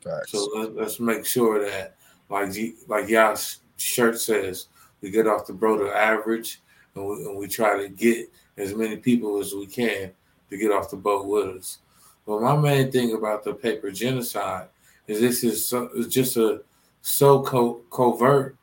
Facts. 0.01 0.31
So 0.31 0.47
let, 0.55 0.77
us 0.77 0.99
make 0.99 1.25
sure 1.25 1.63
that, 1.63 1.95
like 2.29 2.51
like 2.87 3.09
y'all's 3.09 3.59
shirt 3.77 4.19
says, 4.19 4.67
we 5.01 5.11
get 5.11 5.27
off 5.27 5.47
the 5.47 5.53
broader 5.53 5.93
average, 5.93 6.61
and 6.95 7.05
we, 7.05 7.15
and 7.25 7.37
we 7.37 7.47
try 7.47 7.77
to 7.77 7.89
get 7.89 8.31
as 8.57 8.73
many 8.73 8.97
people 8.97 9.39
as 9.39 9.53
we 9.53 9.67
can 9.67 10.11
to 10.49 10.57
get 10.57 10.71
off 10.71 10.89
the 10.89 10.95
boat 10.95 11.25
with 11.25 11.57
us. 11.57 11.79
But 12.25 12.41
my 12.41 12.55
main 12.55 12.91
thing 12.91 13.13
about 13.13 13.43
the 13.43 13.53
paper 13.53 13.91
genocide 13.91 14.69
is 15.07 15.19
this 15.19 15.43
is 15.43 15.67
so, 15.67 15.89
it's 15.93 16.13
just 16.13 16.37
a 16.37 16.61
so 17.01 17.43
co- 17.43 17.81
covert 17.91 18.57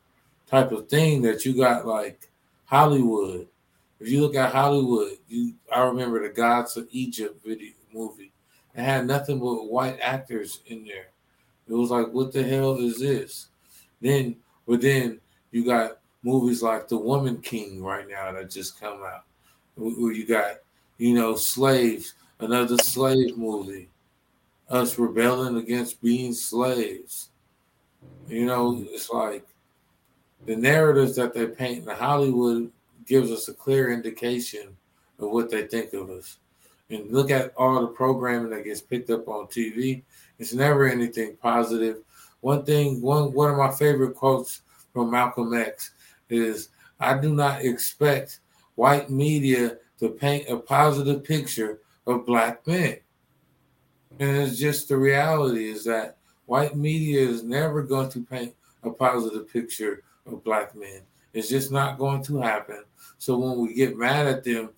type 0.47 0.71
of 0.71 0.89
thing 0.89 1.21
that 1.21 1.45
you 1.45 1.55
got 1.55 1.85
like 1.85 2.29
Hollywood. 2.65 3.47
If 4.03 4.09
you 4.09 4.19
look 4.19 4.35
at 4.35 4.51
Hollywood, 4.51 5.13
you 5.29 5.53
I 5.73 5.81
remember 5.83 6.21
the 6.21 6.33
Gods 6.33 6.75
of 6.75 6.89
Egypt 6.91 7.39
video 7.45 7.71
movie. 7.93 8.33
It 8.75 8.81
had 8.81 9.07
nothing 9.07 9.39
but 9.39 9.69
white 9.69 9.97
actors 10.01 10.59
in 10.67 10.83
there. 10.83 11.07
It 11.69 11.73
was 11.73 11.89
like, 11.89 12.09
what 12.11 12.33
the 12.33 12.43
hell 12.43 12.75
is 12.79 12.99
this? 12.99 13.47
Then, 14.01 14.35
but 14.67 14.81
then 14.81 15.21
you 15.51 15.63
got 15.63 15.99
movies 16.21 16.61
like 16.61 16.89
The 16.89 16.97
Woman 16.97 17.39
King 17.39 17.81
right 17.81 18.05
now 18.05 18.33
that 18.33 18.51
just 18.51 18.77
come 18.77 19.01
out, 19.03 19.23
where 19.75 20.11
you 20.11 20.27
got, 20.27 20.55
you 20.97 21.13
know, 21.13 21.37
slaves, 21.37 22.15
another 22.41 22.77
slave 22.79 23.37
movie, 23.37 23.87
us 24.69 24.99
rebelling 24.99 25.55
against 25.55 26.01
being 26.01 26.33
slaves. 26.33 27.29
You 28.27 28.47
know, 28.47 28.85
it's 28.89 29.09
like 29.09 29.47
the 30.45 30.57
narratives 30.57 31.15
that 31.15 31.33
they 31.33 31.45
paint 31.45 31.87
in 31.87 31.95
Hollywood 31.95 32.69
gives 33.05 33.31
us 33.31 33.47
a 33.47 33.53
clear 33.53 33.91
indication 33.91 34.75
of 35.19 35.31
what 35.31 35.49
they 35.49 35.67
think 35.67 35.93
of 35.93 36.09
us. 36.09 36.37
And 36.89 37.11
look 37.11 37.31
at 37.31 37.53
all 37.57 37.81
the 37.81 37.87
programming 37.87 38.51
that 38.51 38.65
gets 38.65 38.81
picked 38.81 39.09
up 39.09 39.27
on 39.27 39.47
TV. 39.47 40.03
It's 40.39 40.53
never 40.53 40.87
anything 40.87 41.37
positive. 41.41 42.03
One 42.41 42.65
thing, 42.65 43.01
one 43.01 43.33
one 43.33 43.51
of 43.51 43.57
my 43.57 43.71
favorite 43.71 44.15
quotes 44.15 44.61
from 44.91 45.11
Malcolm 45.11 45.53
X 45.53 45.91
is 46.29 46.69
I 46.99 47.17
do 47.17 47.33
not 47.33 47.61
expect 47.61 48.39
white 48.75 49.09
media 49.09 49.77
to 49.99 50.09
paint 50.09 50.49
a 50.49 50.57
positive 50.57 51.23
picture 51.23 51.79
of 52.05 52.25
black 52.25 52.65
men. 52.67 52.97
And 54.19 54.37
it's 54.37 54.57
just 54.57 54.89
the 54.89 54.97
reality 54.97 55.69
is 55.69 55.85
that 55.85 56.17
white 56.45 56.75
media 56.75 57.21
is 57.21 57.43
never 57.43 57.81
going 57.81 58.09
to 58.09 58.21
paint 58.21 58.53
a 58.83 58.91
positive 58.91 59.51
picture 59.51 60.03
of 60.25 60.43
black 60.43 60.75
men. 60.75 61.01
It's 61.33 61.49
just 61.49 61.71
not 61.71 61.97
going 61.97 62.23
to 62.25 62.37
happen. 62.37 62.83
So 63.23 63.37
when 63.37 63.57
we 63.57 63.73
get 63.73 63.95
mad 63.95 64.27
at 64.27 64.43
them 64.43 64.71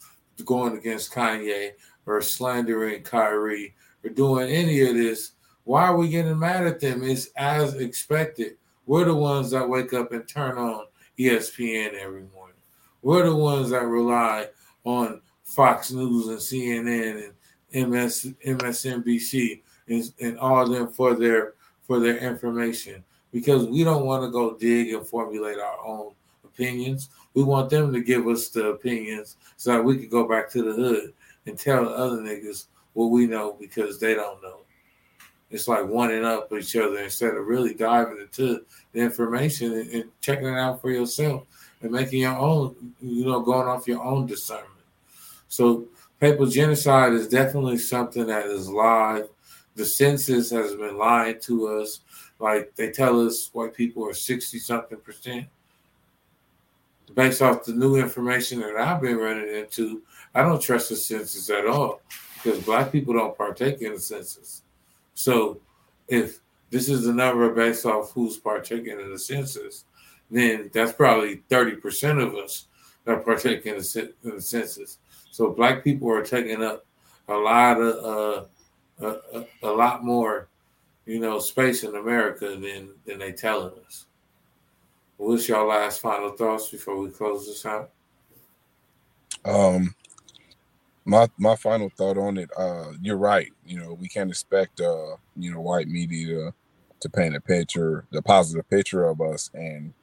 going 0.46 0.78
against 0.78 1.12
Kanye 1.12 1.72
or 2.06 2.22
slandering 2.22 3.02
Kyrie 3.02 3.74
or 4.04 4.12
doing 4.12 4.50
any 4.50 4.82
of 4.82 4.94
this, 4.94 5.32
why 5.64 5.86
are 5.86 5.98
we 5.98 6.10
getting 6.10 6.38
mad 6.38 6.68
at 6.68 6.80
them? 6.80 7.02
It's 7.02 7.30
as 7.38 7.74
expected. 7.74 8.58
We're 8.86 9.06
the 9.06 9.16
ones 9.16 9.50
that 9.50 9.68
wake 9.68 9.94
up 9.94 10.12
and 10.12 10.28
turn 10.28 10.60
on 10.60 10.86
ESPN 11.18 11.96
every 11.96 12.26
morning. 12.36 12.58
We're 13.02 13.26
the 13.26 13.36
ones 13.36 13.72
that 13.72 13.88
rely 13.88 14.50
on 14.84 15.22
Fox 15.44 15.92
News 15.92 16.28
and 16.28 16.38
CNN 16.38 17.32
and 17.74 17.90
MS, 17.90 18.32
MSNBC 18.46 19.64
and, 19.88 20.14
and 20.22 20.38
all 20.38 20.62
of 20.62 20.70
them 20.70 20.90
for 20.90 21.16
their 21.16 21.56
for 21.82 22.00
their 22.00 22.18
information 22.18 23.04
because 23.32 23.66
we 23.66 23.84
don't 23.84 24.06
want 24.06 24.22
to 24.24 24.30
go 24.30 24.56
dig 24.56 24.94
and 24.94 25.08
formulate 25.08 25.58
our 25.58 25.84
own 25.84 26.12
opinions. 26.56 27.10
We 27.34 27.44
want 27.44 27.70
them 27.70 27.92
to 27.94 28.02
give 28.02 28.28
us 28.28 28.50
the 28.50 28.68
opinions 28.70 29.38
so 29.58 29.74
that 29.74 29.84
we 29.84 29.98
can 29.98 30.10
go 30.10 30.28
back 30.28 30.50
to 30.52 30.64
the 30.64 30.74
hood 30.74 31.14
and 31.46 31.60
tell 31.60 31.84
the 31.84 31.92
other 31.92 32.18
niggas 32.18 32.66
what 32.94 33.08
we 33.08 33.28
know 33.28 33.58
because 33.60 34.00
they 34.00 34.14
don't 34.14 34.42
know. 34.42 34.60
It's 35.52 35.68
like 35.68 35.86
wanting 35.86 36.26
up 36.26 36.52
each 36.54 36.76
other 36.76 36.98
instead 37.00 37.36
of 37.36 37.46
really 37.46 37.74
diving 37.74 38.20
into 38.20 38.66
the 38.94 39.00
information 39.00 39.74
and, 39.74 39.90
and 39.92 40.12
checking 40.22 40.48
it 40.48 40.58
out 40.58 40.82
for 40.82 40.90
yourself 40.90 41.44
and 41.82 41.92
making 41.92 42.22
your 42.22 42.38
own, 42.38 42.94
you 43.02 43.26
know, 43.26 43.42
going 43.42 43.68
off 43.68 43.88
your 43.88 44.04
own 44.04 44.26
discernment. 44.26 44.72
So 45.48 45.86
paper 46.20 46.48
genocide 46.48 47.14
is 47.14 47.28
definitely 47.28 47.78
something 47.78 48.26
that 48.28 48.48
is 48.48 48.70
live. 48.70 49.30
The 49.76 49.86
census 49.86 50.50
has 50.52 50.76
been 50.76 50.98
lying 50.98 51.40
to 51.42 51.68
us. 51.68 52.00
Like 52.40 52.76
they 52.76 52.92
tell 52.92 53.26
us 53.26 53.50
white 53.54 53.74
people 53.74 54.08
are 54.08 54.14
60 54.14 54.58
something 54.60 54.98
percent. 54.98 55.48
Based 57.16 57.42
off 57.42 57.64
the 57.64 57.74
new 57.74 57.96
information 57.96 58.60
that 58.60 58.76
I've 58.76 59.02
been 59.02 59.18
running 59.18 59.48
into, 59.48 60.04
I 60.34 60.42
don't 60.42 60.62
trust 60.62 60.90
the 60.90 60.96
census 60.96 61.50
at 61.50 61.66
all 61.66 62.02
because 62.36 62.64
black 62.64 62.92
people 62.92 63.14
don't 63.14 63.38
partake 63.38 63.82
in 63.82 63.94
the 63.94 64.00
census. 64.00 64.64
So 65.14 65.60
if 66.08 66.40
this 66.70 66.90
is 66.90 67.06
the 67.06 67.14
number 67.14 67.50
based 67.54 67.86
off 67.86 68.12
who's 68.12 68.38
partaking 68.38 69.00
in 69.00 69.12
the 69.12 69.20
census, 69.20 69.86
then 70.30 70.70
that's 70.74 70.92
probably 70.92 71.44
30% 71.50 72.22
of 72.22 72.36
us 72.36 72.68
that 73.06 73.24
partake 73.24 73.66
in 73.66 73.78
the, 73.78 74.14
in 74.24 74.36
the 74.36 74.42
census. 74.42 74.98
So 75.32 75.52
black 75.52 75.84
people 75.84 76.12
are 76.12 76.24
taking 76.24 76.64
up 76.64 76.86
a 77.28 77.36
lot 77.36 77.80
of 77.80 78.04
uh, 78.04 78.46
a, 79.02 79.40
a, 79.40 79.46
a, 79.64 79.72
lot 79.72 80.04
more, 80.04 80.48
you 81.06 81.20
know, 81.20 81.40
space 81.40 81.84
in 81.84 81.96
America 81.96 82.50
than 82.50 82.90
than 83.06 83.20
they 83.20 83.32
telling 83.32 83.74
us. 83.86 84.06
What's 85.18 85.48
your 85.48 85.66
last 85.66 86.02
final 86.02 86.32
thoughts 86.32 86.70
before 86.70 87.00
we 87.00 87.10
close 87.10 87.48
this 87.48 87.66
out? 87.66 87.92
Um, 89.44 89.96
my 91.06 91.30
my 91.38 91.56
final 91.56 91.90
thought 91.90 92.18
on 92.18 92.38
it, 92.38 92.50
uh, 92.58 92.92
you're 93.02 93.18
right. 93.18 93.52
You 93.66 93.80
know, 93.80 93.94
we 93.94 94.08
can't 94.08 94.30
expect 94.30 94.82
uh, 94.82 95.16
you 95.36 95.54
know, 95.54 95.62
white 95.62 95.88
media 95.88 96.54
to 97.00 97.10
paint 97.10 97.36
a 97.36 97.42
picture, 97.42 98.06
the 98.12 98.22
positive 98.22 98.70
picture 98.70 99.06
of 99.06 99.22
us 99.22 99.50
and 99.54 99.94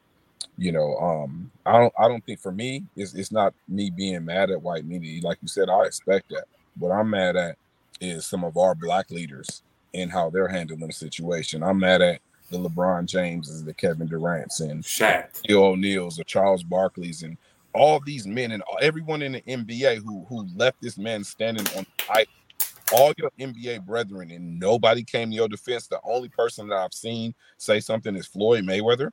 you 0.59 0.73
know 0.73 0.97
um 0.99 1.51
i 1.67 1.73
don't 1.79 1.93
i 1.99 2.09
don't 2.09 2.25
think 2.25 2.41
for 2.41 2.53
me 2.53 2.85
it's, 2.97 3.15
it's 3.15 3.33
not 3.33 3.55
me 3.69 3.91
being 3.91 4.25
mad 4.25 4.51
at 4.51 4.61
white 4.61 4.85
media 4.85 5.21
like 5.23 5.39
you 5.41 5.49
said 5.49 5.69
i 5.69 5.83
expect 5.85 6.29
that 6.29 6.45
what 6.79 6.91
i'm 6.91 7.09
mad 7.09 7.37
at 7.37 7.57
is 8.01 8.27
some 8.27 8.45
of 8.45 8.57
our 8.57 8.75
black 8.75 9.11
leaders 9.11 9.63
and 9.95 10.11
how 10.11 10.31
they're 10.31 10.49
handling 10.49 10.87
the 10.87 10.93
situation 10.93 11.63
i'm 11.63 11.79
mad 11.79 12.03
at 12.03 12.21
the 12.53 12.59
lebron 12.59 13.07
jameses 13.07 13.65
the 13.65 13.75
kevin 13.75 14.07
durant's 14.07 14.61
and 14.61 14.85
Shaq. 14.85 15.29
o'neal's 15.51 16.17
the 16.17 16.25
charles 16.25 16.63
barkley's 16.63 17.23
and 17.23 17.37
all 17.75 18.01
these 18.01 18.27
men 18.27 18.53
and 18.53 18.63
everyone 18.81 19.23
in 19.23 19.33
the 19.33 19.41
nba 19.43 19.97
who 20.05 20.25
who 20.29 20.47
left 20.55 20.81
this 20.81 20.99
man 20.99 21.25
standing 21.25 21.67
on 21.77 21.87
I, 22.11 22.27
all 22.93 23.13
your 23.17 23.31
NBA 23.41 23.87
brethren, 23.87 24.31
and 24.31 24.59
nobody 24.59 25.03
came 25.03 25.31
to 25.31 25.35
your 25.35 25.49
defense. 25.49 25.87
The 25.87 26.01
only 26.05 26.29
person 26.29 26.69
that 26.69 26.77
I've 26.77 26.93
seen 26.93 27.35
say 27.57 27.81
something 27.81 28.15
is 28.15 28.27
Floyd 28.27 28.65
Mayweather 28.65 29.11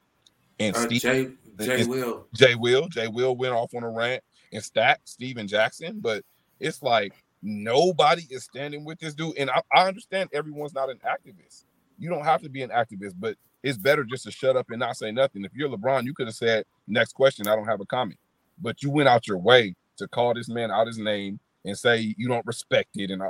and 0.60 0.76
uh, 0.76 0.80
Steve, 0.80 1.02
Jay, 1.02 1.28
Jay 1.60 1.86
Will. 1.86 2.26
Jay 2.34 2.56
Will. 2.56 2.88
Jay 2.90 3.08
Will 3.08 3.36
went 3.36 3.54
off 3.54 3.74
on 3.74 3.84
a 3.84 3.90
rant 3.90 4.24
and 4.52 4.64
stacked 4.64 5.08
Stephen 5.08 5.48
Jackson, 5.48 6.00
but 6.00 6.24
it's 6.60 6.84
like 6.84 7.14
nobody 7.42 8.24
is 8.30 8.44
standing 8.44 8.84
with 8.84 9.00
this 9.00 9.14
dude. 9.14 9.38
And 9.38 9.50
I, 9.50 9.62
I 9.74 9.88
understand 9.88 10.30
everyone's 10.34 10.74
not 10.74 10.90
an 10.90 11.00
activist. 11.06 11.64
You 12.00 12.10
don't 12.10 12.26
have 12.26 12.42
to 12.44 12.50
be 12.50 12.64
an 12.64 12.72
activist, 12.72 13.16
but 13.20 13.38
it's 13.64 13.78
better 13.78 14.06
just 14.06 14.26
to 14.26 14.32
shut 14.32 14.58
up 14.58 14.68
and 14.72 14.80
not 14.80 14.98
say 14.98 15.12
nothing. 15.12 15.46
If 15.46 15.54
you're 15.56 15.70
LeBron, 15.70 16.06
you 16.06 16.14
could 16.16 16.28
have 16.28 16.36
said, 16.36 16.66
next 16.88 17.14
question, 17.14 17.48
I 17.48 17.56
don't 17.56 17.68
have 17.68 17.82
a 17.82 17.86
comment. 17.88 18.20
But 18.62 18.84
you 18.84 18.92
went 18.92 19.10
out 19.10 19.28
your 19.28 19.40
way 19.40 19.76
to 19.98 20.08
call 20.08 20.34
this 20.36 20.50
man 20.50 20.72
out 20.72 20.88
his 20.88 21.00
name 21.00 21.40
and 21.66 21.78
say 21.78 22.16
you 22.18 22.30
don't 22.30 22.46
respect 22.48 22.92
it. 22.96 23.12
And 23.12 23.24
I, 23.24 23.30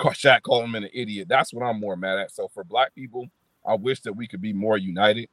Shaq 0.00 0.42
call 0.42 0.62
him 0.64 0.76
an 0.76 0.88
idiot. 0.94 1.28
That's 1.28 1.54
what 1.54 1.64
I'm 1.64 1.80
more 1.80 1.96
mad 1.96 2.18
at. 2.18 2.32
So 2.32 2.48
for 2.48 2.64
black 2.64 2.94
people, 2.94 3.28
I 3.66 3.74
wish 3.74 4.00
that 4.02 4.14
we 4.14 4.28
could 4.28 4.42
be 4.42 4.52
more 4.52 4.78
united 4.78 5.26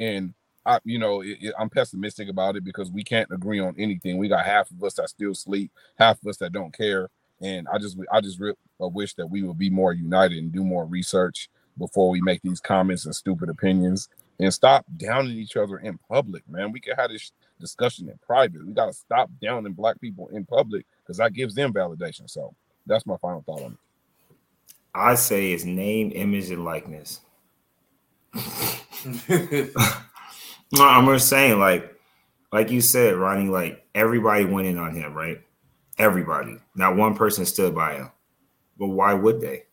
and 0.00 0.34
I, 0.66 0.80
you 0.84 0.98
know, 0.98 1.22
it, 1.22 1.38
it, 1.40 1.54
I'm 1.60 1.70
pessimistic 1.70 2.28
about 2.28 2.56
it 2.56 2.64
because 2.64 2.90
we 2.90 3.04
can't 3.04 3.30
agree 3.32 3.60
on 3.60 3.76
anything. 3.78 4.18
We 4.18 4.28
got 4.28 4.46
half 4.46 4.72
of 4.72 4.84
us 4.84 4.96
that 4.96 5.10
still 5.10 5.36
sleep, 5.36 5.72
half 5.98 6.20
of 6.22 6.28
us 6.28 6.38
that 6.38 6.52
don't 6.54 6.76
care, 6.76 7.10
and 7.42 7.68
I 7.72 7.78
just, 7.78 7.98
I 8.12 8.20
just 8.22 8.40
re- 8.40 8.54
wish 8.80 9.14
that 9.16 9.28
we 9.28 9.44
would 9.44 9.58
be 9.58 9.70
more 9.70 9.94
united 9.94 10.38
and 10.38 10.52
do 10.52 10.64
more 10.64 10.86
research 10.86 11.50
before 11.78 12.08
we 12.10 12.20
make 12.20 12.40
these 12.42 12.60
comments 12.60 13.06
and 13.06 13.14
stupid 13.14 13.48
opinions. 13.48 14.08
and 14.40 14.52
stop 14.52 14.84
downing 14.96 15.36
each 15.38 15.56
other 15.56 15.78
in 15.78 15.96
public, 16.08 16.42
man. 16.48 16.72
We 16.72 16.80
can 16.80 16.96
have 16.96 17.10
this 17.10 17.30
discussion 17.60 18.08
in 18.08 18.18
private. 18.18 18.66
We 18.66 18.72
got 18.72 18.86
to 18.86 18.92
stop 18.92 19.30
downing 19.40 19.74
black 19.74 20.00
people 20.00 20.28
in 20.28 20.44
public 20.44 20.86
because 21.02 21.18
that 21.18 21.34
gives 21.34 21.54
them 21.54 21.72
validation. 21.72 22.28
So 22.28 22.54
that's 22.84 23.06
my 23.06 23.16
final 23.18 23.42
thought 23.42 23.62
on 23.62 23.72
it. 23.72 23.78
I 24.94 25.14
say 25.14 25.52
it's 25.52 25.64
name, 25.64 26.12
image, 26.14 26.50
and 26.50 26.64
likeness. 26.64 27.20
no, 28.34 29.70
I'm 30.80 31.06
just 31.06 31.28
saying, 31.28 31.58
like, 31.58 31.94
like 32.52 32.70
you 32.70 32.80
said, 32.80 33.16
Ronnie, 33.16 33.48
like 33.48 33.84
everybody 33.94 34.44
went 34.44 34.66
in 34.68 34.78
on 34.78 34.94
him, 34.94 35.14
right? 35.14 35.40
Everybody. 35.98 36.58
Not 36.74 36.96
one 36.96 37.14
person 37.14 37.44
stood 37.44 37.74
by 37.74 37.94
him. 37.94 38.10
But 38.78 38.88
why 38.88 39.14
would 39.14 39.40
they? 39.40 39.64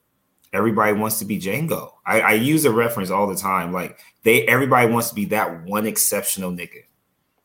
Everybody 0.53 0.93
wants 0.93 1.19
to 1.19 1.25
be 1.25 1.39
Django. 1.39 1.91
I, 2.05 2.21
I 2.21 2.31
use 2.33 2.65
a 2.65 2.71
reference 2.71 3.09
all 3.09 3.27
the 3.27 3.35
time. 3.35 3.71
Like 3.71 3.99
they 4.23 4.45
everybody 4.47 4.91
wants 4.91 5.09
to 5.09 5.15
be 5.15 5.25
that 5.25 5.63
one 5.63 5.85
exceptional 5.87 6.51
nigga 6.51 6.83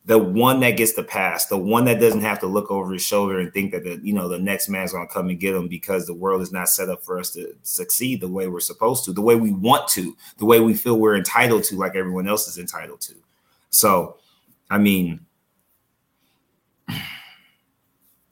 the 0.07 0.19
one 0.19 0.61
that 0.61 0.77
gets 0.77 0.93
the 0.93 1.03
pass, 1.03 1.47
the 1.47 1.59
one 1.59 1.85
that 1.85 1.99
doesn't 1.99 2.21
have 2.21 2.39
to 2.39 2.47
look 2.47 2.71
over 2.71 2.93
his 2.93 3.03
shoulder 3.03 3.41
and 3.41 3.53
think 3.53 3.73
that 3.73 3.83
the 3.83 4.01
you 4.03 4.15
know 4.15 4.29
the 4.29 4.39
next 4.39 4.69
man's 4.69 4.93
gonna 4.93 5.09
come 5.09 5.29
and 5.29 5.41
get 5.41 5.55
him 5.55 5.67
because 5.67 6.07
the 6.07 6.15
world 6.15 6.41
is 6.41 6.53
not 6.53 6.69
set 6.69 6.89
up 6.89 7.05
for 7.05 7.19
us 7.19 7.31
to 7.33 7.55
succeed 7.63 8.21
the 8.21 8.29
way 8.29 8.47
we're 8.47 8.61
supposed 8.61 9.05
to, 9.05 9.13
the 9.13 9.21
way 9.21 9.35
we 9.35 9.53
want 9.53 9.89
to, 9.89 10.17
the 10.39 10.45
way 10.45 10.61
we 10.61 10.75
feel 10.75 10.99
we're 10.99 11.17
entitled 11.17 11.65
to, 11.65 11.77
like 11.77 11.97
everyone 11.97 12.29
else 12.29 12.47
is 12.47 12.57
entitled 12.57 13.01
to. 13.01 13.15
So, 13.71 14.17
I 14.71 14.79
mean, 14.79 15.27
I 16.89 17.03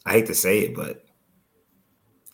hate 0.06 0.26
to 0.26 0.34
say 0.34 0.60
it, 0.60 0.76
but 0.76 1.04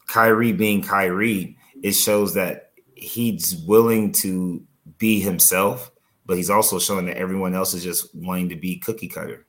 Kyrie 0.06 0.52
being 0.52 0.82
Kyrie, 0.82 1.56
it 1.82 1.92
shows 1.92 2.34
that 2.34 2.72
he's 2.94 3.56
willing 3.66 4.12
to 4.12 4.62
be 4.98 5.20
himself 5.20 5.90
but 6.30 6.36
he's 6.36 6.48
also 6.48 6.78
showing 6.78 7.06
that 7.06 7.16
everyone 7.16 7.56
else 7.56 7.74
is 7.74 7.82
just 7.82 8.14
wanting 8.14 8.48
to 8.50 8.54
be 8.54 8.76
cookie 8.76 9.08
cutter. 9.08 9.46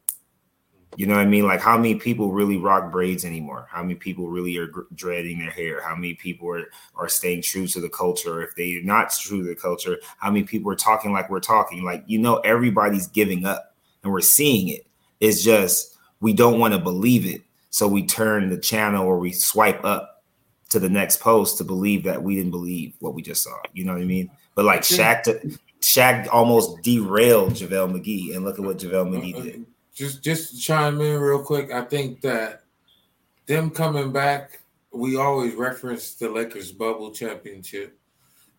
You 0.95 1.05
know 1.05 1.13
what 1.13 1.21
I 1.21 1.25
mean? 1.25 1.45
Like 1.45 1.61
how 1.61 1.77
many 1.77 1.93
people 1.93 2.31
really 2.31 2.57
rock 2.57 2.91
braids 2.91 3.23
anymore? 3.23 3.67
How 3.69 3.83
many 3.83 3.93
people 3.93 4.29
really 4.29 4.57
are 4.57 4.71
dreading 4.95 5.37
their 5.37 5.51
hair? 5.51 5.79
How 5.87 5.93
many 5.93 6.15
people 6.15 6.49
are, 6.49 6.71
are 6.95 7.07
staying 7.07 7.43
true 7.43 7.67
to 7.67 7.79
the 7.79 7.87
culture? 7.87 8.41
If 8.41 8.55
they're 8.55 8.81
not 8.81 9.11
true 9.11 9.43
to 9.43 9.49
the 9.49 9.55
culture, 9.55 9.99
how 10.17 10.31
many 10.31 10.43
people 10.43 10.71
are 10.71 10.75
talking 10.75 11.13
like 11.13 11.29
we're 11.29 11.39
talking? 11.39 11.83
Like, 11.83 12.03
you 12.07 12.17
know, 12.17 12.37
everybody's 12.37 13.05
giving 13.05 13.45
up 13.45 13.75
and 14.03 14.11
we're 14.11 14.21
seeing 14.21 14.69
it. 14.69 14.87
It's 15.19 15.43
just 15.43 15.95
we 16.19 16.33
don't 16.33 16.59
want 16.59 16.73
to 16.73 16.79
believe 16.79 17.27
it. 17.27 17.43
So 17.69 17.87
we 17.87 18.07
turn 18.07 18.49
the 18.49 18.57
channel 18.57 19.05
or 19.05 19.19
we 19.19 19.33
swipe 19.33 19.85
up 19.85 20.10
to 20.71 20.79
the 20.79 20.89
next 20.89 21.19
post 21.19 21.57
to 21.57 21.63
believe 21.63 22.03
that 22.03 22.23
we 22.23 22.35
didn't 22.35 22.51
believe 22.51 22.93
what 22.99 23.13
we 23.13 23.21
just 23.21 23.43
saw. 23.43 23.55
You 23.73 23.85
know 23.85 23.93
what 23.93 24.01
I 24.01 24.05
mean? 24.05 24.31
But 24.55 24.65
like 24.65 24.81
Shaq 24.81 25.23
to 25.23 25.57
Shaq 25.81 26.27
almost 26.31 26.81
derailed 26.81 27.53
JaVale 27.53 27.93
McGee, 27.93 28.35
and 28.35 28.45
look 28.45 28.57
at 28.57 28.65
what 28.65 28.77
JaVale 28.77 29.09
McGee 29.09 29.35
uh-uh. 29.35 29.43
did. 29.43 29.65
Just 29.93 30.23
just 30.23 30.61
chime 30.61 30.99
in 31.01 31.19
real 31.19 31.43
quick. 31.43 31.71
I 31.71 31.81
think 31.81 32.21
that 32.21 32.63
them 33.45 33.69
coming 33.69 34.11
back, 34.11 34.61
we 34.91 35.17
always 35.17 35.55
reference 35.55 36.15
the 36.15 36.29
Lakers 36.29 36.71
bubble 36.71 37.11
championship, 37.11 37.97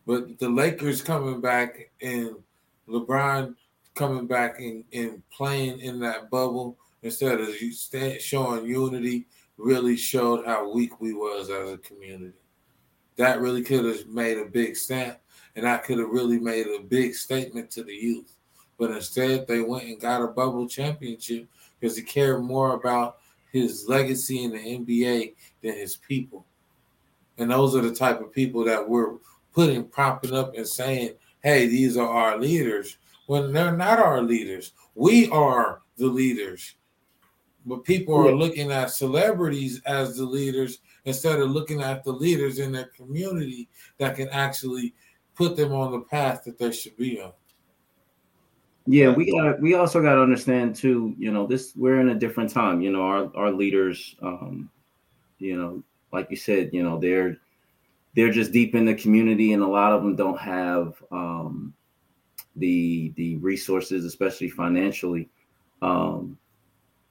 but 0.07 0.39
the 0.39 0.49
Lakers 0.49 1.01
coming 1.01 1.41
back 1.41 1.91
and 2.01 2.37
LeBron 2.89 3.55
coming 3.95 4.27
back 4.27 4.59
and, 4.59 4.85
and 4.93 5.23
playing 5.31 5.81
in 5.81 6.01
that 6.01 6.31
bubble 6.31 6.77
instead 7.03 7.41
of 7.41 7.49
showing 8.21 8.67
unity 8.67 9.27
really 9.59 9.97
showed 9.97 10.47
how 10.47 10.73
weak 10.73 11.01
we 11.01 11.13
was 11.13 11.51
as 11.51 11.71
a 11.73 11.79
community. 11.79 12.37
That 13.17 13.41
really 13.41 13.63
could 13.63 13.85
have 13.85 14.07
made 14.07 14.39
a 14.39 14.47
big 14.47 14.77
stamp 14.77 15.19
and 15.57 15.69
I 15.69 15.79
could 15.79 15.99
have 15.99 16.09
really 16.09 16.39
made 16.39 16.67
a 16.67 16.83
big 16.83 17.15
statement 17.15 17.71
to 17.73 17.85
the 17.85 17.95
youth. 17.95 18.37
But 18.79 18.91
instead, 18.91 19.47
they 19.47 19.61
went 19.61 19.85
and 19.85 20.01
got 20.01 20.23
a 20.23 20.29
bubble 20.29 20.67
championship 20.67 21.47
because 21.79 21.97
he 21.97 22.03
cared 22.03 22.43
more 22.43 22.75
about 22.75 23.19
his 23.53 23.87
legacy 23.89 24.45
in 24.45 24.53
the 24.53 24.59
NBA 24.59 25.35
than 25.63 25.75
his 25.75 25.97
people. 25.97 26.47
And 27.39 27.51
those 27.51 27.77
are 27.77 27.83
the 27.83 27.95
type 27.95 28.21
of 28.21 28.33
people 28.33 28.65
that 28.65 28.89
we're 28.89 29.17
putting, 29.53 29.85
propping 29.85 30.35
up, 30.35 30.57
and 30.57 30.67
saying, 30.67 31.15
hey, 31.43 31.67
these 31.67 31.97
are 31.97 32.09
our 32.09 32.39
leaders. 32.39 32.99
When 33.27 33.53
they're 33.53 33.77
not 33.77 33.99
our 33.99 34.23
leaders, 34.23 34.73
we 34.95 35.29
are 35.31 35.83
the 35.97 36.07
leaders. 36.07 36.75
But 37.65 37.85
people 37.85 38.15
are 38.17 38.35
looking 38.35 38.73
at 38.73 38.91
celebrities 38.91 39.81
as 39.87 40.17
the 40.17 40.25
leaders 40.25 40.81
instead 41.05 41.41
of 41.41 41.51
looking 41.51 41.81
at 41.81 42.03
the 42.05 42.13
leaders 42.13 42.59
in 42.59 42.73
their 42.73 42.91
community 42.97 43.69
that 43.99 44.17
can 44.17 44.29
actually 44.31 44.95
put 45.35 45.57
them 45.57 45.73
on 45.73 45.93
the 45.93 46.01
path 46.01 46.45
that 46.45 46.59
they 46.59 46.73
should 46.73 46.97
be 46.97 47.21
on. 47.21 47.33
Yeah, 48.87 49.11
we 49.11 49.31
got 49.31 49.61
we 49.61 49.75
also 49.75 50.03
got 50.03 50.17
to 50.17 50.23
understand 50.23 50.75
too, 50.75 51.15
you 51.17 51.31
know, 51.31 51.47
this 51.47 51.73
we're 51.77 52.01
in 52.01 52.09
a 52.09 52.19
different 52.19 52.51
time, 52.51 52.81
you 52.81 52.91
know, 52.91 53.03
our 53.03 53.31
our 53.37 53.51
leaders 53.53 54.17
um 54.23 54.69
you 55.39 55.57
know, 55.57 55.83
like 56.13 56.29
you 56.31 56.37
said, 56.37 56.71
you 56.73 56.83
know, 56.83 56.99
they're 56.99 57.37
they're 58.15 58.33
just 58.33 58.53
deep 58.53 58.75
in 58.75 58.85
the 58.85 58.95
community 58.95 59.53
and 59.53 59.63
a 59.63 59.67
lot 59.67 59.93
of 59.93 60.03
them 60.03 60.17
don't 60.17 60.39
have 60.39 61.03
um 61.13 61.73
the 62.57 63.13
the 63.17 63.37
resources 63.37 64.05
especially 64.05 64.49
financially 64.49 65.29
um 65.81 66.37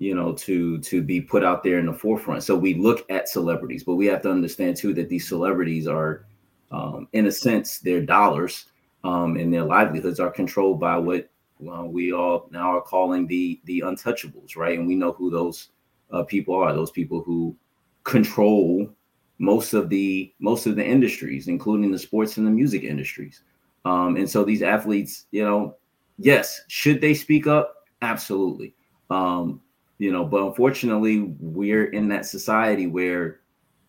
you 0.02 0.16
know 0.16 0.34
to 0.34 0.80
to 0.80 1.02
be 1.02 1.22
put 1.22 1.44
out 1.44 1.64
there 1.64 1.78
in 1.78 1.86
the 1.86 1.94
forefront 1.94 2.42
so 2.42 2.56
we 2.56 2.74
look 2.74 3.06
at 3.12 3.30
celebrities 3.30 3.84
but 3.84 3.96
we 3.96 4.08
have 4.08 4.22
to 4.22 4.32
understand 4.32 4.76
too 4.76 4.94
that 4.94 5.10
these 5.10 5.28
celebrities 5.28 5.88
are 5.88 6.26
um, 6.72 7.08
in 7.14 7.28
a 7.28 7.32
sense, 7.32 7.80
their 7.80 8.02
dollars 8.02 8.66
um, 9.04 9.38
and 9.38 9.54
their 9.54 9.64
livelihoods 9.64 10.20
are 10.20 10.32
controlled 10.32 10.80
by 10.80 10.98
what 10.98 11.30
well, 11.60 11.88
we 11.88 12.12
all 12.12 12.50
now 12.52 12.76
are 12.76 12.82
calling 12.82 13.28
the 13.28 13.62
the 13.66 13.82
untouchables, 13.82 14.56
right? 14.56 14.80
And 14.80 14.88
we 14.88 14.96
know 14.96 15.12
who 15.12 15.30
those 15.30 15.70
uh, 16.12 16.24
people 16.24 16.56
are. 16.56 16.74
Those 16.74 16.92
people 16.92 17.22
who 17.22 17.56
control 18.04 18.90
most 19.38 19.74
of 19.74 19.90
the 19.90 20.34
most 20.40 20.66
of 20.66 20.76
the 20.76 20.86
industries, 20.86 21.48
including 21.48 21.92
the 21.92 22.00
sports 22.00 22.38
and 22.38 22.48
the 22.48 22.52
music 22.52 22.84
industries. 22.84 23.44
Um, 23.86 24.16
and 24.16 24.30
so 24.30 24.44
these 24.44 24.62
athletes, 24.62 25.26
you 25.32 25.44
know, 25.44 25.76
yes, 26.18 26.62
should 26.68 27.02
they 27.02 27.14
speak 27.14 27.48
up? 27.48 27.76
Absolutely. 28.02 28.74
Um, 29.10 29.62
you 30.02 30.12
know, 30.12 30.26
but 30.26 30.42
unfortunately, 30.42 31.36
we're 31.40 31.92
in 31.92 32.08
that 32.08 32.26
society 32.26 32.88
where, 32.88 33.42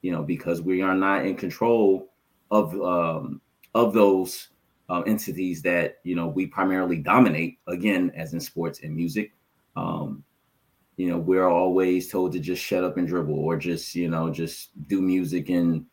you 0.02 0.12
know, 0.12 0.22
because 0.22 0.60
we 0.60 0.82
are 0.82 0.94
not 0.94 1.24
in 1.24 1.34
control 1.34 2.12
of 2.50 2.78
um, 2.82 3.40
of 3.74 3.94
those 3.94 4.48
uh, 4.90 5.00
entities 5.06 5.62
that 5.62 6.00
you 6.04 6.14
know 6.14 6.26
we 6.26 6.44
primarily 6.44 6.98
dominate 6.98 7.60
again 7.66 8.12
as 8.14 8.34
in 8.34 8.40
sports 8.40 8.80
and 8.82 8.94
music 8.94 9.32
um, 9.74 10.22
you 10.98 11.08
know 11.08 11.16
we're 11.16 11.48
always 11.48 12.10
told 12.10 12.30
to 12.32 12.38
just 12.40 12.62
shut 12.62 12.84
up 12.84 12.98
and 12.98 13.08
dribble 13.08 13.38
or 13.38 13.56
just 13.56 13.94
you 13.94 14.10
know 14.10 14.30
just 14.30 14.68
do 14.88 15.00
music 15.00 15.48
and 15.48 15.86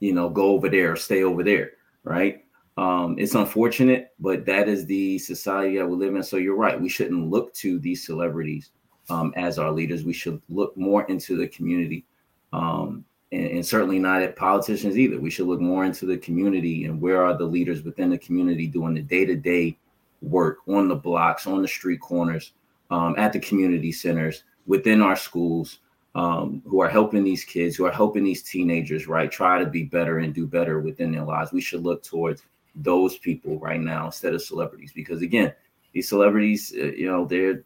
you 0.00 0.12
know 0.12 0.28
go 0.28 0.46
over 0.46 0.68
there 0.68 0.92
or 0.92 0.96
stay 0.96 1.22
over 1.22 1.44
there 1.44 1.70
right? 2.02 2.44
Um, 2.76 3.14
it's 3.20 3.36
unfortunate 3.36 4.14
but 4.18 4.44
that 4.46 4.68
is 4.68 4.84
the 4.86 5.16
society 5.20 5.78
that 5.78 5.86
we 5.86 5.94
live 5.94 6.16
in. 6.16 6.24
So 6.24 6.38
you're 6.38 6.56
right 6.56 6.80
we 6.80 6.88
shouldn't 6.88 7.30
look 7.30 7.54
to 7.54 7.78
these 7.78 8.04
celebrities 8.04 8.72
um, 9.10 9.32
as 9.36 9.58
our 9.58 9.70
leaders 9.70 10.04
we 10.04 10.12
should 10.12 10.40
look 10.48 10.76
more 10.76 11.04
into 11.04 11.36
the 11.36 11.48
community 11.48 12.04
um, 12.52 13.04
and, 13.32 13.46
and, 13.46 13.66
certainly 13.66 13.98
not 13.98 14.22
at 14.22 14.36
politicians 14.36 14.96
either. 14.96 15.18
We 15.18 15.30
should 15.30 15.46
look 15.46 15.60
more 15.60 15.84
into 15.84 16.06
the 16.06 16.16
community 16.16 16.84
and 16.84 17.00
where 17.00 17.24
are 17.24 17.36
the 17.36 17.44
leaders 17.44 17.82
within 17.82 18.10
the 18.10 18.18
community 18.18 18.66
doing 18.66 18.94
the 18.94 19.02
day 19.02 19.24
to 19.24 19.34
day 19.34 19.76
work 20.22 20.58
on 20.68 20.88
the 20.88 20.94
blocks, 20.94 21.46
on 21.46 21.62
the 21.62 21.68
street 21.68 22.00
corners, 22.00 22.52
um, 22.90 23.14
at 23.18 23.32
the 23.32 23.40
community 23.40 23.92
centers, 23.92 24.44
within 24.66 25.02
our 25.02 25.16
schools, 25.16 25.80
um, 26.14 26.62
who 26.64 26.80
are 26.80 26.88
helping 26.88 27.24
these 27.24 27.44
kids, 27.44 27.76
who 27.76 27.86
are 27.86 27.92
helping 27.92 28.24
these 28.24 28.42
teenagers, 28.42 29.08
right? 29.08 29.30
Try 29.30 29.58
to 29.58 29.66
be 29.66 29.82
better 29.82 30.18
and 30.18 30.32
do 30.32 30.46
better 30.46 30.80
within 30.80 31.12
their 31.12 31.24
lives. 31.24 31.52
We 31.52 31.60
should 31.60 31.82
look 31.82 32.02
towards 32.02 32.42
those 32.76 33.18
people 33.18 33.58
right 33.58 33.80
now 33.80 34.06
instead 34.06 34.34
of 34.34 34.42
celebrities, 34.42 34.92
because 34.94 35.22
again, 35.22 35.52
these 35.92 36.08
celebrities, 36.08 36.72
uh, 36.76 36.84
you 36.84 37.06
know, 37.06 37.24
they're, 37.24 37.64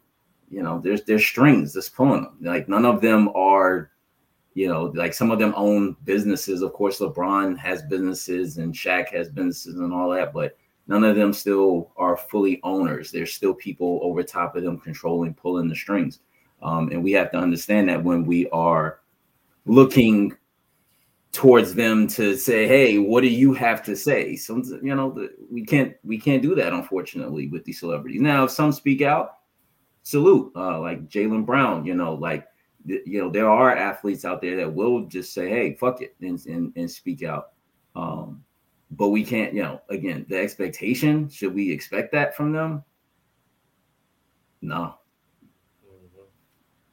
you 0.49 0.63
know, 0.63 0.79
there's 0.79 1.03
there's 1.03 1.25
strings 1.25 1.73
that's 1.73 1.89
pulling 1.89 2.23
them. 2.23 2.37
Like 2.41 2.67
none 2.67 2.85
of 2.85 3.01
them 3.01 3.29
are 3.35 3.91
you 4.55 4.67
know, 4.67 4.91
like 4.95 5.13
some 5.13 5.31
of 5.31 5.39
them 5.39 5.53
own 5.55 5.95
businesses. 6.03 6.61
Of 6.61 6.73
course, 6.73 6.99
LeBron 6.99 7.57
has 7.57 7.81
businesses 7.83 8.57
and 8.57 8.73
Shaq 8.73 9.09
has 9.13 9.29
businesses 9.29 9.79
and 9.79 9.93
all 9.93 10.09
that, 10.09 10.33
but 10.33 10.57
none 10.87 11.03
of 11.03 11.15
them 11.15 11.31
still 11.31 11.91
are 11.97 12.17
fully 12.17 12.59
owners. 12.63 13.11
There's 13.11 13.33
still 13.33 13.53
people 13.53 13.99
over 14.03 14.23
top 14.23 14.55
of 14.55 14.63
them 14.63 14.79
controlling, 14.79 15.33
pulling 15.35 15.69
the 15.69 15.75
strings. 15.75 16.19
Um, 16.61 16.89
and 16.91 17.03
we 17.03 17.11
have 17.13 17.31
to 17.31 17.37
understand 17.37 17.87
that 17.87 18.03
when 18.03 18.25
we 18.25 18.49
are 18.49 18.99
looking 19.65 20.35
towards 21.31 21.73
them 21.75 22.07
to 22.07 22.35
say, 22.35 22.67
"Hey, 22.67 22.97
what 22.97 23.21
do 23.21 23.29
you 23.29 23.53
have 23.53 23.81
to 23.83 23.95
say?" 23.95 24.35
Some, 24.35 24.63
you 24.83 24.93
know, 24.93 25.29
we 25.49 25.63
can't 25.63 25.95
we 26.03 26.19
can't 26.19 26.41
do 26.41 26.53
that 26.55 26.73
unfortunately 26.73 27.47
with 27.47 27.63
these 27.63 27.79
celebrities. 27.79 28.19
Now, 28.19 28.43
if 28.43 28.51
some 28.51 28.73
speak 28.73 29.01
out, 29.01 29.35
salute, 30.03 30.51
uh, 30.55 30.79
like 30.79 31.09
Jaylen 31.09 31.45
Brown. 31.45 31.85
You 31.85 31.95
know, 31.95 32.13
like 32.13 32.45
you 32.85 33.21
know, 33.21 33.29
there 33.29 33.49
are 33.49 33.75
athletes 33.75 34.25
out 34.25 34.41
there 34.41 34.57
that 34.57 34.73
will 34.73 35.05
just 35.05 35.33
say, 35.33 35.49
"Hey, 35.49 35.75
fuck 35.75 36.01
it," 36.01 36.15
and 36.21 36.43
and, 36.45 36.73
and 36.75 36.89
speak 36.89 37.23
out. 37.23 37.49
Um, 37.95 38.43
but 38.91 39.09
we 39.09 39.23
can't, 39.23 39.53
you 39.53 39.61
know, 39.61 39.81
again, 39.89 40.25
the 40.29 40.37
expectation 40.37 41.29
should 41.29 41.53
we 41.53 41.71
expect 41.71 42.11
that 42.13 42.35
from 42.35 42.51
them? 42.51 42.83
No. 44.61 44.95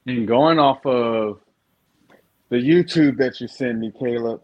And 0.07 0.27
going 0.27 0.59
off 0.59 0.85
of 0.87 1.41
the 2.49 2.57
YouTube 2.57 3.17
that 3.19 3.41
you 3.41 3.49
sent 3.49 3.79
me, 3.79 3.93
Caleb, 3.99 4.41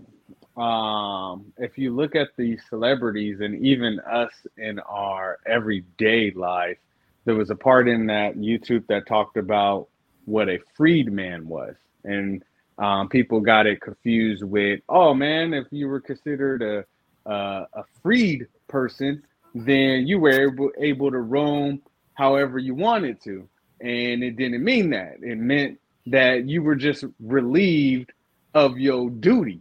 um, 0.60 1.52
if 1.56 1.78
you 1.78 1.94
look 1.94 2.16
at 2.16 2.28
the 2.36 2.58
celebrities 2.68 3.40
and 3.40 3.64
even 3.64 4.00
us 4.00 4.32
in 4.56 4.80
our 4.80 5.38
everyday 5.46 6.32
life, 6.32 6.78
there 7.24 7.34
was 7.34 7.50
a 7.50 7.56
part 7.56 7.88
in 7.88 8.06
that 8.06 8.36
YouTube 8.36 8.86
that 8.88 9.06
talked 9.06 9.36
about 9.36 9.88
what 10.24 10.48
a 10.48 10.58
freedman 10.76 11.48
was. 11.48 11.76
And 12.04 12.42
um, 12.78 13.08
people 13.08 13.40
got 13.40 13.66
it 13.66 13.80
confused 13.80 14.42
with, 14.42 14.80
oh 14.88 15.14
man, 15.14 15.54
if 15.54 15.66
you 15.70 15.88
were 15.88 16.00
considered 16.00 16.62
a 16.62 16.84
a 17.26 17.84
freed 18.02 18.46
person, 18.68 19.22
then 19.54 20.06
you 20.06 20.18
were 20.18 20.30
able, 20.30 20.70
able 20.78 21.10
to 21.10 21.18
roam 21.18 21.80
however 22.14 22.58
you 22.58 22.74
wanted 22.74 23.22
to. 23.22 23.48
And 23.80 24.22
it 24.22 24.36
didn't 24.36 24.64
mean 24.64 24.90
that. 24.90 25.16
It 25.22 25.38
meant 25.38 25.78
that 26.06 26.48
you 26.48 26.62
were 26.62 26.74
just 26.74 27.04
relieved 27.20 28.12
of 28.54 28.78
your 28.78 29.10
duty, 29.10 29.60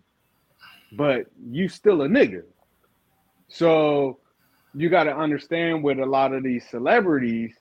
but 0.94 1.28
you 1.50 1.70
still 1.70 2.02
a 2.02 2.08
nigga. 2.08 2.44
So 3.48 4.21
you 4.74 4.90
got 4.90 5.04
to 5.06 5.16
understand 5.16 5.84
with 5.84 6.00
a 6.00 6.06
lot 6.06 6.34
of 6.34 6.44
these 6.44 6.68
celebrities, 6.70 7.54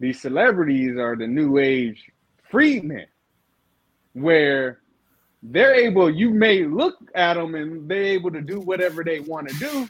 these 0.00 0.20
celebrities 0.20 0.96
are 0.96 1.16
the 1.16 1.26
new 1.26 1.58
age 1.58 2.10
freedmen, 2.50 3.06
where 4.12 4.80
they're 5.42 5.74
able, 5.74 6.10
you 6.10 6.30
may 6.30 6.64
look 6.64 6.96
at 7.14 7.34
them 7.34 7.54
and 7.54 7.88
they're 7.88 8.04
able 8.04 8.30
to 8.30 8.40
do 8.40 8.60
whatever 8.60 9.04
they 9.04 9.20
want 9.20 9.48
to 9.48 9.54
do, 9.58 9.88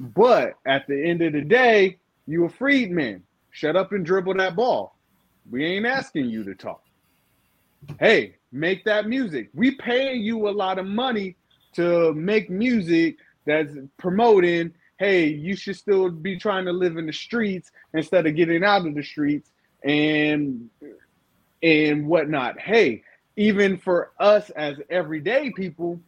but 0.00 0.54
at 0.66 0.86
the 0.86 1.04
end 1.08 1.22
of 1.22 1.32
the 1.32 1.42
day, 1.42 1.98
you 2.26 2.44
a 2.44 2.48
freedman. 2.48 3.22
Shut 3.50 3.76
up 3.76 3.92
and 3.92 4.04
dribble 4.04 4.34
that 4.34 4.56
ball. 4.56 4.96
We 5.50 5.64
ain't 5.64 5.86
asking 5.86 6.26
you 6.26 6.44
to 6.44 6.54
talk. 6.54 6.82
Hey, 8.00 8.36
make 8.52 8.84
that 8.84 9.06
music. 9.08 9.48
We 9.54 9.72
paying 9.76 10.22
you 10.22 10.48
a 10.48 10.50
lot 10.50 10.78
of 10.78 10.86
money 10.86 11.36
to 11.74 12.12
make 12.14 12.50
music 12.50 13.16
that's 13.46 13.72
promoting, 13.98 14.72
hey, 14.98 15.26
you 15.26 15.56
should 15.56 15.76
still 15.76 16.10
be 16.10 16.38
trying 16.38 16.64
to 16.64 16.72
live 16.72 16.96
in 16.96 17.06
the 17.06 17.12
streets 17.12 17.70
instead 17.94 18.26
of 18.26 18.34
getting 18.34 18.64
out 18.64 18.86
of 18.86 18.94
the 18.94 19.02
streets 19.02 19.50
and 19.84 20.70
and 21.62 22.06
whatnot. 22.06 22.58
Hey, 22.58 23.02
even 23.36 23.76
for 23.76 24.12
us 24.18 24.50
as 24.50 24.78
everyday 24.90 25.50
people, 25.50 26.00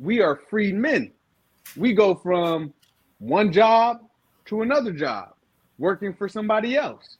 we 0.00 0.20
are 0.20 0.36
freed 0.36 0.74
men. 0.74 1.12
We 1.76 1.92
go 1.92 2.14
from 2.14 2.72
one 3.18 3.52
job 3.52 4.00
to 4.46 4.62
another 4.62 4.92
job, 4.92 5.34
working 5.78 6.12
for 6.14 6.28
somebody 6.28 6.76
else 6.76 7.18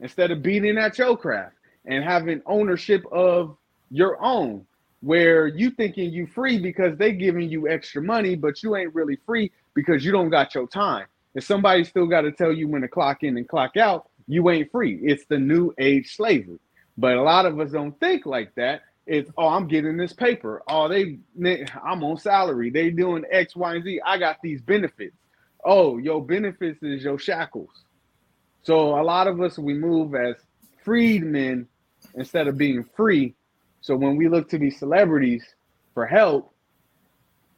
instead 0.00 0.30
of 0.30 0.42
beating 0.42 0.78
at 0.78 0.98
your 0.98 1.16
craft 1.16 1.54
and 1.86 2.04
having 2.04 2.42
ownership 2.46 3.04
of 3.12 3.56
your 3.90 4.22
own 4.22 4.66
where 5.02 5.46
you 5.46 5.70
thinking 5.70 6.12
you 6.12 6.26
free 6.26 6.58
because 6.58 6.96
they 6.98 7.12
giving 7.12 7.48
you 7.48 7.68
extra 7.68 8.02
money 8.02 8.36
but 8.36 8.62
you 8.62 8.76
ain't 8.76 8.94
really 8.94 9.16
free 9.26 9.50
because 9.74 10.04
you 10.04 10.12
don't 10.12 10.30
got 10.30 10.54
your 10.54 10.66
time. 10.66 11.06
If 11.34 11.44
somebody 11.44 11.84
still 11.84 12.06
got 12.06 12.22
to 12.22 12.32
tell 12.32 12.52
you 12.52 12.68
when 12.68 12.82
to 12.82 12.88
clock 12.88 13.22
in 13.22 13.36
and 13.36 13.48
clock 13.48 13.76
out 13.76 14.10
you 14.30 14.48
ain't 14.48 14.70
free. 14.70 15.00
It's 15.02 15.24
the 15.26 15.38
new 15.38 15.74
age 15.78 16.14
slavery. 16.14 16.60
But 16.96 17.16
a 17.16 17.22
lot 17.22 17.46
of 17.46 17.58
us 17.58 17.72
don't 17.72 17.98
think 17.98 18.26
like 18.26 18.54
that. 18.54 18.82
It's 19.06 19.28
oh 19.36 19.48
i'm 19.48 19.66
getting 19.66 19.96
this 19.96 20.12
paper. 20.12 20.62
Oh 20.68 20.86
they 20.88 21.18
i'm 21.84 22.04
on 22.04 22.16
salary. 22.16 22.70
They 22.70 22.90
doing 22.90 23.24
x 23.30 23.56
y 23.56 23.74
and 23.74 23.84
z. 23.84 24.00
I 24.06 24.18
got 24.18 24.36
these 24.40 24.60
benefits. 24.60 25.16
Oh 25.64 25.98
your 25.98 26.24
benefits 26.24 26.80
is 26.82 27.02
your 27.02 27.18
shackles. 27.18 27.70
So 28.62 29.00
a 29.00 29.02
lot 29.02 29.26
of 29.26 29.40
us 29.40 29.58
we 29.58 29.74
move 29.74 30.14
as 30.14 30.36
freedmen 30.84 31.66
instead 32.14 32.46
of 32.46 32.56
being 32.56 32.84
free. 32.96 33.34
So 33.80 33.96
when 33.96 34.16
we 34.16 34.28
look 34.28 34.48
to 34.50 34.58
these 34.58 34.78
celebrities 34.78 35.44
for 35.94 36.06
help, 36.06 36.54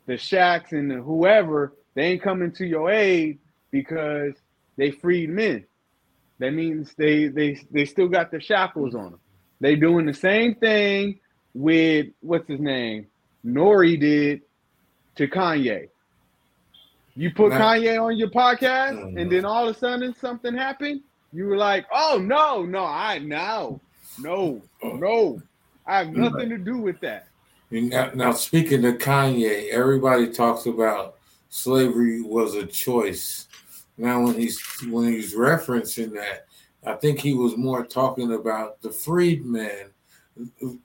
the 0.06 0.16
shacks 0.16 0.72
and 0.72 0.90
the 0.90 1.02
whoever, 1.02 1.74
they 1.94 2.04
ain't 2.04 2.22
coming 2.22 2.52
to 2.52 2.66
your 2.66 2.90
aid 2.90 3.38
because 3.70 4.34
they 4.76 4.90
freed 4.90 5.30
men. 5.30 5.64
That 6.38 6.52
means 6.54 6.94
they 6.96 7.28
they 7.28 7.60
they 7.70 7.84
still 7.84 8.08
got 8.08 8.30
the 8.30 8.40
shackles 8.40 8.94
on 8.94 9.12
them. 9.12 9.20
They 9.60 9.76
doing 9.76 10.06
the 10.06 10.14
same 10.14 10.54
thing 10.56 11.20
with 11.54 12.06
what's 12.20 12.48
his 12.48 12.60
name? 12.60 13.06
N.O.R.E. 13.44 13.96
did 13.96 14.42
to 15.16 15.28
Kanye. 15.28 15.88
You 17.14 17.30
put 17.30 17.52
Kanye 17.52 18.02
on 18.02 18.16
your 18.16 18.30
podcast, 18.30 19.18
and 19.18 19.30
then 19.30 19.44
all 19.44 19.68
of 19.68 19.76
a 19.76 19.78
sudden 19.78 20.14
something 20.14 20.56
happened. 20.56 21.02
You 21.32 21.46
were 21.46 21.56
like, 21.56 21.86
"Oh 21.92 22.18
no, 22.22 22.64
no, 22.64 22.84
I 22.84 23.18
know, 23.18 23.80
no, 24.18 24.62
no, 24.82 25.40
I 25.86 25.98
have 25.98 26.12
nothing 26.12 26.48
to 26.48 26.58
do 26.58 26.78
with 26.78 27.00
that." 27.00 27.28
Now, 27.70 28.10
now, 28.14 28.32
speaking 28.32 28.82
to 28.82 28.92
Kanye, 28.92 29.68
everybody 29.70 30.28
talks 30.30 30.66
about 30.66 31.16
slavery 31.52 32.22
was 32.22 32.54
a 32.54 32.64
choice. 32.64 33.46
Now, 33.98 34.22
when 34.22 34.34
he's 34.34 34.60
when 34.88 35.12
he's 35.12 35.34
referencing 35.34 36.12
that, 36.14 36.46
I 36.84 36.94
think 36.94 37.20
he 37.20 37.34
was 37.34 37.56
more 37.58 37.84
talking 37.84 38.32
about 38.32 38.80
the 38.80 38.90
freedmen, 38.90 39.90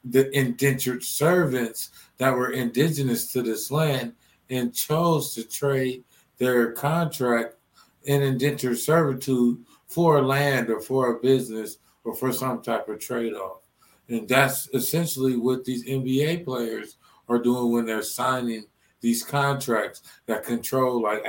the 0.03 0.29
indentured 0.37 1.03
servants 1.03 1.91
that 2.17 2.35
were 2.35 2.51
indigenous 2.51 3.31
to 3.31 3.41
this 3.41 3.71
land 3.71 4.13
and 4.49 4.75
chose 4.75 5.33
to 5.35 5.43
trade 5.47 6.03
their 6.37 6.73
contract 6.73 7.55
in 8.03 8.21
indentured 8.21 8.77
servitude 8.77 9.63
for 9.87 10.21
land 10.21 10.69
or 10.69 10.81
for 10.81 11.15
a 11.15 11.19
business 11.21 11.77
or 12.03 12.13
for 12.13 12.33
some 12.33 12.61
type 12.61 12.89
of 12.89 12.99
trade 12.99 13.33
off. 13.33 13.61
And 14.09 14.27
that's 14.27 14.69
essentially 14.73 15.37
what 15.37 15.63
these 15.63 15.85
NBA 15.85 16.43
players 16.43 16.97
are 17.29 17.39
doing 17.39 17.71
when 17.71 17.85
they're 17.85 18.01
signing 18.03 18.65
these 19.01 19.23
contracts 19.23 20.01
that 20.25 20.43
control, 20.43 21.01
like 21.01 21.23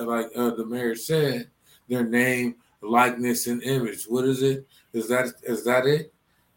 like 0.00 0.26
uh, 0.36 0.50
the 0.50 0.66
mayor 0.66 0.94
said, 0.94 1.48
their 1.88 2.04
name, 2.04 2.56
likeness, 2.82 3.46
and 3.46 3.62
image. 3.62 4.04
What 4.04 4.24
is 4.24 4.42
it? 4.42 4.66
Is 4.92 5.08
that 5.08 5.32
is 5.42 5.64
that 5.64 5.86
it? 5.86 6.12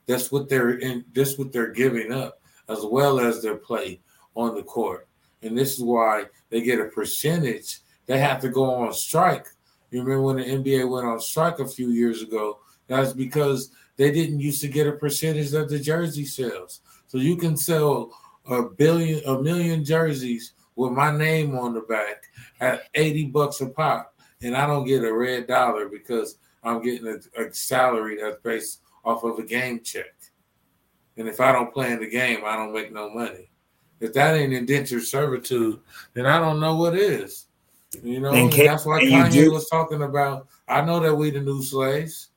That's 0.06 0.32
what 0.32 0.50
they're 0.50 0.78
in. 0.80 1.06
That's 1.14 1.38
what 1.38 1.52
they're 1.52 1.72
giving 1.72 2.12
up, 2.12 2.42
as 2.70 2.80
well 2.84 3.20
as 3.20 3.42
their 3.42 3.58
play 3.58 4.00
on 4.36 4.56
the 4.56 4.64
court. 4.64 5.08
And 5.42 5.58
this 5.58 5.74
is 5.74 5.84
why 5.84 6.26
they 6.50 6.62
get 6.62 6.80
a 6.80 6.86
percentage. 6.86 7.80
They 8.06 8.20
have 8.20 8.42
to 8.42 8.50
go 8.50 8.74
on 8.74 8.94
strike. 8.94 9.48
You 9.92 10.02
remember 10.02 10.24
when 10.24 10.38
the 10.38 10.44
NBA 10.44 10.90
went 10.90 11.06
on 11.06 11.20
strike 11.20 11.60
a 11.60 11.68
few 11.68 11.90
years 11.90 12.22
ago? 12.22 12.60
That's 12.88 13.14
because 13.14 13.72
they 13.98 14.12
didn't 14.12 14.40
used 14.40 14.62
to 14.62 14.68
get 14.68 14.88
a 14.88 14.94
percentage 14.94 15.54
of 15.54 15.70
the 15.70 15.80
jersey 15.80 16.26
sales. 16.26 16.82
So 17.08 17.18
you 17.18 17.38
can 17.38 17.56
sell 17.56 18.12
a 18.50 18.64
billion, 18.64 19.24
a 19.26 19.42
million 19.42 19.84
jerseys 19.84 20.54
with 20.76 20.92
my 20.92 21.16
name 21.16 21.58
on 21.58 21.74
the 21.74 21.82
back 21.82 22.24
at 22.60 22.84
80 22.94 23.26
bucks 23.28 23.62
a 23.62 23.68
pop, 23.68 24.16
and 24.42 24.56
I 24.56 24.68
don't 24.68 24.86
get 24.86 25.04
a 25.04 25.14
red 25.14 25.48
dollar 25.48 25.88
because 25.88 26.38
I'm 26.64 26.82
getting 26.82 27.08
a, 27.08 27.42
a 27.42 27.54
salary 27.54 28.18
that's 28.22 28.42
based 28.42 28.82
off 29.04 29.24
of 29.24 29.40
a 29.40 29.44
game 29.44 29.82
check. 29.84 30.14
And 31.18 31.28
if 31.28 31.40
I 31.40 31.52
don't 31.52 31.74
play 31.74 31.92
in 31.92 32.00
the 32.00 32.10
game, 32.10 32.40
I 32.46 32.56
don't 32.56 32.74
make 32.74 32.92
no 32.92 33.10
money. 33.10 33.52
If 34.00 34.14
that 34.14 34.36
ain't 34.36 34.54
indentured 34.54 35.04
servitude, 35.04 35.80
then 36.14 36.26
I 36.26 36.40
don't 36.40 36.60
know 36.60 36.76
what 36.76 36.96
is. 36.96 37.48
You 38.02 38.20
know, 38.20 38.34
and 38.34 38.52
that's 38.52 38.86
what 38.86 39.04
Kanye 39.04 39.52
was 39.52 39.70
talking 39.70 40.02
about. 40.02 40.48
I 40.68 40.82
know 40.82 41.00
that 41.00 41.14
we 41.14 41.30
the 41.30 41.42
new 41.42 41.62
slaves. 41.62 42.30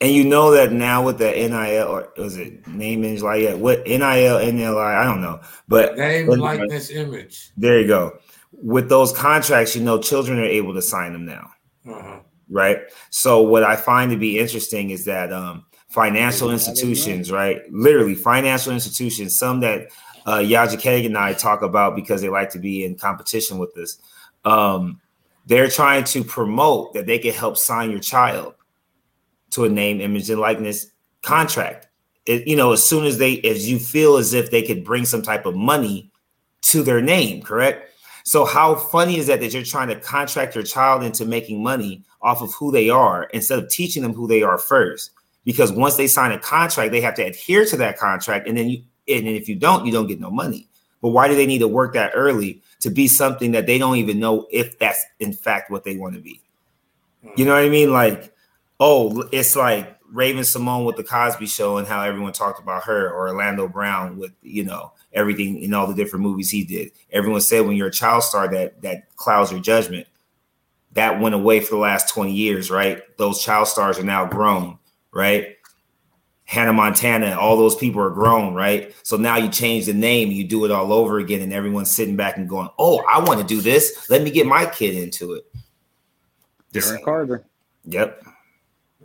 And 0.00 0.12
you 0.12 0.24
know 0.24 0.50
that 0.50 0.72
now 0.72 1.02
with 1.02 1.18
the 1.18 1.30
NIL 1.30 1.88
or 1.88 2.12
was 2.18 2.36
it 2.36 2.66
name 2.66 3.02
image 3.02 3.22
like 3.22 3.56
what 3.56 3.86
NIL 3.86 3.98
NLI 3.98 4.94
I 4.94 5.04
don't 5.04 5.22
know, 5.22 5.40
but 5.68 5.96
name 5.96 6.26
likeness 6.26 6.90
image. 6.90 7.50
There 7.56 7.80
you 7.80 7.86
go. 7.86 8.18
With 8.52 8.88
those 8.88 9.12
contracts, 9.12 9.74
you 9.74 9.82
know, 9.82 9.98
children 9.98 10.38
are 10.38 10.44
able 10.44 10.74
to 10.74 10.82
sign 10.82 11.12
them 11.12 11.24
now, 11.24 11.50
uh-huh. 11.88 12.20
right? 12.50 12.78
So 13.10 13.42
what 13.42 13.64
I 13.64 13.76
find 13.76 14.10
to 14.10 14.18
be 14.18 14.38
interesting 14.38 14.90
is 14.90 15.06
that 15.06 15.32
um, 15.32 15.64
financial 15.88 16.50
institutions, 16.50 17.32
right? 17.32 17.62
Literally, 17.70 18.14
financial 18.14 18.72
institutions, 18.72 19.38
some 19.38 19.60
that 19.60 19.88
uh, 20.26 20.38
Yaja 20.38 20.78
Keg 20.78 21.06
and 21.06 21.16
I 21.16 21.32
talk 21.32 21.62
about 21.62 21.96
because 21.96 22.20
they 22.20 22.28
like 22.28 22.50
to 22.50 22.58
be 22.58 22.84
in 22.84 22.96
competition 22.96 23.56
with 23.56 23.76
us. 23.78 23.98
Um, 24.44 25.00
they're 25.46 25.68
trying 25.68 26.04
to 26.04 26.24
promote 26.24 26.92
that 26.94 27.06
they 27.06 27.18
can 27.18 27.32
help 27.32 27.56
sign 27.56 27.90
your 27.90 28.00
child 28.00 28.55
to 29.50 29.64
a 29.64 29.68
name, 29.68 30.00
image, 30.00 30.30
and 30.30 30.40
likeness 30.40 30.86
contract. 31.22 31.88
It, 32.26 32.46
you 32.46 32.56
know, 32.56 32.72
as 32.72 32.84
soon 32.84 33.04
as 33.04 33.18
they, 33.18 33.40
as 33.42 33.70
you 33.70 33.78
feel 33.78 34.16
as 34.16 34.34
if 34.34 34.50
they 34.50 34.62
could 34.62 34.84
bring 34.84 35.04
some 35.04 35.22
type 35.22 35.46
of 35.46 35.54
money 35.54 36.10
to 36.62 36.82
their 36.82 37.00
name, 37.00 37.42
correct? 37.42 37.92
So, 38.24 38.44
how 38.44 38.74
funny 38.74 39.18
is 39.18 39.28
that 39.28 39.38
that 39.40 39.54
you're 39.54 39.62
trying 39.62 39.88
to 39.88 40.00
contract 40.00 40.56
your 40.56 40.64
child 40.64 41.04
into 41.04 41.24
making 41.24 41.62
money 41.62 42.02
off 42.20 42.42
of 42.42 42.52
who 42.54 42.72
they 42.72 42.90
are 42.90 43.24
instead 43.32 43.60
of 43.60 43.68
teaching 43.68 44.02
them 44.02 44.12
who 44.12 44.26
they 44.26 44.42
are 44.42 44.58
first? 44.58 45.12
Because 45.44 45.70
once 45.70 45.96
they 45.96 46.08
sign 46.08 46.32
a 46.32 46.38
contract, 46.38 46.90
they 46.90 47.00
have 47.00 47.14
to 47.14 47.22
adhere 47.22 47.64
to 47.66 47.76
that 47.76 47.98
contract, 47.98 48.48
and 48.48 48.58
then 48.58 48.68
you 48.68 48.82
and 49.08 49.28
if 49.28 49.48
you 49.48 49.54
don't, 49.54 49.86
you 49.86 49.92
don't 49.92 50.08
get 50.08 50.18
no 50.18 50.30
money. 50.30 50.68
But 51.00 51.10
why 51.10 51.28
do 51.28 51.36
they 51.36 51.46
need 51.46 51.60
to 51.60 51.68
work 51.68 51.92
that 51.94 52.12
early 52.14 52.60
to 52.80 52.90
be 52.90 53.06
something 53.06 53.52
that 53.52 53.66
they 53.66 53.78
don't 53.78 53.96
even 53.96 54.18
know 54.18 54.48
if 54.50 54.76
that's 54.78 55.04
in 55.20 55.32
fact 55.32 55.70
what 55.70 55.84
they 55.84 55.96
want 55.96 56.16
to 56.16 56.20
be? 56.20 56.40
You 57.36 57.44
know 57.44 57.54
what 57.54 57.62
I 57.62 57.68
mean? 57.68 57.92
Like 57.92 58.34
oh, 58.80 59.28
it's 59.32 59.56
like 59.56 59.96
Raven-Symoné 60.10 60.84
with 60.84 60.96
the 60.96 61.04
Cosby 61.04 61.46
Show 61.46 61.78
and 61.78 61.86
how 61.86 62.02
everyone 62.02 62.32
talked 62.32 62.60
about 62.60 62.84
her, 62.84 63.10
or 63.10 63.28
Orlando 63.28 63.68
Brown 63.68 64.18
with 64.18 64.32
you 64.42 64.64
know 64.64 64.92
everything 65.12 65.62
in 65.62 65.74
all 65.74 65.86
the 65.86 65.94
different 65.94 66.24
movies 66.24 66.50
he 66.50 66.64
did. 66.64 66.92
Everyone 67.10 67.40
said 67.40 67.66
when 67.66 67.76
you're 67.76 67.88
a 67.88 67.92
child 67.92 68.22
star 68.22 68.48
that 68.48 68.82
that 68.82 69.14
clouds 69.16 69.50
your 69.50 69.60
judgment. 69.60 70.06
That 70.92 71.20
went 71.20 71.34
away 71.34 71.60
for 71.60 71.74
the 71.74 71.80
last 71.80 72.08
20 72.08 72.32
years, 72.32 72.70
right? 72.70 73.02
Those 73.18 73.44
child 73.44 73.68
stars 73.68 73.98
are 73.98 74.02
now 74.02 74.24
grown, 74.24 74.78
right? 75.12 75.56
Hannah 76.44 76.72
Montana, 76.72 77.36
all 77.38 77.56
those 77.56 77.74
people 77.74 78.00
are 78.00 78.10
grown, 78.10 78.54
right? 78.54 78.94
So 79.02 79.16
now 79.16 79.36
you 79.36 79.50
change 79.50 79.86
the 79.86 79.92
name, 79.92 80.30
you 80.30 80.44
do 80.44 80.64
it 80.64 80.70
all 80.70 80.92
over 80.92 81.18
again, 81.18 81.42
and 81.42 81.52
everyone's 81.52 81.90
sitting 81.90 82.16
back 82.16 82.36
and 82.36 82.48
going, 82.48 82.68
"Oh, 82.78 83.00
I 83.00 83.18
want 83.18 83.40
to 83.40 83.46
do 83.46 83.60
this. 83.60 84.08
Let 84.08 84.22
me 84.22 84.30
get 84.30 84.46
my 84.46 84.64
kid 84.64 84.94
into 84.94 85.34
it." 85.34 85.44
Aaron 86.74 87.04
Carter. 87.04 87.46
Yep. 87.86 88.24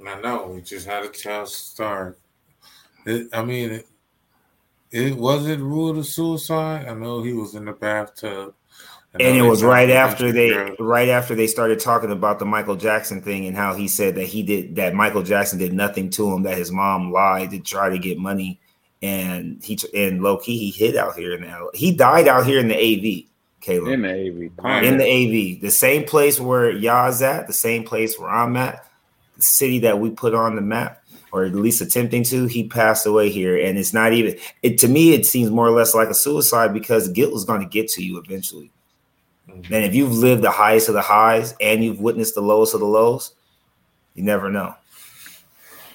I 0.07 0.19
know. 0.21 0.47
We 0.47 0.61
just 0.61 0.87
had 0.87 1.03
a 1.03 1.09
child 1.09 1.49
start. 1.49 2.17
It, 3.05 3.27
I 3.33 3.43
mean, 3.43 3.71
it, 3.71 3.87
it 4.91 5.15
was 5.15 5.47
it 5.47 5.59
ruled 5.59 5.97
a 5.97 6.03
suicide. 6.03 6.87
I 6.87 6.93
know 6.93 7.21
he 7.23 7.33
was 7.33 7.55
in 7.55 7.65
the 7.65 7.73
bathtub. 7.73 8.53
And 9.13 9.37
it 9.37 9.41
was 9.41 9.61
right 9.61 9.89
after 9.89 10.31
they 10.31 10.73
right 10.79 11.09
after 11.09 11.35
they 11.35 11.47
started 11.47 11.81
talking 11.81 12.11
about 12.11 12.39
the 12.39 12.45
Michael 12.45 12.77
Jackson 12.77 13.21
thing 13.21 13.45
and 13.45 13.57
how 13.57 13.73
he 13.73 13.89
said 13.89 14.15
that 14.15 14.27
he 14.27 14.41
did 14.41 14.77
that 14.77 14.93
Michael 14.93 15.23
Jackson 15.23 15.59
did 15.59 15.73
nothing 15.73 16.09
to 16.11 16.31
him 16.31 16.43
that 16.43 16.57
his 16.57 16.71
mom 16.71 17.11
lied 17.11 17.51
to 17.51 17.59
try 17.59 17.89
to 17.89 17.99
get 17.99 18.17
money 18.17 18.61
and 19.01 19.61
he 19.61 19.77
and 19.93 20.21
low 20.21 20.37
key 20.37 20.57
he 20.57 20.69
hid 20.71 20.95
out 20.95 21.15
here 21.15 21.33
in 21.33 21.41
the 21.41 21.69
he 21.73 21.93
died 21.93 22.29
out 22.29 22.45
here 22.45 22.59
in 22.59 22.69
the 22.69 22.75
AV 22.75 23.25
Caleb 23.59 23.91
in 23.91 24.01
the 24.01 24.09
AV 24.09 24.83
in 24.83 24.97
the 24.97 25.03
AV 25.03 25.61
the 25.61 25.71
same 25.71 26.05
place 26.05 26.39
where 26.39 26.71
y'all's 26.71 27.21
at 27.21 27.47
the 27.47 27.53
same 27.53 27.83
place 27.83 28.17
where 28.17 28.29
I'm 28.29 28.55
at 28.55 28.75
the 28.75 28.90
city 29.43 29.79
that 29.79 29.99
we 29.99 30.09
put 30.09 30.33
on 30.33 30.55
the 30.55 30.61
map 30.61 31.03
or 31.31 31.45
at 31.45 31.55
least 31.55 31.81
attempting 31.81 32.23
to 32.23 32.45
he 32.45 32.67
passed 32.67 33.05
away 33.05 33.29
here 33.29 33.57
and 33.57 33.77
it's 33.77 33.93
not 33.93 34.13
even 34.13 34.37
it 34.61 34.77
to 34.77 34.87
me 34.87 35.13
it 35.13 35.25
seems 35.25 35.49
more 35.49 35.67
or 35.67 35.71
less 35.71 35.95
like 35.95 36.09
a 36.09 36.13
suicide 36.13 36.73
because 36.73 37.07
guilt 37.09 37.33
is 37.33 37.45
going 37.45 37.61
to 37.61 37.67
get 37.67 37.87
to 37.87 38.03
you 38.03 38.17
eventually 38.19 38.71
Mm-hmm. 39.51 39.73
And 39.73 39.85
if 39.85 39.93
you've 39.93 40.13
lived 40.13 40.41
the 40.41 40.51
highest 40.51 40.87
of 40.87 40.95
the 40.95 41.01
highs 41.01 41.55
and 41.59 41.83
you've 41.83 41.99
witnessed 41.99 42.35
the 42.35 42.41
lowest 42.41 42.73
of 42.73 42.79
the 42.79 42.85
lows, 42.85 43.33
you 44.13 44.23
never 44.23 44.49
know. 44.49 44.75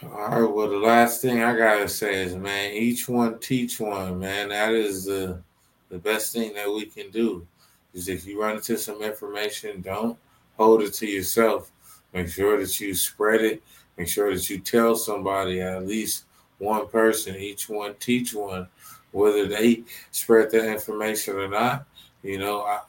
All 0.03 0.43
right. 0.43 0.51
Well, 0.51 0.69
the 0.69 0.77
last 0.77 1.23
thing 1.23 1.43
I 1.43 1.57
gotta 1.57 1.89
say 1.89 2.23
is, 2.23 2.37
man, 2.37 2.73
each 2.73 3.09
one 3.09 3.39
teach 3.39 3.81
one, 3.81 4.19
man. 4.19 4.51
That 4.51 4.73
is 4.73 5.05
the 5.07 5.43
the 5.89 5.99
best 5.99 6.33
thing 6.33 6.53
that 6.55 6.69
we 6.69 6.87
can 6.87 7.11
do. 7.11 7.47
Is 7.95 8.09
if 8.09 8.27
you 8.27 8.41
run 8.41 8.57
into 8.57 8.77
some 8.77 9.03
information, 9.03 9.81
don't 9.81 10.19
hold 10.59 10.83
it 10.83 10.93
to 10.95 11.07
yourself. 11.07 11.73
Make 12.17 12.29
sure 12.29 12.59
that 12.59 12.81
you 12.81 12.95
spread 12.95 13.43
it. 13.43 13.63
Make 13.99 14.09
sure 14.09 14.33
that 14.33 14.49
you 14.49 14.59
tell 14.59 14.97
somebody 14.97 15.61
at 15.61 15.87
least 15.87 16.25
one 16.57 16.89
person. 16.89 17.37
Each 17.37 17.69
one 17.69 17.95
teach 18.01 18.33
one, 18.33 18.69
whether 19.13 19.47
they 19.47 19.83
spread 20.13 20.51
that 20.53 20.67
information 20.67 21.37
or 21.37 21.47
not. 21.47 21.85
You 22.23 22.39
know, 22.39 22.63
I, 22.63 22.81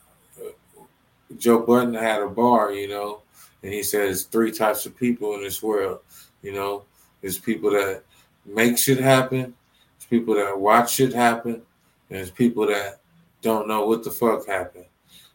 Joe 1.38 1.60
Budden 1.60 1.94
had 1.94 2.22
a 2.22 2.30
bar, 2.30 2.72
you 2.72 2.88
know, 2.88 3.20
and 3.64 3.74
he 3.74 3.84
says 3.84 4.24
three 4.24 4.49
types 4.49 4.86
of 4.86 4.95
people 4.95 5.34
in 5.34 5.44
this 5.44 5.62
world. 5.62 5.99
You 6.41 6.54
know, 6.54 6.86
there's 7.20 7.38
people 7.38 7.72
that 7.72 8.04
make 8.45 8.78
shit 8.78 8.98
happen, 8.98 9.54
there's 9.98 10.08
people 10.10 10.36
that 10.36 10.58
watch 10.58 10.94
shit 10.94 11.14
happen, 11.14 11.56
and 11.56 11.64
there's 12.18 12.32
people 12.32 12.66
that 12.68 13.02
don't 13.41 13.68
know 13.68 13.88
what 13.88 14.06
the 14.06 14.12
fuck 14.12 14.48
happened. 14.48 14.86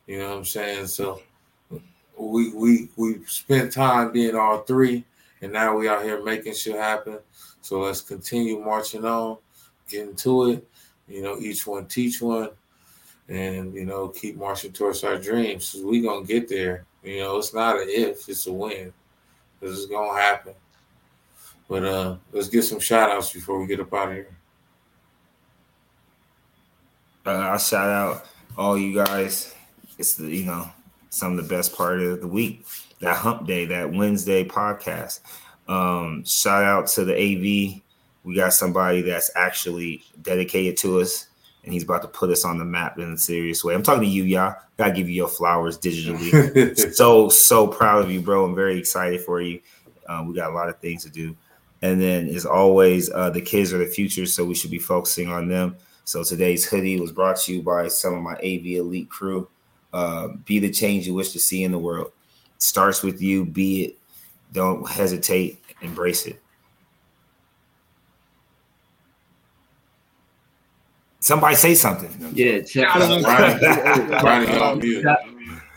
You 0.06 0.20
know 0.20 0.30
what 0.30 0.38
I'm 0.38 0.44
saying? 0.46 0.86
So 0.86 1.20
we 2.30 2.52
we 2.52 2.88
we 2.96 3.24
spent 3.26 3.72
time 3.72 4.12
being 4.12 4.36
all 4.36 4.58
three, 4.62 5.04
and 5.40 5.52
now 5.52 5.76
we 5.76 5.88
out 5.88 6.02
here 6.02 6.22
making 6.22 6.54
shit 6.54 6.76
happen. 6.76 7.18
So 7.60 7.80
let's 7.80 8.00
continue 8.00 8.60
marching 8.60 9.04
on, 9.04 9.38
getting 9.88 10.16
to 10.16 10.50
it. 10.50 10.68
You 11.08 11.22
know, 11.22 11.38
each 11.38 11.66
one 11.66 11.86
teach 11.86 12.20
one 12.20 12.50
and 13.28 13.74
you 13.74 13.86
know 13.86 14.08
keep 14.08 14.36
marching 14.36 14.72
towards 14.72 15.04
our 15.04 15.18
dreams. 15.18 15.76
We 15.82 16.02
gonna 16.02 16.26
get 16.26 16.48
there. 16.48 16.84
You 17.02 17.20
know, 17.20 17.38
it's 17.38 17.54
not 17.54 17.76
an 17.76 17.88
if, 17.88 18.28
it's 18.28 18.46
a 18.46 18.52
when. 18.52 18.92
This 19.60 19.72
is 19.72 19.86
gonna 19.86 20.18
happen. 20.20 20.54
But 21.68 21.84
uh 21.84 22.16
let's 22.32 22.48
get 22.48 22.62
some 22.62 22.80
shout 22.80 23.10
outs 23.10 23.32
before 23.32 23.60
we 23.60 23.66
get 23.66 23.80
up 23.80 23.92
out 23.94 24.08
of 24.08 24.14
here. 24.14 24.36
Uh, 27.24 27.50
I 27.52 27.56
shout 27.56 27.88
out 27.88 28.26
all 28.58 28.76
you 28.76 28.94
guys. 28.94 29.54
It's 29.98 30.14
the 30.14 30.28
you 30.28 30.46
know 30.46 30.68
some 31.12 31.36
of 31.36 31.36
the 31.36 31.54
best 31.54 31.74
part 31.76 32.00
of 32.00 32.20
the 32.20 32.26
week. 32.26 32.64
That 33.00 33.16
hump 33.16 33.46
day, 33.46 33.66
that 33.66 33.92
Wednesday 33.92 34.44
podcast. 34.44 35.20
Um, 35.68 36.24
shout 36.24 36.64
out 36.64 36.86
to 36.88 37.04
the 37.04 37.14
AV. 37.14 37.82
We 38.24 38.34
got 38.34 38.54
somebody 38.54 39.02
that's 39.02 39.30
actually 39.36 40.04
dedicated 40.22 40.76
to 40.78 41.00
us 41.00 41.26
and 41.64 41.72
he's 41.72 41.84
about 41.84 42.02
to 42.02 42.08
put 42.08 42.30
us 42.30 42.44
on 42.44 42.58
the 42.58 42.64
map 42.64 42.98
in 42.98 43.12
a 43.12 43.18
serious 43.18 43.62
way. 43.62 43.74
I'm 43.74 43.82
talking 43.82 44.02
to 44.02 44.08
you, 44.08 44.24
y'all. 44.24 44.56
Gotta 44.76 44.92
give 44.92 45.08
you 45.08 45.14
your 45.14 45.28
flowers 45.28 45.78
digitally. 45.78 46.94
so 46.94 47.28
so 47.28 47.66
proud 47.66 48.02
of 48.02 48.10
you, 48.10 48.20
bro. 48.20 48.44
I'm 48.44 48.54
very 48.54 48.78
excited 48.78 49.20
for 49.20 49.40
you. 49.40 49.60
Um, 50.08 50.26
we 50.26 50.34
got 50.34 50.50
a 50.50 50.54
lot 50.54 50.68
of 50.68 50.78
things 50.80 51.04
to 51.04 51.10
do, 51.10 51.36
and 51.82 52.00
then 52.00 52.28
as 52.28 52.46
always, 52.46 53.10
uh, 53.10 53.30
the 53.30 53.40
kids 53.40 53.72
are 53.72 53.78
the 53.78 53.86
future, 53.86 54.26
so 54.26 54.44
we 54.44 54.54
should 54.54 54.70
be 54.70 54.78
focusing 54.78 55.28
on 55.28 55.48
them. 55.48 55.76
So 56.04 56.24
today's 56.24 56.64
hoodie 56.64 57.00
was 57.00 57.12
brought 57.12 57.36
to 57.42 57.54
you 57.54 57.62
by 57.62 57.86
some 57.88 58.14
of 58.14 58.22
my 58.22 58.34
AV 58.34 58.66
elite 58.78 59.08
crew. 59.08 59.48
Uh, 59.92 60.28
be 60.44 60.58
the 60.58 60.70
change 60.70 61.06
you 61.06 61.14
wish 61.14 61.32
to 61.32 61.38
see 61.38 61.64
in 61.64 61.72
the 61.72 61.78
world. 61.78 62.12
It 62.56 62.62
starts 62.62 63.02
with 63.02 63.20
you. 63.20 63.44
Be 63.44 63.84
it. 63.84 63.98
Don't 64.52 64.88
hesitate. 64.88 65.62
Embrace 65.82 66.26
it. 66.26 66.40
Somebody 71.22 71.54
say 71.54 71.74
something. 71.76 72.10
Yeah, 72.34 72.62
shout 72.66 73.00
out. 73.00 73.20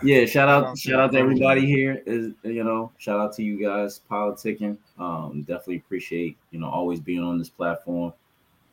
yeah, 0.01 0.25
shout 0.25 0.49
out, 0.49 0.75
shout 0.75 0.99
out 0.99 1.11
to 1.11 1.19
everybody 1.19 1.67
here. 1.67 2.01
Is 2.07 2.33
you 2.43 2.63
know, 2.63 2.91
shout 2.97 3.19
out 3.19 3.33
to 3.35 3.43
you 3.43 3.61
guys 3.61 4.01
politicking. 4.09 4.77
Um, 4.97 5.43
definitely 5.45 5.77
appreciate 5.77 6.35
you 6.49 6.59
know 6.59 6.67
always 6.67 6.99
being 6.99 7.21
on 7.21 7.37
this 7.37 7.49
platform. 7.49 8.11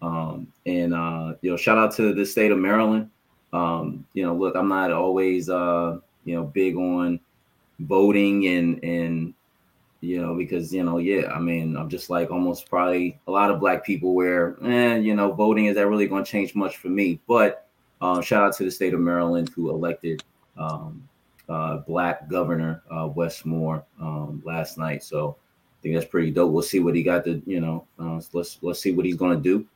Um, 0.00 0.50
and 0.64 0.94
uh, 0.94 1.34
you 1.42 1.50
know, 1.50 1.58
shout 1.58 1.76
out 1.76 1.92
to 1.96 2.14
the 2.14 2.24
state 2.24 2.50
of 2.50 2.56
Maryland. 2.56 3.10
Um, 3.52 4.06
you 4.14 4.24
know, 4.24 4.34
look, 4.34 4.54
I'm 4.56 4.68
not 4.68 4.92
always 4.92 5.48
uh, 5.48 5.98
you 6.24 6.34
know, 6.34 6.44
big 6.44 6.76
on 6.76 7.20
voting 7.80 8.46
and 8.46 8.82
and 8.84 9.34
you 10.00 10.20
know, 10.20 10.34
because 10.34 10.72
you 10.74 10.82
know, 10.82 10.98
yeah, 10.98 11.30
I 11.32 11.38
mean, 11.38 11.76
I'm 11.76 11.88
just 11.88 12.10
like 12.10 12.30
almost 12.30 12.68
probably 12.68 13.18
a 13.28 13.30
lot 13.30 13.50
of 13.50 13.60
black 13.60 13.84
people 13.84 14.14
where, 14.14 14.56
eh, 14.64 14.96
you 14.96 15.14
know, 15.14 15.32
voting 15.32 15.66
is 15.66 15.76
that 15.76 15.86
really 15.86 16.08
going 16.08 16.24
to 16.24 16.30
change 16.30 16.54
much 16.56 16.76
for 16.76 16.88
me? 16.88 17.20
But 17.28 17.68
uh, 18.00 18.20
shout 18.20 18.42
out 18.42 18.56
to 18.56 18.64
the 18.64 18.70
state 18.70 18.94
of 18.94 19.00
Maryland 19.00 19.50
who 19.54 19.70
elected 19.70 20.24
um, 20.58 21.08
uh, 21.48 21.78
black 21.78 22.28
governor 22.28 22.82
uh, 22.90 23.06
Wes 23.06 23.44
Moore 23.44 23.84
um, 24.00 24.42
last 24.44 24.76
night. 24.76 25.04
So 25.04 25.36
I 25.38 25.82
think 25.82 25.94
that's 25.94 26.10
pretty 26.10 26.32
dope. 26.32 26.50
We'll 26.50 26.62
see 26.62 26.80
what 26.80 26.96
he 26.96 27.04
got 27.04 27.24
to, 27.24 27.40
you 27.46 27.60
know, 27.60 27.86
uh, 28.00 28.20
let's 28.32 28.58
let's 28.60 28.80
see 28.80 28.92
what 28.92 29.06
he's 29.06 29.16
going 29.16 29.36
to 29.36 29.42
do. 29.42 29.66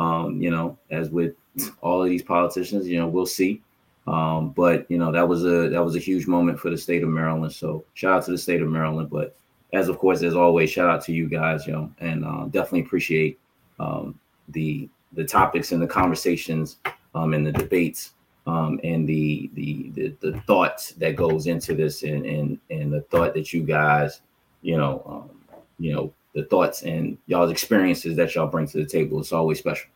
Um, 0.00 0.40
you 0.40 0.50
know, 0.50 0.78
as 0.90 1.10
with 1.10 1.34
all 1.80 2.02
of 2.02 2.08
these 2.08 2.22
politicians, 2.22 2.88
you 2.88 2.98
know, 2.98 3.08
we'll 3.08 3.26
see. 3.26 3.62
Um, 4.06 4.50
but 4.50 4.90
you 4.90 4.98
know, 4.98 5.10
that 5.12 5.26
was 5.26 5.44
a 5.44 5.68
that 5.70 5.82
was 5.84 5.96
a 5.96 6.00
huge 6.00 6.26
moment 6.26 6.60
for 6.60 6.70
the 6.70 6.76
state 6.76 7.02
of 7.02 7.08
Maryland. 7.08 7.52
So 7.52 7.84
shout 7.94 8.18
out 8.18 8.24
to 8.26 8.32
the 8.32 8.38
state 8.38 8.60
of 8.60 8.68
Maryland, 8.68 9.08
but 9.10 9.36
as 9.72 9.88
of 9.88 9.98
course, 9.98 10.22
as 10.22 10.36
always, 10.36 10.70
shout 10.70 10.90
out 10.90 11.02
to 11.04 11.12
you 11.12 11.28
guys, 11.28 11.66
you 11.66 11.72
know, 11.72 11.90
and 12.00 12.24
uh, 12.24 12.44
definitely 12.44 12.82
appreciate 12.82 13.38
um, 13.80 14.18
the 14.48 14.88
the 15.14 15.24
topics 15.24 15.72
and 15.72 15.80
the 15.80 15.86
conversations 15.86 16.76
um, 17.14 17.34
and 17.34 17.46
the 17.46 17.52
debates 17.52 18.12
um, 18.46 18.78
and 18.84 19.08
the, 19.08 19.50
the 19.54 19.90
the 19.94 20.16
the 20.20 20.40
thoughts 20.42 20.92
that 20.92 21.16
goes 21.16 21.46
into 21.46 21.74
this 21.74 22.02
and 22.02 22.26
and 22.26 22.58
and 22.70 22.92
the 22.92 23.00
thought 23.02 23.34
that 23.34 23.52
you 23.52 23.62
guys, 23.62 24.20
you 24.62 24.76
know, 24.76 25.02
um, 25.06 25.58
you 25.78 25.92
know, 25.94 26.12
the 26.34 26.44
thoughts 26.44 26.82
and 26.82 27.16
y'all's 27.26 27.50
experiences 27.50 28.16
that 28.16 28.34
y'all 28.34 28.46
bring 28.46 28.66
to 28.66 28.78
the 28.78 28.86
table. 28.86 29.20
It's 29.20 29.32
always 29.32 29.58
special. 29.58 29.88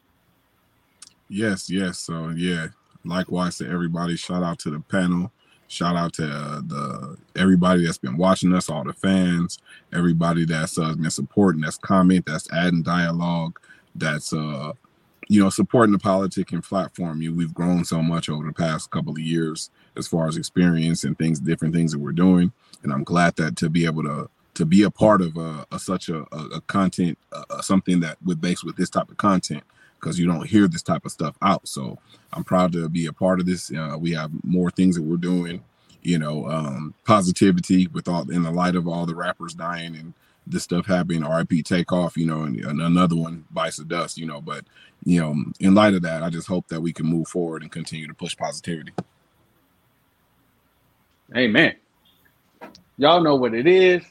Yes, 1.28 1.68
yes. 1.68 1.98
So 1.98 2.30
yeah, 2.30 2.68
likewise 3.04 3.58
to 3.58 3.68
everybody. 3.68 4.16
Shout 4.16 4.42
out 4.42 4.58
to 4.60 4.70
the 4.70 4.80
panel. 4.80 5.30
Shout 5.68 5.96
out 5.96 6.14
to 6.14 6.24
uh, 6.24 6.60
the 6.66 7.18
everybody 7.36 7.84
that's 7.84 7.98
been 7.98 8.16
watching 8.16 8.54
us, 8.54 8.70
all 8.70 8.84
the 8.84 8.94
fans, 8.94 9.58
everybody 9.92 10.46
that's 10.46 10.78
uh, 10.78 10.94
been 10.94 11.10
supporting, 11.10 11.60
that's 11.60 11.76
comment, 11.76 12.24
that's 12.26 12.50
adding 12.50 12.82
dialogue, 12.82 13.60
that's 13.94 14.32
uh, 14.32 14.72
you 15.28 15.42
know 15.42 15.50
supporting 15.50 15.92
the 15.92 15.98
politic 15.98 16.52
and 16.52 16.64
platform. 16.64 17.20
You, 17.20 17.34
we've 17.34 17.52
grown 17.52 17.84
so 17.84 18.00
much 18.00 18.30
over 18.30 18.46
the 18.46 18.52
past 18.54 18.90
couple 18.90 19.12
of 19.12 19.18
years 19.18 19.70
as 19.96 20.08
far 20.08 20.26
as 20.26 20.38
experience 20.38 21.04
and 21.04 21.18
things, 21.18 21.40
different 21.40 21.74
things 21.74 21.92
that 21.92 21.98
we're 21.98 22.12
doing, 22.12 22.50
and 22.82 22.90
I'm 22.90 23.04
glad 23.04 23.36
that 23.36 23.56
to 23.56 23.68
be 23.68 23.84
able 23.84 24.04
to 24.04 24.30
to 24.54 24.64
be 24.64 24.84
a 24.84 24.90
part 24.90 25.20
of 25.20 25.36
a, 25.36 25.66
a 25.70 25.78
such 25.78 26.08
a, 26.08 26.22
a, 26.32 26.60
content, 26.62 27.16
uh, 27.30 27.60
something 27.60 28.00
that 28.00 28.16
with 28.24 28.40
based 28.40 28.64
with 28.64 28.76
this 28.76 28.90
type 28.90 29.10
of 29.10 29.18
content 29.18 29.62
because 29.98 30.18
you 30.18 30.26
don't 30.26 30.46
hear 30.46 30.68
this 30.68 30.82
type 30.82 31.04
of 31.04 31.12
stuff 31.12 31.36
out. 31.42 31.66
So 31.66 31.98
I'm 32.32 32.44
proud 32.44 32.72
to 32.72 32.88
be 32.88 33.06
a 33.06 33.12
part 33.12 33.40
of 33.40 33.46
this. 33.46 33.72
Uh, 33.72 33.96
we 33.98 34.12
have 34.12 34.30
more 34.44 34.70
things 34.70 34.96
that 34.96 35.02
we're 35.02 35.16
doing, 35.16 35.62
you 36.02 36.18
know, 36.18 36.48
um, 36.48 36.94
positivity 37.04 37.86
with 37.88 38.08
all 38.08 38.30
in 38.30 38.42
the 38.42 38.50
light 38.50 38.76
of 38.76 38.86
all 38.86 39.06
the 39.06 39.14
rappers 39.14 39.54
dying 39.54 39.96
and 39.96 40.14
this 40.46 40.64
stuff 40.64 40.86
happening. 40.86 41.24
RIP 41.24 41.64
Takeoff, 41.64 42.16
you 42.16 42.26
know, 42.26 42.42
and, 42.42 42.56
and 42.64 42.80
another 42.80 43.16
one 43.16 43.44
bites 43.50 43.76
the 43.76 43.84
dust, 43.84 44.18
you 44.18 44.26
know. 44.26 44.40
But 44.40 44.64
you 45.04 45.20
know, 45.20 45.34
in 45.60 45.74
light 45.74 45.94
of 45.94 46.02
that, 46.02 46.22
I 46.22 46.30
just 46.30 46.48
hope 46.48 46.68
that 46.68 46.80
we 46.80 46.92
can 46.92 47.06
move 47.06 47.28
forward 47.28 47.62
and 47.62 47.70
continue 47.70 48.06
to 48.06 48.14
push 48.14 48.36
positivity. 48.36 48.92
Amen. 51.36 51.74
Y'all 52.96 53.22
know 53.22 53.36
what 53.36 53.54
it 53.54 53.66
is. 53.66 54.02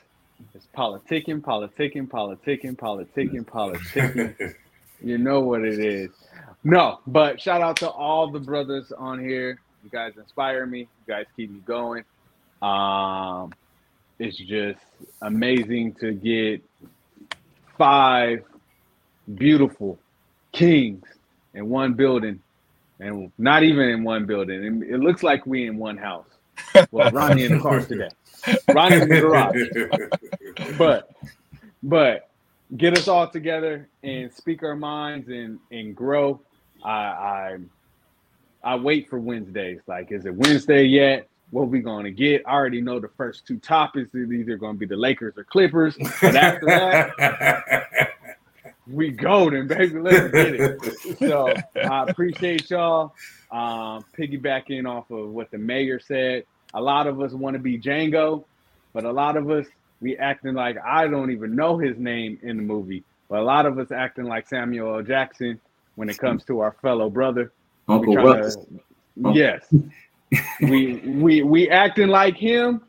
It's 0.53 0.67
politicking, 0.75 1.41
politicking, 1.41 2.07
politicking, 2.07 2.77
politicking, 2.77 3.45
politicking. 3.45 4.55
you 5.01 5.17
know 5.17 5.39
what 5.41 5.63
it 5.63 5.79
is. 5.79 6.09
No, 6.63 6.99
but 7.07 7.39
shout 7.39 7.61
out 7.61 7.77
to 7.77 7.89
all 7.89 8.29
the 8.29 8.39
brothers 8.39 8.91
on 8.91 9.19
here. 9.19 9.59
You 9.83 9.89
guys 9.89 10.13
inspire 10.17 10.65
me. 10.65 10.79
You 10.79 10.87
guys 11.07 11.25
keep 11.35 11.51
me 11.51 11.59
going. 11.59 12.03
Um, 12.61 13.53
it's 14.19 14.37
just 14.37 14.79
amazing 15.21 15.93
to 15.95 16.13
get 16.13 16.63
five 17.77 18.43
beautiful 19.35 19.99
kings 20.51 21.05
in 21.53 21.69
one 21.69 21.93
building, 21.93 22.41
and 22.99 23.31
not 23.37 23.63
even 23.63 23.89
in 23.89 24.03
one 24.03 24.25
building. 24.25 24.83
It 24.89 24.99
looks 24.99 25.23
like 25.23 25.45
we 25.45 25.67
in 25.67 25.77
one 25.77 25.97
house. 25.97 26.25
Well, 26.91 27.11
Ronnie 27.11 27.45
in 27.45 27.57
the 27.57 27.59
car 27.61 27.81
today. 27.81 28.09
Ronnie's 28.73 29.03
in 29.03 29.09
the 29.09 29.21
garage. 29.21 29.67
But 30.77 31.11
but 31.83 32.26
get 32.75 32.97
us 32.97 33.07
all 33.07 33.27
together 33.27 33.87
and 34.03 34.31
speak 34.33 34.63
our 34.63 34.75
minds 34.75 35.29
and 35.29 35.59
and 35.71 35.95
grow. 35.95 36.41
I 36.83 36.91
I 36.91 37.57
I 38.63 38.75
wait 38.75 39.09
for 39.09 39.19
Wednesdays. 39.19 39.79
Like, 39.87 40.11
is 40.11 40.25
it 40.25 40.33
Wednesday 40.35 40.83
yet? 40.83 41.27
What 41.51 41.69
we 41.69 41.79
gonna 41.79 42.11
get? 42.11 42.43
I 42.45 42.51
already 42.51 42.81
know 42.81 42.99
the 42.99 43.07
first 43.07 43.47
two 43.47 43.57
topics 43.59 44.13
is 44.13 44.31
either 44.31 44.57
gonna 44.57 44.77
be 44.77 44.85
the 44.85 44.97
Lakers 44.97 45.37
or 45.37 45.45
Clippers. 45.45 45.95
But 46.21 46.35
after 46.35 46.65
that, 46.65 48.11
we 48.87 49.11
golden, 49.11 49.67
baby. 49.67 49.99
Let's 49.99 50.31
get 50.31 50.55
it. 50.55 51.19
So 51.19 51.53
I 51.75 52.03
appreciate 52.09 52.69
y'all. 52.69 53.13
Um, 53.49 54.03
piggybacking 54.17 54.85
off 54.85 55.09
of 55.09 55.29
what 55.29 55.51
the 55.51 55.57
mayor 55.57 56.01
said. 56.01 56.43
A 56.73 56.81
lot 56.81 57.07
of 57.07 57.21
us 57.21 57.31
want 57.31 57.53
to 57.53 57.59
be 57.59 57.79
Django, 57.79 58.43
but 58.91 59.05
a 59.05 59.11
lot 59.11 59.37
of 59.37 59.49
us 59.49 59.67
we 60.01 60.17
acting 60.17 60.53
like 60.53 60.77
I 60.83 61.07
don't 61.07 61.31
even 61.31 61.55
know 61.55 61.77
his 61.77 61.97
name 61.97 62.39
in 62.43 62.57
the 62.57 62.63
movie. 62.63 63.03
But 63.29 63.39
a 63.39 63.43
lot 63.43 63.65
of 63.65 63.77
us 63.77 63.91
acting 63.91 64.25
like 64.25 64.47
Samuel 64.47 64.97
L. 64.97 65.03
Jackson 65.03 65.59
when 65.95 66.09
it 66.09 66.17
comes 66.17 66.45
to 66.45 66.59
our 66.59 66.75
fellow 66.81 67.09
brother. 67.09 67.51
Uncle 67.87 68.15
We 68.15 68.21
tryna- 68.21 68.41
Russ. 68.41 68.57
Oh. 69.23 69.33
Yes. 69.33 69.73
we 70.61 70.97
we 71.05 71.41
we 71.41 71.69
acting 71.69 72.07
like 72.09 72.35
him 72.35 72.81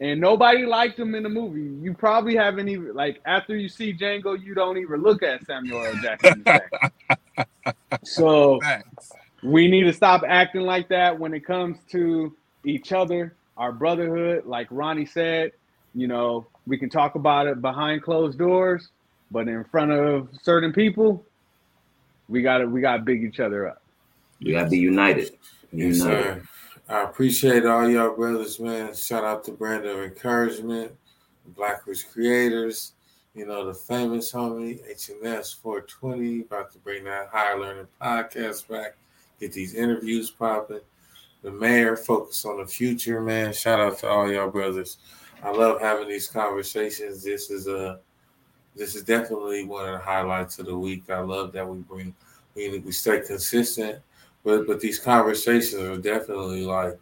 and 0.00 0.20
nobody 0.20 0.66
liked 0.66 0.98
him 0.98 1.14
in 1.14 1.22
the 1.22 1.28
movie. 1.28 1.74
You 1.82 1.94
probably 1.94 2.34
haven't 2.34 2.68
even 2.68 2.94
like 2.94 3.20
after 3.24 3.56
you 3.56 3.68
see 3.68 3.92
Django, 3.94 4.40
you 4.42 4.54
don't 4.54 4.76
even 4.78 5.00
look 5.00 5.22
at 5.22 5.46
Samuel 5.46 5.84
L. 5.84 5.94
Jackson. 6.02 6.44
so 8.04 8.60
Facts. 8.60 9.12
we 9.42 9.68
need 9.68 9.84
to 9.84 9.92
stop 9.92 10.22
acting 10.26 10.62
like 10.62 10.88
that 10.88 11.18
when 11.18 11.32
it 11.34 11.46
comes 11.46 11.78
to 11.90 12.34
each 12.64 12.92
other, 12.92 13.34
our 13.56 13.72
brotherhood. 13.72 14.44
Like 14.44 14.66
Ronnie 14.70 15.06
said, 15.06 15.52
you 15.94 16.08
know, 16.08 16.46
we 16.66 16.78
can 16.78 16.88
talk 16.90 17.14
about 17.14 17.46
it 17.46 17.60
behind 17.60 18.02
closed 18.02 18.38
doors, 18.38 18.88
but 19.30 19.48
in 19.48 19.64
front 19.64 19.92
of 19.92 20.28
certain 20.42 20.72
people, 20.72 21.24
we 22.28 22.42
gotta 22.42 22.66
we 22.66 22.80
gotta 22.80 23.02
big 23.02 23.24
each 23.24 23.40
other 23.40 23.68
up. 23.68 23.82
You 24.38 24.54
gotta 24.54 24.70
be 24.70 24.78
united. 24.78 25.32
Yes, 25.72 25.98
United. 25.98 25.98
sir. 25.98 26.42
I 26.88 27.02
appreciate 27.04 27.64
all 27.64 27.88
y'all 27.88 28.14
brothers, 28.14 28.60
man. 28.60 28.94
Shout 28.94 29.24
out 29.24 29.44
to 29.44 29.52
Brand 29.52 29.86
of 29.86 30.00
Encouragement, 30.00 30.92
Black 31.56 31.84
Blackwish 31.84 32.04
Creators, 32.12 32.92
you 33.34 33.46
know, 33.46 33.66
the 33.66 33.74
famous 33.74 34.30
homie, 34.32 34.80
HNS 34.90 35.56
420, 35.56 36.40
about 36.40 36.70
to 36.72 36.78
bring 36.78 37.04
that 37.04 37.28
higher 37.32 37.58
learning 37.58 37.86
podcast 38.00 38.68
back, 38.68 38.96
get 39.40 39.52
these 39.52 39.74
interviews 39.74 40.30
popping. 40.30 40.80
The 41.42 41.50
mayor, 41.50 41.96
focus 41.96 42.44
on 42.44 42.58
the 42.58 42.66
future, 42.66 43.20
man. 43.20 43.52
Shout 43.52 43.80
out 43.80 43.98
to 43.98 44.08
all 44.08 44.30
y'all 44.30 44.50
brothers. 44.50 44.98
I 45.42 45.50
love 45.50 45.80
having 45.80 46.08
these 46.08 46.28
conversations. 46.28 47.22
This 47.22 47.50
is 47.50 47.66
a 47.66 48.00
this 48.74 48.94
is 48.94 49.02
definitely 49.02 49.64
one 49.64 49.86
of 49.86 49.92
the 49.92 49.98
highlights 49.98 50.58
of 50.58 50.66
the 50.66 50.78
week. 50.78 51.10
I 51.10 51.20
love 51.20 51.52
that 51.52 51.68
we 51.68 51.78
bring 51.78 52.14
we 52.54 52.78
we 52.78 52.92
stay 52.92 53.20
consistent 53.20 54.02
but 54.44 54.66
but 54.66 54.80
these 54.80 54.98
conversations 54.98 55.82
are 55.82 55.96
definitely 55.96 56.64
like 56.64 56.98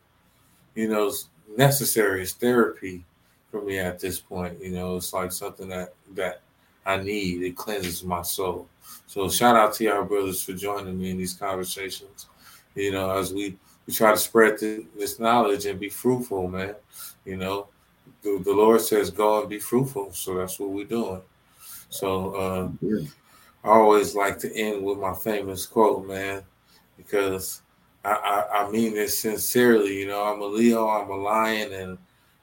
you 0.74 0.88
know 0.88 1.12
necessary 1.56 2.22
it's 2.22 2.32
therapy 2.32 3.04
for 3.50 3.62
me 3.62 3.78
at 3.78 3.98
this 3.98 4.20
point. 4.20 4.62
You 4.62 4.70
know 4.70 4.96
it's 4.96 5.12
like 5.12 5.32
something 5.32 5.68
that 5.68 5.94
that 6.14 6.42
i 6.86 6.96
need. 6.96 7.42
It 7.42 7.56
cleanses 7.56 8.04
my 8.04 8.22
soul. 8.22 8.68
So 9.06 9.28
shout 9.28 9.56
out 9.56 9.74
to 9.74 9.84
y'all 9.84 10.04
brothers 10.04 10.42
for 10.42 10.52
joining 10.52 10.98
me 10.98 11.10
in 11.10 11.18
these 11.18 11.34
conversations. 11.34 12.26
You 12.74 12.92
know 12.92 13.10
as 13.10 13.32
we 13.32 13.56
we 13.86 13.94
try 13.94 14.12
to 14.12 14.18
spread 14.18 14.58
this 14.58 15.18
knowledge 15.18 15.66
and 15.66 15.80
be 15.80 15.88
fruitful 15.88 16.48
man. 16.48 16.74
You 17.24 17.36
know 17.36 17.68
the, 18.22 18.40
the 18.44 18.52
lord 18.52 18.80
says 18.80 19.10
go 19.10 19.40
and 19.40 19.48
be 19.48 19.58
fruitful 19.58 20.12
so 20.12 20.34
that's 20.34 20.58
what 20.58 20.70
we're 20.70 20.84
doing 20.84 21.20
so 21.88 22.34
uh 22.34 22.68
Yeah. 22.80 23.06
I 23.62 23.68
always 23.68 24.14
like 24.14 24.38
to 24.38 24.54
end 24.56 24.82
with 24.82 24.98
my 24.98 25.12
famous 25.12 25.66
quote, 25.66 26.06
man, 26.06 26.42
because 26.96 27.60
I, 28.04 28.12
I, 28.12 28.62
I 28.62 28.70
mean 28.70 28.94
this 28.94 29.18
sincerely. 29.18 29.98
You 29.98 30.06
know, 30.08 30.24
I'm 30.24 30.40
a 30.40 30.46
Leo, 30.46 30.88
I'm 30.88 31.10
a 31.10 31.16
lion, 31.16 31.72
and, 31.72 31.98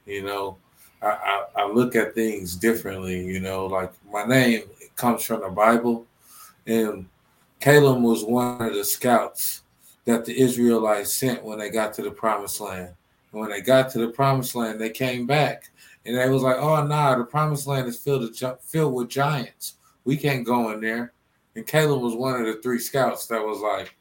you 0.06 0.24
know, 0.24 0.58
I, 1.02 1.08
I, 1.08 1.46
I 1.64 1.68
look 1.72 1.96
at 1.96 2.14
things 2.14 2.56
differently. 2.56 3.26
You 3.26 3.40
know, 3.40 3.66
like 3.66 3.92
my 4.12 4.26
name 4.26 4.64
comes 4.96 5.24
from 5.24 5.42
the 5.42 5.50
Bible, 5.50 6.06
and 6.68 7.08
Caleb 7.60 8.04
was 8.04 8.24
one 8.24 8.62
of 8.62 8.76
the 8.76 8.86
scouts 8.86 9.64
that 10.06 10.24
the 10.24 10.40
Israelites 10.40 11.14
sent 11.16 11.44
when 11.44 11.58
they 11.58 11.70
got 11.70 11.94
to 11.96 12.04
the 12.04 12.12
promised 12.12 12.62
land. 12.62 12.94
And 13.38 13.42
when 13.42 13.52
they 13.52 13.62
got 13.62 13.92
to 13.92 14.00
the 14.00 14.08
promised 14.08 14.56
land, 14.56 14.82
they 14.82 14.90
came 14.90 15.28
back 15.28 15.70
and 16.06 16.18
they 16.18 16.28
was 16.28 16.42
like, 16.42 16.58
oh, 16.58 16.84
nah, 16.84 17.16
the 17.16 17.24
promised 17.24 17.68
land 17.68 17.88
is 17.88 18.00
filled, 18.00 18.22
with 18.22 18.62
filled 18.64 18.96
with 18.96 19.10
giants 19.10 19.76
we 20.08 20.16
can't 20.16 20.46
go 20.46 20.72
in 20.72 20.80
there. 20.80 21.14
And 21.56 21.68
Caleb 21.68 22.02
was 22.02 22.16
one 22.16 22.40
of 22.40 22.46
the 22.48 22.62
three 22.62 22.80
scouts 22.80 23.28
that 23.28 23.46
was 23.46 23.60
like, 23.60 23.94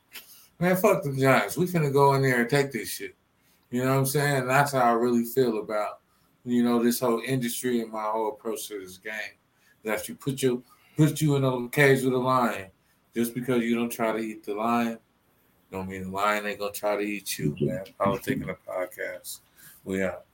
man, 0.60 0.76
fuck 0.76 1.02
the 1.02 1.12
Giants. 1.12 1.56
We 1.56 1.66
finna 1.66 1.92
go 1.92 2.14
in 2.14 2.22
there 2.22 2.42
and 2.42 2.48
take 2.48 2.70
this 2.70 2.90
shit. 2.90 3.16
You 3.70 3.82
know 3.82 3.90
what 3.90 3.98
I'm 3.98 4.06
saying? 4.06 4.36
And 4.36 4.48
that's 4.48 4.72
how 4.72 4.82
I 4.82 4.92
really 4.92 5.24
feel 5.24 5.58
about, 5.58 5.98
you 6.44 6.62
know, 6.62 6.80
this 6.82 7.00
whole 7.00 7.20
industry 7.26 7.80
and 7.80 7.90
my 7.90 8.04
whole 8.04 8.28
approach 8.28 8.68
to 8.68 8.78
this 8.78 8.98
game. 8.98 9.34
That 9.82 10.08
you 10.08 10.14
put 10.14 10.42
your 10.42 10.62
put 10.96 11.20
you 11.20 11.36
in 11.36 11.44
a 11.44 11.68
cage 11.70 12.02
with 12.02 12.14
a 12.14 12.18
lion, 12.18 12.70
just 13.14 13.34
because 13.34 13.62
you 13.62 13.74
don't 13.74 13.90
try 13.90 14.12
to 14.12 14.18
eat 14.18 14.44
the 14.44 14.54
lion, 14.54 14.98
don't 15.76 15.88
mean 15.88 16.04
the 16.04 16.10
lion 16.10 16.46
ain't 16.46 16.58
gonna 16.58 16.72
try 16.72 16.96
to 16.96 17.02
eat 17.02 17.38
you, 17.38 17.54
man. 17.60 17.84
I 18.00 18.08
was 18.08 18.20
taking 18.20 18.46
the 18.46 18.56
podcast. 18.66 19.40
We 19.84 20.02
out. 20.02 20.24